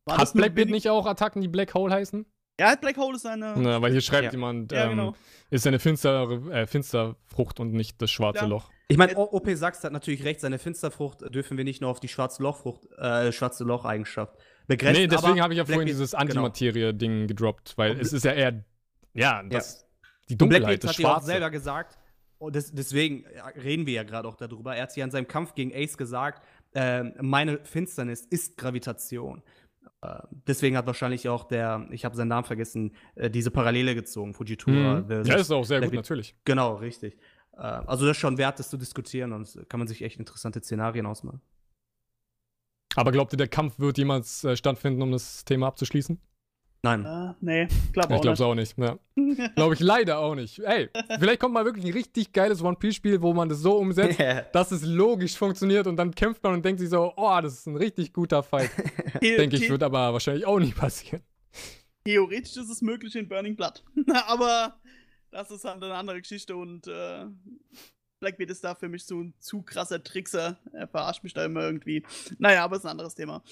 [0.04, 2.26] War Hat Blackbeard nicht auch Attacken, die Black Hole heißen?
[2.60, 3.54] Ja, Black Hole ist seine.
[3.58, 4.30] Na, weil hier schreibt Ja.
[4.30, 5.14] jemand, Ja, ähm, genau.
[5.50, 8.46] ist eine finstere, äh, Finsterfrucht und nicht das schwarze Ja.
[8.46, 8.70] Loch.
[8.88, 12.06] Ich meine, OP Sachs hat natürlich recht, seine Finsterfrucht dürfen wir nicht nur auf die
[12.08, 14.36] schwarze Lochfrucht, äh, schwarze Loch-Eigenschaft
[14.68, 15.02] begrenzen.
[15.02, 16.22] nee, deswegen habe ich ja vorhin Blackbeard- dieses genau.
[16.22, 18.64] Antimaterie-Ding gedroppt, weil Und es ist ja eher,
[19.12, 19.86] ja, das,
[20.28, 21.26] die Dunkelheit, das hat ja auch Schwarze.
[21.26, 21.98] selber gesagt,
[22.38, 25.28] und des, deswegen ja, reden wir ja gerade auch darüber, er hat ja in seinem
[25.28, 26.42] Kampf gegen Ace gesagt,
[26.74, 29.42] ähm, meine Finsternis ist Gravitation.
[30.02, 34.34] Äh, deswegen hat wahrscheinlich auch der, ich habe seinen Namen vergessen, äh, diese Parallele gezogen,
[34.34, 35.00] Fujitora.
[35.00, 35.24] Mhm.
[35.24, 36.36] Ja, ist auch sehr gut, natürlich.
[36.44, 37.16] Genau, richtig.
[37.52, 40.60] Äh, also das ist schon wert, das zu diskutieren und kann man sich echt interessante
[40.60, 41.40] Szenarien ausmalen.
[42.94, 46.18] Aber glaubt ihr, der Kampf wird jemals äh, stattfinden, um das Thema abzuschließen?
[46.86, 47.04] Nein.
[47.04, 48.40] Äh, nee, auch glaube es nicht.
[48.42, 48.78] auch nicht.
[48.78, 48.98] Ja.
[49.56, 50.58] glaube ich leider auch nicht.
[50.60, 50.88] Ey,
[51.18, 54.20] vielleicht kommt mal wirklich ein richtig geiles One-Piece-Spiel, wo man das so umsetzt,
[54.52, 57.66] dass es logisch funktioniert und dann kämpft man und denkt sich so, oh, das ist
[57.66, 58.70] ein richtig guter Fight.
[59.20, 61.22] The- Denke ich, wird aber wahrscheinlich auch nie passieren.
[62.04, 63.82] Theoretisch ist es möglich in Burning Blood.
[64.28, 64.76] Aber
[65.32, 67.26] das ist halt eine andere Geschichte und äh,
[68.20, 70.56] Blackbeard ist da für mich so ein zu krasser Trickser.
[70.72, 72.04] Er verarscht mich da immer irgendwie.
[72.38, 73.42] Naja, aber ist ein anderes Thema.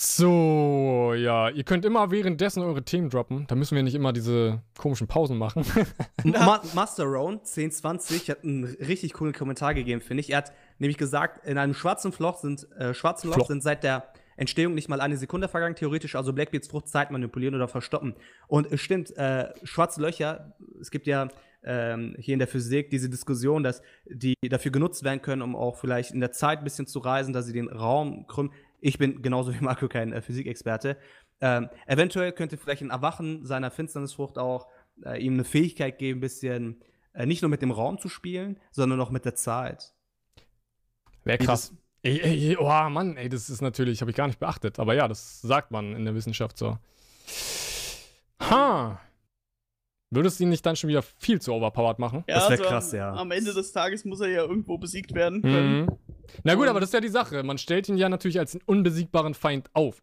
[0.00, 3.48] So, ja, ihr könnt immer währenddessen eure Themen droppen.
[3.48, 5.64] Da müssen wir nicht immer diese komischen Pausen machen.
[6.22, 10.30] Ma Master Roan 1020 hat einen richtig coolen Kommentar gegeben, finde ich.
[10.30, 13.48] Er hat nämlich gesagt, in einem schwarzen Loch sind, äh, schwarzen Loch Floch.
[13.48, 17.56] sind seit der Entstehung nicht mal eine Sekunde vergangen, theoretisch also Blackbeards Frucht Zeit manipulieren
[17.56, 18.14] oder verstoppen.
[18.46, 21.26] Und es stimmt, äh, schwarze Löcher, es gibt ja
[21.64, 25.76] ähm, hier in der Physik diese Diskussion, dass die dafür genutzt werden können, um auch
[25.76, 28.52] vielleicht in der Zeit ein bisschen zu reisen, dass sie den Raum krümmen.
[28.80, 30.96] Ich bin genauso wie Marco kein äh, Physikexperte.
[31.40, 34.68] Ähm, eventuell könnte vielleicht ein Erwachen seiner Finsternisfrucht auch
[35.04, 36.82] äh, ihm eine Fähigkeit geben, ein bisschen
[37.12, 39.94] äh, nicht nur mit dem Raum zu spielen, sondern auch mit der Zeit.
[41.24, 41.72] Wäre krass.
[42.02, 44.78] Ey, ey, ey, oh Mann, ey, das ist natürlich, habe ich gar nicht beachtet.
[44.78, 46.78] Aber ja, das sagt man in der Wissenschaft so.
[48.40, 49.00] Ha.
[50.10, 52.24] Würdest du ihn nicht dann schon wieder viel zu overpowered machen?
[52.28, 53.12] Ja, Das wär also krass, am, ja.
[53.12, 55.82] Am Ende des Tages muss er ja irgendwo besiegt werden können.
[55.82, 55.98] Mhm.
[56.44, 57.42] Na gut, Und- aber das ist ja die Sache.
[57.42, 60.02] Man stellt ihn ja natürlich als einen unbesiegbaren Feind auf.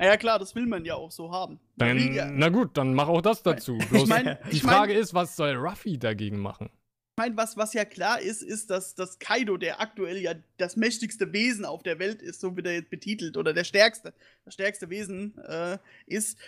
[0.00, 1.58] Ja, klar, das will man ja auch so haben.
[1.76, 3.76] Dann, ja, na gut, dann mach auch das dazu.
[3.90, 6.70] Bloß mein- die ich mein- Frage ist, was soll Ruffy dagegen machen?
[7.16, 10.76] Ich meine, was, was ja klar ist, ist, dass, dass Kaido, der aktuell ja das
[10.76, 14.14] mächtigste Wesen auf der Welt ist, so wird er jetzt betitelt, oder der stärkste,
[14.44, 16.38] das stärkste Wesen äh, ist.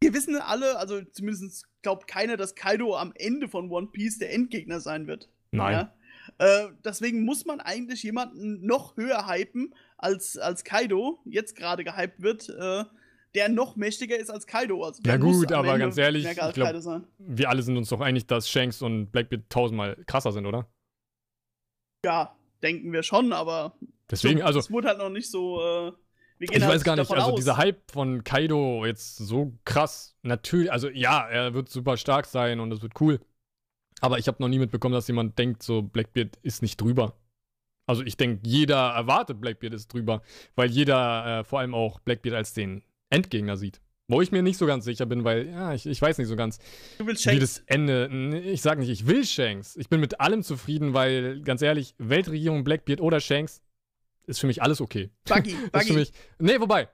[0.00, 4.32] Wir wissen alle, also zumindest glaubt keiner, dass Kaido am Ende von One Piece der
[4.32, 5.28] Endgegner sein wird.
[5.50, 5.72] Nein.
[5.72, 5.92] Ja?
[6.38, 12.22] Äh, deswegen muss man eigentlich jemanden noch höher hypen, als, als Kaido jetzt gerade gehypt
[12.22, 12.84] wird, äh,
[13.34, 14.82] der noch mächtiger ist als Kaido.
[14.82, 17.02] Also Ja gut, aber Ende ganz ehrlich, ich glaub-.
[17.18, 20.68] Wir alle sind uns doch einig, dass Shanks und Blackbeard tausendmal krasser sind, oder?
[22.04, 23.76] Ja, denken wir schon, aber
[24.10, 25.60] Deswegen, also, es wurde halt noch nicht so.
[25.60, 25.92] Äh,
[26.38, 27.34] ich halt weiß gar nicht, also aus.
[27.34, 32.60] dieser Hype von Kaido jetzt so krass, natürlich, also ja, er wird super stark sein
[32.60, 33.20] und es wird cool.
[34.00, 37.14] Aber ich habe noch nie mitbekommen, dass jemand denkt, so Blackbeard ist nicht drüber.
[37.88, 40.22] Also ich denke, jeder erwartet, Blackbeard ist drüber,
[40.56, 43.80] weil jeder äh, vor allem auch Blackbeard als den Endgegner sieht.
[44.08, 46.36] Wo ich mir nicht so ganz sicher bin, weil, ja, ich, ich weiß nicht so
[46.36, 46.58] ganz,
[46.98, 47.40] Du willst wie Shanks.
[47.40, 48.40] das Ende.
[48.44, 49.74] Ich sag nicht, ich will Shanks.
[49.76, 53.62] Ich bin mit allem zufrieden, weil, ganz ehrlich, Weltregierung, Blackbeard oder Shanks
[54.26, 55.10] ist für mich alles okay.
[55.24, 55.92] Buggy, Ist für Buggy.
[55.92, 56.12] mich.
[56.38, 56.88] Nee, wobei.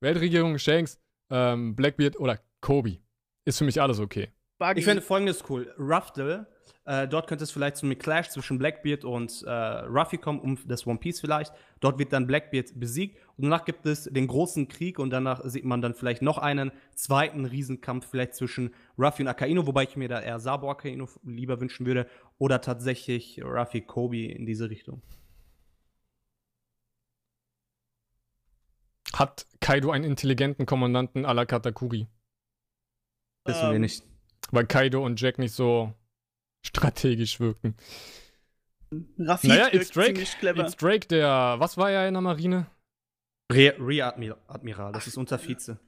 [0.00, 1.00] Weltregierung, Shanks,
[1.30, 2.98] ähm, Blackbeard oder Kobe.
[3.44, 4.28] Ist für mich alles okay.
[4.62, 4.78] Buggy.
[4.78, 5.74] Ich finde folgendes cool.
[5.76, 6.46] Ruffle,
[6.84, 10.56] äh, dort könnte es vielleicht zu einem Clash zwischen Blackbeard und äh, Ruffy kommen, um
[10.68, 11.52] das One Piece vielleicht.
[11.80, 15.64] Dort wird dann Blackbeard besiegt und danach gibt es den großen Krieg und danach sieht
[15.64, 20.08] man dann vielleicht noch einen zweiten Riesenkampf vielleicht zwischen Ruffy und Akaino, wobei ich mir
[20.08, 22.06] da eher Sabo Akaino lieber wünschen würde
[22.38, 25.02] oder tatsächlich Ruffy Kobe in diese Richtung.
[29.12, 32.06] Hat Kaido einen intelligenten Kommandanten à la Katakuri?
[33.44, 34.11] Wissen wir Ähm, nicht.
[34.52, 35.92] Weil Kaido und Jack nicht so
[36.64, 37.74] strategisch wirken.
[39.18, 40.20] Rafid Naja, it's Drake.
[40.20, 41.56] It's Drake, der.
[41.58, 42.66] Was war er in der Marine?
[43.50, 45.78] Re- Rear-Admiral, das ist unser Vize.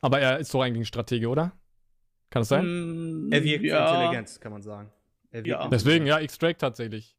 [0.00, 1.52] Aber er ist doch eigentlich ein Stratege, oder?
[2.30, 2.64] Kann das sein?
[3.26, 3.88] Mm, Er wirkt ja.
[3.94, 4.90] intelligent, kann man sagen.
[5.30, 5.68] Er wirkt Ja.
[5.68, 7.16] Deswegen, ja, X-Drake tatsächlich.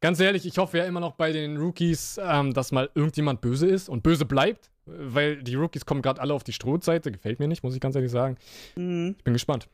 [0.00, 3.66] Ganz ehrlich, ich hoffe ja immer noch bei den Rookies, ähm, dass mal irgendjemand böse
[3.66, 7.10] ist und böse bleibt, weil die Rookies kommen gerade alle auf die Strohseite.
[7.12, 8.36] Gefällt mir nicht, muss ich ganz ehrlich sagen.
[8.76, 9.14] Mhm.
[9.18, 9.68] Ich bin gespannt.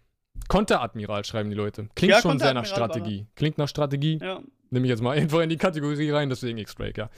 [0.49, 1.89] Konteradmiral schreiben die Leute.
[1.95, 3.27] Klingt Ja, schon sehr nach Strategie.
[3.35, 4.19] Klingt nach Strategie.
[4.21, 4.41] Ja.
[4.71, 7.11] Nehme ich jetzt mal einfach in die Kategorie rein, deswegen X-Drake, ja.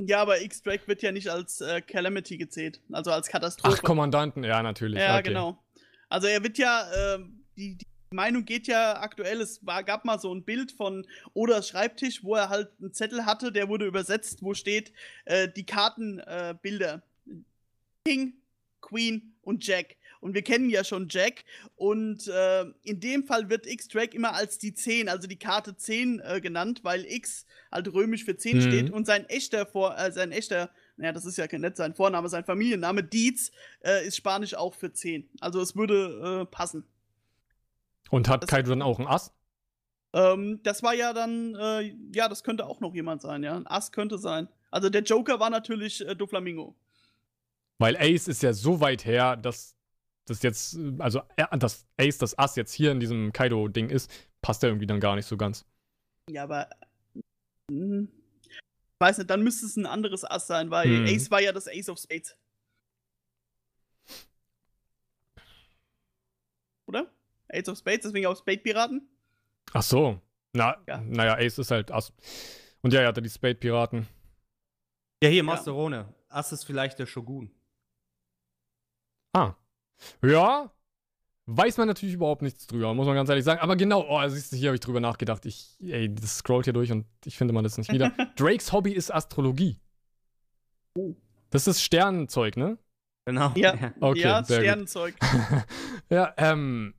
[0.00, 3.76] ja, aber X-Drake wird ja nicht als äh, Calamity gezählt, also als Katastrophe.
[3.78, 5.00] Ach, Kommandanten, ja, natürlich.
[5.00, 5.28] Ja, okay.
[5.28, 5.58] genau.
[6.08, 10.18] Also er wird ja, ähm, die, die Meinung geht ja aktuell, es war, gab mal
[10.18, 14.42] so ein Bild von Odas Schreibtisch, wo er halt einen Zettel hatte, der wurde übersetzt,
[14.42, 14.92] wo steht
[15.24, 16.94] äh, die Kartenbilder.
[16.94, 16.98] Äh.
[18.04, 18.34] King,
[18.80, 19.96] Queen und Jack.
[20.22, 21.44] Und wir kennen ja schon Jack.
[21.74, 26.20] Und äh, in dem Fall wird X-Drake immer als die 10, also die Karte 10
[26.20, 28.60] äh, genannt, weil X halt römisch für 10 Mhm.
[28.62, 32.28] steht und sein echter, Vor äh, sein echter, naja, das ist ja nicht sein Vorname,
[32.28, 33.50] sein Familienname, Dietz,
[33.84, 35.28] äh, ist Spanisch auch für 10.
[35.40, 36.84] Also es würde äh, passen.
[38.10, 39.32] Und hat Das- Kaido dann auch einen Ass?
[40.12, 43.56] Ähm, das war ja dann, äh, ja, das könnte auch noch jemand sein, ja.
[43.56, 44.46] Ein Ass könnte sein.
[44.70, 46.76] Also der Joker war natürlich äh, Doflamingo.
[47.78, 49.74] Weil Ace ist ja so weit her, dass
[50.26, 54.10] das jetzt, äh, also er- dass Ace das Ass jetzt hier in diesem Kaido-Ding ist,
[54.40, 55.64] passt ja irgendwie dann gar nicht so ganz.
[56.30, 56.68] Ja, aber.
[57.70, 58.08] Hm,
[58.44, 61.04] ich weiß nicht, dann müsste es ein anderes Ass sein, weil Hm.
[61.06, 62.36] Ace war ja das Ace of Spades.
[66.86, 67.10] Oder?
[67.48, 69.08] Ace of Spades, deswegen auch Spade-Piraten?
[69.72, 70.20] Ach so.
[70.54, 70.98] Na, Ja.
[71.00, 72.12] naja, Ace ist halt Ass.
[72.82, 74.06] Und ja, er hatte die Spade-Piraten.
[75.22, 76.12] Ja, hier, Masterone.
[76.28, 77.50] Ass ist vielleicht der Shogun.
[79.34, 79.54] Ah.
[80.22, 80.70] Ja.
[81.46, 83.60] Weiß man natürlich überhaupt nichts drüber, muss man ganz ehrlich sagen.
[83.60, 85.44] Aber genau, oh, siehst du, hier habe ich drüber nachgedacht.
[85.44, 88.12] Ich, ey, das scrollt hier durch und ich finde man das nicht wieder.
[88.36, 89.80] Drakes Hobby ist Astrologie.
[90.94, 91.14] Oh.
[91.50, 92.78] Das ist Sternenzeug, ne?
[93.24, 93.52] Genau.
[93.56, 94.44] Ja, Okay, ja.
[94.44, 95.14] Sternenzeug.
[96.10, 96.94] ja, ähm.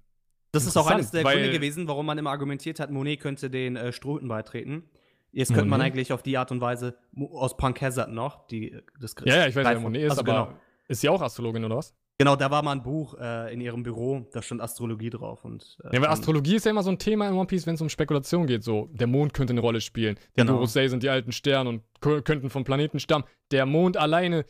[0.52, 3.76] Das ist auch eines der Gründe gewesen, warum man immer argumentiert hat, Monet könnte den
[3.76, 4.84] äh, Strohhüten beitreten.
[5.32, 5.94] Jetzt könnte man Monet?
[5.94, 9.56] eigentlich auf die Art und Weise aus Punk Hazard noch, die das Ja, ja, ich
[9.56, 10.60] weiß, wer Monet ist, also aber genau.
[10.88, 11.96] ist sie auch Astrologin oder was?
[12.19, 15.77] Genau, da war mal ein Buch äh, in ihrem Büro, da stand Astrologie drauf und
[15.84, 17.81] äh, Ja, weil Astrologie ist ja immer so ein Thema in One Piece, wenn es
[17.81, 18.64] um Spekulation geht.
[18.64, 20.15] So, der Mond könnte eine Rolle spielen.
[20.15, 20.53] Die Genau.
[20.53, 23.26] Gorosei sind die alten Sterne und kö- könnten vom Planeten stammen.
[23.52, 24.45] Der Mond alleine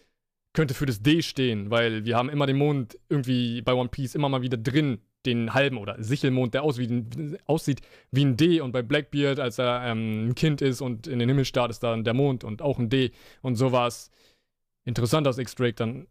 [0.54, 4.14] könnte für das D stehen, weil wir haben immer den Mond irgendwie bei One Piece
[4.14, 7.82] immer mal wieder drin, den halben oder Sichelmond, der aus wie ein, aussieht
[8.12, 8.60] wie ein D.
[8.60, 11.82] Und bei Blackbeard, als er ähm, ein Kind ist und in den Himmel starrt, ist
[11.82, 13.12] dann der Mond und auch ein D.
[13.42, 14.12] Und so war es
[14.86, 16.08] interessant, dass X-Drake dann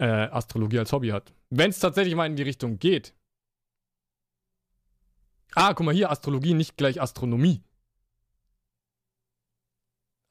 [0.00, 1.32] äh, Astrologie als Hobby hat.
[1.50, 3.14] Wenn es tatsächlich mal in die Richtung geht,
[5.56, 7.64] Ah, guck mal hier, Astrologie nicht gleich Astronomie.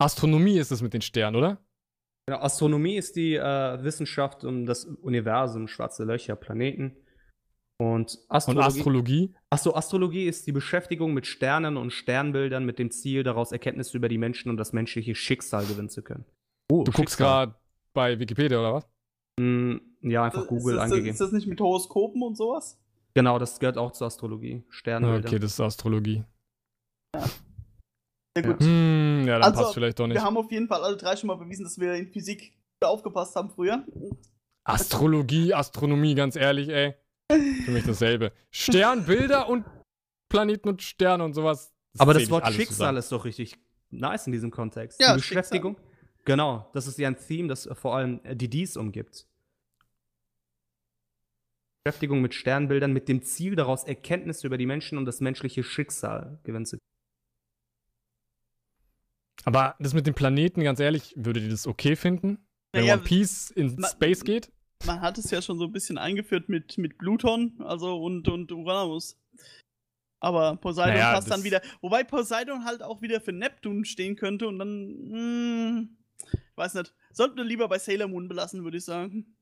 [0.02, 1.58] Astronomie ist es mit den Sternen, oder?
[2.30, 6.96] Ja, Astronomie ist die äh, Wissenschaft um das Universum, schwarze Löcher, Planeten.
[7.82, 8.68] Und Und Astrologie.
[8.68, 9.36] Astrologie?
[9.50, 14.10] Achso, Astrologie ist die Beschäftigung mit Sternen und Sternbildern mit dem Ziel, daraus Erkenntnisse über
[14.10, 16.26] die Menschen und das menschliche Schicksal gewinnen zu können.
[16.72, 17.56] Oh, Du guckst gerade
[17.94, 18.88] bei Wikipedia oder was?
[19.40, 21.12] Mm, ja, einfach Google ist das, eingegeben.
[21.12, 22.78] Ist das nicht mit Horoskopen und sowas?
[23.14, 24.64] Genau, das gehört auch zur Astrologie.
[24.70, 25.28] Sternbilder.
[25.28, 26.26] Okay, das ist Astrologie.
[27.16, 28.60] Ja, gut.
[28.60, 30.16] Hm, ja, dann Also, passt vielleicht doch nicht.
[30.16, 32.54] Wir haben auf jeden Fall alle drei schon mal bewiesen, dass wir in Physik
[32.84, 33.86] aufgepasst haben früher.
[34.66, 36.96] Astrologie, Astronomie, ganz ehrlich, ey.
[37.30, 38.34] Für mich dasselbe.
[38.52, 39.66] Sternbilder und
[40.30, 41.74] Planeten und Sterne und sowas.
[41.98, 42.98] Aber zähl das Wort Schicksal zusammen.
[42.98, 43.56] ist doch richtig
[43.90, 45.00] nice in diesem Kontext.
[45.02, 45.78] Ja, die Beschäftigung.
[46.26, 49.29] Genau, das ist ja ein Theme, das vor allem die Dies umgibt.
[51.90, 56.40] Beschäftigung mit Sternbildern mit dem Ziel, daraus Erkenntnisse über die Menschen und das menschliche Schicksal
[56.44, 56.86] gewinnen zu können.
[59.46, 62.46] Aber das mit den Planeten, ganz ehrlich, würdet ihr das okay finden?
[62.74, 64.52] Wenn Naja, One Piece in Space geht?
[64.86, 68.52] Man hat es ja schon so ein bisschen eingeführt mit, mit Pluton, also und, und
[68.52, 69.18] Uranus.
[70.20, 71.62] Aber Poseidon Naja, passt dann wieder.
[71.82, 74.68] Wobei Poseidon halt auch wieder für Neptun stehen könnte und dann.
[74.68, 75.98] Hm,
[76.34, 76.94] ich weiß nicht.
[77.12, 79.36] Sollten wir lieber bei Sailor Moon belassen, würde ich sagen.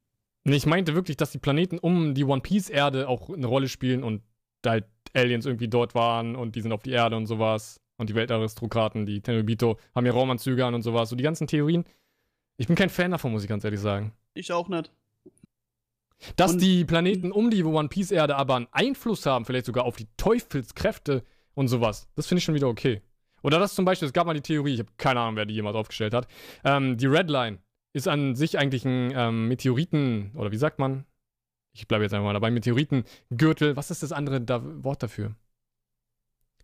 [0.53, 4.21] Ich meinte wirklich, dass die Planeten um die One Piece-Erde auch eine Rolle spielen und
[4.61, 7.79] da halt Aliens irgendwie dort waren und die sind auf die Erde und sowas.
[7.97, 11.09] Und die Weltaristokraten, die Tenryubito, haben ja Raumanzüge an und sowas.
[11.09, 11.83] So die ganzen Theorien.
[12.57, 14.13] Ich bin kein Fan davon, muss ich ganz ehrlich sagen.
[14.35, 14.91] Ich auch nicht.
[16.35, 19.95] Dass Und- die Planeten um die One Piece-Erde aber einen Einfluss haben, vielleicht sogar auf
[19.97, 21.23] die Teufelskräfte
[21.55, 23.01] und sowas, das finde ich schon wieder okay.
[23.43, 25.53] Oder das zum Beispiel, es gab mal die Theorie, ich habe keine Ahnung, wer die
[25.53, 26.27] jemals aufgestellt hat.
[26.63, 27.59] Ähm, die Red Line
[27.93, 31.05] ist an sich eigentlich ein ähm, Meteoriten, oder wie sagt man?
[31.73, 33.75] Ich bleibe jetzt einfach mal dabei, Meteoritengürtel.
[33.75, 35.35] Was ist das andere da Wort dafür?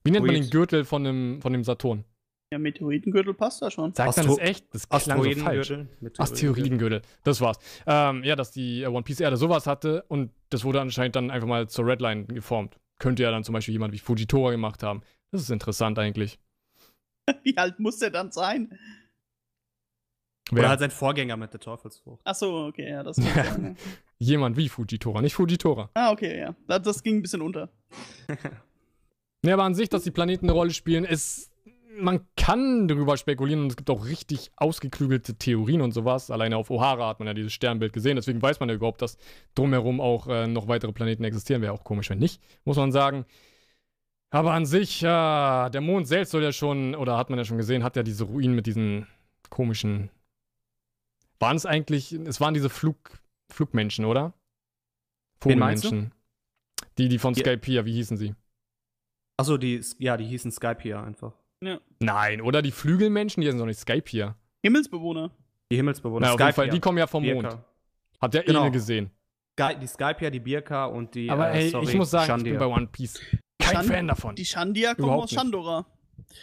[0.03, 0.49] Wie nennt man den.
[0.49, 2.03] Gürtel von dem, von dem Saturn?
[2.51, 3.93] Ja, Meteoritengürtel passt da schon.
[3.93, 4.65] Sagt man Astro- das echt?
[4.73, 5.71] Das klang so falsch.
[5.71, 5.77] Asteroidengürtel.
[6.01, 6.21] Meteoridengürtel.
[6.23, 7.57] Asteroidengürtel, das war's.
[7.87, 11.31] Ähm, ja, dass die äh, One Piece Erde sowas hatte und das wurde anscheinend dann
[11.31, 12.77] einfach mal zur Redline geformt.
[12.99, 15.01] Könnte ja dann zum Beispiel jemand wie Fujitora gemacht haben.
[15.31, 16.39] Das ist interessant eigentlich.
[17.43, 18.77] Wie alt muss der dann sein?
[20.59, 22.21] Oder halt sein Vorgänger mit der Teufelsfrucht.
[22.25, 23.75] Achso, okay, ja, das sein.
[23.77, 23.83] ja.
[24.17, 25.89] jemand wie Fujitora, nicht Fujitora.
[25.93, 26.55] Ah, okay, ja.
[26.67, 27.69] Das, das ging ein bisschen unter.
[29.45, 31.51] Ja, aber an sich, dass die Planeten eine Rolle spielen, ist.
[31.99, 36.31] Man kann darüber spekulieren und es gibt auch richtig ausgeklügelte Theorien und sowas.
[36.31, 39.17] Alleine auf O'Hara hat man ja dieses Sternbild gesehen, deswegen weiß man ja überhaupt, dass
[39.53, 41.61] drumherum auch äh, noch weitere Planeten existieren.
[41.61, 43.25] Wäre auch komisch, wenn nicht, muss man sagen.
[44.31, 47.57] Aber an sich, ja, der Mond selbst soll ja schon, oder hat man ja schon
[47.57, 49.05] gesehen, hat ja diese Ruinen mit diesen
[49.51, 50.09] komischen.
[51.39, 52.97] Waren es eigentlich, es waren diese Flug,
[53.51, 54.33] Flugmenschen, oder?
[55.41, 56.13] Vogelmenschen.
[56.97, 58.35] Die, die von Die- Skypiea, wie hießen sie?
[59.37, 61.33] Achso, die, ja, die hießen Skype hier einfach.
[61.99, 64.35] Nein, oder die Flügelmenschen, die sind doch nicht Skypiea.
[64.63, 65.31] Himmelsbewohner.
[65.71, 66.27] Die Himmelsbewohner.
[66.27, 67.41] Na, auf jeden Skype Fall, die kommen ja vom Mond.
[67.41, 67.65] Birka.
[68.21, 68.67] Hat der Genau.
[68.67, 69.09] eh gesehen.
[69.81, 71.29] Die Skype die Birka und die.
[71.29, 72.51] Aber äh, ey, sorry, ich muss sagen, ich Shandia.
[72.53, 73.19] bin bei One Piece
[73.59, 74.35] kein Shan- Fan davon.
[74.35, 75.39] Die Shandia kommen Überhaupt aus nicht.
[75.39, 75.85] Shandora.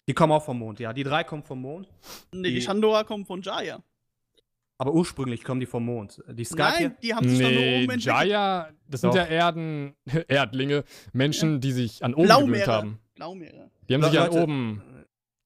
[0.08, 0.92] Die kommen auch vom Mond, ja.
[0.92, 1.88] Die drei kommen vom Mond.
[2.32, 3.82] Nee, die, Die- Shandora kommen von Jaya.
[4.80, 6.22] Aber ursprünglich kommen die vom Mond.
[6.32, 8.02] Die Skype Nein, die haben sich dann nur Nee, oben entwickelt.
[8.04, 9.16] Jaya, das sind Doch.
[9.16, 9.94] ja Erden,
[10.28, 12.72] Erdlinge, Menschen, die sich an oben gewöhnt Blaumeere.
[12.72, 12.98] haben.
[13.14, 13.70] Blaumeere.
[13.88, 14.82] Die haben Le- sich an Leute, oben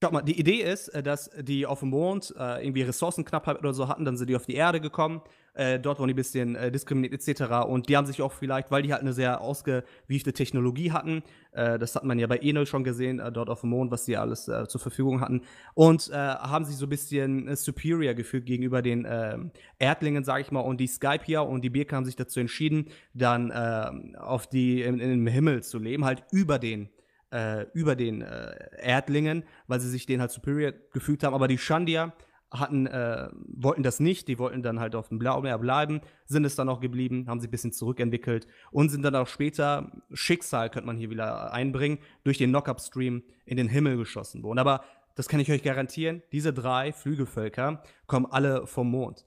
[0.00, 3.74] Schau mal, die Idee ist, äh, dass die auf dem Mond äh, irgendwie Ressourcenknappheit oder
[3.74, 5.22] so hatten, dann sind die auf die Erde gekommen.
[5.54, 7.66] Äh, dort wurden die ein bisschen äh, diskriminiert etc.
[7.66, 11.80] Und die haben sich auch vielleicht, weil die halt eine sehr ausgewiefte Technologie hatten, äh,
[11.80, 14.16] das hat man ja bei Enel schon gesehen, äh, dort auf dem Mond, was die
[14.16, 15.42] alles zur Verfügung hatten,
[15.74, 20.60] und haben sich so ein bisschen superior gefühlt gegenüber den ähm, Erdlingen, sag ich mal.
[20.60, 25.00] Und die Skypier und die Birke haben sich dazu entschieden, dann ähm, auf die in,
[25.00, 26.88] im Himmel zu leben, halt über den
[27.30, 31.34] äh, über den äh, Erdlingen, weil sie sich denen halt superior gefügt haben.
[31.34, 32.12] Aber die Shandia
[32.50, 36.56] hatten, äh, wollten das nicht, die wollten dann halt auf dem Blaumeer bleiben, sind es
[36.56, 40.86] dann auch geblieben, haben sich ein bisschen zurückentwickelt und sind dann auch später, Schicksal könnte
[40.86, 44.58] man hier wieder einbringen, durch den Knock-Up-Stream in den Himmel geschossen worden.
[44.58, 44.82] Aber
[45.14, 49.26] das kann ich euch garantieren, diese drei Flügelvölker kommen alle vom Mond.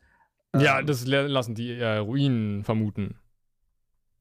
[0.57, 3.19] Ja, ähm, das lassen die äh, Ruinen vermuten.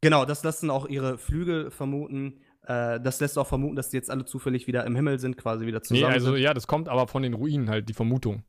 [0.02, 2.40] Genau, das lassen auch ihre Flügel vermuten.
[2.62, 5.66] Äh, das lässt auch vermuten, dass die jetzt alle zufällig wieder im Himmel sind, quasi
[5.66, 6.08] wieder zusammen.
[6.08, 6.42] Nee, also sind.
[6.42, 8.42] ja, das kommt aber von den Ruinen halt, die Vermutung.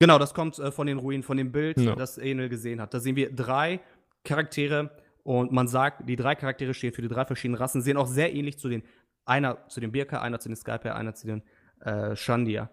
[0.00, 1.94] Genau, das kommt äh, von den Ruinen, von dem Bild, ja.
[1.94, 2.92] das Enel gesehen hat.
[2.92, 3.80] Da sehen wir drei
[4.24, 4.90] Charaktere
[5.22, 8.34] und man sagt, die drei Charaktere stehen für die drei verschiedenen Rassen, sehen auch sehr
[8.34, 8.82] ähnlich zu den,
[9.24, 11.42] einer zu den Birka, einer zu den Skype, einer zu den
[11.80, 12.70] äh, Shandia.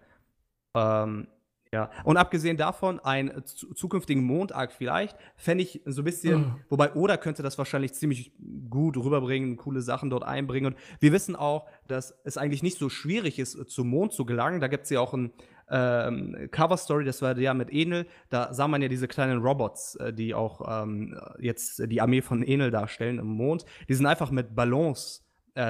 [0.74, 1.28] Ähm,
[1.74, 6.60] ja, und abgesehen davon, einen zukünftigen Mondarc vielleicht, fände ich so ein bisschen, oh.
[6.68, 8.32] wobei Oda könnte das wahrscheinlich ziemlich
[8.68, 10.74] gut rüberbringen, coole Sachen dort einbringen.
[10.74, 14.60] Und wir wissen auch, dass es eigentlich nicht so schwierig ist, zum Mond zu gelangen.
[14.60, 15.32] Da gibt es ja auch ein
[15.70, 18.06] ähm, Cover-Story, das war ja mit Enel.
[18.28, 22.42] Da sah man ja diese kleinen Robots, äh, die auch ähm, jetzt die Armee von
[22.42, 23.64] Enel darstellen im Mond.
[23.88, 25.24] Die sind einfach mit Ballons
[25.54, 25.62] äh,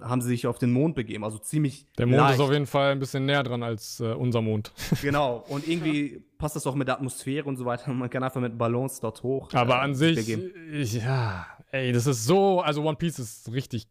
[0.00, 1.24] haben sie sich auf den Mond begeben.
[1.24, 1.86] Also ziemlich.
[1.98, 2.34] Der Mond leicht.
[2.34, 4.72] ist auf jeden Fall ein bisschen näher dran als äh, unser Mond.
[5.02, 5.44] genau.
[5.48, 7.92] Und irgendwie passt das auch mit der Atmosphäre und so weiter.
[7.92, 9.52] Man kann einfach mit Ballons dort hoch.
[9.52, 12.60] Aber äh, an sich, ich, ja, ey, das ist so.
[12.60, 13.86] Also One Piece ist richtig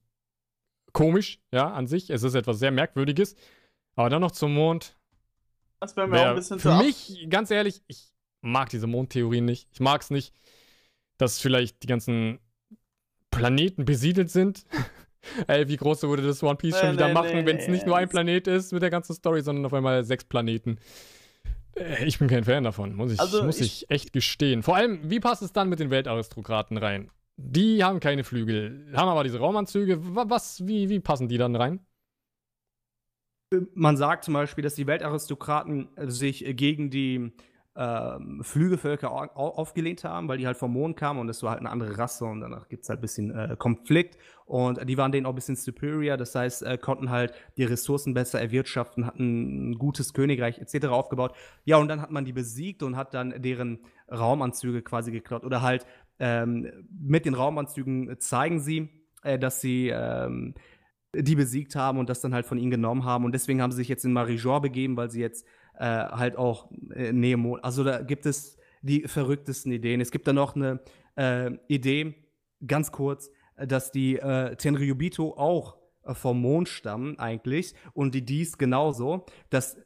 [0.93, 2.10] komisch, ja, an sich.
[2.10, 3.35] Es ist etwas sehr Merkwürdiges.
[3.95, 4.98] Aber dann noch zum Mond.
[5.80, 8.11] Das wäre mir wär auch ein bisschen Für mich, ganz ehrlich, ich
[8.41, 9.69] mag diese Mondtheorien nicht.
[9.72, 10.34] Ich mag es nicht,
[11.18, 12.39] dass vielleicht die ganzen
[13.30, 14.65] Planeten besiedelt sind.
[15.48, 17.68] Ey, wie groß würde das One Piece nee, schon wieder nee, machen, nee, wenn es
[17.68, 20.80] nicht nur ein Planet ist mit der ganzen Story, sondern auf einmal sechs Planeten.
[21.76, 24.64] Äh, ich bin kein Fan davon, muss ich, also muss ich, ich echt gestehen.
[24.64, 27.11] Vor allem, wie passt es dann mit den Weltaristokraten rein?
[27.38, 29.99] Die haben keine Flügel, haben aber diese Raumanzüge.
[30.02, 31.80] Was, wie, wie passen die dann rein?
[33.73, 37.31] Man sagt zum Beispiel, dass die Weltaristokraten sich gegen die
[37.76, 41.69] ähm, Flügelvölker aufgelehnt haben, weil die halt vom Mond kamen und es war halt eine
[41.69, 45.26] andere Rasse und danach gibt es halt ein bisschen äh, Konflikt und die waren denen
[45.26, 49.76] auch ein bisschen superior, das heißt, äh, konnten halt die Ressourcen besser erwirtschaften, hatten ein
[49.76, 50.88] gutes Königreich etc.
[50.88, 51.34] aufgebaut.
[51.64, 53.80] Ja, und dann hat man die besiegt und hat dann deren
[54.11, 55.85] Raumanzüge quasi geklaut oder halt
[56.19, 58.89] ähm, mit den Raumanzügen zeigen sie,
[59.23, 60.56] äh, dass sie ähm,
[61.15, 63.77] die besiegt haben und das dann halt von ihnen genommen haben und deswegen haben sie
[63.77, 65.45] sich jetzt in Marijor begeben, weil sie jetzt
[65.77, 67.56] äh, halt auch äh, Nemo.
[67.56, 70.02] Also da gibt es die verrücktesten Ideen.
[70.02, 70.80] Es gibt da noch eine
[71.15, 72.15] äh, Idee,
[72.65, 78.57] ganz kurz, dass die äh, Tenryubito auch äh, vom Mond stammen eigentlich und die dies
[78.57, 79.26] genauso.
[79.49, 79.77] Das,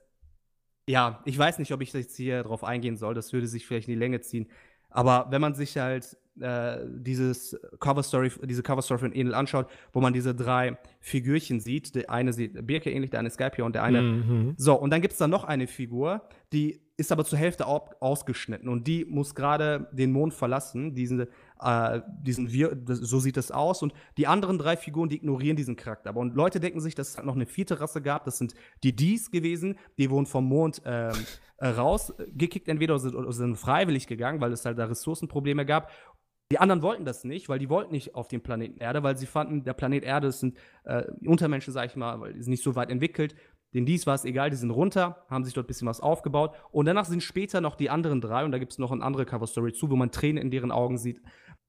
[0.88, 3.14] ja, ich weiß nicht, ob ich jetzt hier drauf eingehen soll.
[3.14, 4.48] Das würde sich vielleicht in die Länge ziehen.
[4.96, 9.68] Aber wenn man sich halt äh, dieses Cover Story, diese Cover Story von Enel anschaut,
[9.94, 13.76] wo man diese drei Figürchen sieht, der eine sieht Birke ähnlich, der eine Skype und
[13.76, 14.02] der eine.
[14.02, 14.54] Mhm.
[14.58, 18.70] So, und dann gibt es da noch eine Figur, die ist aber zur Hälfte ausgeschnitten
[18.70, 21.28] und die muss gerade den Mond verlassen, diesen,
[21.60, 25.76] äh, diesen Wir so sieht es aus und die anderen drei Figuren, die ignorieren diesen
[25.76, 26.10] Charakter.
[26.10, 28.56] Aber und Leute denken sich, dass es halt noch eine vierte Rasse gab, das sind
[28.84, 31.14] die Dies gewesen, die wurden vom Mond ähm,
[31.58, 35.90] äh, rausgekickt entweder sind, oder sind freiwillig gegangen, weil es halt da Ressourcenprobleme gab
[36.52, 39.26] die anderen wollten das nicht, weil die wollten nicht auf den Planeten Erde, weil sie
[39.26, 42.76] fanden, der Planet Erde sind äh, Untermenschen, sag ich mal, weil die sind nicht so
[42.76, 43.36] weit entwickelt.
[43.74, 46.56] Den dies war es egal, die sind runter, haben sich dort ein bisschen was aufgebaut.
[46.72, 49.26] Und danach sind später noch die anderen drei, und da gibt es noch eine andere
[49.26, 51.20] Cover-Story zu, wo man Tränen in deren Augen sieht,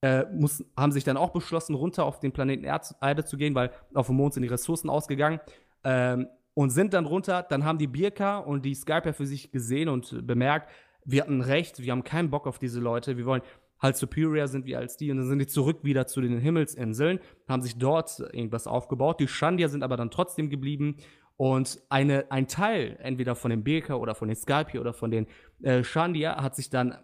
[0.02, 3.72] äh, muss, haben sich dann auch beschlossen, runter auf den Planeten Erde zu gehen, weil
[3.94, 5.40] auf dem Mond sind die Ressourcen ausgegangen.
[5.84, 9.90] Ähm, und sind dann runter, dann haben die Birka und die Skyper für sich gesehen
[9.90, 10.70] und bemerkt,
[11.04, 13.42] wir hatten recht, wir haben keinen Bock auf diese Leute, wir wollen
[13.78, 15.10] halt superior sind wir als die.
[15.10, 19.20] Und dann sind die zurück wieder zu den Himmelsinseln, haben sich dort irgendwas aufgebaut.
[19.20, 20.96] Die Shandia sind aber dann trotzdem geblieben.
[21.36, 25.26] Und eine, ein Teil, entweder von den Beker oder von den Skalpi oder von den
[25.62, 26.96] äh, Shandia, hat sich dann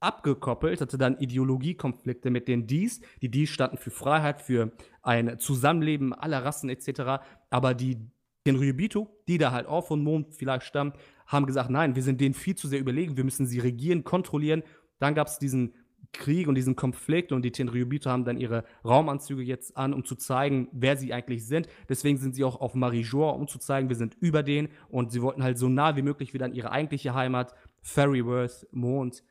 [0.00, 3.02] abgekoppelt, hatte dann Ideologiekonflikte mit den Dies.
[3.20, 7.22] Die Dies standen für Freiheit, für ein Zusammenleben aller Rassen etc.
[7.50, 7.98] Aber die,
[8.46, 10.92] den Ryubitu, die da halt auch von Mond vielleicht stammen,
[11.26, 14.62] haben gesagt, nein, wir sind denen viel zu sehr überlegen, wir müssen sie regieren, kontrollieren.
[14.98, 15.74] Dann gab es diesen
[16.12, 20.14] Krieg und diesen Konflikt und die Tenryubito haben dann ihre Raumanzüge jetzt an, um zu
[20.14, 21.68] zeigen, wer sie eigentlich sind.
[21.88, 25.22] Deswegen sind sie auch auf Marijor, um zu zeigen, wir sind über denen und sie
[25.22, 29.22] wollten halt so nah wie möglich wieder an ihre eigentliche Heimat, Ferryworth, Mond.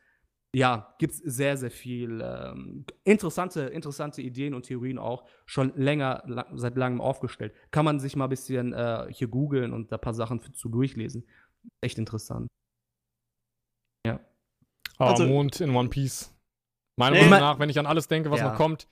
[0.55, 6.23] Ja, gibt es sehr, sehr viel ähm, interessante, interessante Ideen und Theorien auch schon länger,
[6.27, 7.53] la seit langem aufgestellt.
[7.71, 10.69] Kann man sich mal ein bisschen äh, hier googeln und da ein paar Sachen zu
[10.69, 11.27] durchlesen.
[11.81, 12.47] Echt interessant.
[14.07, 14.21] Ja.
[14.97, 16.33] Aber also, Mond in One Piece.
[16.97, 18.51] Meiner Nee, Meinung nach, wenn ich an alles denke, was Ja.
[18.51, 18.87] noch kommt,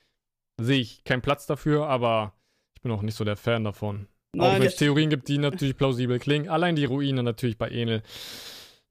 [0.59, 2.33] sehe ich keinen Platz dafür, aber
[2.75, 4.07] ich bin auch nicht so der Fan davon.
[4.37, 6.49] auch Nein, wenn es Theorien gibt, die natürlich plausibel klingen.
[6.49, 8.03] Allein die Ruine natürlich bei Enel.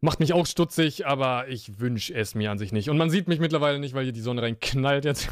[0.05, 2.91] Macht mich auch stutzig, aber ich wünsche es mir an sich nicht.
[2.91, 5.29] Und man sieht mich mittlerweile nicht, weil hier die Sonne reinknallt jetzt.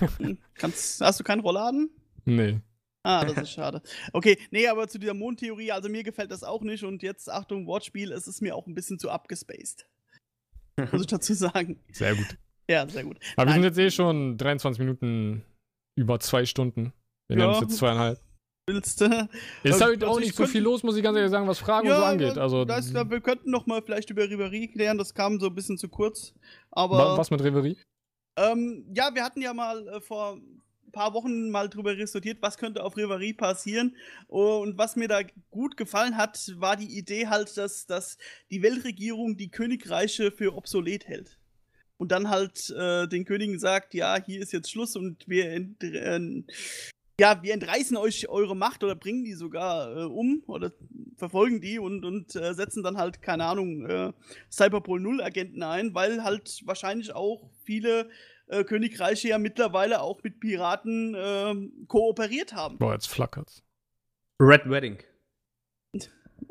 [0.55, 1.91] Kannst, hast du keinen Rollladen?
[2.25, 2.61] nee.
[3.03, 3.81] Ah, das ist schade.
[4.13, 7.67] Okay, nee, aber zu dieser Mondtheorie, also mir gefällt das auch nicht und jetzt, Achtung,
[7.67, 9.87] Wortspiel, es ist mir auch ein bisschen zu abgespaced.
[10.93, 11.81] Muss ich dazu sagen.
[11.93, 12.37] Sehr gut.
[12.69, 13.17] Ja, sehr gut.
[13.37, 13.71] Aber wir sind Nein.
[13.71, 15.43] jetzt eh schon 23 Minuten
[15.97, 16.93] über zwei Stunden.
[17.29, 17.45] Wir Ja.
[17.47, 18.21] nehmen es jetzt zweieinhalb.
[18.75, 19.01] Willst?
[19.63, 21.59] Ist Ja, halt auch nicht ich so viel los, muss ich ganz ehrlich sagen, was
[21.59, 22.39] Fragen und so angeht.
[22.39, 25.55] Also, da ist, wir könnten noch mal vielleicht über Riveri klären, das kam so ein
[25.55, 26.35] bisschen zu kurz.
[26.71, 27.77] Aber was mit Reverie?
[28.37, 30.39] Ähm, ja, wir hatten ja mal äh, vor
[30.91, 33.97] ein paar Wochen mal drüber diskutiert, was könnte auf Reverie passieren.
[34.29, 35.21] Und was mir da
[35.51, 38.19] gut gefallen hat, war die Idee halt, dass, dass
[38.51, 41.39] die Weltregierung die Königreiche für obsolet hält.
[41.97, 45.83] Und dann halt äh, den Königen sagt, ja, hier ist jetzt Schluss und wir, ent
[45.85, 46.43] äh,
[47.21, 50.73] ja, wir entreißen euch eure Macht oder bringen die sogar äh, um oder
[51.19, 54.13] verfolgen die und, und äh, setzen dann halt, keine Ahnung, äh,
[54.51, 58.09] Cyberpol 0 Agenten ein, weil halt wahrscheinlich auch viele
[58.47, 62.79] äh, Königreiche ja mittlerweile auch mit Piraten ähm, kooperiert haben.
[62.79, 63.63] Boah, jetzt flackert's.
[64.41, 64.97] Red Wedding.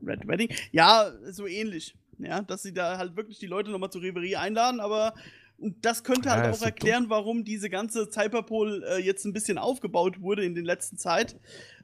[0.03, 0.53] Red Wedding.
[0.71, 1.97] Ja, so ähnlich.
[2.19, 5.15] Ja, dass sie da halt wirklich die Leute nochmal zur Reverie einladen, aber
[5.59, 9.57] und das könnte halt Ja, auch erklären, warum diese ganze Cyberpol äh, jetzt ein bisschen
[9.57, 11.35] aufgebaut wurde in den letzten Zeit,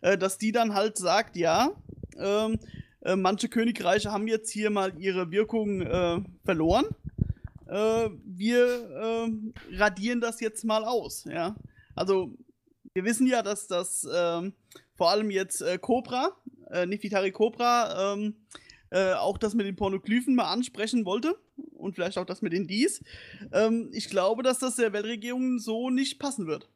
[0.01, 1.71] äh, dass die dann halt sagt, ja,
[2.17, 2.59] ähm,
[3.01, 6.85] äh, manche Königreiche haben jetzt hier mal ihre Wirkung äh, verloren.
[7.67, 11.55] Äh, wir äh, radieren das jetzt mal aus, ja.
[11.95, 12.33] Also,
[12.93, 14.53] wir wissen ja, dass das ähm,
[14.95, 16.31] vor allem jetzt äh, Cobra,
[16.71, 18.35] äh, Nefitari Cobra, ähm,
[18.89, 21.35] äh, auch das mit den Pornoglyphen mal ansprechen wollte
[21.73, 23.03] und vielleicht auch das mit den Dies.
[23.51, 26.69] Ähm, ich glaube, dass das der Weltregierung so nicht passen wird.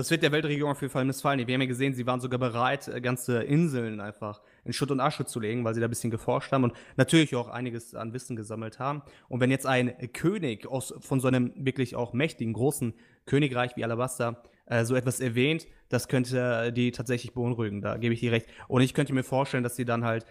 [0.00, 1.46] Das wird der Weltregierung auf jeden Fall missfallen.
[1.46, 4.98] Wir haben ja gesehen, sie waren sogar bereit, äh, ganze Inseln einfach in Schutt und
[4.98, 8.14] Asche zu legen, weil sie da ein bisschen geforscht haben und natürlich auch einiges an
[8.14, 9.02] Wissen gesammelt haben.
[9.28, 12.94] Und wenn jetzt ein König aus, von so einem wirklich auch mächtigen, großen
[13.26, 17.82] Königreich wie Alabasta äh, so etwas erwähnt, das könnte die tatsächlich beunruhigen.
[17.82, 18.46] Da gebe ich dir recht.
[18.68, 20.24] Und ich könnte mir vorstellen, dass sie dann halt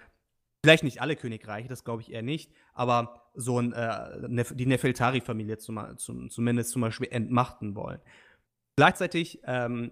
[0.63, 5.57] Vielleicht nicht alle Königreiche, das glaube ich eher nicht, aber so ein, äh, die Nefeltari-Familie
[5.57, 7.99] zum, zum, zumindest zum Beispiel entmachten wollen.
[8.75, 9.91] Gleichzeitig, ähm,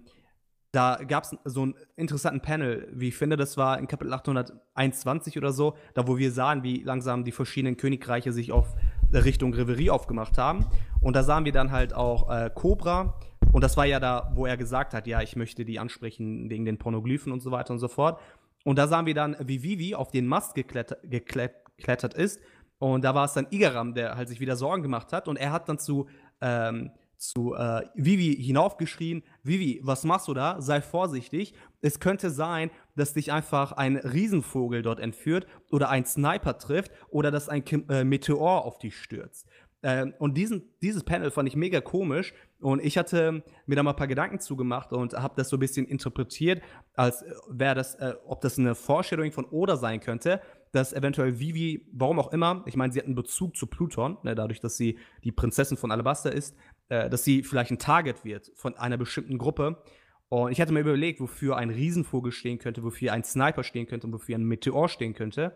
[0.74, 5.38] da gab es so einen interessanten Panel, wie ich finde, das war in Kapitel 821
[5.38, 8.76] oder so, da wo wir sahen, wie langsam die verschiedenen Königreiche sich auf
[9.14, 10.66] Richtung Reverie aufgemacht haben.
[11.02, 13.18] Und da sahen wir dann halt auch äh, Cobra.
[13.54, 16.66] Und das war ja da, wo er gesagt hat, ja, ich möchte die ansprechen wegen
[16.66, 18.20] den Pornoglyphen und so weiter und so fort.
[18.68, 22.42] Und da sahen wir dann, wie Vivi auf den Mast geklettert, geklettert ist.
[22.80, 25.30] Und da war es dann Igaram, der halt sich wieder Sorgen gemacht hat.
[25.30, 26.10] Und er hat dann zu,
[26.42, 30.60] ähm, zu äh, Vivi hinaufgeschrien: Vivi, was machst du da?
[30.60, 31.54] Sei vorsichtig.
[31.80, 37.32] Es könnte sein, dass dich einfach ein Riesenvogel dort entführt oder ein Sniper trifft oder
[37.32, 39.48] dass ein Kim äh, Meteor auf dich stürzt.
[39.88, 42.34] Ähm, und diesen, dieses Panel fand ich mega komisch.
[42.60, 45.62] Und ich hatte mir da mal ein paar Gedanken zugemacht und habe das so ein
[45.62, 46.62] bisschen interpretiert,
[46.94, 50.42] als wäre das, äh, ob das eine Vorstellung von Oda sein könnte,
[50.74, 54.36] dass eventuell Vivi, warum auch immer, ich meine, sie hat einen Bezug zu Pluton, ne,
[54.36, 56.58] dadurch, dass sie die Prinzessin von Alabaster ist,
[56.90, 59.82] äh, dass sie vielleicht ein Target wird von einer bestimmten Gruppe.
[60.28, 64.08] Und ich hatte mir überlegt, wofür ein Riesenvogel stehen könnte, wofür ein Sniper stehen könnte
[64.08, 65.56] und wofür ein Meteor stehen könnte.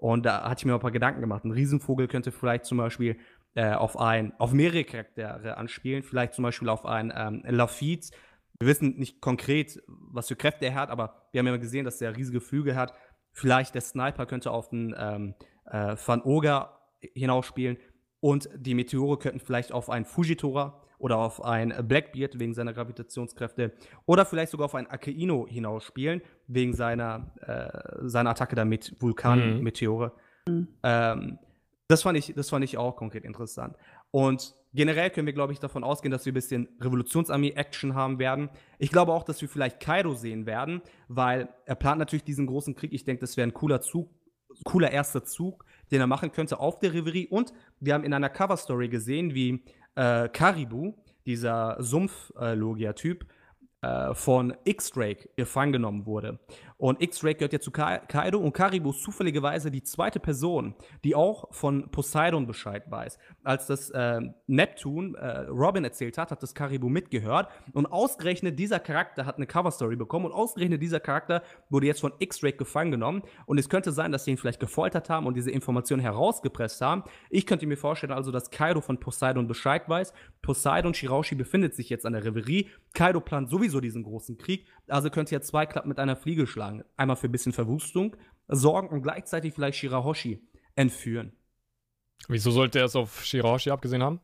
[0.00, 1.44] Und da hatte ich mir ein paar Gedanken gemacht.
[1.44, 3.16] Ein Riesenvogel könnte vielleicht zum Beispiel
[3.54, 8.10] äh, auf ein, auf mehrere Charaktere anspielen, vielleicht zum Beispiel auf einen ähm, Lafitte.
[8.58, 12.00] Wir wissen nicht konkret, was für Kräfte er hat, aber wir haben ja gesehen, dass
[12.00, 12.92] er riesige Flügel hat.
[13.32, 16.78] Vielleicht der Sniper könnte auf einen ähm, äh, Van Oga
[17.14, 17.78] hinausspielen
[18.20, 23.72] und die Meteore könnten vielleicht auf einen Fujitora oder auf ein Blackbeard wegen seiner Gravitationskräfte
[24.04, 30.12] oder vielleicht sogar auf ein Akeino hinausspielen wegen seiner, äh, seiner Attacke da mit Vulkanmeteore.
[30.46, 30.68] Mhm.
[30.82, 31.38] Ähm,
[31.90, 33.76] das fand, ich, das fand ich auch konkret interessant.
[34.10, 38.48] Und generell können wir, glaube ich, davon ausgehen, dass wir ein bisschen Revolutionsarmee-Action haben werden.
[38.78, 42.74] Ich glaube auch, dass wir vielleicht Kaido sehen werden, weil er plant natürlich diesen großen
[42.74, 42.92] Krieg.
[42.92, 44.10] Ich denke, das wäre ein cooler Zug,
[44.64, 47.26] cooler erster Zug, den er machen könnte auf der Reverie.
[47.26, 49.64] Und wir haben in einer Cover-Story gesehen, wie
[49.96, 50.94] äh, Karibu,
[51.26, 53.26] dieser Sumpf-Logia-Typ,
[53.82, 56.38] äh, von X-Drake gefangen genommen wurde.
[56.80, 61.14] Und X-Drake gehört ja zu Ka Kaido und Karibu ist zufälligerweise die zweite Person, die
[61.14, 63.18] auch von Poseidon Bescheid weiß.
[63.44, 68.80] Als das äh, Neptun äh, Robin erzählt hat, hat das Karibu mitgehört und ausgerechnet dieser
[68.80, 73.24] Charakter hat eine Coverstory bekommen und ausgerechnet dieser Charakter wurde jetzt von X-Drake gefangen genommen
[73.44, 77.04] und es könnte sein, dass sie ihn vielleicht gefoltert haben und diese Informationen herausgepresst haben.
[77.28, 80.14] Ich könnte mir vorstellen also, dass Kaido von Poseidon Bescheid weiß.
[80.40, 82.70] Poseidon Shiraushi befindet sich jetzt an der Reverie.
[82.94, 86.69] Kaido plant sowieso diesen großen Krieg, also könnte er zwei Klappen mit einer Fliege schlagen
[86.70, 86.84] sagen.
[86.96, 88.16] Einmal für ein bisschen Verwüstung
[88.48, 90.40] sorgen und gleichzeitig vielleicht Shirahoshi
[90.74, 91.32] entführen.
[92.28, 94.20] Wieso sollte er es auf Shirahoshi abgesehen haben?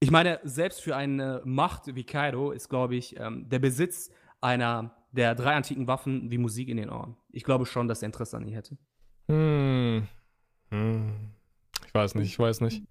[0.00, 4.94] Ich meine, selbst für eine Macht wie Kaido ist, glaube ich, ähm, der Besitz einer
[5.10, 7.16] der drei antiken Waffen wie Musik in den Ohren.
[7.32, 8.78] Ich glaube schon, dass er Interesse an ihr hätte.
[9.28, 10.06] Hm.
[10.70, 11.30] hm.
[11.86, 12.84] Ich weiß nicht, ich weiß nicht.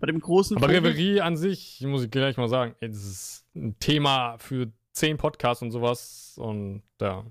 [0.00, 0.56] Bei dem großen.
[0.56, 5.18] Aber Reverie an sich, muss ich gleich mal sagen, das ist ein Thema für zehn
[5.18, 6.34] Podcasts und sowas.
[6.38, 7.24] Und ja.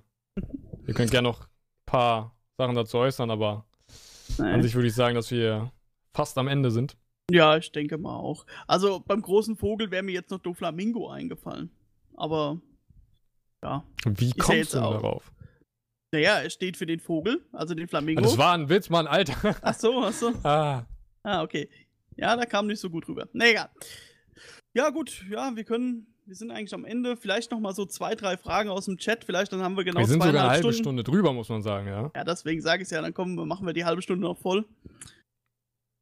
[0.88, 3.66] Ihr könnt gerne noch ein paar Sachen dazu äußern, aber
[4.38, 4.56] Nein.
[4.56, 5.72] an sich würde ich sagen, dass wir
[6.14, 6.98] fast am Ende sind.
[7.32, 8.46] Ja, ich denke mal auch.
[8.68, 11.72] Also beim großen Vogel wäre mir jetzt noch Doflamingo eingefallen.
[12.16, 12.60] Aber
[13.64, 13.84] ja.
[14.06, 15.32] Wie kommst du darauf?
[16.12, 18.22] Naja, es steht für den Vogel, also den Flamingo.
[18.22, 19.56] Das war ein Witz, Mann, Alter.
[19.62, 20.34] Ach so, ach so.
[20.44, 20.86] Ah.
[21.22, 21.70] Ah, okay.
[22.16, 23.28] Ja, da kam nicht so gut rüber.
[23.34, 23.70] Na egal.
[24.74, 27.18] Ja, gut, ja, wir können wir sind eigentlich am Ende.
[27.18, 29.24] Vielleicht noch mal so zwei, drei Fragen aus dem Chat.
[29.24, 30.78] Vielleicht dann haben wir genau Wir sind sogar eine halbe Stunden.
[30.78, 32.12] Stunde drüber, muss man sagen, ja.
[32.16, 33.02] Ja, deswegen sage ich es ja.
[33.02, 34.66] Dann kommen, machen wir die halbe Stunde noch voll.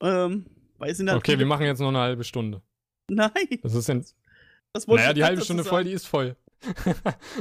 [0.03, 0.45] Ähm,
[0.77, 2.61] weil sind halt okay, wir machen jetzt noch eine halbe Stunde.
[3.09, 3.31] Nein.
[3.64, 3.89] Das ist.
[4.73, 6.35] Das naja, die halbe Stunde voll, die ist voll.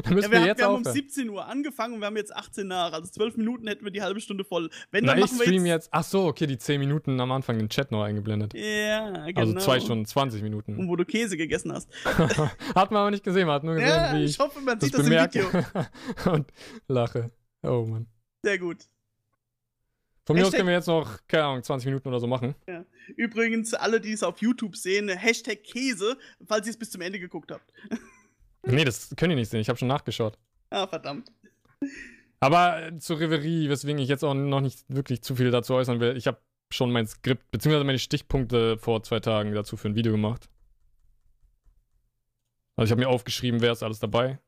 [0.05, 2.35] Dann ja, wir, wir, jetzt wir haben um 17 Uhr angefangen und wir haben jetzt
[2.35, 2.93] 18 nach.
[2.93, 4.71] Also 12 Minuten hätten wir die halbe Stunde voll.
[4.91, 5.89] Wenn, dann Na, machen ich stream jetzt, jetzt.
[5.93, 8.55] Ach so, okay, die 10 Minuten am Anfang den Chat noch eingeblendet.
[8.55, 9.41] Ja, genau.
[9.41, 10.77] Also 2 Stunden, 20 Minuten.
[10.77, 11.89] Und wo du Käse gegessen hast.
[12.05, 14.79] hat man aber nicht gesehen, man hat nur gesehen, ja, wie ich, ich hoffe, man
[14.81, 16.33] sieht das, das im Video.
[16.33, 16.53] und
[16.89, 17.31] lache.
[17.63, 18.07] Oh Mann.
[18.43, 18.87] Sehr gut.
[20.27, 22.57] Von mir aus können wir jetzt noch, keine Ahnung, 20 Minuten oder so machen.
[22.67, 22.85] Ja.
[23.17, 27.21] Übrigens, alle, die es auf YouTube sehen, Hashtag Käse, falls ihr es bis zum Ende
[27.21, 27.73] geguckt habt.
[28.67, 29.61] Nee, das können die nicht sehen.
[29.61, 30.39] Ich habe schon nachgeschaut.
[30.71, 31.31] Ah, verdammt.
[32.41, 36.01] Aber äh, zur Reverie, weswegen ich jetzt auch noch nicht wirklich zu viel dazu äußern
[36.01, 36.17] will.
[36.17, 36.39] Ich habe
[36.71, 40.49] schon mein Skript, beziehungsweise meine Stichpunkte vor zwei Tagen dazu für ein Video gemacht.
[42.75, 44.39] Also ich habe mir aufgeschrieben, wer ist alles dabei.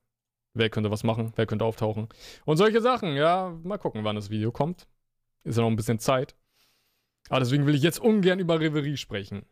[0.54, 2.08] Wer könnte was machen, wer könnte auftauchen.
[2.44, 4.88] Und solche Sachen, ja, mal gucken, wann das Video kommt.
[5.44, 6.34] Ist ja noch ein bisschen Zeit.
[7.28, 9.46] Aber deswegen will ich jetzt ungern über Reverie sprechen.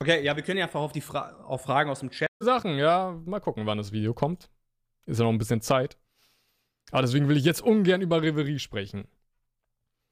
[0.00, 2.28] Okay, ja, wir können ja einfach auf die Fra auf Fragen aus dem Chat.
[2.38, 4.50] Sachen, ja, mal gucken, wann das Video kommt.
[5.06, 5.96] Ist ja noch ein bisschen Zeit.
[6.90, 9.08] Aber deswegen will ich jetzt ungern über Reverie sprechen.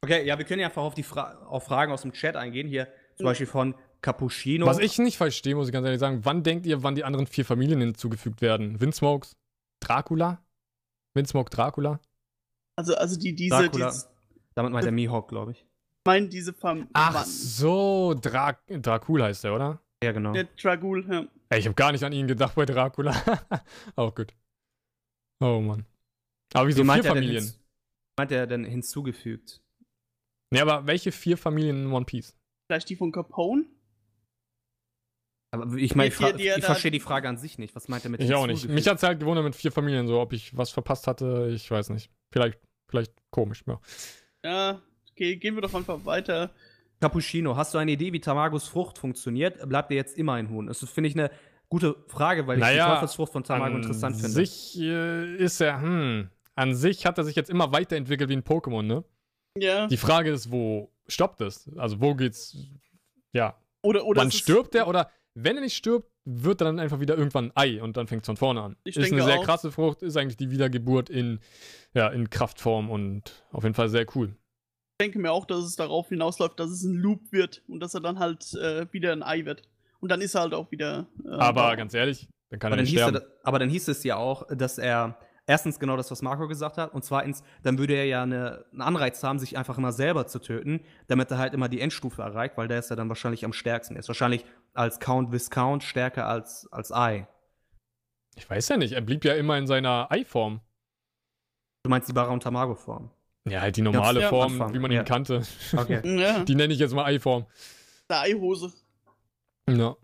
[0.02, 2.66] Okay, ja, wir können ja einfach auf die Fra auf Fragen aus dem Chat eingehen.
[2.66, 4.66] Hier zum Beispiel von Cappuccino.
[4.66, 7.26] Was ich nicht verstehe, muss ich ganz ehrlich sagen, wann denkt ihr, wann die anderen
[7.26, 8.80] vier Familien hinzugefügt werden?
[8.80, 9.36] Windsmokes?
[9.80, 10.42] Dracula?
[11.14, 12.00] Windsmoke Dracula?
[12.76, 13.68] Also, also die, diese.
[13.68, 13.94] Dracula.
[14.54, 15.66] Damit meint der Mihawk, glaube ich
[16.05, 16.91] meine diese Familie.
[16.92, 19.81] Ach so, Dra Dracul heißt der, oder?
[20.02, 20.33] Ja, genau.
[20.33, 21.26] Der Dragul, ja.
[21.49, 23.15] Ey, ich habe gar nicht an ihn gedacht bei Dracula.
[23.97, 24.34] Auch gut.
[25.41, 25.86] Oh Mann.
[26.52, 27.52] Aber wieso Wie vier Familien?
[28.18, 29.62] meint er denn hinzugefügt?
[30.50, 32.36] Nee, aber welche vier Familien in One Piece?
[32.68, 33.65] Vielleicht die von Capone?
[35.50, 37.74] Aber ich meine, ich, ich verstehe die Frage an sich nicht.
[37.74, 38.68] Was meint er mit Ich auch nicht.
[38.68, 41.70] Mich hat es halt gewundert mit vier Familien, so ob ich was verpasst hatte, ich
[41.70, 42.10] weiß nicht.
[42.33, 42.58] Vielleicht,
[42.91, 43.81] vielleicht komisch, ja.
[44.44, 44.83] Ja,
[45.15, 46.51] Okay, gehen wir doch einfach weiter.
[47.01, 49.68] Cappuccino, hast du eine Idee, wie Tamagos Frucht funktioniert?
[49.68, 50.67] Bleibt dir jetzt immer ein Huhn?
[50.67, 51.31] Das finde ich eine
[51.68, 54.28] gute Frage, weil naja, ich die Teufelsfrucht von Tamago interessant finde.
[54.28, 58.34] An sich äh, ist er, hm, an sich hat er sich jetzt immer weiterentwickelt wie
[58.34, 59.05] ein Pokémon, ne?
[59.57, 59.86] Ja.
[59.86, 61.70] Die Frage ist, wo stoppt es?
[61.76, 62.57] Also wo geht's,
[63.33, 63.57] ja.
[63.83, 64.89] Oder, oder Wann stirbt er?
[64.89, 68.09] Oder wenn er nicht stirbt, wird er dann einfach wieder irgendwann ein Ei und dann
[68.09, 68.76] fängt es von vorne an.
[68.83, 69.44] Ich ist eine sehr auch.
[69.44, 71.39] krasse Frucht, ist eigentlich die Wiedergeburt in,
[71.93, 74.34] ja, in Kraftform und auf jeden Fall sehr cool
[75.00, 78.00] denke mir auch, dass es darauf hinausläuft, dass es ein Loop wird und dass er
[78.00, 79.62] dann halt äh, wieder ein Ei wird.
[80.00, 81.06] Und dann ist er halt auch wieder.
[81.24, 81.74] Äh, aber da.
[81.76, 83.16] ganz ehrlich, dann kann aber er nicht sterben.
[83.16, 86.78] Er, aber dann hieß es ja auch, dass er erstens genau das, was Marco gesagt
[86.78, 90.26] hat, und zweitens, dann würde er ja eine, einen Anreiz haben, sich einfach immer selber
[90.26, 93.44] zu töten, damit er halt immer die Endstufe erreicht, weil der ist ja dann wahrscheinlich
[93.44, 93.97] am stärksten.
[93.97, 97.26] Er ist wahrscheinlich als Count Viscount stärker als, als Ei.
[98.36, 100.60] Ich weiß ja nicht, er blieb ja immer in seiner Ei-Form.
[101.84, 103.10] Du meinst die Bara- und Tamago-Form?
[103.48, 104.74] Ja, halt die normale ja, Form, Anfang.
[104.74, 105.00] wie man ja.
[105.00, 105.42] ihn kannte.
[105.76, 106.00] Okay.
[106.18, 106.44] Ja.
[106.44, 107.47] Die nenne ich jetzt mal Eiform.
[108.08, 108.73] Der Eihose.
[109.68, 109.97] Ja.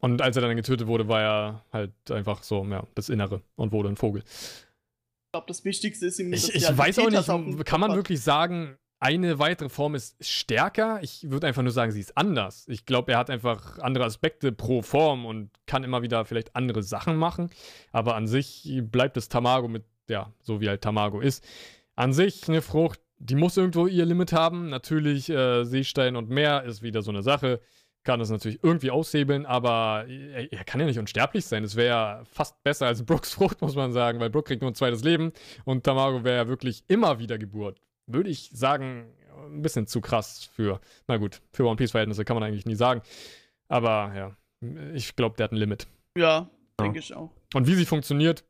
[0.00, 3.72] Und als er dann getötet wurde, war er halt einfach so, ja, das Innere und
[3.72, 4.22] wurde ein Vogel.
[4.24, 8.78] Ich glaube, das Wichtigste ist ihm, Ich, ich weiß auch nicht, kann man wirklich sagen,
[9.00, 11.00] eine weitere Form ist stärker.
[11.02, 12.64] Ich würde einfach nur sagen, sie ist anders.
[12.68, 16.82] Ich glaube, er hat einfach andere Aspekte pro Form und kann immer wieder vielleicht andere
[16.82, 17.50] Sachen machen.
[17.92, 21.44] Aber an sich bleibt es Tamago mit, ja, so wie halt Tamago ist.
[21.98, 24.68] An sich eine Frucht, die muss irgendwo ihr Limit haben.
[24.68, 27.60] Natürlich, äh, Seestein und Meer ist wieder so eine Sache.
[28.04, 31.64] Kann das natürlich irgendwie aushebeln, aber er, er kann ja nicht unsterblich sein.
[31.64, 34.70] Es wäre ja fast besser als Brooks Frucht, muss man sagen, weil Brook kriegt nur
[34.70, 35.32] ein zweites Leben
[35.64, 39.14] und Tamago wäre ja wirklich immer wieder Geburt würde ich sagen,
[39.46, 43.02] ein bisschen zu krass für, na gut, für One Piece-Verhältnisse kann man eigentlich nie sagen.
[43.68, 44.36] Aber ja,
[44.94, 45.86] ich glaube, der hat ein Limit.
[46.16, 47.02] Ja, denke ja.
[47.02, 47.30] ich auch.
[47.54, 48.44] Und wie sie funktioniert,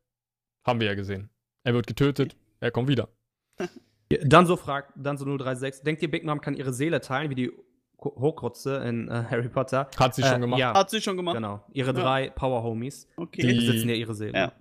[0.66, 1.28] haben wir ja gesehen.
[1.64, 3.08] Er wird getötet, er kommt wieder.
[4.24, 7.34] Dann so fragt, dann so 036, denkt ihr, Big Mom kann ihre Seele teilen, wie
[7.34, 7.52] die
[8.00, 9.90] Hochkrotze in äh, Harry Potter?
[9.98, 10.60] Hat sie äh, schon gemacht.
[10.60, 10.72] Ja.
[10.72, 11.36] Hat sie schon gemacht.
[11.36, 11.62] Genau.
[11.72, 12.30] Ihre drei ja.
[12.30, 13.06] Power-Homies.
[13.16, 13.42] Okay.
[13.42, 14.32] Die besitzen ja ihre Seele.
[14.32, 14.52] Ja.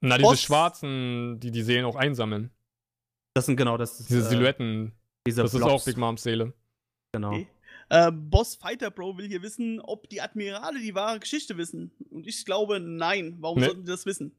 [0.00, 2.50] Na, diese Post Schwarzen, die die Seelen auch einsammeln.
[3.34, 3.98] Das sind genau das.
[3.98, 4.92] Diese äh, Silhouetten.
[5.26, 5.64] Diese das Blobs.
[5.64, 6.52] ist auch Big Moms Seele.
[7.12, 7.32] Genau.
[7.32, 7.48] Okay.
[7.88, 11.92] Äh, Boss Fighter Pro will hier wissen, ob die Admirale die wahre Geschichte wissen.
[12.10, 13.36] Und ich glaube, nein.
[13.40, 13.66] Warum nee.
[13.66, 14.34] sollten die das wissen?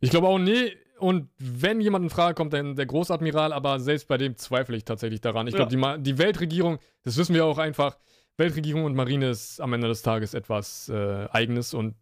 [0.00, 0.76] Ich glaube auch, nee.
[0.98, 4.84] Und wenn jemand in Frage kommt, dann der Großadmiral, aber selbst bei dem zweifle ich
[4.84, 5.46] tatsächlich daran.
[5.46, 5.64] Ich ja.
[5.64, 7.98] glaube, die, die, Weltregierung, das wissen wir auch einfach,
[8.36, 11.94] Weltregierung und Marine ist am Ende des Tages etwas äh, Eigenes und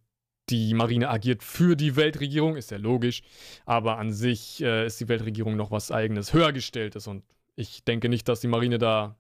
[0.49, 3.23] die Marine agiert für die Weltregierung, ist ja logisch,
[3.65, 7.25] aber an sich äh, ist die Weltregierung noch was eigenes, höher gestelltes und
[7.57, 9.19] ich denke nicht, dass die Marine da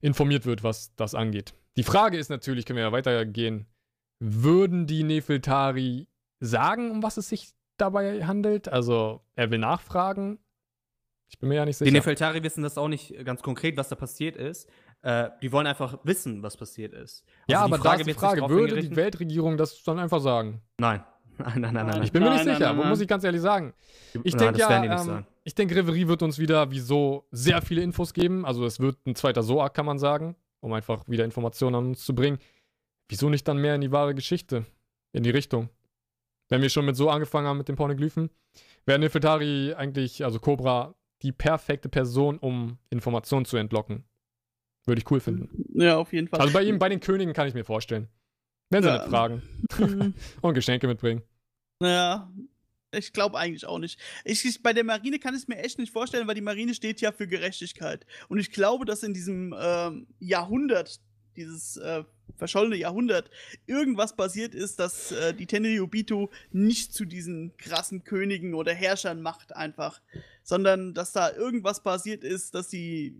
[0.00, 1.54] informiert wird, was das angeht.
[1.76, 3.66] Die Frage ist natürlich, können wir ja weitergehen,
[4.18, 6.08] würden die Nefeltari
[6.40, 8.68] sagen, um was es sich dabei handelt?
[8.68, 10.38] Also, er will nachfragen.
[11.28, 11.90] Ich bin mir ja nicht sicher.
[11.90, 14.68] Die Nefeltari wissen das auch nicht ganz konkret, was da passiert ist.
[15.02, 17.24] Äh, die wollen einfach wissen, was passiert ist.
[17.24, 20.62] Also ja, aber Frage da ist die Frage, würde die Weltregierung das dann einfach sagen?
[20.78, 21.04] Nein.
[21.38, 22.02] Nein, nein, nein, nein.
[22.02, 23.74] Ich bin mir nicht nein, sicher, nein, muss ich ganz ehrlich sagen.
[24.24, 28.46] Ich denke ja, ähm, ich denke, Reverie wird uns wieder wieso sehr viele Infos geben.
[28.46, 32.06] Also es wird ein zweiter Soak, kann man sagen, um einfach wieder Informationen an uns
[32.06, 32.38] zu bringen.
[33.10, 34.64] Wieso nicht dann mehr in die wahre Geschichte?
[35.12, 35.68] In die Richtung.
[36.48, 38.30] Wenn wir schon mit so angefangen haben mit den Pornoglyphen,
[38.84, 44.04] wäre Nefetari eigentlich, also Cobra, die perfekte Person, um Informationen zu entlocken.
[44.86, 45.64] Würde ich cool finden.
[45.74, 46.40] Ja, auf jeden Fall.
[46.40, 48.08] Also bei ihm, bei den Königen kann ich mir vorstellen.
[48.70, 48.98] Wenn sie ja.
[48.98, 49.42] nicht fragen.
[49.78, 50.14] Mhm.
[50.42, 51.22] und Geschenke mitbringen.
[51.82, 52.30] Ja,
[52.92, 53.98] ich glaube eigentlich auch nicht.
[54.24, 56.74] Ich, ich, bei der Marine kann ich es mir echt nicht vorstellen, weil die Marine
[56.74, 58.06] steht ja für Gerechtigkeit.
[58.28, 61.00] Und ich glaube, dass in diesem ähm, Jahrhundert,
[61.36, 62.04] dieses äh,
[62.36, 63.30] verschollene Jahrhundert,
[63.66, 69.54] irgendwas passiert ist, dass äh, die Tenryubitu nicht zu diesen krassen Königen oder Herrschern macht
[69.54, 70.00] einfach.
[70.42, 73.16] Sondern dass da irgendwas passiert ist, dass sie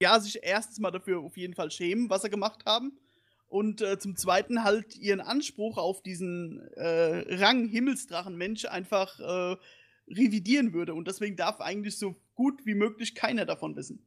[0.00, 2.98] ja, sich erstens mal dafür auf jeden Fall schämen, was sie gemacht haben.
[3.46, 9.56] Und äh, zum Zweiten halt ihren Anspruch auf diesen äh, Rang Himmelsdrachenmensch einfach äh,
[10.08, 10.94] revidieren würde.
[10.94, 14.04] Und deswegen darf eigentlich so gut wie möglich keiner davon wissen.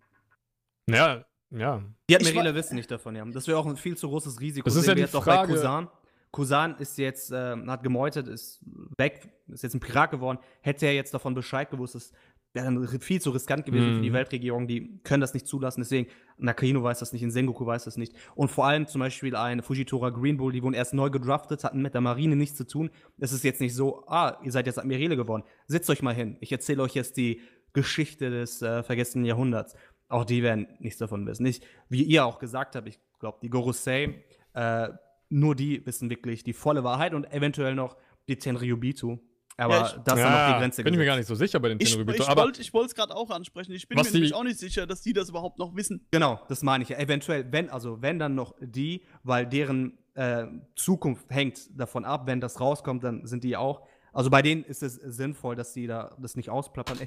[0.89, 1.83] Ja, ja.
[2.09, 3.25] Die Admirale wissen nicht davon, ja.
[3.25, 4.65] Das wäre auch ein viel zu großes Risiko.
[4.65, 5.31] Das ist ja die jetzt Frage.
[5.31, 5.87] Auch bei Kusan.
[6.31, 8.59] Kusan ist jetzt, äh, hat gemeutet, ist
[8.97, 10.39] weg, ist jetzt ein Pirat geworden.
[10.61, 12.11] Hätte er jetzt davon Bescheid gewusst, dass
[12.57, 13.95] wäre dann viel zu riskant gewesen mhm.
[13.95, 14.15] für die mhm.
[14.15, 14.67] Weltregierung.
[14.67, 15.81] Die können das nicht zulassen.
[15.81, 18.13] Deswegen, Nakano weiß das nicht, in Sengoku weiß das nicht.
[18.35, 21.81] Und vor allem zum Beispiel ein Fujitora Green Bull, die wurden erst neu gedraftet, hatten
[21.81, 22.89] mit der Marine nichts zu tun.
[23.19, 25.43] Es ist jetzt nicht so, ah, ihr seid jetzt Admirale geworden.
[25.67, 26.37] Sitzt euch mal hin.
[26.41, 27.41] Ich erzähle euch jetzt die
[27.73, 29.75] Geschichte des äh, vergessenen Jahrhunderts.
[30.09, 31.43] Auch die werden nichts davon wissen.
[31.43, 34.89] Nicht, wie ihr auch gesagt habt, ich glaube, die Gorosei, äh,
[35.29, 39.17] nur die wissen wirklich die volle Wahrheit und eventuell noch die Tenryubitu.
[39.59, 40.83] Aber ja, ich, das ist ja, noch die Grenze.
[40.83, 42.23] Bin ich mir gar nicht so sicher bei den Tenryubito.
[42.23, 43.71] Ich, ich wollte es gerade auch ansprechen.
[43.71, 46.05] Ich bin mir nämlich auch nicht sicher, dass die das überhaupt noch wissen.
[46.11, 46.99] Genau, das meine ich ja.
[46.99, 50.45] Eventuell, wenn, also wenn dann noch die, weil deren äh,
[50.75, 53.87] Zukunft hängt davon ab, wenn das rauskommt, dann sind die auch.
[54.13, 56.99] Also bei denen ist es sinnvoll, dass die da das nicht ausplappern.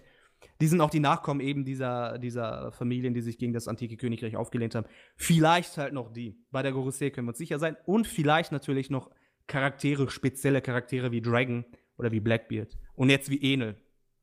[0.60, 4.36] Die sind auch die Nachkommen eben dieser, dieser Familien, die sich gegen das antike Königreich
[4.36, 4.86] aufgelehnt haben.
[5.16, 6.38] Vielleicht halt noch die.
[6.50, 7.76] Bei der Gorosei können wir uns sicher sein.
[7.86, 9.10] Und vielleicht natürlich noch
[9.46, 11.64] Charaktere, spezielle Charaktere wie Dragon,
[12.00, 12.76] oder wie Blackbeard.
[12.94, 13.76] Und jetzt wie Enel.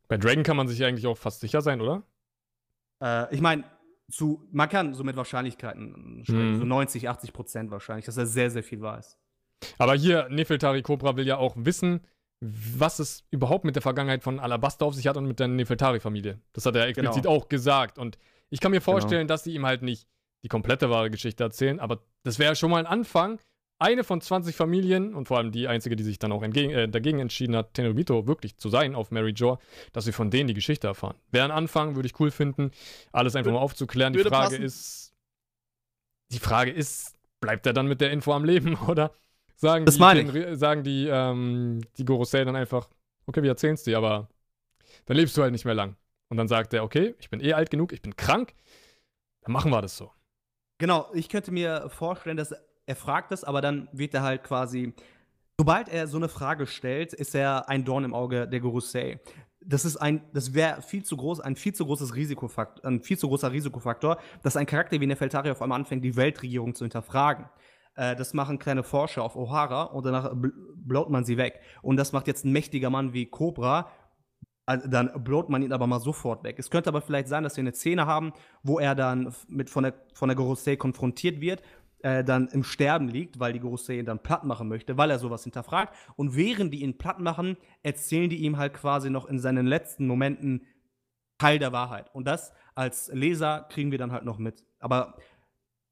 [0.08, 2.04] Bei Dragon kann man sich eigentlich auch fast sicher sein, oder?
[3.02, 3.64] Äh, ich meine,
[4.10, 6.60] zu, man kann so mit Wahrscheinlichkeiten mhm.
[6.60, 9.18] so 90, 80 Prozent wahrscheinlich, dass er sehr, sehr viel weiß.
[9.78, 12.02] Aber hier, Nefeltari Cobra will ja auch wissen,
[12.40, 16.40] was es überhaupt mit der Vergangenheit von Alabasta auf sich hat und mit der Nefeltari-Familie.
[16.54, 17.36] Das hat er explizit genau.
[17.36, 17.98] auch gesagt.
[17.98, 18.18] Und
[18.50, 18.92] ich kann mir genau.
[18.92, 19.34] vorstellen, genau.
[19.34, 20.08] dass sie ihm halt nicht
[20.44, 23.40] die komplette wahre Geschichte erzählen, aber das wäre schon mal ein Anfang,
[23.80, 26.90] eine von 20 Familien und vor allem die einzige, die sich dann auch entgegen, äh,
[26.90, 29.60] dagegen entschieden hat, Tenorito wirklich zu sein auf Mary Jo,
[29.94, 31.16] dass wir von denen die Geschichte erfahren.
[31.32, 32.72] Wäre ein Anfang, würde ich cool finden,
[33.12, 34.14] alles einfach mal aufzuklären.
[34.14, 34.64] Die Frage passen.
[34.64, 35.14] ist,
[36.32, 39.12] die Frage ist, bleibt er dann mit der Info am Leben oder
[39.58, 42.88] sagen das die, den, sagen die, ähm, die Gorosei dann einfach,
[43.26, 44.30] okay, wir erzählen es dir, aber
[45.06, 45.96] dann lebst du halt nicht mehr lang.
[46.30, 48.54] Und dann sagt er, okay, ich bin eh alt genug, ich bin krank,
[49.42, 50.12] dann machen wir das so.
[50.78, 52.54] Genau, ich könnte mir vorstellen, dass
[52.86, 54.94] er fragt es, aber dann wird er halt quasi,
[55.58, 59.20] sobald er so eine Frage stellt, ist er ein Dorn im Auge der Gorosei.
[59.62, 63.18] Das ist ein, das wäre viel zu groß, ein viel zu großes Risikofaktor, ein viel
[63.18, 67.50] zu großer Risikofaktor, dass ein Charakter wie Nefeltari auf einmal anfängt, die Weltregierung zu hinterfragen.
[67.98, 71.60] Äh, das machen kleine Forscher auf O'Hara und danach bl blowt man sie weg.
[71.82, 73.92] Und das macht jetzt ein mächtiger Mann wie Cobra,
[74.66, 76.60] also dann blowt man ihn aber mal sofort weg.
[76.60, 78.32] Es könnte aber vielleicht sein, dass wir eine Szene haben,
[78.64, 81.62] wo er dann mit von der, von der Gorosei konfrontiert wird,
[82.00, 85.20] äh, dann im Sterben liegt, weil die Gorosei ihn dann platt machen möchte, weil er
[85.20, 85.94] sowas hinterfragt.
[86.16, 90.06] Und während die ihn platt machen, erzählen die ihm halt quasi noch in seinen letzten
[90.06, 90.66] Momenten
[91.38, 92.14] Teil der Wahrheit.
[92.14, 94.66] Und das als Leser kriegen wir dann halt noch mit.
[94.80, 95.18] Aber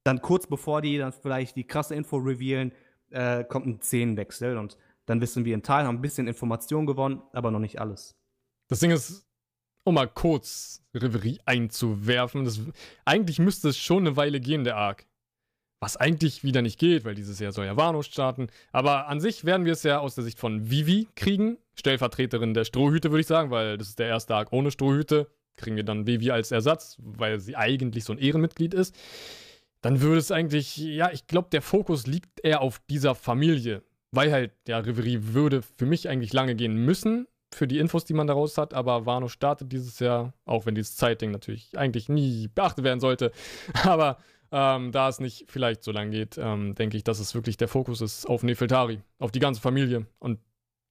[0.05, 2.71] dann kurz bevor die dann vielleicht die krasse Info revealen,
[3.09, 7.21] äh, kommt ein Szenenwechsel und dann wissen wir in Teil, haben ein bisschen Information gewonnen,
[7.33, 8.15] aber noch nicht alles.
[8.67, 9.27] Das Ding ist,
[9.83, 12.59] um mal kurz Reverie einzuwerfen, das,
[13.03, 15.05] eigentlich müsste es schon eine Weile gehen, der Arc.
[15.81, 18.47] Was eigentlich wieder nicht geht, weil dieses Jahr soll ja Wano starten.
[18.71, 21.57] Aber an sich werden wir es ja aus der Sicht von Vivi kriegen.
[21.75, 25.29] Stellvertreterin der Strohhüte, würde ich sagen, weil das ist der erste Arc ohne Strohhüte.
[25.57, 28.95] Kriegen wir dann Vivi als Ersatz, weil sie eigentlich so ein Ehrenmitglied ist.
[29.85, 33.83] Dann würde es eigentlich, ja, ich glaube, der Fokus liegt eher auf dieser Familie.
[34.09, 38.15] Weil halt, ja, Reverie würde für mich eigentlich lange gehen müssen, für die Infos, die
[38.15, 42.47] man daraus hat, aber Wano startet dieses Jahr, auch wenn dieses Zeitding natürlich eigentlich nie
[42.47, 43.31] beachtet werden sollte.
[43.83, 44.17] Aber
[44.51, 47.67] ähm, da es nicht vielleicht so lang geht, ähm, denke ich, dass es wirklich der
[47.67, 50.39] Fokus ist auf Nefeltari, auf die ganze Familie und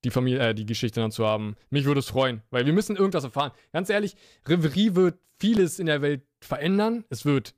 [0.04, 1.56] die Familie, äh, die Geschichte dann zu haben.
[1.68, 3.50] Mich würde es freuen, weil wir müssen irgendwas erfahren.
[3.72, 4.14] Ganz ehrlich,
[4.46, 7.04] Reverie wird vieles in der Welt verändern.
[7.08, 7.56] Es wird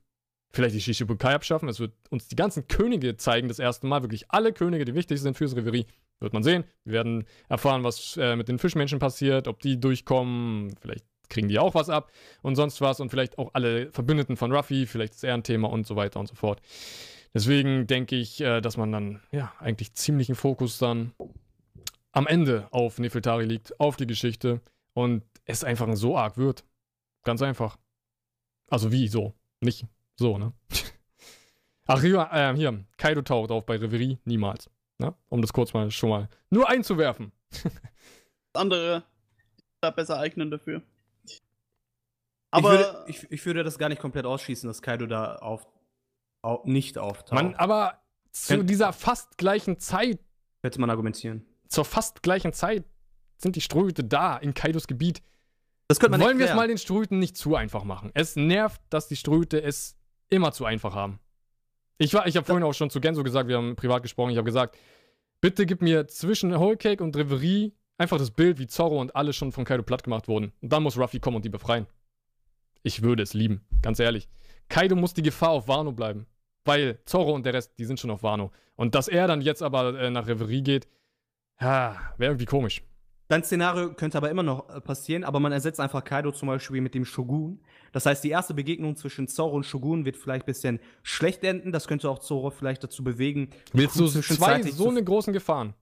[0.57, 1.69] vielleicht die Shishibukai abschaffen.
[1.69, 4.01] Es wird uns die ganzen Könige zeigen, das erste Mal.
[4.01, 5.85] Wirklich alle Könige, die wichtig sind fürs Reverie.
[6.19, 6.63] Wird man sehen.
[6.83, 10.75] Wir werden erfahren, was äh, mit den Fischmenschen passiert, ob die durchkommen.
[10.81, 12.11] Vielleicht kriegen die auch was ab
[12.41, 12.99] und sonst was.
[12.99, 14.87] Und vielleicht auch alle Verbündeten von Ruffy.
[14.87, 16.59] Vielleicht ist er ein Thema und so weiter und so fort.
[17.35, 21.13] Deswegen denke ich, äh, dass man dann, ja, eigentlich ziemlichen Fokus dann
[22.13, 24.59] am Ende auf Nefeltari liegt, auf die Geschichte
[24.93, 26.65] und es einfach so arg wird.
[27.23, 27.77] Ganz einfach.
[28.69, 29.35] Also wie so?
[29.61, 29.85] Nicht
[30.17, 30.53] so, ne?
[31.87, 34.69] Ach, hier, äh, hier, Kaido taucht auf bei Reverie niemals.
[34.99, 35.15] Ne?
[35.29, 37.31] Um das kurz mal schon mal nur einzuwerfen.
[38.53, 39.03] Andere
[39.81, 40.81] da besser eignen dafür.
[42.51, 45.67] Aber ich würde, ich, ich würde, das gar nicht komplett ausschließen, dass Kaido da auf,
[46.41, 47.33] auf nicht auftaucht.
[47.33, 50.19] Man, aber zu Kön dieser fast gleichen Zeit.
[50.61, 51.45] Könnte man argumentieren.
[51.67, 52.85] Zur fast gleichen Zeit
[53.37, 55.21] sind die Strohhüte da in Kaidos Gebiet.
[55.87, 58.11] Das könnte man Wollen wir es mal den Strohhüten nicht zu einfach machen?
[58.13, 59.96] Es nervt, dass die Strohhüte es
[60.29, 61.19] immer zu einfach haben.
[61.97, 64.45] Ich, ich habe vorhin auch schon zu Genso gesagt, wir haben privat gesprochen, ich habe
[64.45, 64.77] gesagt,
[65.41, 69.33] bitte gib mir zwischen Whole Cake und Reverie einfach das Bild, wie Zorro und alle
[69.33, 70.53] schon von Kaido platt gemacht wurden.
[70.61, 71.87] Und dann muss Ruffy kommen und die befreien.
[72.83, 74.29] Ich würde es lieben, ganz ehrlich.
[74.69, 76.27] Kaido muss die Gefahr auf Wano bleiben.
[76.65, 78.51] Weil Zorro und der Rest, die sind schon auf Wano.
[78.75, 80.87] Und dass er dann jetzt aber äh, nach Reverie geht,
[81.59, 82.83] wäre irgendwie komisch.
[83.29, 86.79] Dein Szenario könnte aber immer noch äh, passieren, aber man ersetzt einfach Kaido zum Beispiel
[86.79, 87.59] mit dem Shogun.
[87.91, 91.71] Das heißt, die erste Begegnung zwischen Zoro und Shogun wird vielleicht ein bisschen schlecht enden.
[91.71, 93.49] Das könnte auch Zoro vielleicht dazu bewegen.
[93.73, 95.73] Willst du zwei so eine großen Gefahren?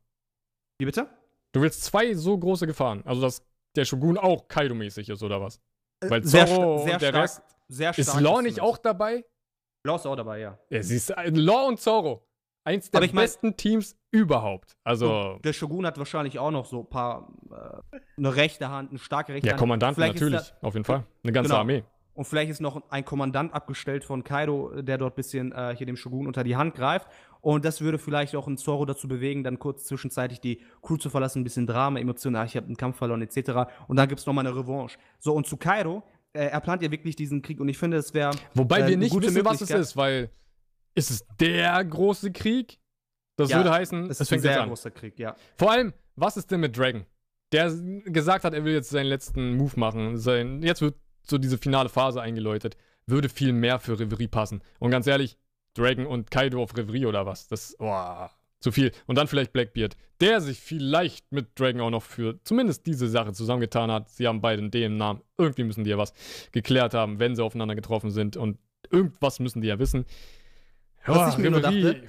[0.79, 1.07] Wie bitte?
[1.51, 3.03] Du willst zwei so große Gefahren.
[3.05, 5.59] Also, dass der Shogun auch Kaido-mäßig ist, oder was?
[6.01, 7.41] Äh, Weil Zoro sehr, und der stark, Rest.
[7.67, 9.23] Sehr stark ist Law nicht auch dabei?
[9.85, 10.57] Law ist auch dabei, ja.
[10.69, 12.27] Ja, siehst du, Law und Zoro.
[12.65, 14.75] Eins der besten mein, Teams überhaupt.
[14.83, 15.39] Also.
[15.43, 17.31] Der Shogun hat wahrscheinlich auch noch so ein paar.
[17.51, 19.59] Äh, eine rechte Hand, eine starke rechte ja, Hand.
[19.59, 21.03] Ja, Kommandant natürlich, da, auf jeden Fall.
[21.23, 21.61] Eine ganze genau.
[21.61, 21.83] Armee.
[22.15, 25.85] Und vielleicht ist noch ein Kommandant abgestellt von Kaido, der dort ein bisschen äh, hier
[25.85, 27.07] dem Shogun unter die Hand greift.
[27.41, 31.09] Und das würde vielleicht auch einen Zoro dazu bewegen, dann kurz zwischenzeitlich die Crew zu
[31.09, 33.69] verlassen, ein bisschen Drama, emotional, ich habe einen Kampf verloren, etc.
[33.87, 34.97] Und dann gibt es nochmal eine Revanche.
[35.19, 36.03] So, und zu Kaido,
[36.33, 38.31] äh, er plant ja wirklich diesen Krieg und ich finde, es wäre.
[38.53, 40.31] Wobei äh, wir nicht wissen, was es ist, weil
[40.95, 42.79] ist es der große Krieg?
[43.37, 45.35] Das ja, würde heißen, es fängt ein sehr großer Krieg, ja.
[45.57, 47.05] Vor allem, was ist denn mit Dragon?
[47.51, 47.71] Der
[48.05, 50.17] gesagt hat, er will jetzt seinen letzten Move machen.
[50.17, 52.77] Sein, jetzt wird so diese finale Phase eingeläutet.
[53.07, 54.61] Würde viel mehr für Reverie passen.
[54.79, 55.37] Und ganz ehrlich,
[55.75, 57.47] Dragon und Kaido auf Reverie oder was?
[57.47, 58.27] Das, oh,
[58.61, 58.91] zu viel.
[59.05, 63.33] Und dann vielleicht Blackbeard, der sich vielleicht mit Dragon auch noch für zumindest diese Sache
[63.33, 64.09] zusammengetan hat.
[64.09, 65.21] Sie haben beide einen D im Namen.
[65.37, 66.13] Irgendwie müssen die ja was
[66.51, 68.37] geklärt haben, wenn sie aufeinander getroffen sind.
[68.37, 68.57] Und
[68.89, 70.05] irgendwas müssen die ja wissen.
[71.05, 72.03] Was ich mir nur dachte,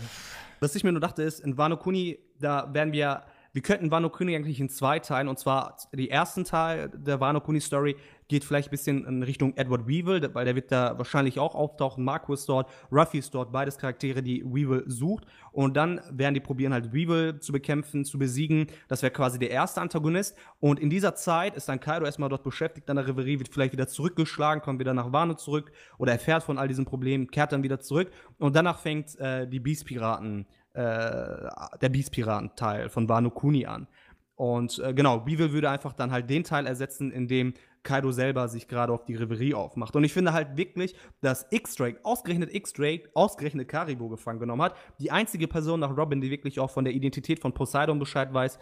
[0.60, 3.22] was ich mir nur dachte, ist, in Wano Kuni, da werden wir
[3.56, 5.28] wir könnten Wano Kuni eigentlich in zwei teilen.
[5.28, 7.96] Und zwar, die ersten Teil der Wano Kuni Story
[8.28, 12.04] geht vielleicht ein bisschen in Richtung Edward Weevil, weil der wird da wahrscheinlich auch auftauchen.
[12.04, 15.24] Marco ist dort, Ruffy ist dort, beides Charaktere, die Weevil sucht.
[15.52, 18.66] Und dann werden die probieren halt Weevil zu bekämpfen, zu besiegen.
[18.88, 20.36] Das wäre quasi der erste Antagonist.
[20.60, 23.72] Und in dieser Zeit ist dann Kaido erstmal dort beschäftigt an der Reverie, wird vielleicht
[23.72, 27.62] wieder zurückgeschlagen, kommt wieder nach Wano zurück oder erfährt von all diesen Problemen, kehrt dann
[27.62, 28.10] wieder zurück.
[28.36, 30.46] Und danach fängt äh, die Beast-Piraten,
[30.76, 31.48] äh,
[31.80, 33.88] der Beast-Piraten-Teil von Wano Kuni an.
[34.34, 38.48] Und äh, genau, Weevil würde einfach dann halt den Teil ersetzen, in dem Kaido selber
[38.48, 39.96] sich gerade auf die Reverie aufmacht.
[39.96, 44.76] Und ich finde halt wirklich, dass X-Drake, ausgerechnet X-Drake, ausgerechnet Karibo gefangen genommen hat.
[45.00, 48.58] Die einzige Person nach Robin, die wirklich auch von der Identität von Poseidon Bescheid weiß.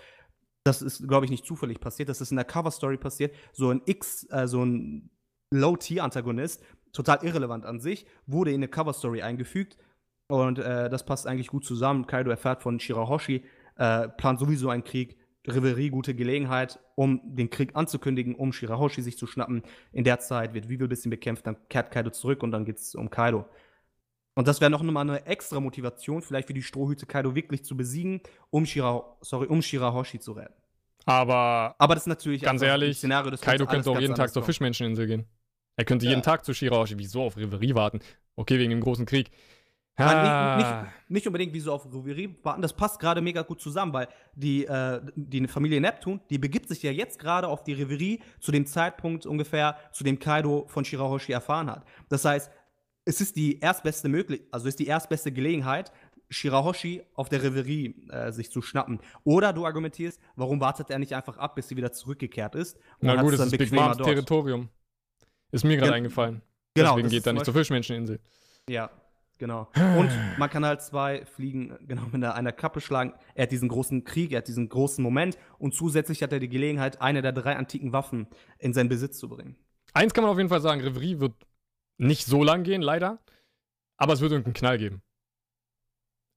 [0.63, 2.09] Das ist, glaube ich, nicht zufällig passiert.
[2.09, 3.35] Das ist in der Cover-Story passiert.
[3.53, 5.11] So ein X, äh, so ein
[5.51, 6.63] Low-Tier-Antagonist,
[6.93, 9.77] total irrelevant an sich, wurde in eine Cover-Story eingefügt.
[10.29, 12.07] Und äh, das passt eigentlich gut zusammen.
[12.07, 13.45] Kaido erfährt von Shirahoshi,
[13.77, 19.19] äh, plant sowieso einen Krieg Reverie gute Gelegenheit, um den Krieg anzukündigen, um Shirahoshi sich
[19.19, 19.63] zu schnappen.
[19.93, 22.95] In der Zeit wird Weevil ein bisschen bekämpft, dann kehrt Kaido zurück und dann geht's
[22.95, 23.45] um Kaido.
[24.37, 27.77] Und das wäre noch mal eine extra Motivation, vielleicht für die Strohhüte Kaido wirklich zu
[27.77, 28.21] besiegen,
[28.51, 30.55] um, Shira sorry, um Shirahoshi zu retten.
[31.05, 34.43] Aber, Aber das ist natürlich ganz ehrlich, Szenario, das Kaido könnte auch jeden Tag zur
[34.43, 35.27] Fischmenscheninsel gehen.
[35.77, 36.11] Er könnte Ja.
[36.11, 36.99] jeden Tag zu Shirahoshi.
[36.99, 38.01] Wieso auf Reverie warten?
[38.37, 39.31] Okay, wegen dem großen Krieg.
[39.97, 40.57] Ja, Ah.
[40.57, 43.93] nicht, nicht, nicht unbedingt wie so auf Reverie warten, das passt gerade mega gut zusammen,
[43.93, 48.21] weil die, äh, die Familie Neptun, die begibt sich ja jetzt gerade auf die Reverie
[48.41, 51.85] zu dem Zeitpunkt ungefähr, zu dem Kaido von Shirahoshi erfahren hat.
[52.09, 52.51] Das heißt,
[53.05, 55.93] es ist die erstbeste Möglichkeit, also ist die erstbeste Gelegenheit,
[56.29, 58.99] Shirahoshi auf der Reverie äh, sich zu schnappen.
[59.23, 62.77] Oder du argumentierst, warum wartet er nicht einfach ab, bis sie wieder zurückgekehrt ist?
[62.77, 63.99] und Na gut, dann ist Big Moms.
[63.99, 64.71] Territorium.
[65.53, 66.43] Ist mir gerade Gen- eingefallen.
[66.75, 68.19] Genau, Deswegen das geht er nicht zur Fischmenscheninsel.
[68.69, 68.91] Ja,
[69.39, 69.69] genau.
[69.99, 73.13] Und man kann halt zwei Fliegen äh, genau mit einer, einer Kappe schlagen.
[73.35, 76.49] Er hat diesen großen Krieg, er hat diesen großen Moment und zusätzlich hat er die
[76.49, 78.27] Gelegenheit, eine der drei antiken Waffen
[78.59, 79.57] in seinen Besitz zu bringen.
[79.93, 81.35] Eins kann man auf jeden Fall sagen, Reverie wird
[81.99, 83.21] nicht so lang gehen, leider.
[83.97, 85.03] Aber es wird irgendeinen Knall geben.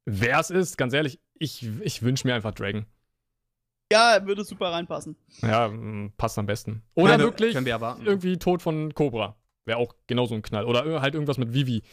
[0.05, 2.85] Wer es ist, ganz ehrlich, ich, ich wünsche mir einfach Dragon.
[3.91, 5.15] Ja, würde super reinpassen.
[5.41, 6.83] Ja, mm, passt am besten.
[6.93, 9.37] Oder wir- wirklich wir irgendwie Tod von Cobra.
[9.65, 10.65] Wäre auch genauso ein Knall.
[10.65, 11.83] Oder ir- halt irgendwas mit Vivi.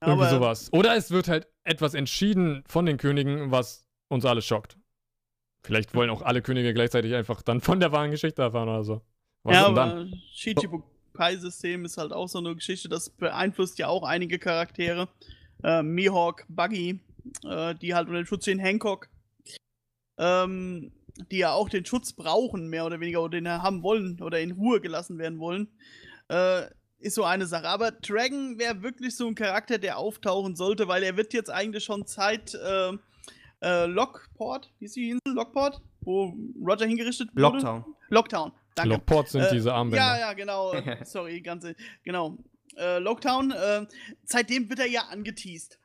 [0.00, 0.72] Irgendwie Aber- sowas.
[0.72, 4.78] Oder es wird halt etwas entschieden von den Königen, was uns alle schockt.
[5.62, 9.02] Vielleicht wollen auch alle Könige gleichzeitig einfach dann von der wahren Geschichte erfahren oder so.
[9.42, 14.38] Was ja, aber Shichibukai-System ist halt auch so eine Geschichte, das beeinflusst ja auch einige
[14.38, 15.08] Charaktere.
[15.64, 17.00] Äh, Mihawk, Buggy,
[17.44, 19.08] äh, die halt unter dem Schutz stehen, Hancock,
[20.18, 20.92] ähm,
[21.32, 24.52] die ja auch den Schutz brauchen, mehr oder weniger, oder den haben wollen oder in
[24.52, 25.68] Ruhe gelassen werden wollen.
[26.28, 26.66] Äh,
[27.00, 27.68] ist so eine Sache.
[27.68, 31.84] Aber Dragon wäre wirklich so ein Charakter, der auftauchen sollte, weil er wird jetzt eigentlich
[31.84, 32.92] schon Zeit äh,
[33.60, 35.34] äh, Lockport, wie ist die Insel?
[35.34, 35.80] Lockport?
[36.00, 37.42] Wo Roger hingerichtet wurde?
[37.42, 37.84] Lockdown.
[38.08, 38.94] Lockdown, danke.
[38.94, 40.04] Lockport sind Äh, diese Armbänder.
[40.04, 40.74] Ja, ja, genau.
[41.04, 42.38] Sorry, ganze, genau.
[42.76, 43.86] Äh, Lockdown, äh,
[44.24, 45.78] seitdem wird er ja angeteased.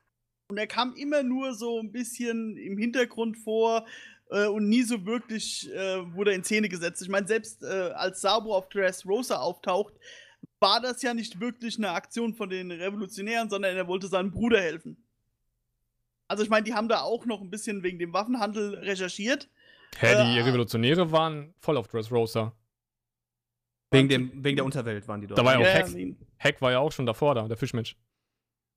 [0.48, 3.86] Und er kam immer nur so ein bisschen im Hintergrund vor
[4.30, 7.02] äh, und nie so wirklich äh, wurde er in Szene gesetzt.
[7.02, 9.94] Ich meine, selbst äh, als Sabo auf Dressrosa auftaucht,
[10.64, 14.60] war das ja nicht wirklich eine Aktion von den Revolutionären, sondern er wollte seinem Bruder
[14.60, 14.96] helfen.
[16.26, 19.50] Also ich meine, die haben da auch noch ein bisschen wegen dem Waffenhandel recherchiert.
[19.98, 22.52] Hä, die äh, Revolutionäre waren voll auf Dressrosa.
[23.90, 25.38] Wegen, dem, wegen der Unterwelt waren die dort.
[25.38, 25.92] Da war ja auch Ja, Hex.
[25.92, 26.16] nee.
[26.38, 27.94] Hack war ja auch schon davor da, der Fischmensch.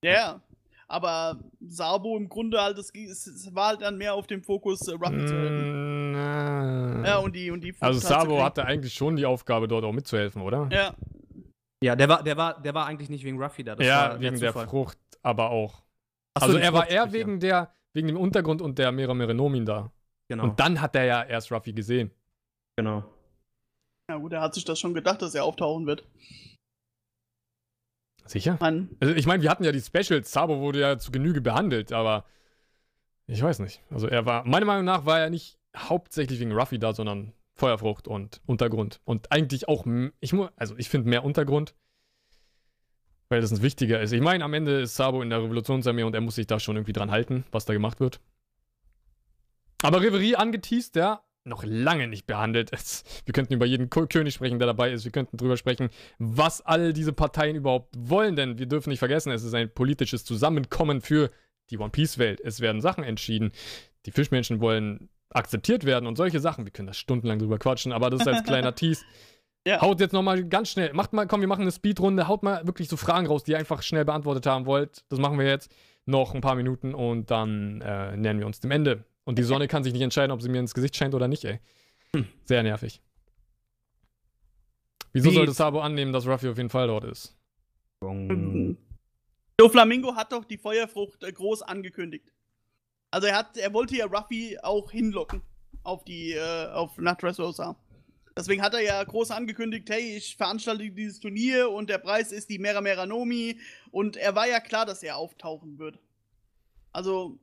[0.04, 0.42] Ja, ja.
[0.90, 4.88] Aber Sabo im Grunde halt, es, es es war halt dann mehr auf dem Fokus,
[4.88, 6.12] äh, Ruffy zu retten.
[6.12, 7.08] Mm, na.
[7.08, 10.42] Ja, und die, und die also Sabo hatte eigentlich schon die Aufgabe, dort auch mitzuhelfen,
[10.42, 10.70] oder?
[10.72, 10.94] Ja,
[11.84, 13.76] ja, der war, der, war, der war eigentlich nicht wegen Ruffy da.
[13.76, 14.68] Das ja, war wegen der Zufall.
[14.68, 15.84] Frucht, aber auch.
[16.34, 17.14] Ach so, also die er war eher ja.
[17.14, 19.92] wegen der, wegen dem Untergrund und der Mera Merenomin da.
[20.30, 20.44] Genau.
[20.44, 22.12] Und dann hat er ja erst Ruffy gesehen.
[22.78, 23.04] genau.
[24.10, 26.04] na gut, er hat sich das schon gedacht, dass er auftauchen wird.
[28.26, 28.58] Sicher?
[28.60, 31.94] Man, Also ich meine, wir hatten ja die Specials, Sabo wurde ja zu Genüge behandelt,
[31.94, 32.26] aber
[33.28, 33.82] ich weiß nicht.
[33.90, 38.08] Also er war, meiner Meinung nach war er nicht hauptsächlich wegen Ruffy da, sondern Feuerfrucht
[38.08, 39.02] und Untergrund.
[39.03, 39.86] Und eigentlich auch,
[40.19, 41.76] ich mu also ich finde mehr Untergrund,
[43.30, 44.14] weil das ein wichtiger ist.
[44.14, 46.76] Ich meine, am Ende ist Sabo in der Revolutionsarmee und er muss sich da schon
[46.76, 48.22] irgendwie dran halten, was da gemacht wird.
[49.84, 52.72] Aber Reverie angeteased, ja, noch lange nicht behandelt.
[52.72, 55.06] Es, wir könnten über jeden König sprechen, der dabei ist.
[55.06, 59.32] Wir könnten drüber sprechen, was all diese Parteien überhaupt wollen, denn wir dürfen nicht vergessen,
[59.32, 61.32] es ist ein politisches Zusammenkommen für
[61.69, 62.40] die One Piece Welt.
[62.42, 63.52] Es werden Sachen entschieden.
[64.06, 66.66] Die Fischmenschen wollen akzeptiert werden und solche Sachen.
[66.66, 69.06] Wir können da stundenlang drüber quatschen, aber das ist als kleiner Tease.
[69.66, 69.82] Ja.
[69.82, 70.94] Haut jetzt nochmal ganz schnell.
[70.94, 72.28] Macht mal, komm, wir machen eine Speedrunde.
[72.28, 75.04] Haut mal wirklich so Fragen raus, die ihr einfach schnell beantwortet haben wollt.
[75.10, 75.72] Das machen wir jetzt.
[76.06, 79.68] Noch ein paar Minuten und dann äh, nähern wir uns dem Ende Und die Sonne
[79.68, 81.60] kann sich nicht entscheiden, ob sie mir ins Gesicht scheint oder nicht, ey.
[82.16, 82.26] Hm.
[82.46, 83.02] Sehr nervig.
[85.12, 87.38] Wieso Wie- sollte Sabo annehmen, dass Ruffy auf jeden Fall dort ist?
[89.58, 92.32] Doflamingo hat doch die Feuerfrucht äh, groß angekündigt.
[93.11, 95.42] Also er hat, er wollte ja Ruffy auch hinlocken
[95.84, 97.76] auf die, äh, auf nach Dressrosa.
[98.36, 102.50] Deswegen hat er ja groß angekündigt, hey, ich veranstalte dieses Turnier und der Preis ist
[102.50, 105.98] die Mera Mera Nomi und er war ja klar, dass er auftauchen wird.
[106.92, 107.40] Also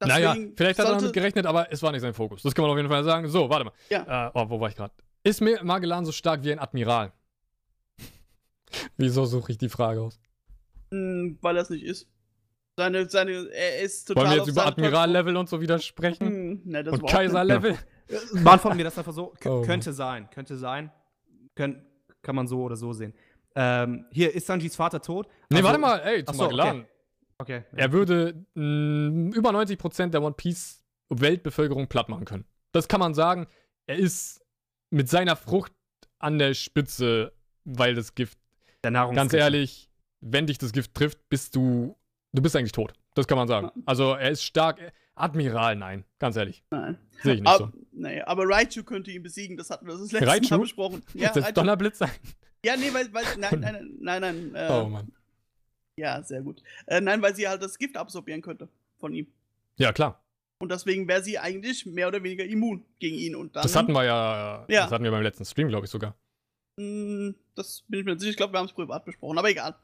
[0.00, 2.42] naja, vielleicht hat er damit gerechnet, aber es war nicht sein Fokus.
[2.42, 3.28] Das kann man auf jeden Fall sagen.
[3.28, 3.72] So, warte mal.
[3.90, 4.28] Ja.
[4.28, 4.92] Äh, oh, wo war ich gerade?
[5.24, 7.12] Ist mir Magellan so stark wie ein Admiral?
[8.96, 10.20] Wieso suche ich die Frage aus?
[10.90, 12.08] Mh, weil er es nicht ist.
[12.78, 16.26] Seine, seine, er ist total Wollen wir jetzt über Admiral-Level und so widersprechen?
[16.28, 17.10] Hm, ne, das Und.
[17.10, 17.76] Kaiser-Level?
[18.44, 19.34] Beantworten wir das einfach so.
[19.40, 19.62] K Oh.
[19.62, 20.92] Könnte sein, könnte sein.
[21.56, 21.78] Könnt,
[22.22, 23.14] kann man so oder so sehen.
[23.56, 25.26] Ähm, hier, ist Sanjis Vater tot?
[25.50, 26.86] Nee, Also- warte mal, ey, zu Ach so, Magellan.
[27.38, 27.64] Okay.
[27.72, 27.78] ja.
[27.78, 32.44] Er würde mh, über 90% der One Piece Weltbevölkerung platt machen können.
[32.70, 33.48] Das kann man sagen.
[33.86, 34.40] Er ist
[34.90, 35.72] mit seiner Frucht
[36.20, 37.32] an der Spitze,
[37.64, 38.38] weil das Gift,
[38.84, 39.90] Der Nahrungs ganz ehrlich,
[40.20, 41.96] wenn dich das Gift trifft, bist du,
[42.32, 42.92] du bist eigentlich tot.
[43.14, 43.70] Das kann man sagen.
[43.86, 44.80] Also er ist stark.
[45.14, 46.62] Admiral, nein, ganz ehrlich.
[46.70, 46.96] Nein.
[47.24, 47.70] Sehe ich nicht Ab, so.
[47.90, 50.48] nee, aber Raichu könnte ihn besiegen, das hatten wir das letzte Raichu?
[50.54, 51.02] Mal besprochen.
[51.14, 51.52] Ja, das.
[51.54, 52.10] Donnerblitz sein?
[52.64, 55.10] ja, nee, weil, weil nein, nein, nein, nein, äh, Oh Mann.
[55.96, 56.62] ja, sehr gut.
[56.86, 58.68] Äh, nein, weil sie halt das Gift absorbieren könnte
[59.00, 59.26] von ihm.
[59.76, 60.22] Ja, klar.
[60.60, 63.34] Und deswegen wäre sie eigentlich mehr oder weniger immun gegen ihn.
[63.34, 64.82] Und dann, Das hatten wir ja, Ja.
[64.84, 66.14] das hatten wir beim letzten Stream, glaube ich sogar.
[66.76, 68.30] Mh, das bin ich mir nicht sicher.
[68.30, 69.74] Ich glaube, wir haben es privat besprochen, aber egal.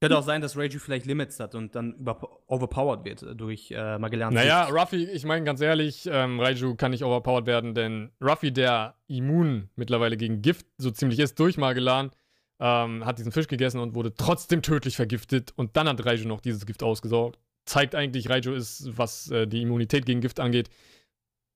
[0.00, 3.72] Könnte auch sein, dass Reiju vielleicht Limits hat und dann über overpowered wird äh, durch
[3.72, 4.32] äh, Magellan.
[4.32, 8.94] Naja, Ruffy, ich meine ganz ehrlich, ähm, Raiju kann nicht overpowered werden, denn Ruffy, der
[9.08, 12.12] immun mittlerweile gegen Gift so ziemlich ist durch Magellan,
[12.60, 16.40] ähm, hat diesen Fisch gegessen und wurde trotzdem tödlich vergiftet und dann hat Raiju noch
[16.40, 17.40] dieses Gift ausgesaugt.
[17.64, 20.70] Zeigt eigentlich, Raiju ist, was äh, die Immunität gegen Gift angeht,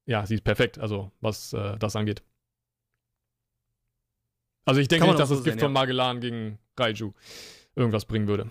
[0.04, 2.24] ja, sie ist perfekt, also was äh, das angeht.
[4.64, 7.12] Also ich denke nicht, auch dass so das Gift sehen, von Magellan gegen Raiju
[7.74, 8.50] irgendwas bringen würde.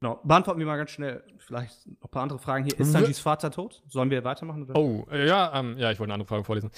[0.00, 0.20] Genau.
[0.24, 2.78] Beantworten wir mal ganz schnell vielleicht noch ein paar andere Fragen hier.
[2.78, 3.82] Ist Sanjis Vater tot?
[3.88, 4.62] Sollen wir weitermachen?
[4.62, 4.74] Oder?
[4.76, 6.70] Oh, äh, ja, ähm, ja, ich wollte eine andere Frage vorlesen.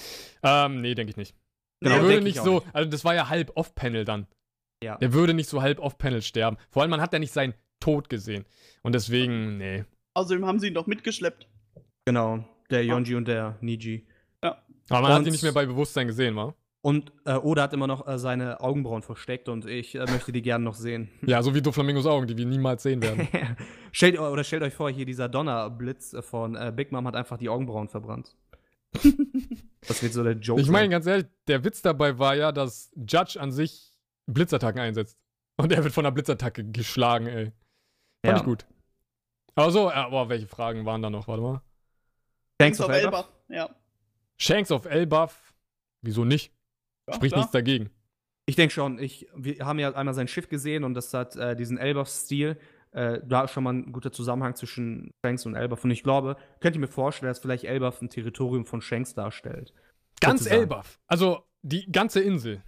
[0.42, 1.36] Ähm, nee, denke ich nicht.
[1.81, 2.67] Genau, er würde nicht so, nicht.
[2.75, 4.26] also das war ja halb off-Panel dann.
[4.83, 4.97] Ja.
[5.01, 6.57] Er würde nicht so halb off-Panel sterben.
[6.70, 8.44] Vor allem, man hat ja nicht seinen Tod gesehen.
[8.83, 9.84] Und deswegen, nee.
[10.15, 11.49] Außerdem haben sie ihn doch mitgeschleppt.
[12.05, 12.44] Genau.
[12.70, 14.07] Der Yonji und der Niji.
[14.41, 16.55] Aber man hat Und- ihn nicht mehr bei Bewusstsein gesehen, wa?
[16.85, 20.43] Und äh, Oda hat immer noch äh, seine Augenbrauen versteckt und ich äh, möchte die
[20.43, 21.09] gerne noch sehen.
[21.27, 23.28] Ja, so wie Doflamingos Augen, die wir niemals sehen werden.
[23.93, 27.49] stellt, oder stellt euch vor, hier dieser Donnerblitz von äh, Big Mom hat einfach die
[27.49, 28.35] Augenbrauen verbrannt.
[29.86, 30.61] das wird so der Joke.
[30.61, 33.93] ich meine, ganz ehrlich, der Witz dabei war ja, dass Judge an sich
[34.27, 35.23] Blitzattacken einsetzt.
[35.57, 37.44] Und er wird von einer Blitzattacke geschlagen, ey.
[37.44, 37.55] Fand
[38.25, 38.36] Ja.
[38.39, 38.67] ich gut.
[39.55, 41.28] Aber so, äh, boah, welche Fragen waren da noch?
[41.28, 41.62] Warte mal.
[42.59, 43.15] Thanks auf of Elbaf.
[43.15, 43.33] Elbaf.
[43.49, 43.77] Ja.
[44.36, 45.55] Shanks of Elbaf.
[46.01, 46.52] Wieso nicht?
[47.13, 47.41] Ja Spricht klar.
[47.43, 47.91] nichts dagegen.
[48.47, 48.99] Ich denke schon.
[48.99, 52.59] Ich, wir haben ja einmal sein Schiff gesehen und das hat äh, diesen Elbaf-Stil.
[52.91, 55.85] Äh, da ist schon mal ein guter Zusammenhang zwischen Shanks und Elbaf.
[55.85, 59.73] Und ich glaube, könnt ihr mir vorstellen, dass vielleicht Elbaf ein Territorium von Shanks darstellt.
[60.21, 60.61] Ganz Sozusagen.
[60.63, 60.99] Elbaf.
[61.07, 62.63] Also die ganze Insel.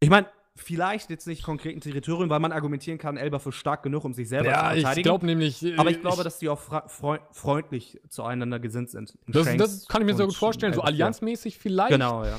[0.00, 3.84] Ich meine, vielleicht jetzt nicht konkret ein Territorium, weil man argumentieren kann, Elbaf ist stark
[3.84, 5.02] genug, um sich selber Ja, zu ich verteidigen.
[5.04, 5.64] glaube nämlich.
[5.64, 6.60] äh, aber ich glaube, dass die auch
[7.32, 9.16] freundlich zueinander gesinnt sind.
[9.28, 10.74] Das, das kann ich mir sehr und gut vorstellen.
[10.74, 11.90] So allianzmäßig vielleicht.
[11.92, 11.96] Ja.
[11.96, 12.38] Genau, ja.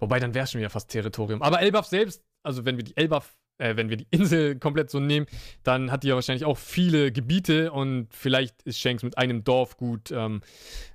[0.00, 1.42] Wobei, dann wäre schon wieder fast Territorium.
[1.42, 4.98] Aber Elbaf selbst, also wenn wir die Elbaf, äh, wenn wir die Insel komplett so
[4.98, 5.26] nehmen,
[5.62, 9.76] dann hat die ja wahrscheinlich auch viele Gebiete und vielleicht ist Shanks mit einem Dorf
[9.76, 10.40] gut, ähm,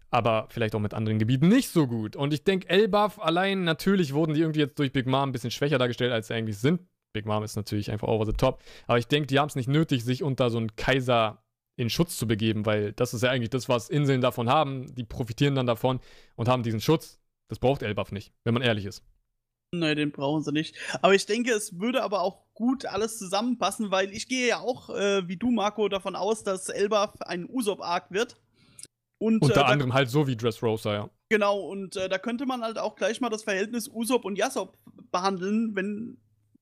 [0.09, 2.15] aber vielleicht auch mit anderen Gebieten nicht so gut.
[2.15, 5.51] Und ich denke, Elbaf allein, natürlich wurden die irgendwie jetzt durch Big Mom ein bisschen
[5.51, 6.81] schwächer dargestellt, als sie eigentlich sind.
[7.13, 8.61] Big Mom ist natürlich einfach over the top.
[8.87, 11.43] Aber ich denke, die haben es nicht nötig, sich unter so einen Kaiser
[11.77, 14.93] in Schutz zu begeben, weil das ist ja eigentlich das, was Inseln davon haben.
[14.95, 15.99] Die profitieren dann davon
[16.35, 17.19] und haben diesen Schutz.
[17.47, 19.03] Das braucht Elbaf nicht, wenn man ehrlich ist.
[19.73, 20.75] Nee, den brauchen sie nicht.
[21.01, 24.89] Aber ich denke, es würde aber auch gut alles zusammenpassen, weil ich gehe ja auch,
[24.89, 28.37] äh, wie du, Marco, davon aus, dass Elbaf ein Usopp-Arc wird.
[29.17, 31.09] Und, Unter äh, anderem halt so wie Dressrosa, ja.
[31.29, 34.77] Genau, und äh, da könnte man halt auch gleich mal das Verhältnis Usopp und Yasop
[35.11, 36.17] behandeln, wenn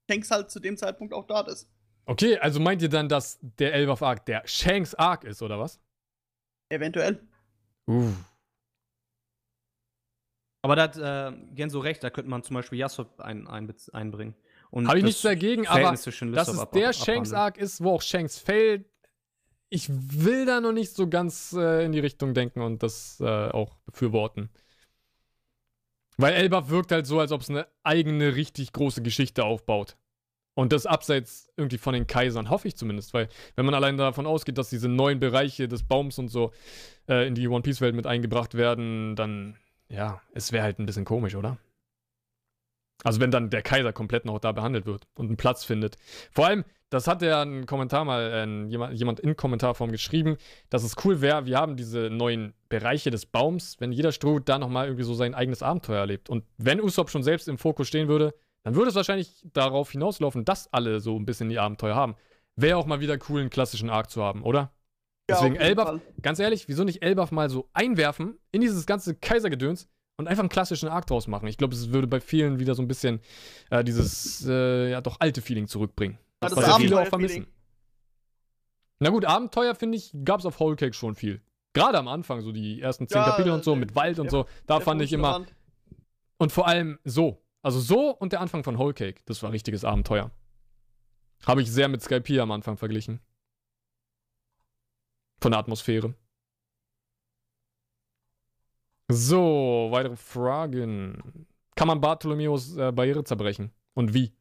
[0.09, 1.69] Shanks halt zu dem Zeitpunkt auch dort ist.
[2.05, 5.79] Okay, also meint ihr dann, dass der Elbaf Arc der Shanks Arc ist, oder was?
[6.69, 7.21] Eventuell.
[7.87, 8.11] Uh.
[10.63, 14.33] Aber da hat äh, Genso recht, da könnte man zum Beispiel Yasop ein, ein, einbringen.
[14.73, 16.93] Habe ich nichts dagegen, aber Verhältnis dass es ab- der abhandeln.
[16.93, 18.85] Shanks Arc ist, wo auch Shanks fällt,
[19.69, 23.25] ich will da noch nicht so ganz äh, in die Richtung denken und das äh,
[23.25, 24.49] auch befürworten.
[26.17, 29.97] Weil Elbaf wirkt halt so, als ob es eine eigene, richtig große Geschichte aufbaut.
[30.55, 34.27] Und das abseits irgendwie von den Kaisern, hoffe ich zumindest, weil wenn man allein davon
[34.27, 36.51] ausgeht, dass diese neuen Bereiche des Baums und so
[37.09, 39.57] äh, in die One Piece-Welt mit eingebracht werden, dann,
[39.93, 41.57] ja, es wäre halt ein bisschen komisch, oder?
[43.03, 45.97] Also wenn dann der Kaiser komplett noch da behandelt wird und einen Platz findet.
[46.31, 50.37] Vor allem, das hat ja ein Kommentar mal, äh, jemand, jemand in Kommentarform geschrieben,
[50.69, 54.57] dass es cool wäre, wir haben diese neuen Bereiche des Baums, wenn jeder Stroh da
[54.57, 56.29] nochmal irgendwie so sein eigenes Abenteuer erlebt.
[56.29, 60.45] Und wenn Usopp schon selbst im Fokus stehen würde, dann würde es wahrscheinlich darauf hinauslaufen,
[60.45, 62.15] dass alle so ein bisschen die Abenteuer haben.
[62.55, 64.71] Wäre auch mal wieder cool, einen klassischen Arc zu haben, oder?
[65.29, 66.01] Ja, Deswegen jeden Elbaf, Fall.
[66.21, 69.87] ganz ehrlich, wieso nicht Elbaf mal so einwerfen in dieses ganze Kaisergedöns
[70.17, 71.47] und einfach einen klassischen Arc draus machen?
[71.47, 73.21] Ich glaube, es würde bei vielen wieder so ein bisschen
[73.69, 76.17] äh, dieses, äh, ja, doch alte Feeling zurückbringen.
[76.43, 77.47] Ja, das was ja viele auch vermissen.
[78.99, 81.41] Na gut, Abenteuer, finde ich, gab es auf Whole Cake schon viel.
[81.73, 84.25] Gerade am Anfang, so die ersten zehn Ja, Kapitel und so, der- mit Wald und
[84.25, 85.45] der- so, da fand ich immer,
[86.37, 87.41] und vor allem so.
[87.61, 89.21] Also so und der Anfang von Whole Cake.
[89.25, 90.31] Das war richtiges Abenteuer.
[91.45, 93.21] Habe ich sehr mit Skype am Anfang verglichen.
[95.43, 96.13] Von der Atmosphäre.
[99.11, 101.45] So, weitere Fragen.
[101.75, 103.73] Kann man Bartholomeos äh, Barriere zerbrechen?
[103.93, 104.33] Und wie?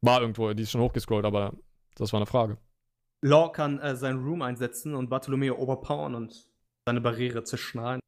[0.00, 1.52] War irgendwo, die ist schon hochgescrollt, aber
[1.96, 2.56] das war eine Frage.
[3.20, 6.48] Law kann äh, seinen Room einsetzen und Bartholomew overpowern und
[6.86, 8.00] seine Barriere zerschneiden.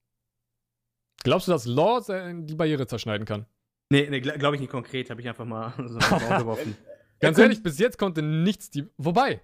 [1.24, 3.44] Glaubst du, dass Law se- die Barriere zerschneiden kann?
[3.90, 5.98] Nee, nee glaube ich nicht konkret, habe ich einfach mal so
[6.38, 6.74] geworfen.
[7.20, 8.88] Ganz ehrlich, bis jetzt konnte nichts die.
[8.96, 9.42] Wobei,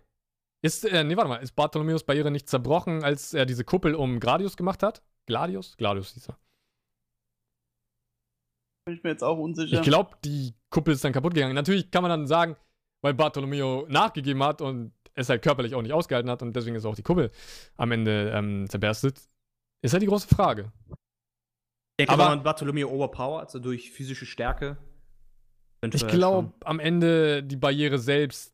[0.62, 4.20] ist, äh, nee, warte mal, ist Bartholomeus Barriere nicht zerbrochen, als er diese Kuppel um
[4.20, 5.02] Gradius gemacht hat?
[5.26, 5.76] Gladius?
[5.76, 6.38] Gladius hieß er.
[8.86, 9.76] Bin ich mir jetzt auch unsicher.
[9.76, 11.54] Ich glaube, die Kuppel ist dann kaputt gegangen.
[11.54, 12.56] Natürlich kann man dann sagen,
[13.02, 16.84] weil Bartolomeo nachgegeben hat und es halt körperlich auch nicht ausgehalten hat und deswegen ist
[16.84, 17.30] auch die Kuppel
[17.76, 19.20] am Ende ähm, zerberstet.
[19.84, 20.72] Ist halt die große Frage.
[20.88, 24.78] Ich denke, Aber- wenn man Bartholomew overpowert, also durch physische Stärke.
[25.92, 28.51] Ich glaube, am Ende die Barriere selbst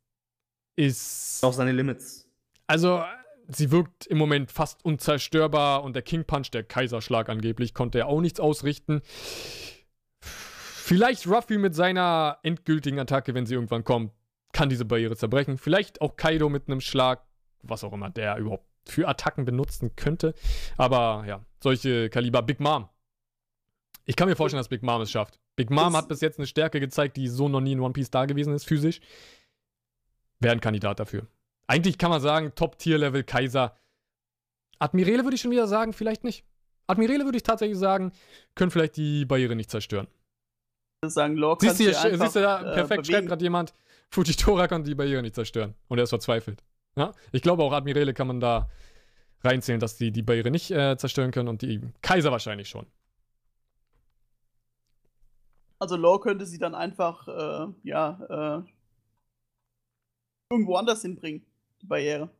[0.78, 1.40] ist.
[1.42, 2.26] Auch seine Limits.
[2.66, 3.02] Also,
[3.48, 8.06] sie wirkt im Moment fast unzerstörbar und der King Punch, der Kaiserschlag angeblich, konnte er
[8.06, 9.02] auch nichts ausrichten.
[10.20, 14.12] Vielleicht Ruffy mit seiner endgültigen Attacke, wenn sie irgendwann kommt,
[14.52, 15.58] kann diese Barriere zerbrechen.
[15.58, 17.22] Vielleicht auch Kaido mit einem Schlag,
[17.62, 20.32] was auch immer der überhaupt für Attacken benutzen könnte.
[20.78, 22.88] Aber ja, solche Kaliber Big Mom.
[24.06, 25.38] Ich kann mir vorstellen, dass Big Mom es schafft.
[25.56, 27.92] Big Mom Das- hat bis jetzt eine Stärke gezeigt, die so noch nie in One
[27.92, 29.00] Piece da gewesen ist, physisch.
[30.40, 31.26] Wäre ein Kandidat dafür.
[31.66, 33.76] Eigentlich kann man sagen, Top-Tier-Level Kaiser.
[34.78, 36.44] Admirale würde ich schon wieder sagen, vielleicht nicht.
[36.86, 38.12] Admirale würde ich tatsächlich sagen,
[38.54, 40.06] können vielleicht die Barriere nicht zerstören.
[41.04, 43.26] Sagen, kann Siehst du, hier, einfach, siehst du da, äh, perfekt schreibt bewegen.
[43.28, 43.74] gerade jemand,
[44.10, 45.74] Fujitora kann die Barriere nicht zerstören.
[45.88, 46.64] Und er ist verzweifelt.
[46.96, 47.12] Ja?
[47.32, 48.68] Ich glaube, auch Admirale kann man da
[49.44, 52.86] reinzählen, dass die die Barriere nicht äh, zerstören können und die Kaiser wahrscheinlich schon.
[55.78, 58.68] Also Law könnte sie dann einfach, äh, ja, äh,
[60.50, 61.44] irgendwo anders hinbringen,
[61.80, 62.30] die Barriere.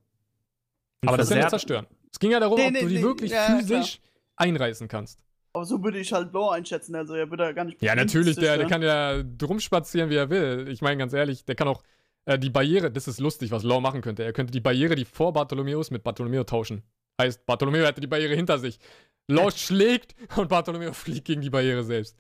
[1.07, 1.87] Aber das ist ja nicht zerstören.
[2.13, 4.01] Es ging ja darum, Nee, ob nee, du die nee, wirklich ja, ja, physisch
[4.37, 5.21] einreißen kannst.
[5.53, 8.37] Aber so würde ich halt Law einschätzen, also er würde da gar nicht Ja, natürlich,
[8.37, 10.69] der, der kann ja drum spazieren, wie er will.
[10.69, 11.83] Ich meine, ganz ehrlich, der kann auch
[12.27, 14.23] äh, die Barriere, das ist lustig, was Law machen könnte.
[14.25, 16.83] Er könnte die Barriere, die vor Bartholomew ist, mit Bartholomew tauschen.
[17.21, 18.79] Heißt, Bartholomew hätte die Barriere hinter sich.
[19.27, 22.17] Law schlägt und Bartholomew fliegt gegen die Barriere selbst.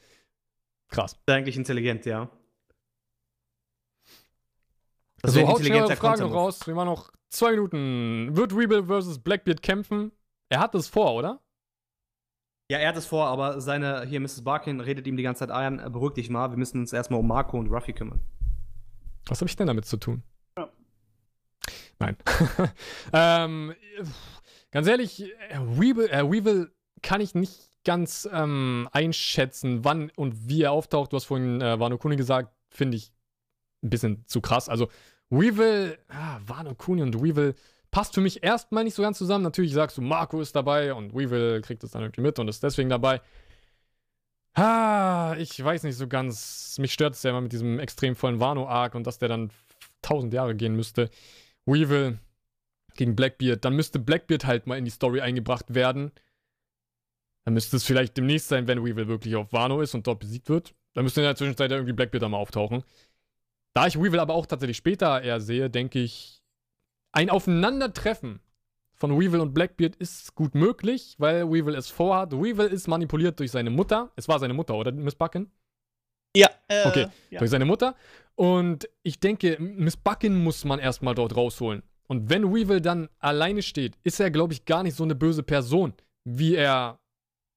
[0.89, 1.12] Krass.
[1.12, 2.31] Ist eigentlich intelligent, ja.
[5.22, 6.66] Das so, wäre ein haut schnell Fragen noch raus.
[6.66, 8.36] Wir machen noch zwei Minuten.
[8.36, 10.12] Wird Weeble versus Blackbeard kämpfen?
[10.48, 11.40] Er hat es vor, oder?
[12.70, 14.44] Ja, er hat es vor, aber seine, hier, Mrs.
[14.44, 17.26] Barkin redet ihm die ganze Zeit ein, beruhig dich mal, wir müssen uns erstmal um
[17.26, 18.20] Marco und Ruffy kümmern.
[19.26, 20.22] Was habe ich denn damit zu tun?
[20.58, 20.68] Ja.
[21.98, 22.16] Nein.
[23.14, 23.74] ähm,
[24.70, 30.72] ganz ehrlich, Weevil, äh, Weevil kann ich nicht ganz ähm, einschätzen, wann und wie er
[30.72, 31.12] auftaucht.
[31.12, 33.12] Du hast vorhin äh, Wano Kuni gesagt, finde ich
[33.82, 34.68] ein bisschen zu krass.
[34.68, 34.89] Also
[35.31, 37.55] Weevil, ah, Wano Kuni und Weevil
[37.90, 39.44] passt für mich erstmal nicht so ganz zusammen.
[39.44, 42.62] Natürlich sagst du, Marco ist dabei und Weevil kriegt es dann irgendwie mit und ist
[42.62, 43.20] deswegen dabei.
[44.55, 46.76] Ah, ich weiß nicht so ganz.
[46.78, 49.50] Mich stört es ja immer mit diesem extrem vollen Wano-Arc und dass der dann
[50.02, 51.10] tausend Jahre gehen müsste.
[51.65, 52.18] Weevil
[52.94, 53.65] gegen Blackbeard.
[53.65, 56.10] Dann müsste Blackbeard halt mal in die Story eingebracht werden.
[57.44, 60.48] Dann müsste es vielleicht demnächst sein, wenn Weevil wirklich auf Wano ist und dort besiegt
[60.48, 60.74] wird.
[60.94, 62.82] Dann müsste in der Zwischenzeit irgendwie Blackbeard da mal auftauchen.
[63.78, 66.42] Da ich Weevil aber auch tatsächlich später eher sehe, denke ich,
[67.12, 68.40] ein Aufeinandertreffen
[68.92, 72.32] von Weevil und Blackbeard ist gut möglich, weil Weevil es vorhat.
[72.32, 74.10] Weevil ist manipuliert durch seine Mutter.
[74.16, 75.48] Es war seine Mutter, oder Miss Buckin?
[76.36, 77.39] Ja, äh, Okay, ja.
[77.39, 77.94] Durch seine Mutter.
[78.34, 81.84] Und ich denke, Miss Buckin muss man erstmal dort rausholen.
[82.08, 85.44] Und wenn Weevil dann alleine steht, ist er, glaube ich, gar nicht so eine böse
[85.44, 86.98] Person, wie er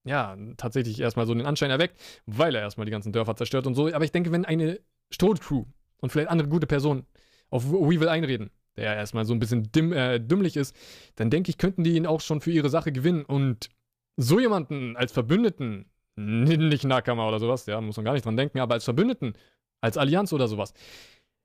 [0.04, 3.74] ja tatsächlich erstmal so den Anschein erweckt, weil er erstmal die ganzen Dörfer zerstört und
[3.74, 3.92] so.
[3.92, 4.78] Aber ich denke, wenn eine
[5.10, 5.64] Strohcrew
[6.02, 7.06] und vielleicht andere gute Personen
[7.48, 10.76] auf Weevil einreden, der ja erstmal so ein bisschen dimm, äh, dümmlich ist,
[11.16, 13.70] dann denke ich, könnten die ihn auch schon für ihre Sache gewinnen und
[14.16, 18.60] so jemanden als Verbündeten, nicht Nahkammer oder sowas, ja, muss man gar nicht dran denken,
[18.60, 19.34] aber als Verbündeten,
[19.80, 20.74] als Allianz oder sowas,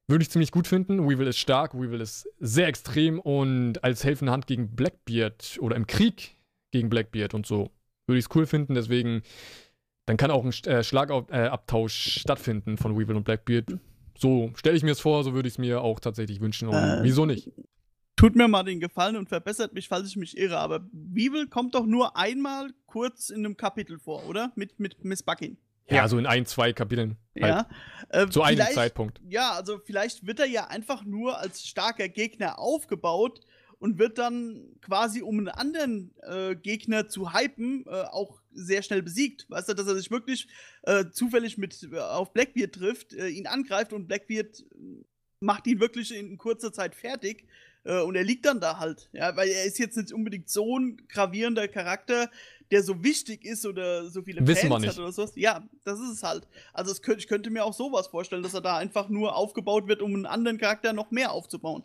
[0.07, 1.07] würde ich ziemlich gut finden.
[1.07, 5.87] Weevil ist stark, Weevil ist sehr extrem und als helfende Hand gegen Blackbeard oder im
[5.87, 6.35] Krieg
[6.71, 7.71] gegen Blackbeard und so
[8.07, 8.73] würde ich es cool finden.
[8.73, 9.21] Deswegen,
[10.05, 13.77] dann kann auch ein äh, Schlagabtausch stattfinden von Weevil und Blackbeard.
[14.17, 16.67] So stelle ich mir es vor, so würde ich es mir auch tatsächlich wünschen.
[16.67, 17.51] Und äh, wieso nicht?
[18.15, 21.75] Tut mir mal den Gefallen und verbessert mich, falls ich mich irre, aber Weevil kommt
[21.75, 24.51] doch nur einmal kurz in einem Kapitel vor, oder?
[24.55, 25.57] Mit, mit Miss Buckin.
[25.89, 27.17] Ja, ja, so in ein, zwei Kapiteln.
[27.39, 27.67] Halt.
[28.11, 28.23] Ja.
[28.23, 29.21] Äh, Zu einem Zeitpunkt.
[29.29, 33.39] Ja, also vielleicht wird er ja einfach nur als starker Gegner aufgebaut
[33.79, 39.01] und wird dann quasi, um einen anderen äh, Gegner zu hypen, äh, auch sehr schnell
[39.01, 39.49] besiegt.
[39.49, 40.47] Weißt du, dass er sich wirklich
[40.83, 44.65] äh, zufällig mit äh, auf Blackbeard trifft, äh, ihn angreift und Blackbeard
[45.39, 47.45] macht ihn wirklich in kurzer Zeit fertig.
[47.83, 49.07] und er liegt dann da halt.
[49.13, 52.31] Ja, weil er ist jetzt nicht unbedingt so ein gravierender Charakter,
[52.71, 55.33] der so wichtig ist oder so viele Wissen Fans hat oder sowas.
[55.35, 56.47] Ja, das ist es halt.
[56.73, 59.87] Also es könnte, ich könnte mir auch sowas vorstellen, dass er da einfach nur aufgebaut
[59.87, 61.83] wird, um einen anderen Charakter noch mehr aufzubauen.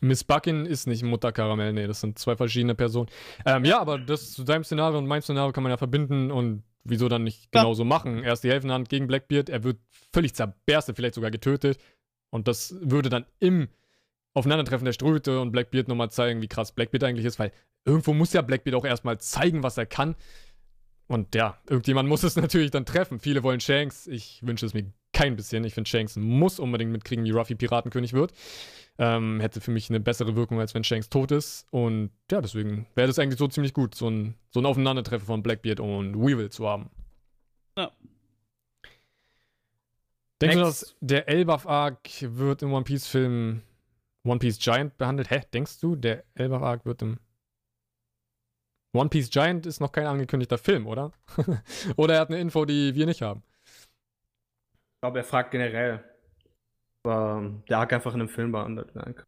[0.00, 3.08] Miss Buckin ist nicht Mutterkaramell, nee, das sind zwei verschiedene Personen.
[3.44, 6.64] Ähm, ja, aber das zu deinem Szenario und meinem Szenario kann man ja verbinden und
[6.84, 7.62] wieso dann nicht ja.
[7.62, 8.22] genauso machen?
[8.22, 9.78] Erst die helfende Hand gegen Blackbeard, er wird
[10.12, 11.78] völlig zerberstet, vielleicht sogar getötet.
[12.30, 13.68] Und das würde dann im
[14.34, 17.52] Aufeinandertreffen der Ströte und Blackbeard nochmal zeigen, wie krass Blackbeard eigentlich ist, weil
[17.84, 20.16] irgendwo muss ja Blackbeard auch erstmal zeigen, was er kann.
[21.06, 23.20] Und ja, irgendjemand muss es natürlich dann treffen.
[23.20, 24.06] Viele wollen Shanks.
[24.06, 25.64] Ich wünsche es mir kein bisschen.
[25.64, 28.32] Ich finde, Shanks muss unbedingt mitkriegen, wie Ruffy Piratenkönig wird.
[28.98, 31.66] Ähm, hätte für mich eine bessere Wirkung, als wenn Shanks tot ist.
[31.70, 35.42] Und ja, deswegen wäre das eigentlich so ziemlich gut, so ein, so ein Aufeinandertreffen von
[35.42, 36.90] Blackbeard und Weevil zu haben.
[37.76, 37.90] Ja.
[40.40, 40.56] Denkst Next.
[40.56, 43.62] du, dass der Elbaf-Arc wird im One Piece-Film
[44.24, 45.30] One Piece Giant behandelt?
[45.30, 47.18] Hä, denkst du, der Elbaf-Arc wird im
[48.94, 51.12] One Piece Giant ist noch kein angekündigter Film, oder?
[51.96, 53.42] oder er hat eine Info, die wir nicht haben.
[55.02, 56.04] Ich glaube, er fragt generell.
[57.02, 59.26] Aber der Arc einfach in einem Film behandelt werden kann.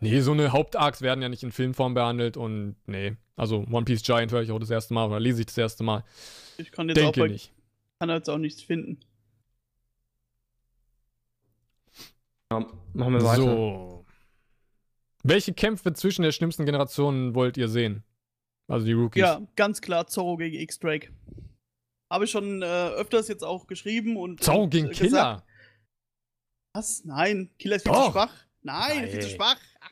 [0.00, 3.16] Nee, so eine Hauptarcs werden ja nicht in Filmform behandelt und nee.
[3.36, 5.84] Also One Piece Giant höre ich auch das erste Mal oder lese ich das erste
[5.84, 6.02] Mal.
[6.58, 7.52] Ich kann jetzt Denke auch bei, nicht.
[8.00, 8.98] kann jetzt auch nichts finden.
[12.50, 13.42] Ja, machen wir weiter.
[13.42, 14.04] So.
[15.22, 18.02] Welche Kämpfe zwischen der schlimmsten Generation wollt ihr sehen?
[18.66, 19.20] Also die Rookies.
[19.20, 21.12] Ja, ganz klar Zorro gegen X-Drake.
[22.10, 24.42] Habe ich schon äh, öfters jetzt auch geschrieben und.
[24.42, 25.08] Zorro und, gegen äh, Killer?
[25.08, 25.42] Gesagt,
[26.72, 27.04] was?
[27.04, 28.06] Nein, Killer ist viel Doch.
[28.06, 28.34] zu schwach.
[28.62, 29.58] Nein, Nein, viel zu schwach.
[29.80, 29.90] Ach,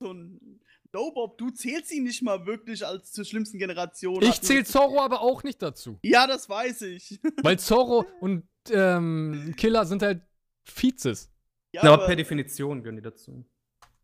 [0.00, 0.60] so ein
[0.92, 4.22] No-Bob, du zählst ihn nicht mal wirklich als zur schlimmsten Generation.
[4.22, 5.98] Ich zähl Zorro aber auch nicht dazu.
[6.02, 7.20] Ja, das weiß ich.
[7.42, 10.22] Weil Zorro und ähm, Killer sind halt
[10.64, 11.30] Vizes.
[11.72, 13.44] Ja, aber, aber per Definition gehören die dazu.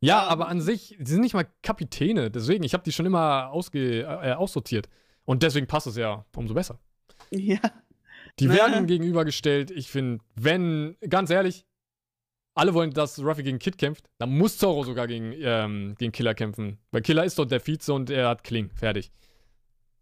[0.01, 2.31] Ja, ja, aber an sich, die sind nicht mal Kapitäne.
[2.31, 4.89] Deswegen, ich habe die schon immer ausge, äh, aussortiert.
[5.25, 6.79] Und deswegen passt es ja umso besser.
[7.45, 7.61] Ja.
[8.41, 8.67] Die naja.
[8.67, 9.71] werden gegenübergestellt.
[9.71, 11.65] Ich finde, wenn, ganz ehrlich,
[12.57, 16.35] alle wollen, dass Ruffy gegen Kid kämpft, dann muss Zoro sogar gegen, ähm, gegen Killer
[16.35, 16.79] kämpfen.
[16.91, 18.71] Weil Killer ist dort der Vize und er hat Kling.
[18.75, 19.13] Fertig.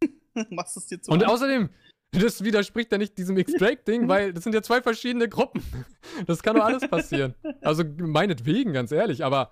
[0.51, 1.69] Machst es dir zu Und außerdem,
[2.13, 5.63] das widerspricht ja nicht diesem X-Drake-Ding, weil das sind ja zwei verschiedene Gruppen.
[6.27, 7.35] Das kann doch alles passieren.
[7.63, 9.51] Also meinetwegen, ganz ehrlich, aber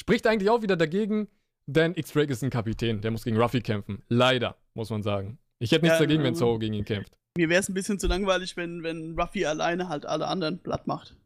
[0.00, 1.28] Spricht eigentlich auch wieder dagegen,
[1.66, 4.02] denn X-Drake ist ein Kapitän, der muss gegen Ruffy kämpfen.
[4.08, 5.38] Leider, muss man sagen.
[5.58, 7.16] Ich hätte nichts ja, dagegen, wenn Zoro gegen ihn kämpft.
[7.36, 10.86] Mir wäre es ein bisschen zu langweilig, wenn, wenn Ruffy alleine halt alle anderen platt
[10.86, 11.16] macht.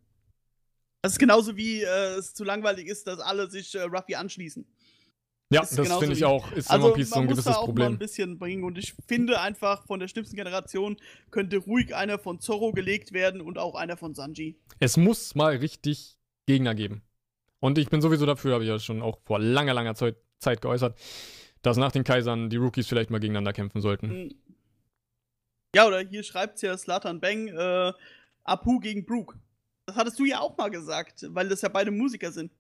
[1.03, 4.67] Das ist genauso wie äh, es zu langweilig ist, dass alle sich äh, Ruffy anschließen.
[5.51, 6.51] Ja, das, das finde ich auch.
[6.53, 7.87] Ist also, One Piece so ein gewisses auch Problem.
[7.87, 10.97] Mal ein bisschen bringen und ich finde einfach, von der schlimmsten Generation
[11.31, 14.57] könnte ruhig einer von Zorro gelegt werden und auch einer von Sanji.
[14.81, 16.17] Es muss mal richtig
[16.47, 17.03] Gegner geben.
[17.61, 20.61] Und ich bin sowieso dafür, habe ich ja schon auch vor langer, langer Zeit, Zeit
[20.61, 20.99] geäußert,
[21.63, 24.35] dass nach den Kaisern die Rookies vielleicht mal gegeneinander kämpfen sollten.
[25.75, 27.93] Ja, oder hier schreibt ja Slatan Bang, äh,
[28.45, 29.37] Apu gegen Brook.
[29.87, 32.53] Das hattest du ja auch mal gesagt, weil das ja beide Musiker sind.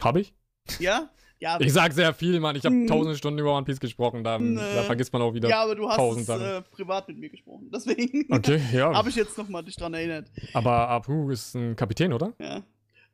[0.00, 0.34] Hab ich?
[0.78, 1.10] Ja?
[1.38, 1.58] Ja.
[1.60, 2.54] Ich sag sehr viel, Mann.
[2.54, 2.86] Ich habe hm.
[2.86, 4.22] tausende Stunden über One Piece gesprochen.
[4.22, 5.48] Da, da, vergisst man auch wieder.
[5.48, 7.68] Ja, aber du hast es, äh, privat mit mir gesprochen.
[7.74, 8.94] Deswegen okay, ja.
[8.94, 10.30] habe ich jetzt nochmal dich dran erinnert.
[10.54, 12.32] Aber Apu ist ein Kapitän, oder?
[12.38, 12.62] Ja.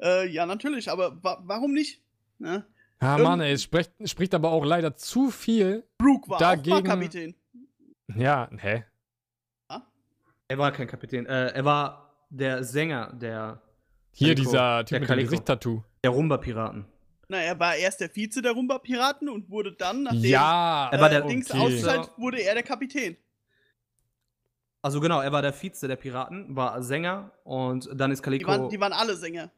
[0.00, 2.02] Äh, ja, natürlich, aber wa warum nicht?
[2.38, 2.66] Ne?
[3.00, 6.76] Ja, Irgend Mann, ey, es spricht, spricht aber auch leider zu viel Brook war dagegen.
[6.76, 7.34] auch Kapitän.
[8.14, 8.84] Ja, hä?
[10.48, 11.26] Er war kein Kapitän.
[11.26, 13.60] Äh, er war der Sänger der.
[14.12, 15.84] Hier Calico, dieser Typ mit dem Gesicht-Tattoo.
[16.02, 16.86] Der Rumba-Piraten.
[17.28, 21.10] Na, er war erst der Vize der Rumba-Piraten und wurde dann, nachdem ja, er war
[21.10, 21.60] der Dings okay.
[21.60, 23.16] ausschaltet, wurde er der Kapitän.
[24.80, 28.48] Also genau, er war der Vize der Piraten, war Sänger und dann ist Die Calico.
[28.50, 29.50] waren, die waren alle Sänger.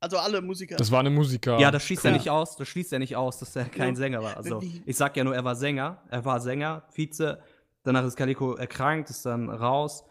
[0.00, 0.76] Also alle Musiker.
[0.76, 1.58] Das war eine Musiker.
[1.58, 2.16] ja, das schließt er Ja.
[2.16, 2.56] nicht aus.
[2.56, 3.96] Das schließt er nicht aus, dass er kein Ja.
[3.96, 4.36] Sänger war.
[4.36, 6.00] Also die- ich sag ja nur, er war Sänger.
[6.10, 7.40] Er war Sänger, Vize.
[7.82, 10.04] Danach ist Calico erkrankt, ist dann raus.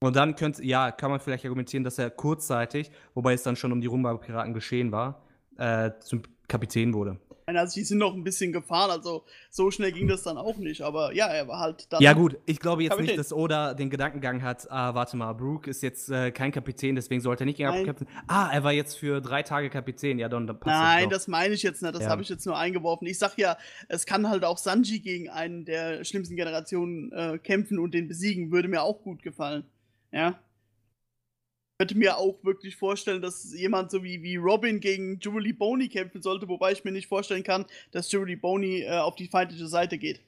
[0.00, 3.72] Und dann könnte, ja, kann man vielleicht argumentieren, dass er kurzzeitig, wobei es dann schon
[3.72, 5.22] um die Rumba-Piraten geschehen war,
[5.56, 7.18] äh, zum Kapitän wurde.
[7.48, 10.56] Nein, Also die sind noch ein bisschen gefahren, also so schnell ging das dann auch
[10.58, 10.82] nicht.
[10.82, 12.02] Aber ja, er war halt dann.
[12.02, 13.06] Ja, gut, ich glaube jetzt Kapitän.
[13.06, 16.96] nicht, dass Oda den Gedankengang hat, ah, warte mal, Brooke ist jetzt äh, kein Kapitän,
[16.96, 17.70] deswegen sollte er nicht gegen.
[17.86, 18.08] Kapitän.
[18.26, 21.20] Ah, er war jetzt für drei Tage Kapitän, ja, dann, dann passt Nein, das.
[21.20, 21.94] das meine ich jetzt nicht.
[21.94, 22.10] Das Ja.
[22.10, 23.06] habe ich jetzt nur eingeworfen.
[23.06, 23.56] Ich sag ja,
[23.88, 28.50] es kann halt auch Sanji gegen einen der schlimmsten Generationen äh, kämpfen und den besiegen.
[28.50, 29.64] Würde mir auch gut gefallen.
[30.12, 30.30] Ja.
[30.30, 35.88] Ich könnte mir auch wirklich vorstellen, dass jemand so wie, wie Robin gegen Jubilee Boney
[35.88, 39.66] kämpfen sollte, wobei ich mir nicht vorstellen kann, dass Jubilee Boney äh, auf die feindliche
[39.66, 40.22] Seite geht.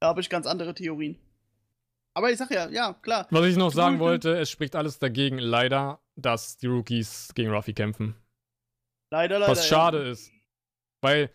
[0.00, 1.18] Da habe ich ganz andere Theorien.
[2.14, 3.26] Aber ich sag ja, ja, klar.
[3.30, 7.74] Was ich noch sagen wollte, es spricht alles dagegen, leider, dass die Rookies gegen Ruffy
[7.74, 8.16] kämpfen.
[9.12, 9.52] Leider, leider.
[9.52, 10.32] Was schade ist.
[11.02, 11.30] Weil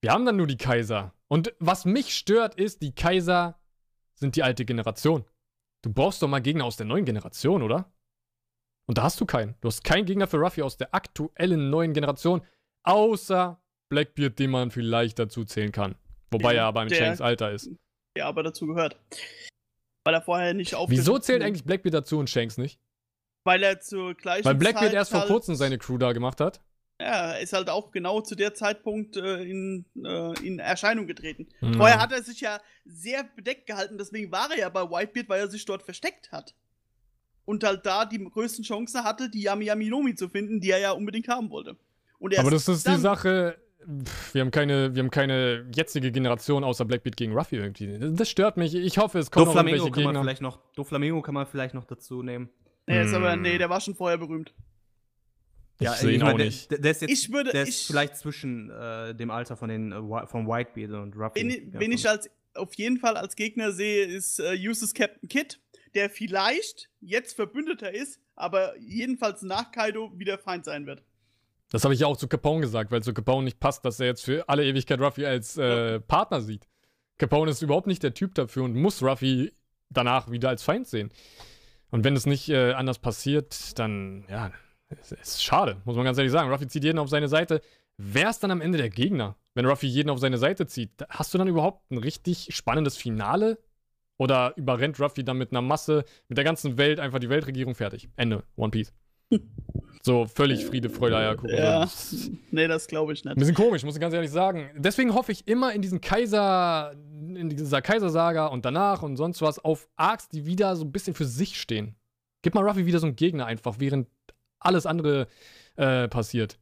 [0.00, 1.14] wir haben dann nur die Kaiser.
[1.28, 3.58] Und was mich stört, ist, die Kaiser
[4.14, 5.24] sind die alte Generation.
[5.82, 7.92] Du brauchst doch mal Gegner aus der neuen Generation, oder?
[8.86, 9.54] Und da hast du keinen.
[9.60, 12.42] Du hast keinen Gegner für Ruffy aus der aktuellen neuen Generation,
[12.84, 15.94] außer Blackbeard, den man vielleicht dazu zählen kann.
[16.30, 17.70] Wobei Ja, er aber im Shanks Alter ist.
[18.16, 18.98] Ja, aber dazu gehört.
[20.04, 20.90] Weil er vorher nicht auf.
[20.90, 22.80] Wieso zählt eigentlich Blackbeard dazu und Shanks nicht?
[23.44, 26.40] Weil er zur gleichen Weil Blackbeard Zeit erst vor halt, kurzem seine Crew da gemacht
[26.40, 26.60] hat.
[27.00, 31.46] Ja, er ist halt auch genau zu der Zeitpunkt äh, in, äh, in Erscheinung getreten.
[31.60, 31.72] Ja.
[31.74, 35.40] Vorher hat er sich ja sehr bedeckt gehalten, deswegen war er ja bei Whitebeard, weil
[35.40, 36.54] er sich dort versteckt hat.
[37.44, 40.80] Und halt da die größten Chancen hatte, die Yami Yami Nomi zu finden, die er
[40.80, 41.76] ja unbedingt haben wollte.
[42.20, 43.56] Aber das ist die Sache.
[44.04, 47.96] pff, Wir haben, keine, wir haben keine jetzige Generation außer Blackbeard gegen Ruffy irgendwie.
[48.16, 48.74] Das stört mich.
[48.74, 50.22] Ich hoffe, es kommen noch irgendwelche kann man Gegner.
[50.22, 52.50] vielleicht noch, Doflamingo kann man vielleicht noch dazu nehmen.
[52.88, 53.42] Nee, ist aber, Hm.
[53.42, 54.52] nee, der war schon vorher berühmt.
[55.80, 56.70] Ich sehe ihn auch der- nicht.
[56.70, 59.68] Der, der ist jetzt, Ich würde- der ist ich- vielleicht zwischen äh, dem Alter von
[59.68, 61.40] den äh, von Whitebeard und Ruffy.
[61.40, 65.28] Wen, Ja, wen ich als auf jeden Fall als Gegner sehe, ist äh, Uses Captain
[65.28, 65.60] Kid,
[65.94, 71.04] der vielleicht jetzt Verbündeter ist, aber jedenfalls nach Kaido wieder Feind sein wird.
[71.70, 74.06] Das habe ich ja auch zu Capone gesagt, weil zu Capone nicht passt, dass er
[74.06, 76.66] jetzt für alle Ewigkeit Ruffy als äh, Partner sieht.
[77.18, 79.52] Capone ist überhaupt nicht der Typ dafür und muss Ruffy
[79.90, 81.10] danach wieder als Feind sehen.
[81.90, 84.50] Und wenn es nicht äh, anders passiert, dann, ja,
[84.88, 86.50] es ist schade, muss man ganz ehrlich sagen.
[86.50, 87.60] Ruffy zieht jeden auf seine Seite.
[87.98, 90.90] Wer ist dann am Ende der Gegner, wenn Ruffy jeden auf seine Seite zieht?
[91.08, 93.58] Hast du dann überhaupt ein richtig spannendes Finale?
[94.20, 98.08] Oder überrennt Ruffy dann mit einer Masse, mit der ganzen Welt einfach die Weltregierung fertig?
[98.16, 98.44] Ende.
[98.56, 98.92] One Piece.
[100.02, 101.56] So völlig Friede, Freude, Eierkuchen.
[101.56, 101.86] Ja,
[102.52, 103.40] nee, das glaube ich Ein nicht.
[103.40, 104.70] bisschen komisch, muss ich ganz ehrlich sagen.
[104.76, 106.92] Deswegen hoffe ich immer in diesen Kaiser,
[107.34, 111.14] in dieser Kaisersaga und danach und sonst was auf Arcs, die wieder so ein bisschen
[111.14, 111.96] für sich stehen.
[112.42, 114.06] Gib mal Ruffy wieder so einen Gegner einfach, während
[114.60, 115.28] alles andere
[115.76, 116.58] äh, passiert.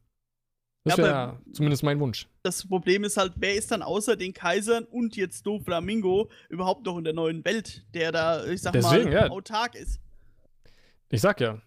[0.83, 2.27] Das Ja, wäre aber- zumindest mein Wunsch.
[2.43, 6.97] Das Problem ist halt, wer ist dann außer den Kaisern und jetzt Doflamingo überhaupt noch
[6.97, 9.29] in der neuen Welt, der da, ich sag Deswegen, mal, ja.
[9.29, 9.99] autark ist?
[11.09, 11.61] Ich sag ja,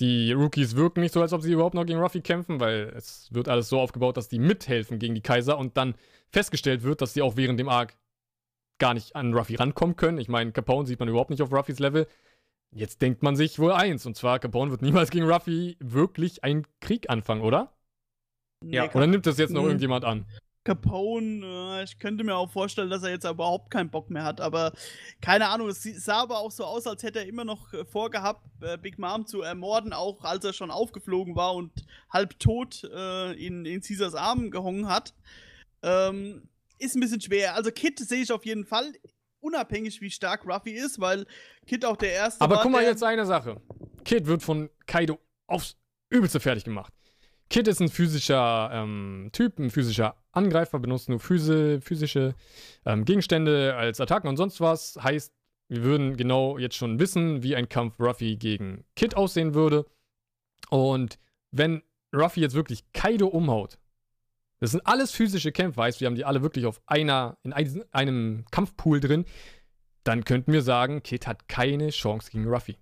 [0.00, 3.28] die Rookies wirken nicht so, als ob sie überhaupt noch gegen Ruffy kämpfen, weil es
[3.32, 5.94] wird alles so aufgebaut, dass die mithelfen gegen die Kaiser und dann
[6.30, 7.96] festgestellt wird, dass die auch während dem Arc
[8.78, 10.18] gar nicht an Ruffy rankommen können.
[10.18, 12.06] Ich meine, Capone sieht man überhaupt nicht auf Ruffys Level.
[12.74, 16.66] Jetzt denkt man sich wohl eins, und zwar, Capone wird niemals gegen Ruffy wirklich einen
[16.80, 17.72] Krieg anfangen, oder?
[18.64, 19.66] Ja, Oder nimmt das jetzt noch Hm.
[19.68, 20.26] irgendjemand an?
[20.64, 21.44] Capone,
[21.80, 24.72] äh, ich könnte mir auch vorstellen, dass er jetzt überhaupt keinen Bock mehr hat, aber
[25.20, 27.84] keine Ahnung, es sie- sah aber auch so aus, als hätte er immer noch äh,
[27.84, 31.70] vorgehabt, äh, Big Mom zu ermorden, auch als er schon aufgeflogen war und
[32.10, 35.12] halb tot in, in Caesars Armen gehongen hat.
[35.82, 37.54] Ähm, ist ein bisschen schwer.
[37.54, 38.92] Also Kid sehe ich auf jeden Fall,
[39.44, 41.26] unabhängig wie stark Ruffy ist, weil
[41.66, 43.60] Kid auch der erste Aber war, guck mal jetzt eine Sache.
[44.04, 45.76] Kid wird von Kaido aufs
[46.10, 46.92] Übelste fertig gemacht.
[47.50, 52.34] Kid ist ein physischer ähm, Typ, ein physischer Angreifer, benutzt nur physi physische
[52.86, 54.98] ähm, Gegenstände als Attacken und sonst was.
[55.02, 55.32] Heißt,
[55.68, 59.86] wir würden genau jetzt schon wissen, wie ein Kampf Ruffy gegen Kid aussehen würde.
[60.70, 61.18] Und
[61.50, 61.82] wenn
[62.14, 63.78] Ruffy jetzt wirklich Kaido umhaut,
[64.60, 67.82] das sind alles physische Kämpfe, heißt, wir haben die alle wirklich auf einer, in ein,
[67.92, 69.24] einem Kampfpool drin,
[70.04, 72.76] dann könnten wir sagen, Kid hat keine Chance gegen Ruffy.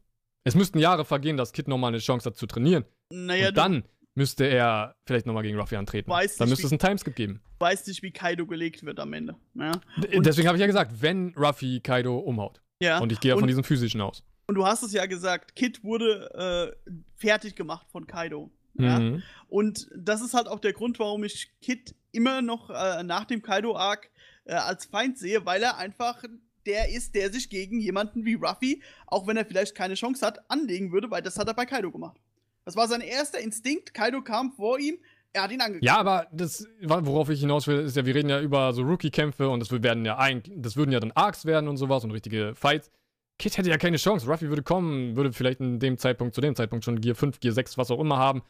[0.45, 2.85] Es müssten Jahre vergehen, dass Kid nochmal eine Chance hat zu trainieren.
[3.11, 3.85] naja, und dann
[4.15, 6.11] müsste er vielleicht nochmal gegen Ruffy antreten.
[6.11, 7.41] Weiß dann müsste es einen Timeskip geben.
[7.59, 9.37] du weißt nicht, wie Kaido gelegt wird am Ende.
[9.55, 9.73] Ja.
[9.97, 12.61] Deswegen habe ich ja gesagt, wenn Ruffy Kaido umhaut.
[12.83, 12.99] ja.
[12.99, 14.25] Und ich gehe ja von diesem physischen aus.
[14.47, 18.51] Und du hast es ja gesagt, Kid wurde äh, fertig gemacht von Kaido.
[18.75, 18.99] Ja?
[18.99, 19.23] Mhm.
[19.49, 23.43] Und das ist halt auch der Grund, warum ich Kid immer noch äh, nach dem
[23.43, 24.11] Kaido-Arc
[24.45, 26.23] äh, als Feind sehe, weil er einfach
[26.67, 30.49] der ist, der sich gegen jemanden wie Ruffy, auch wenn er vielleicht keine Chance hat,
[30.51, 32.19] anlegen würde, weil das hat er bei Kaido gemacht.
[32.65, 33.93] Das war sein erster Instinkt.
[33.95, 34.99] Kaido kam vor ihm,
[35.33, 35.87] er hat ihn angegriffen.
[35.87, 39.49] Ja, aber das, worauf ich hinaus will, ist ja, wir reden ja über so Rookie-Kämpfe
[39.49, 42.55] und das werden ja eigentlich, das würden ja dann Arcs werden und sowas und richtige
[42.55, 42.91] Fights.
[43.39, 44.27] Kid hätte ja keine Chance.
[44.29, 47.55] Ruffy würde kommen, würde vielleicht in dem Zeitpunkt, zu dem Zeitpunkt schon Gear 5, Gear
[47.55, 48.43] 6, was auch immer haben.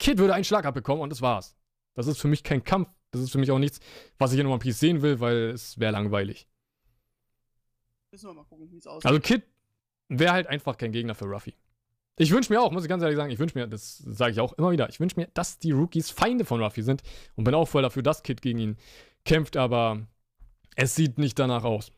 [0.00, 1.54] Kid würde einen Schlag abbekommen und das war's.
[1.94, 2.88] Das ist für mich kein Kampf.
[3.12, 3.80] Das ist für mich auch nichts,
[4.18, 6.48] was ich in One Piece sehen will, weil es wäre langweilig.
[8.10, 9.06] Müssen wir mal gucken, wie es aussieht.
[9.06, 9.42] Also Kid
[10.08, 11.54] wäre halt einfach kein Gegner für Ruffy.
[12.16, 14.40] Ich wünsche mir auch, muss ich ganz ehrlich sagen, ich wünsche mir, das sage ich
[14.40, 17.02] auch immer wieder, ich wünsche mir, dass die Rookies Feinde von Ruffy sind
[17.36, 18.76] und bin auch voll dafür, dass Kid gegen ihn
[19.24, 20.06] kämpft, aber
[20.76, 21.92] es sieht nicht danach aus.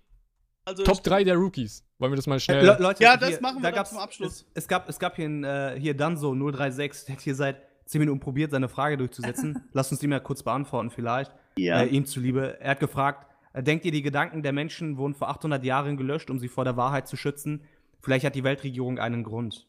[0.64, 1.84] Also Top 3 der Rookies.
[1.98, 2.64] Wollen wir das mal schnell.
[2.64, 4.42] Le Leute, ja, das hier, machen wir da zum Abschluss.
[4.54, 7.71] Es, es, gab, es gab hier, einen, äh, hier Danzo 036, der hat hier seit
[7.86, 9.62] 10 Minuten probiert, seine Frage durchzusetzen.
[9.72, 11.32] Lass uns die mal kurz beantworten, vielleicht.
[11.56, 11.82] Ja.
[11.82, 12.60] Äh, ihm zuliebe.
[12.60, 16.30] Er hat gefragt: äh, Denkt ihr, die Gedanken der Menschen wurden vor 800 Jahren gelöscht,
[16.30, 17.62] um sie vor der Wahrheit zu schützen?
[18.00, 19.66] Vielleicht hat die Weltregierung einen Grund.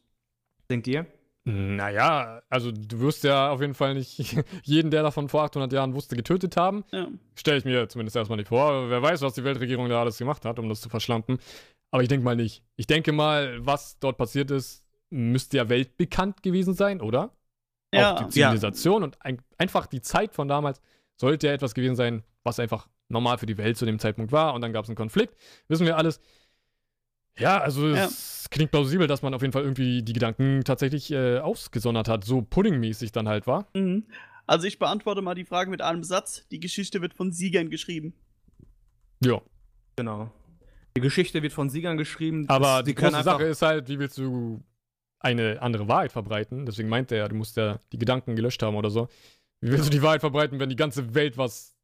[0.70, 1.06] Denkt ihr?
[1.46, 5.92] Naja, also du wirst ja auf jeden Fall nicht jeden, der davon vor 800 Jahren
[5.92, 6.84] wusste, getötet haben.
[6.90, 7.08] Ja.
[7.34, 8.88] Stelle ich mir zumindest erstmal nicht vor.
[8.88, 11.38] Wer weiß, was die Weltregierung da alles gemacht hat, um das zu verschlampen.
[11.90, 12.64] Aber ich denke mal nicht.
[12.76, 17.30] Ich denke mal, was dort passiert ist, müsste ja weltbekannt gewesen sein, oder?
[17.94, 18.14] Ja.
[18.14, 19.04] Auch die Zivilisation ja.
[19.06, 20.80] und ein, einfach die Zeit von damals
[21.16, 24.54] sollte ja etwas gewesen sein, was einfach normal für die Welt zu dem Zeitpunkt war.
[24.54, 25.36] Und dann gab es einen Konflikt.
[25.68, 26.20] Wissen wir alles.
[27.38, 28.04] Ja, also ja.
[28.04, 32.24] es klingt plausibel, dass man auf jeden Fall irgendwie die Gedanken tatsächlich äh, ausgesondert hat,
[32.24, 33.66] so puddingmäßig dann halt war.
[33.74, 34.04] Mhm.
[34.46, 36.46] Also ich beantworte mal die Frage mit einem Satz.
[36.50, 38.14] Die Geschichte wird von Siegern geschrieben.
[39.24, 39.40] Ja.
[39.96, 40.30] Genau.
[40.96, 42.48] Die Geschichte wird von Siegern geschrieben.
[42.48, 44.62] Aber die große Sache ist halt, wie willst du
[45.24, 46.66] eine andere Wahrheit verbreiten?
[46.66, 49.08] Deswegen meint er ja, du musst ja die Gedanken gelöscht haben oder so.
[49.60, 51.76] Wie willst du die Wahrheit verbreiten, wenn die ganze Welt was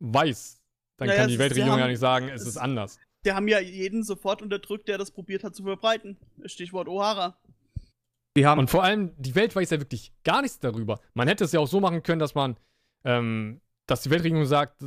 [0.00, 0.60] weiß?
[0.96, 2.98] Dann naja, kann die Weltregierung ja nicht sagen, es ist anders.
[3.24, 6.16] Die haben ja jeden sofort unterdrückt, der das probiert hat zu verbreiten.
[6.44, 7.34] Stichwort O'Hara.
[8.36, 11.00] Und vor allem, die Welt weiß ja wirklich gar nichts darüber.
[11.14, 12.56] Man hätte es ja auch so machen können, dass man,
[13.04, 14.84] ähm, dass die Weltregierung sagt,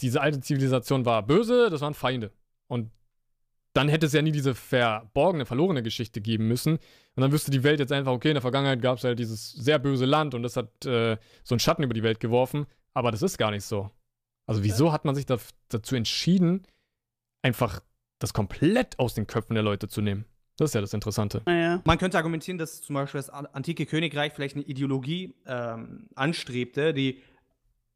[0.00, 2.32] diese alte Zivilisation war böse, das waren Feinde.
[2.68, 2.90] Und
[3.74, 6.74] dann hätte es ja nie diese verborgene, verlorene Geschichte geben müssen.
[6.74, 9.52] Und dann wüsste die Welt jetzt einfach, okay, in der Vergangenheit gab es halt dieses
[9.52, 12.66] sehr böse Land und das hat äh, so einen Schatten über die Welt geworfen.
[12.94, 13.90] Aber das ist gar nicht so.
[14.46, 15.36] Also wieso hat man sich da,
[15.68, 16.66] dazu entschieden,
[17.42, 17.80] einfach
[18.18, 20.24] das komplett aus den Köpfen der Leute zu nehmen.
[20.56, 21.42] Das ist ja das Interessante.
[21.46, 21.80] Ja.
[21.84, 27.22] Man könnte argumentieren, dass zum Beispiel das antike Königreich vielleicht eine Ideologie ähm, anstrebte, die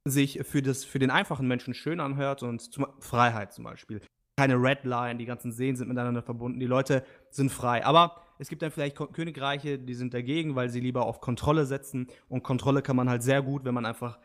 [0.04, 4.00] sich für, das, für den einfachen Menschen schön anhört und zum, Freiheit zum Beispiel.
[4.36, 7.84] Keine Red Line, die ganzen Seen sind miteinander verbunden, die Leute sind frei.
[7.84, 12.08] Aber es gibt dann vielleicht Königreiche, die sind dagegen, weil sie lieber auf Kontrolle setzen.
[12.28, 14.18] Und Kontrolle kann man halt sehr gut, wenn man einfach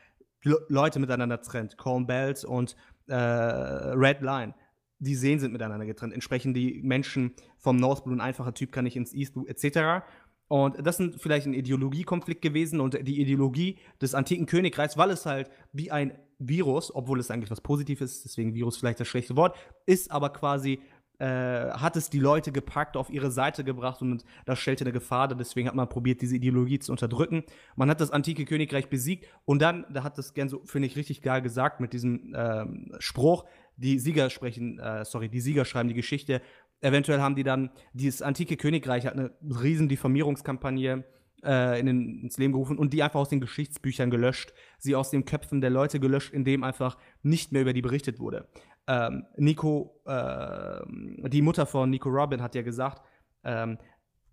[0.43, 1.77] Leute miteinander trennt.
[1.77, 2.75] Corn Bells und
[3.07, 4.53] äh, Red Line
[4.99, 6.13] die Seen sind miteinander getrennt.
[6.13, 10.05] Entsprechend die Menschen vom North Blue, ein einfacher Typ kann nicht ins East Blue, etc.
[10.47, 15.25] Und das ist vielleicht ein Ideologiekonflikt gewesen und die Ideologie des antiken Königreichs, weil es
[15.25, 19.35] halt wie ein Virus, obwohl es eigentlich was Positives ist, deswegen Virus vielleicht das schlechte
[19.35, 20.79] Wort, ist aber quasi,
[21.19, 25.27] äh, hat es die Leute gepackt, auf ihre Seite gebracht und das stellte eine Gefahr
[25.27, 25.37] dar.
[25.37, 27.43] Deswegen hat man probiert, diese Ideologie zu unterdrücken.
[27.75, 30.95] Man hat das antike Königreich besiegt und dann, da hat das gern so, finde ich,
[30.95, 33.45] richtig geil gesagt mit diesem ähm, Spruch,
[33.77, 36.41] die Sieger sprechen, äh, sorry, die Sieger schreiben die Geschichte.
[36.81, 41.03] Eventuell haben die dann, dieses antike Königreich hat eine riesen Diffamierungskampagne
[41.43, 45.09] äh, in den, ins Leben gerufen und die einfach aus den Geschichtsbüchern gelöscht, sie aus
[45.09, 48.47] den Köpfen der Leute gelöscht, indem einfach nicht mehr über die berichtet wurde.
[48.87, 50.81] Ähm, Nico, äh,
[51.29, 53.01] die Mutter von Nico Robin hat ja gesagt,
[53.43, 53.77] ähm,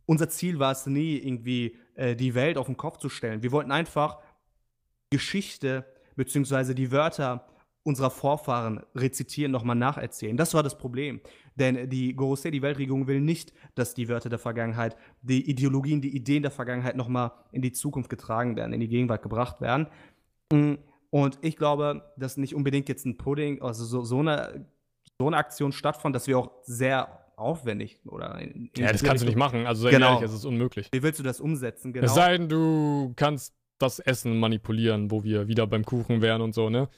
[0.07, 3.43] unser Ziel war es nie, irgendwie äh, die Welt auf den Kopf zu stellen.
[3.43, 4.19] Wir wollten einfach
[5.11, 5.85] Geschichte
[6.17, 7.47] beziehungsweise die Wörter
[7.85, 10.37] unserer Vorfahren rezitieren, nochmal nacherzählen.
[10.37, 11.21] Das war das Problem.
[11.55, 16.17] Denn die Gorosei, die Weltregierung, will nicht, dass die Wörter der Vergangenheit, die Ideologien, die
[16.17, 19.87] Ideen der Vergangenheit nochmal in die Zukunft getragen werden, in die Gegenwart gebracht werden.
[21.11, 24.67] Und ich glaube, dass nicht unbedingt jetzt ein Pudding, also so, so, eine,
[25.19, 29.25] so eine Aktion stattfand, dass wir auch sehr aufwendig oder in, in ja das kannst
[29.25, 30.15] du nicht machen also genau.
[30.15, 33.57] ehrlich, es ist unmöglich wie willst du das umsetzen genau es sei denn du kannst
[33.79, 36.89] das Essen manipulieren wo wir wieder beim Kuchen wären und so ne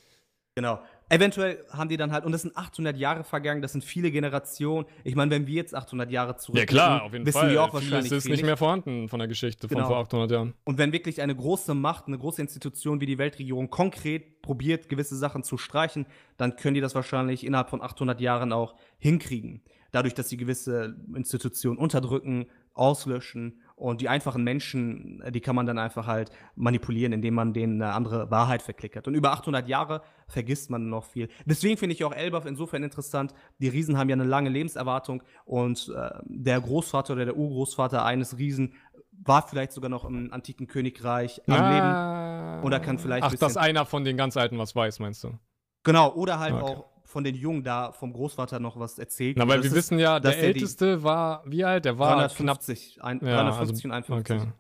[0.57, 0.81] Genau.
[1.11, 4.87] Eventuell haben die dann halt, und das sind 800 Jahre vergangen, das sind viele Generationen.
[5.05, 7.51] Ich meine, wenn wir jetzt 800 Jahre zurück Ja klar, auf jeden wissen Fall.
[7.51, 9.83] wir auch wahrscheinlich Es ist nicht mehr vorhanden von der Geschichte genau.
[9.83, 10.55] von vor 800 Jahren.
[10.65, 15.15] Und wenn wirklich eine große Macht, eine große Institution wie die Weltregierung konkret probiert, gewisse
[15.15, 16.07] Sachen zu streichen,
[16.39, 19.63] dann können die das wahrscheinlich innerhalb von 800 Jahren auch hinkriegen.
[19.93, 23.61] Dadurch, dass sie gewisse Institutionen unterdrücken, auslöschen.
[23.77, 27.81] Und die einfachen Menschen, äh, die kann man dann einfach halt manipulieren, indem man denen
[27.81, 29.07] eine andere Wahrheit verklickert.
[29.07, 31.29] Und über 800 Jahre vergisst man noch viel.
[31.45, 33.35] Deswegen finde ich auch Elbaf insofern interessant.
[33.59, 38.39] Die Riesen haben ja eine lange Lebenserwartung und äh, der Großvater oder der Urgroßvater eines
[38.39, 38.73] Riesen
[39.13, 42.55] war vielleicht sogar noch im antiken Königreich am Ah.
[42.55, 42.65] Leben.
[42.67, 45.39] Oder kann vielleicht Ach, dass einer von den ganz Alten was weiß, meinst du?
[45.85, 46.63] Genau, oder halt Okay.
[46.65, 49.39] auch von den Jungen da vom Großvater noch was erzählt.
[49.39, 51.87] Na, weil Das wir ist wissen ja, der Älteste war, wie alt?
[51.87, 52.37] Der war knapp.
[52.37, 54.37] 350, ein, Ja, 350 also, und 51.
[54.43, 54.53] okay.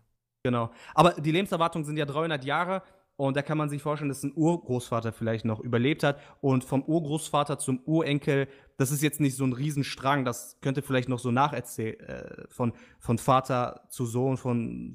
[0.43, 0.71] Genau.
[0.95, 2.83] Aber die Lebenserwartungen sind ja 300 Jahre
[3.17, 6.83] und da kann man sich vorstellen, dass ein Urgroßvater vielleicht noch überlebt hat und vom
[6.83, 11.31] Urgroßvater zum Urenkel, das ist jetzt nicht so ein Riesenstrang, das könnte vielleicht noch so
[11.31, 14.95] nacherzählt, äh, von, von Vater zu Sohn, von,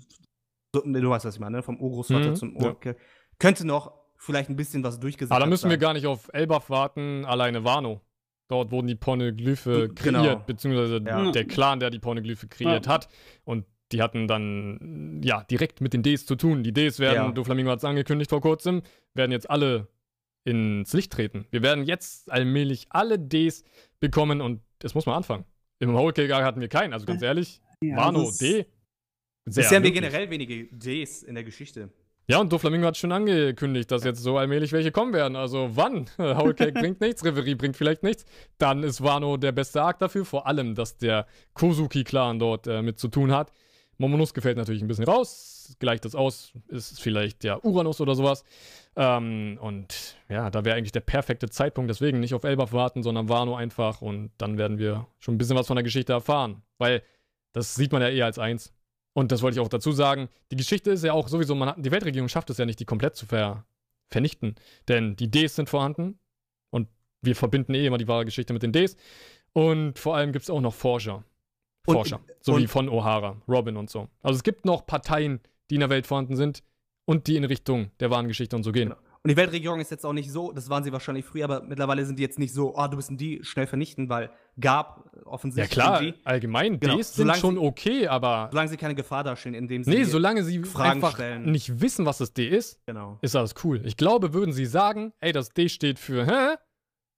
[0.73, 1.61] so, du weißt, was ich meine, ne?
[1.63, 2.61] vom Urgroßvater Mhm, zum ja.
[2.63, 2.95] Urenkel.
[3.37, 6.69] Könnte noch vielleicht ein bisschen was durchgesetzt Aber da müssen wir gar nicht auf Elbaf
[6.69, 8.01] warten, alleine Wano.
[8.49, 10.21] Dort wurden die Poneglyphe Genau.
[10.21, 11.31] kreiert, beziehungsweise Ja.
[11.31, 12.91] der Clan, der die Poneglyphe kreiert Ja.
[12.93, 13.09] hat.
[13.45, 16.63] Und die hatten dann, ja, direkt mit den Ds zu tun.
[16.63, 17.31] Die Ds werden, Ja.
[17.31, 18.83] Doflamingo hat es angekündigt vor kurzem,
[19.13, 19.87] werden jetzt alle
[20.45, 21.45] ins Licht treten.
[21.51, 23.63] Wir werden jetzt allmählich alle Ds
[23.99, 25.45] bekommen und es muss mal anfangen.
[25.79, 28.65] Im Whole Cake hatten wir keinen, also ganz ehrlich, Wano das- D.
[29.45, 31.89] Sehr Bisher haben wir generell wenige Ds in der Geschichte.
[32.31, 35.35] Ja, und Doflamingo hat schon angekündigt, dass jetzt so allmählich welche kommen werden.
[35.35, 36.09] Also wann?
[36.17, 38.25] Whole Cake bringt nichts, Reverie bringt vielleicht nichts.
[38.57, 42.99] Dann ist Wano der beste Arc dafür, vor allem, dass der Kozuki-Clan dort äh, mit
[42.99, 43.51] zu tun hat.
[43.97, 48.45] Momonosuke fällt natürlich ein bisschen raus, gleicht das aus, ist vielleicht ja Uranus oder sowas.
[48.95, 53.27] Ähm, und ja, da wäre eigentlich der perfekte Zeitpunkt, deswegen nicht auf Elbaf warten, sondern
[53.27, 56.61] Wano einfach und dann werden wir schon ein bisschen was von der Geschichte erfahren.
[56.77, 57.03] Weil
[57.51, 58.73] das sieht man ja eher als eins.
[59.13, 60.29] Und das wollte ich auch dazu sagen.
[60.51, 62.85] Die Geschichte ist ja auch sowieso, man hat, die Weltregierung schafft es ja nicht, die
[62.85, 63.65] komplett zu ver,
[64.09, 64.55] vernichten.
[64.87, 66.19] Denn die Ds sind vorhanden.
[66.69, 66.87] Und
[67.21, 68.95] wir verbinden eh immer die wahre Geschichte mit den Ds.
[69.53, 71.23] Und vor allem gibt es auch noch Forscher.
[71.85, 72.21] Und- Forscher.
[72.41, 74.07] so wie von O'Hara, Robin und so.
[74.21, 76.63] Also es gibt noch Parteien, die in der Welt vorhanden sind
[77.05, 78.89] und die in Richtung der wahren Geschichte und so gehen.
[78.89, 79.01] Genau.
[79.23, 82.03] Und die Weltregierung ist jetzt auch nicht so, das waren sie wahrscheinlich früher, aber mittlerweile
[82.05, 85.21] sind die jetzt nicht so, ah, du bist ein die, schnell vernichten, weil gab Ja
[85.27, 89.23] offensichtlich klar, die, allgemein, Genau, Ds sind schon sie- okay, aber solange sie keine Gefahr
[89.23, 91.51] darstellen, indem sie nee, solange sie Fragen einfach stellen.
[91.51, 93.19] nicht wissen, was das D ist, genau.
[93.21, 93.81] ist alles cool.
[93.85, 96.55] Ich glaube, würden sie sagen, ey, das D steht für, hä?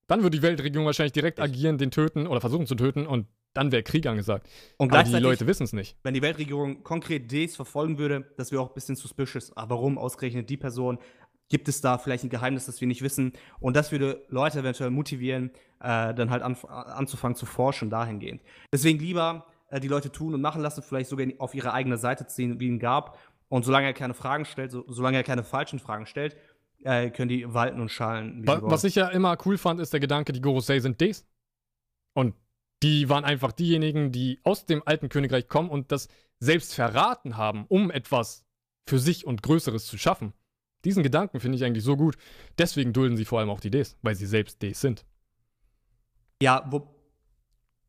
[0.07, 1.55] Dann würde die Weltregierung wahrscheinlich direkt Richtig.
[1.55, 4.49] agieren, den töten oder versuchen zu töten und dann wäre Krieg angesagt.
[4.77, 5.95] Und Aber die Leute wissen es nicht.
[6.03, 9.55] wenn die Weltregierung konkret Ds verfolgen würde, das wäre auch ein bisschen suspicious.
[9.55, 10.97] Aber warum ausgerechnet die Person?
[11.49, 13.33] Gibt es da vielleicht ein Geheimnis, das wir nicht wissen?
[13.59, 18.41] Und das würde Leute eventuell motivieren, äh, dann halt anf anzufangen zu forschen dahingehend.
[18.71, 22.27] Deswegen lieber äh, die Leute tun und machen lassen, vielleicht sogar auf ihre eigene Seite
[22.27, 23.19] ziehen, wie ihn gab.
[23.49, 26.37] Und solange er keine Fragen stellt, so, solange er keine falschen Fragen stellt,
[26.83, 28.43] äh, können die walten und schalen.
[28.43, 28.71] Wie Wa sie wollen.
[28.71, 31.25] was ich ja immer cool fand, ist der Gedanke, die Gorosei sind Ds.
[32.13, 32.35] Und
[32.81, 36.07] die waren einfach diejenigen, die aus dem alten Königreich kommen und das
[36.39, 38.45] selbst verraten haben, um etwas
[38.85, 40.33] für sich und Größeres zu schaffen.
[40.85, 42.17] Diesen Gedanken finde ich eigentlich so gut.
[42.57, 45.05] Deswegen dulden sie vor allem auch die Ds, weil sie selbst Ds sind.
[46.41, 46.87] Ja, wo,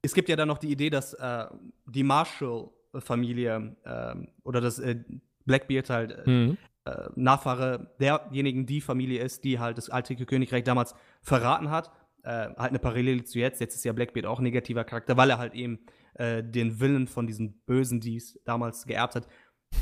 [0.03, 1.47] es gibt ja dann noch die Idee, dass äh,
[1.87, 4.97] die Marshall-Familie ähm, oder das äh,
[5.45, 6.57] Blackbeard halt äh, Mhm.
[6.85, 11.91] äh, Nachfahre derjenigen, die Familie ist, die halt das alte Königreich damals verraten hat.
[12.23, 13.61] Äh, halt eine Parallele zu jetzt.
[13.61, 15.81] Jetzt ist ja Blackbeard auch ein negativer Charakter, weil er halt eben
[16.15, 19.27] äh, den Willen von diesen Bösen, die es damals geerbt hat.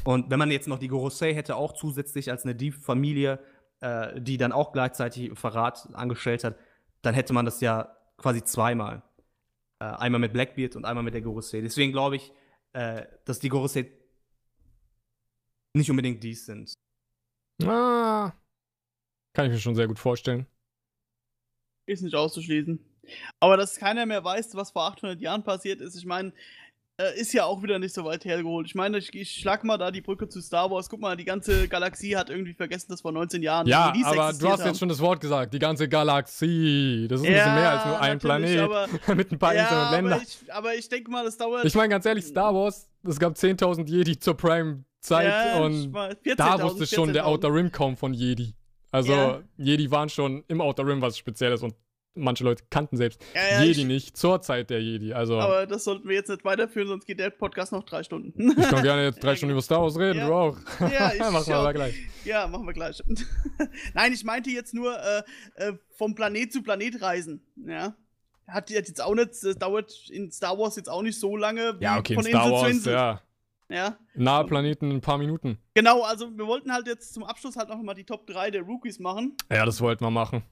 [0.04, 3.38] Und wenn man jetzt noch die Gorosei hätte, auch zusätzlich als eine Dieb-Familie,
[3.80, 6.56] äh, die dann auch gleichzeitig Verrat angestellt hat,
[7.02, 9.02] dann hätte man das ja quasi zweimal.
[9.80, 11.60] Äh, einmal mit Blackbeard und einmal mit der Gorosei.
[11.60, 12.32] Deswegen glaube ich,
[12.72, 13.90] äh, dass die Gorosei
[15.74, 16.74] nicht unbedingt dies sind.
[17.64, 18.32] Ah,
[19.34, 20.46] kann ich mir schon sehr gut vorstellen.
[21.86, 22.78] Ist nicht auszuschließen.
[23.40, 26.32] Aber dass keiner mehr weiß, was vor 800 Jahren passiert ist, ich meine,
[26.98, 28.66] äh, ist ja auch wieder nicht so weit hergeholt.
[28.66, 30.88] Ich meine, ich, ich schlag mal da die Brücke zu Star Wars.
[30.90, 34.48] Guck mal, die ganze Galaxie hat irgendwie vergessen, dass vor 19 Jahren Ja, aber du
[34.48, 34.66] hast haben.
[34.68, 37.06] jetzt schon das Wort gesagt, die ganze Galaxie.
[37.08, 39.62] Das ist ein Ja, bisschen mehr als nur ein Planet aber- mit ein paar ja,
[39.62, 40.12] Inseln und Ländern.
[40.14, 41.64] aber ich, aber ich denke mal, das dauert.
[41.64, 45.92] Ich meine ganz ehrlich, Star Wars, es gab 10.000 Jedi zur Prime-Zeit ja, ich und
[45.92, 47.26] da 14.000, wusste schon der 14.000.
[47.26, 48.54] Outer Rim kaum von Jedi.
[48.90, 49.40] Also Ja.
[49.56, 51.74] Jedi waren schon im Outer Rim was Spezielles und
[52.14, 55.12] manche Leute kannten selbst Ja, ja, Jedi ich- nicht zur Zeit der Jedi.
[55.12, 58.50] Also Aber das sollten wir jetzt nicht weiterführen, sonst geht der Podcast noch drei Stunden.
[58.58, 60.26] ich kann gerne jetzt drei Stunden über Star Wars reden, Ja.
[60.26, 60.56] du auch.
[60.80, 61.94] Ja, ich Machen wir mal gleich.
[62.24, 63.02] Ja, machen wir gleich.
[63.94, 65.22] Nein, ich meinte jetzt nur äh,
[65.56, 67.42] äh, vom Planet zu Planet reisen.
[67.66, 67.94] Ja.
[68.48, 71.84] Hat jetzt auch nicht, das dauert in Star Wars jetzt auch nicht so lange wie
[71.84, 72.92] Ja, okay, in von Star Insel zu Wars, Insel.
[72.92, 73.22] ja.
[73.72, 73.96] Ja.
[74.14, 75.58] Nahe Planeten in ein paar Minuten.
[75.74, 78.62] Genau, also wir wollten halt jetzt zum Abschluss halt noch mal die Top 3 der
[78.62, 79.36] Rookies machen.
[79.50, 80.42] Ja, das wollten wir machen.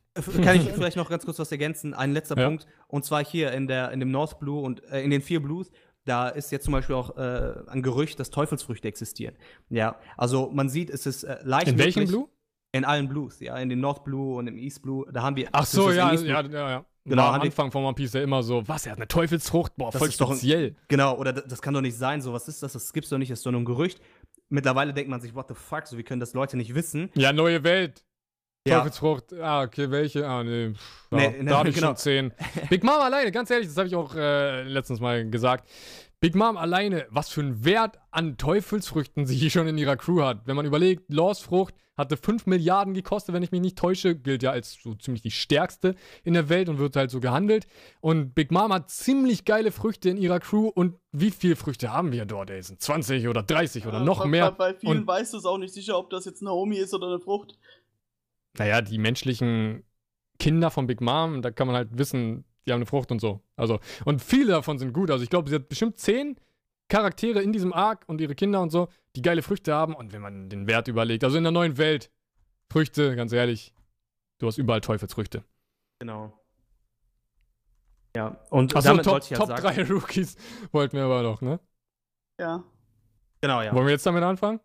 [0.43, 1.95] Kann ich vielleicht noch ganz kurz was ergänzen?
[1.95, 2.47] Ein letzter Ja.
[2.47, 2.67] Punkt.
[2.89, 5.71] Und zwar hier in, der, in dem North Blue und äh, in den vier Blues,
[6.05, 9.37] da ist jetzt zum Beispiel auch äh, ein Gerücht, dass Teufelsfrüchte existieren.
[9.69, 11.69] Ja, also man sieht, es ist äh, leicht.
[11.69, 12.29] In welchem Blue?
[12.73, 15.05] In allen Blues, ja, in den North Blue und im East Blue.
[15.13, 15.49] Da haben wir.
[15.53, 16.85] Ach so, ja, ja, ja, ja.
[17.05, 19.75] Genau, War am Anfang von One Piece ja immer so, was, er hat eine Teufelsfrucht?
[19.77, 20.77] Boah, Das voll ist doch ein- speziell.
[20.89, 22.75] Genau, oder das, das kann doch nicht sein, so was ist das?
[22.75, 24.01] Das gibt's doch nicht, das ist doch nur ein Gerücht.
[24.51, 27.11] Mittlerweile denkt man sich, what the fuck, so wie können das Leute nicht wissen?
[27.15, 28.05] Ja, neue Welt.
[28.69, 28.79] Ja.
[28.81, 30.27] Teufelsfrucht, ah, okay, welche?
[30.29, 30.75] Ah, nee.
[30.75, 31.89] pff, Nee, nee, da habe ich genau.
[31.89, 32.35] schon zehn.
[32.69, 35.67] Big Mom alleine, ganz ehrlich, das habe ich auch äh, letztens mal gesagt.
[36.21, 40.23] Big Mom alleine, was für einen Wert an Teufelsfrüchten sie hier schon in ihrer Crew
[40.23, 40.47] hat.
[40.47, 44.43] Wenn man überlegt, Laws Frucht hatte 5 Milliarden gekostet, wenn ich mich nicht täusche, gilt
[44.43, 47.67] ja als so ziemlich die stärkste in der Welt und wird halt so gehandelt.
[48.01, 50.69] Und Big Mom hat ziemlich geile Früchte in ihrer Crew.
[50.69, 52.51] Und wie viele Früchte haben wir dort?
[52.51, 54.51] Ey, sind 20 oder 30 oder Äh, noch bei, mehr?
[54.53, 56.77] Bei, bei vielen Und- weißt du es auch nicht sicher, ob das jetzt eine Homie
[56.79, 57.59] ist oder eine Frucht.
[58.59, 59.85] naja, die menschlichen
[60.39, 63.41] Kinder von Big Mom, da kann man halt wissen, die haben eine Frucht und so.
[63.57, 65.11] Also, und viele davon sind gut.
[65.11, 66.37] Also, ich glaube, sie hat bestimmt zehn
[66.89, 69.95] Charaktere in diesem Arc und ihre Kinder und so, die geile Früchte haben.
[69.95, 72.11] Und wenn man den Wert überlegt, also in der neuen Welt,
[72.71, 73.73] Früchte, ganz ehrlich,
[74.39, 75.45] du hast überall Teufelsfrüchte.
[75.99, 76.33] Genau.
[78.17, 79.87] Ja, und Achso, damit Top, wollte ich halt Top sagen.
[79.87, 80.37] 3 Rookies
[80.73, 81.61] wollten wir aber noch, ne?
[82.41, 82.65] Ja.
[83.41, 83.73] Genau, ja.
[83.73, 84.59] Wollen wir jetzt damit anfangen?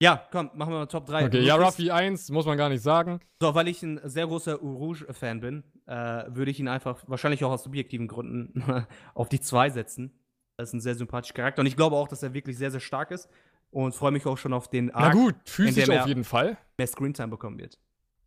[0.00, 1.26] Ja, komm, machen wir mal Top 3.
[1.26, 3.20] Okay, ja, Ruffy 1, muss man gar nicht sagen.
[3.42, 7.50] So, weil ich ein sehr großer Rouge-Fan bin, äh, würde ich ihn einfach, wahrscheinlich auch
[7.50, 8.62] aus subjektiven Gründen,
[9.14, 10.12] auf die 2 setzen.
[10.56, 11.60] Das ist ein sehr sympathischer Charakter.
[11.60, 13.28] Und ich glaube auch, dass er wirklich sehr, sehr stark ist.
[13.70, 16.56] Und freue mich auch schon auf den Na Arc, gut, physisch er- auf jeden Fall.
[16.78, 17.78] mehr Screentime bekommen wird.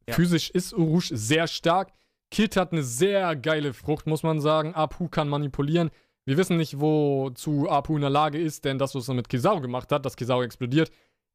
[0.07, 0.14] Ja.
[0.15, 1.91] Physisch ist Urush sehr stark.
[2.30, 4.73] Kid hat eine sehr geile Frucht, muss man sagen.
[4.75, 5.90] Apu kann manipulieren.
[6.25, 9.59] Wir wissen nicht, wozu Apu in der Lage ist, denn das, was er mit Kizaru
[9.61, 10.91] gemacht hat, dass Kizaru explodiert,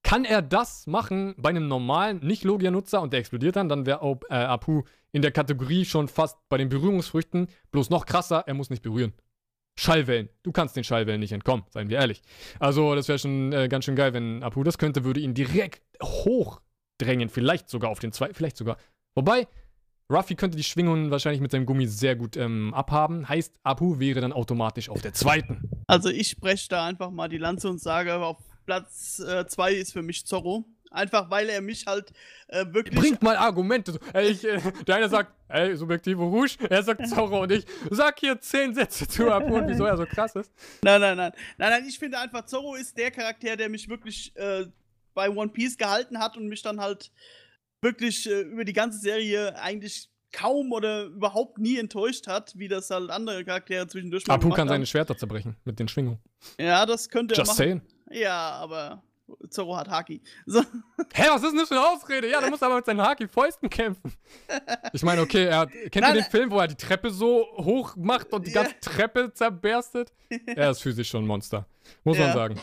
[0.07, 4.35] kann er das machen bei einem normalen Nicht-Logia-Nutzer und der explodiert dann, dann wäre äh,
[4.35, 8.85] Apu in der Kategorie schon fast bei den Berührungsfrüchten, bloß noch krasser, er muss nicht
[8.85, 9.15] berühren.
[9.76, 10.28] Schallwellen.
[10.44, 12.23] Du kannst den Schallwellen nicht entkommen, seien wir ehrlich.
[12.60, 15.83] Also, das wäre schon äh, ganz schön geil, wenn Apu das könnte, würde ihn direkt
[16.01, 17.28] hochdrängen.
[17.28, 18.76] Vielleicht sogar auf den zwei, vielleicht sogar.
[19.17, 19.49] Wobei,
[20.09, 23.28] Ruffy könnte die Schwingungen wahrscheinlich mit seinem Gummi sehr gut ähm, abhaben.
[23.28, 25.68] Heißt, Apu wäre dann automatisch auf der zweiten.
[25.89, 30.03] Also ich spreche da einfach mal die Lanze und sage, auf Platz 2 ist für
[30.03, 30.67] mich Zorro.
[30.91, 32.12] Einfach weil er mich halt
[32.49, 32.99] äh, wirklich.
[32.99, 33.93] Bringt mal Argumente.
[33.93, 36.57] So, Ey, ich, äh, der eine sagt, ey, subjektive Rouge.
[36.70, 40.07] Er sagt Zorro und ich sag hier zehn Sätze zu Apu und wieso er so
[40.07, 40.53] krass ist.
[40.83, 41.33] Nein, nein, nein.
[41.59, 44.67] Nein, nein, ich finde einfach, Zorro ist der Charakter, der mich wirklich äh,
[45.15, 47.11] bei One Piece gehalten hat und mich dann halt
[47.83, 52.91] wirklich äh, über die ganze Serie eigentlich kaum oder überhaupt nie enttäuscht hat, wie das
[52.91, 54.86] halt andere Charaktere zwischendurch mal Apu kann seine.
[54.86, 56.20] Schwerter zerbrechen mit den Schwingungen.
[56.59, 57.57] Ja, das könnte er Just machen.
[57.57, 57.83] saying.
[58.10, 59.02] Ja, aber
[59.51, 60.20] Zorro hat Haki.
[60.47, 60.60] So.
[61.12, 62.28] Hä, was ist denn das für eine Ausrede?
[62.31, 64.12] Ja, der muss aber mit seinen Haki-Fäusten kämpfen.
[64.93, 66.31] Ich meine, okay, er hat, kennt Nein, ihr den.
[66.31, 68.62] Film, wo er die Treppe so hoch macht und die Ja.
[68.62, 70.12] ganze Treppe zerberstet?
[70.47, 71.67] Er ist physisch schon ein Monster.
[72.05, 72.26] Muss Ja.
[72.26, 72.60] man sagen.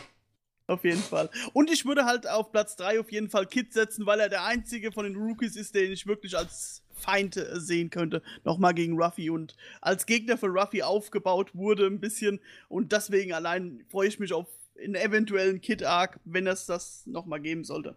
[0.66, 1.28] Auf jeden Fall.
[1.52, 4.44] Und ich würde halt auf Platz 3 auf jeden Fall Kid setzen, weil er der
[4.44, 8.22] einzige von den Rookies ist, den ich wirklich als Feind äh, sehen könnte.
[8.44, 12.40] Nochmal gegen Ruffy und als Gegner für Ruffy aufgebaut wurde ein bisschen.
[12.68, 14.46] Und deswegen allein freue ich mich auf
[14.82, 17.96] einen eventuellen Kid-Arc, wenn es das nochmal geben sollte.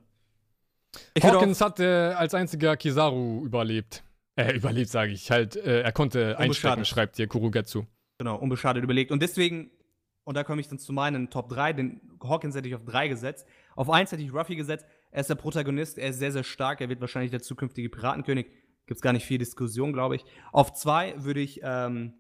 [1.14, 4.04] Ich Hawkins hat äh, als einziger Kizaru überlebt.
[4.36, 5.32] Äh, überlebt, sage ich.
[5.32, 6.88] Halt, äh, er konnte einstecken, Unbeschadet.
[6.88, 7.86] schreibt hier Kurugetsu.
[8.20, 9.12] genau, unbeschadet überlegt.
[9.12, 9.72] Und deswegen,
[10.24, 13.08] und da komme ich dann zu meinen Top 3, den Hawkins hätte ich auf 3
[13.08, 13.48] gesetzt.
[13.76, 14.86] Auf 1 hätte ich Ruffy gesetzt.
[15.12, 16.82] Er ist der Protagonist, er ist sehr, sehr stark.
[16.82, 18.48] Er wird wahrscheinlich der zukünftige Piratenkönig.
[18.86, 20.26] Gibt es gar nicht viel Diskussion, glaube ich.
[20.52, 22.14] Auf 2 würde ich, ähm,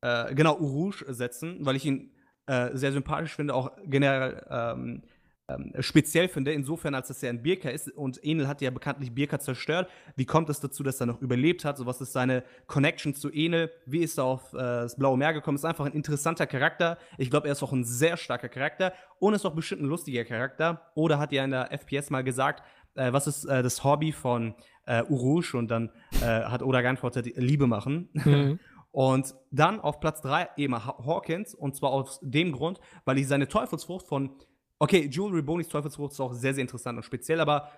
[0.00, 2.12] äh, genau, Urush setzen, weil ich ihn
[2.48, 5.02] äh, sehr sympathisch finde, auch generell ähm,
[5.50, 9.14] ähm, speziell finde, insofern, als dass er ein Birka ist und Enel hat ja bekanntlich
[9.14, 9.88] Birka zerstört.
[10.14, 11.78] Wie kommt es dazu, dass er noch überlebt hat?
[11.78, 13.70] So, was ist seine Connection zu Enel?
[13.86, 15.56] Wie ist er auf äh, das Blaue Meer gekommen?
[15.56, 16.98] Ist einfach ein interessanter Charakter.
[17.16, 20.24] Ich glaube, er ist auch ein sehr starker Charakter und ist auch bestimmt ein lustiger
[20.24, 20.82] Charakter.
[20.94, 22.62] Oder hat ja in der FPS mal gesagt,
[22.94, 24.54] äh, was ist äh, das Hobby von
[24.84, 25.54] äh, Urush?
[25.54, 28.10] Und dann äh, hat Oda geantwortet, Liebe machen.
[28.12, 28.60] Mhm.
[28.98, 31.54] Und dann auf Platz 3 eben Ha- Hawkins.
[31.54, 34.30] Und zwar aus dem Grund, weil ich seine Teufelsfrucht von.
[34.80, 37.68] Okay, Jewelry Bonis Teufelsfrucht ist auch sehr, sehr interessant und speziell, aber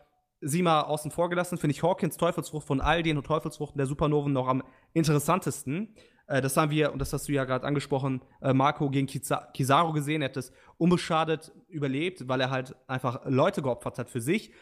[0.40, 4.32] sie mal außen vor gelassen, finde ich Hawkins Teufelsfrucht von all den Teufelsfruchten der Supernoven
[4.32, 4.62] noch am
[4.94, 5.94] interessantesten.
[6.26, 9.46] Äh, das haben wir, und das hast du ja gerade angesprochen, äh, Marco gegen Kiza
[9.52, 10.22] Kizaru gesehen.
[10.22, 14.52] Er hat das unbeschadet überlebt, weil er halt einfach Leute geopfert hat für sich.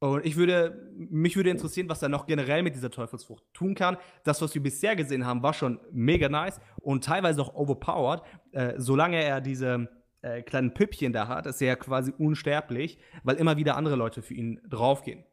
[0.00, 3.98] Und ich würde, mich würde interessieren, was er noch generell mit dieser Teufelsfrucht tun kann.
[4.24, 8.22] Das, was wir bisher gesehen haben, war schon mega nice und teilweise auch overpowered.
[8.52, 9.88] Äh, solange er diese
[10.22, 14.22] äh, kleinen Püppchen da hat, ist er ja quasi unsterblich, weil immer wieder andere Leute
[14.22, 15.24] für ihn draufgehen.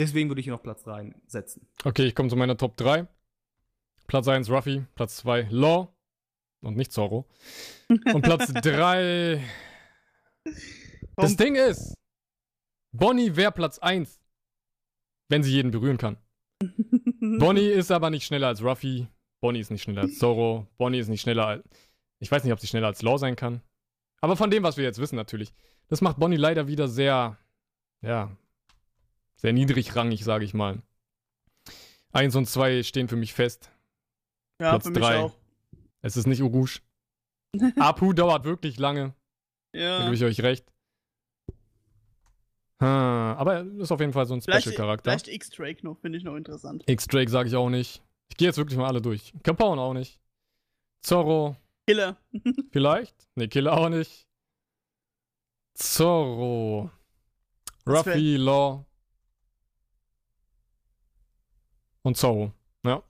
[0.00, 1.68] Deswegen würde ich ihn auf Platz 3 setzen.
[1.84, 3.06] Okay, ich komme zu meiner Top 3.
[4.06, 5.94] Platz 1 Ruffy, Platz 2 Law.
[6.62, 7.26] und nicht Zorro.
[7.88, 9.42] Und Platz 3.
[11.16, 11.36] Das.
[11.36, 11.94] Ding ist,
[12.96, 14.20] Bonnie wäre Platz 1,
[15.28, 16.16] wenn sie jeden berühren kann.
[17.38, 19.08] Bonnie ist aber nicht schneller als Ruffy.
[19.40, 20.66] Bonnie ist nicht schneller als Zorro.
[20.78, 21.64] Bonnie ist nicht schneller als.
[22.20, 23.60] Ich weiß nicht, ob sie schneller als Law sein kann.
[24.22, 25.52] Aber von dem, was wir jetzt wissen, natürlich.
[25.88, 27.38] Das macht Bonnie leider wieder sehr.
[28.02, 28.34] Ja.
[29.36, 30.82] Sehr niedrigrangig, sage ich mal.
[32.12, 33.70] Eins und zwei stehen für mich fest.
[34.60, 35.18] Ja, Platz für mich drei.
[35.18, 35.36] auch.
[36.00, 36.82] Es ist nicht Urush.
[37.78, 39.14] Apu dauert wirklich lange.
[39.72, 40.02] Da Ja.
[40.04, 40.72] gebe ich euch recht.
[42.80, 45.10] Ha, aber er ist auf jeden Fall so ein Vielleicht, Special-Charakter.
[45.10, 46.84] vielleicht X-Drake noch, finde ich noch interessant.
[46.86, 48.02] X-Drake sage ich auch nicht.
[48.28, 49.32] Ich gehe jetzt wirklich mal alle durch.
[49.42, 50.20] Capone auch nicht.
[51.02, 51.56] Zorro
[51.86, 52.16] Killer.
[52.72, 53.28] vielleicht.
[53.36, 54.26] Ne, Killer auch nicht.
[55.74, 56.90] Zorro.
[57.86, 58.84] Ruffy, Law.
[62.02, 62.52] Und Zorro.
[62.84, 63.02] Ja.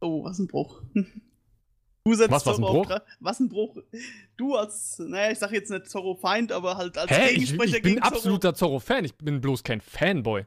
[0.00, 0.82] Oh, was ein Bruch.
[2.06, 2.98] Du setzt Was, was ein Zorro auf Bruch?
[3.20, 3.78] Was ein Bruch.
[4.36, 7.30] Du als, naja, ich sag jetzt nicht Zorro-Feind, aber halt als Hä?
[7.30, 8.14] Ich, Gegensprecher ich bin gegen Zorro.
[8.16, 9.04] absoluter Zorro-Fan.
[9.06, 10.44] Ich bin bloß kein Fanboy.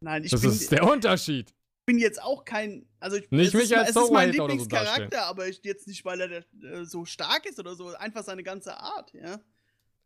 [0.00, 1.54] Nein, ich Das bin, ist der Unterschied.
[1.86, 2.86] bin jetzt auch kein.
[2.98, 5.22] Also ich, Nicht es mich ist, als es ist mein so Lieblingscharakter, darstellen.
[5.22, 6.30] aber ich, jetzt nicht, weil er
[6.64, 9.38] äh, so stark ist oder so, einfach seine ganze Art, ja.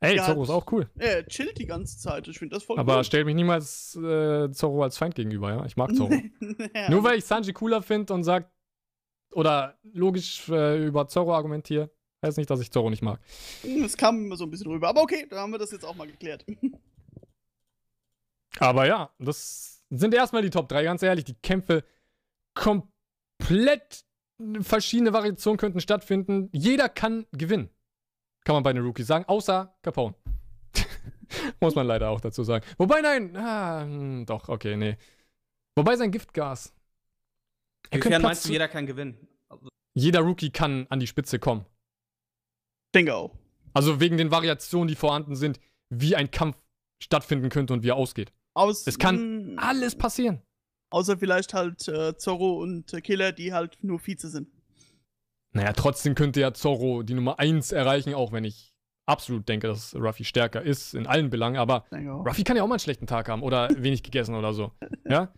[0.00, 0.90] Ey, Zorro ist auch cool.
[0.98, 2.28] Er chillt die ganze Zeit.
[2.28, 3.04] Ich finde das voll Aber cool.
[3.04, 5.64] stell mich niemals äh, Zorro als Feind gegenüber, ja?
[5.64, 6.12] Ich mag Zorro.
[6.74, 6.90] ja.
[6.90, 8.50] Nur weil ich Sanji cooler finde und sag,
[9.36, 11.90] oder logisch äh, über Zorro argumentiere,
[12.24, 13.20] heißt nicht, dass ich Zorro nicht mag.
[13.82, 14.88] Das kam immer so ein bisschen rüber.
[14.88, 16.46] Aber okay, da haben wir das jetzt auch mal geklärt.
[18.58, 21.26] Aber ja, das sind erstmal die Top 3, ganz ehrlich.
[21.26, 21.84] Die Kämpfe
[22.54, 24.06] komplett
[24.62, 26.48] verschiedene Variationen könnten stattfinden.
[26.52, 27.68] Jeder kann gewinnen.
[28.44, 30.14] Kann man bei den Rookies sagen, außer Capone.
[31.60, 32.64] Muss man leider auch dazu sagen.
[32.78, 34.96] Wobei, nein, ah, hm, doch, okay, nee.
[35.74, 36.72] Wobei sein Giftgas.
[37.90, 39.16] Er Inwiefern meinst du, jeder kann gewinnen?
[39.94, 41.64] jeder Rookie kann an die Spitze kommen.
[42.94, 43.34] Denke auch.
[43.74, 46.56] Also wegen den Variationen, die vorhanden sind, wie ein Kampf
[47.02, 48.32] stattfinden könnte und wie er ausgeht.
[48.54, 50.42] Aus, Es kann mh, Alles passieren.
[50.90, 54.48] Außer vielleicht halt äh, Zorro und äh, Killer, die halt nur Vize sind.
[55.52, 58.72] Naja, trotzdem könnte ja Zorro die Nummer 1 erreichen, auch wenn ich
[59.06, 61.56] absolut denke, dass Ruffy stärker ist in allen Belangen.
[61.56, 61.84] Aber.
[61.92, 64.72] Ruffy kann ja auch mal einen schlechten Tag haben oder wenig gegessen oder so.
[65.08, 65.32] Ja?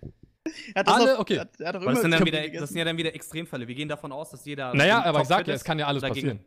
[0.75, 1.35] Er alle- okay.
[1.35, 3.67] Er hat, er hat das sind, wieder, das sind ja dann wieder Extremfälle.
[3.69, 4.75] Wir gehen davon aus, dass jeder.
[4.75, 6.41] Naja, aber ich sag ja, es kann ja alles und passieren.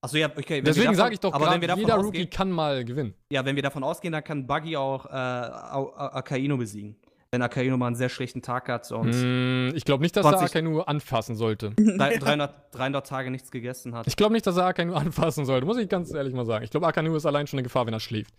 [0.00, 0.36] Achso, ja, okay.
[0.36, 2.26] wenn wir Deswegen davon- sage ich doch aber wenn wir gerade, davon jeder ausgehen, Rookie
[2.36, 3.14] kann mal gewinnen.
[3.30, 6.96] Ja, wenn wir davon ausgehen, dann kann Buggy auch äh, Akaino besiegen.
[7.30, 10.32] Wenn Akaino mal einen sehr schlechten Tag hat und Mm, ich glaube nicht, dass er
[10.36, 11.70] 20 Akainu anfassen sollte.
[11.76, 14.06] drei- 300, 300 Tage nichts gegessen hat.
[14.06, 16.64] Ich glaube nicht, dass er Akainu anfassen sollte, muss ich ganz ehrlich mal sagen.
[16.64, 18.32] Ich glaube, Akainu ist allein schon eine Gefahr, wenn er schläft.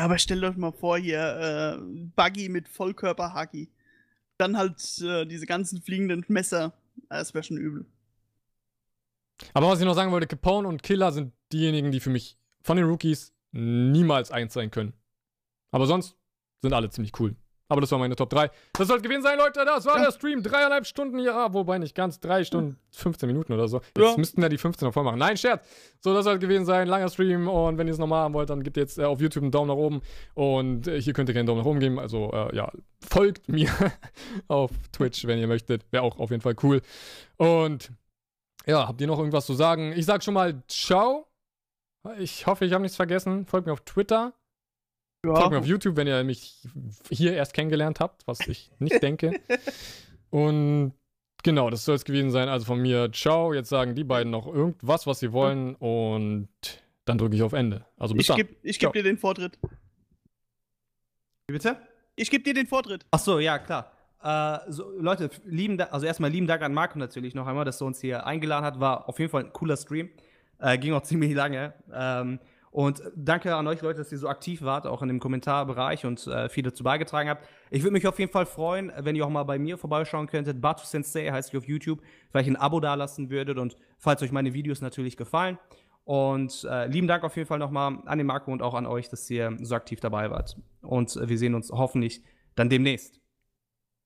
[0.00, 1.82] Ja, aber stellt euch mal vor, hier äh,
[2.16, 3.68] Buggy mit Vollkörper-Haki.
[4.38, 6.72] Dann halt äh, diese ganzen fliegenden Messer.
[7.10, 7.84] Ah, Das wäre schon übel.
[9.52, 12.78] Aber was ich noch sagen wollte, Capone und Killer sind diejenigen, die für mich von
[12.78, 14.94] den Rookies niemals eins sein können.
[15.70, 16.16] Aber sonst
[16.62, 17.36] sind alle ziemlich cool.
[17.70, 18.50] Aber das war meine Top 3.
[18.74, 19.64] Das soll es gewesen sein, Leute.
[19.64, 20.04] Das war Ja.
[20.06, 20.42] der Stream.
[20.42, 22.18] Dreieinhalb Stunden, ja, wobei nicht ganz.
[22.20, 23.78] Drei Stunden, 15 Minuten oder so.
[23.96, 24.16] Jetzt Ja.
[24.18, 25.18] müssten wir die 15 noch voll machen.
[25.20, 25.64] Nein, Scherz.
[26.00, 26.88] So, das soll es gewesen sein.
[26.88, 27.48] Langer Stream.
[27.48, 29.68] Und wenn ihr es nochmal haben wollt, dann gebt jetzt äh, auf YouTube einen Daumen
[29.68, 30.02] nach oben.
[30.34, 31.98] Und äh, hier könnt ihr gerne einen Daumen nach oben geben.
[32.00, 32.70] Also, äh, ja,
[33.08, 33.68] folgt mir
[34.48, 35.84] auf Twitch, wenn ihr möchtet.
[35.92, 36.82] Wäre auch auf jeden Fall cool.
[37.36, 37.92] Und
[38.66, 39.92] ja, habt ihr noch irgendwas zu sagen?
[39.96, 41.28] Ich sag schon mal Ciao.
[42.18, 43.46] Ich hoffe, ich habe nichts vergessen.
[43.46, 44.32] Folgt mir auf Twitter.
[45.24, 46.66] Folgt mir auf YouTube, wenn ihr mich
[47.10, 49.38] hier erst kennengelernt habt, was ich nicht denke.
[50.30, 50.94] Und
[51.42, 52.48] genau, das soll es gewesen sein.
[52.48, 53.52] Also von mir, ciao.
[53.52, 55.74] Jetzt sagen die beiden noch irgendwas, was sie wollen.
[55.74, 56.48] Und
[57.04, 57.84] dann drücke ich auf Ende.
[57.98, 58.36] Also bis Ich dann.
[58.38, 58.92] gebe ich Ciao.
[58.92, 59.58] geb dir den Vortritt.
[61.48, 61.76] Wie bitte?
[62.16, 63.04] Ich gebe dir den Vortritt.
[63.10, 63.92] Ach so, ja, klar.
[64.22, 67.80] Äh, so, Leute, lieben Da- also erstmal lieben Dank an Marco natürlich noch einmal, dass
[67.80, 68.78] er uns hier eingeladen hat.
[68.80, 70.10] War auf jeden Fall ein cooler Stream.
[70.58, 71.74] Äh, ging auch ziemlich lange.
[71.92, 72.38] Ähm,
[72.70, 76.24] und danke an euch Leute, dass ihr so aktiv wart, auch in dem Kommentarbereich und
[76.28, 77.46] äh, viel dazu beigetragen habt.
[77.70, 80.60] Ich würde mich auf jeden Fall freuen, wenn ihr auch mal bei mir vorbeischauen könntet.
[80.60, 82.00] Batu Sensei heißt ich auf YouTube,
[82.30, 85.58] vielleicht ein Abo dalassen würdet und falls euch meine Videos natürlich gefallen.
[86.04, 89.08] Und äh, lieben Dank auf jeden Fall nochmal an den Marco und auch an euch,
[89.08, 90.56] dass ihr so aktiv dabei wart.
[90.80, 92.22] Und äh, wir sehen uns hoffentlich
[92.54, 93.20] dann demnächst.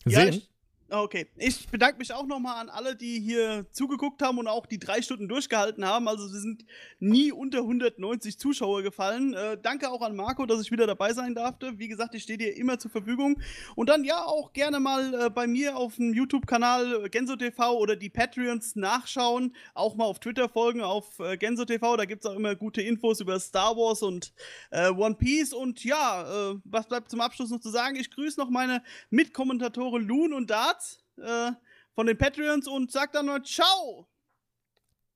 [0.06, 0.34] Ja, Sehen?
[0.34, 0.53] ich,
[1.02, 1.26] okay.
[1.36, 5.02] Ich bedanke mich auch nochmal an alle, die hier zugeguckt haben und auch die drei
[5.02, 6.08] Stunden durchgehalten haben.
[6.08, 6.64] Also wir sind
[7.00, 9.34] nie unter 190 Zuschauer gefallen.
[9.34, 11.78] Äh, danke auch an Marco, dass ich wieder dabei sein durfte.
[11.78, 13.40] Wie gesagt, ich stehe dir immer zur Verfügung.
[13.76, 17.76] Und dann ja auch gerne mal äh, bei mir auf dem YouTube-Kanal äh, Genso TV
[17.78, 19.54] oder die Patreons nachschauen.
[19.74, 21.64] Auch mal auf Twitter folgen auf äh, Genso.
[21.64, 24.32] Da gibt es auch immer gute Infos über Star Wars und
[24.70, 25.52] äh, One Piece.
[25.52, 27.96] Und ja, äh, was bleibt zum Abschluss noch zu sagen?
[27.96, 30.83] Ich grüße noch meine Mitkommentatoren Loon und Darts
[31.18, 31.52] äh,
[31.94, 34.08] von den Patreons und sag dann mal Ciao!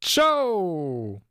[0.01, 1.23] Ciao!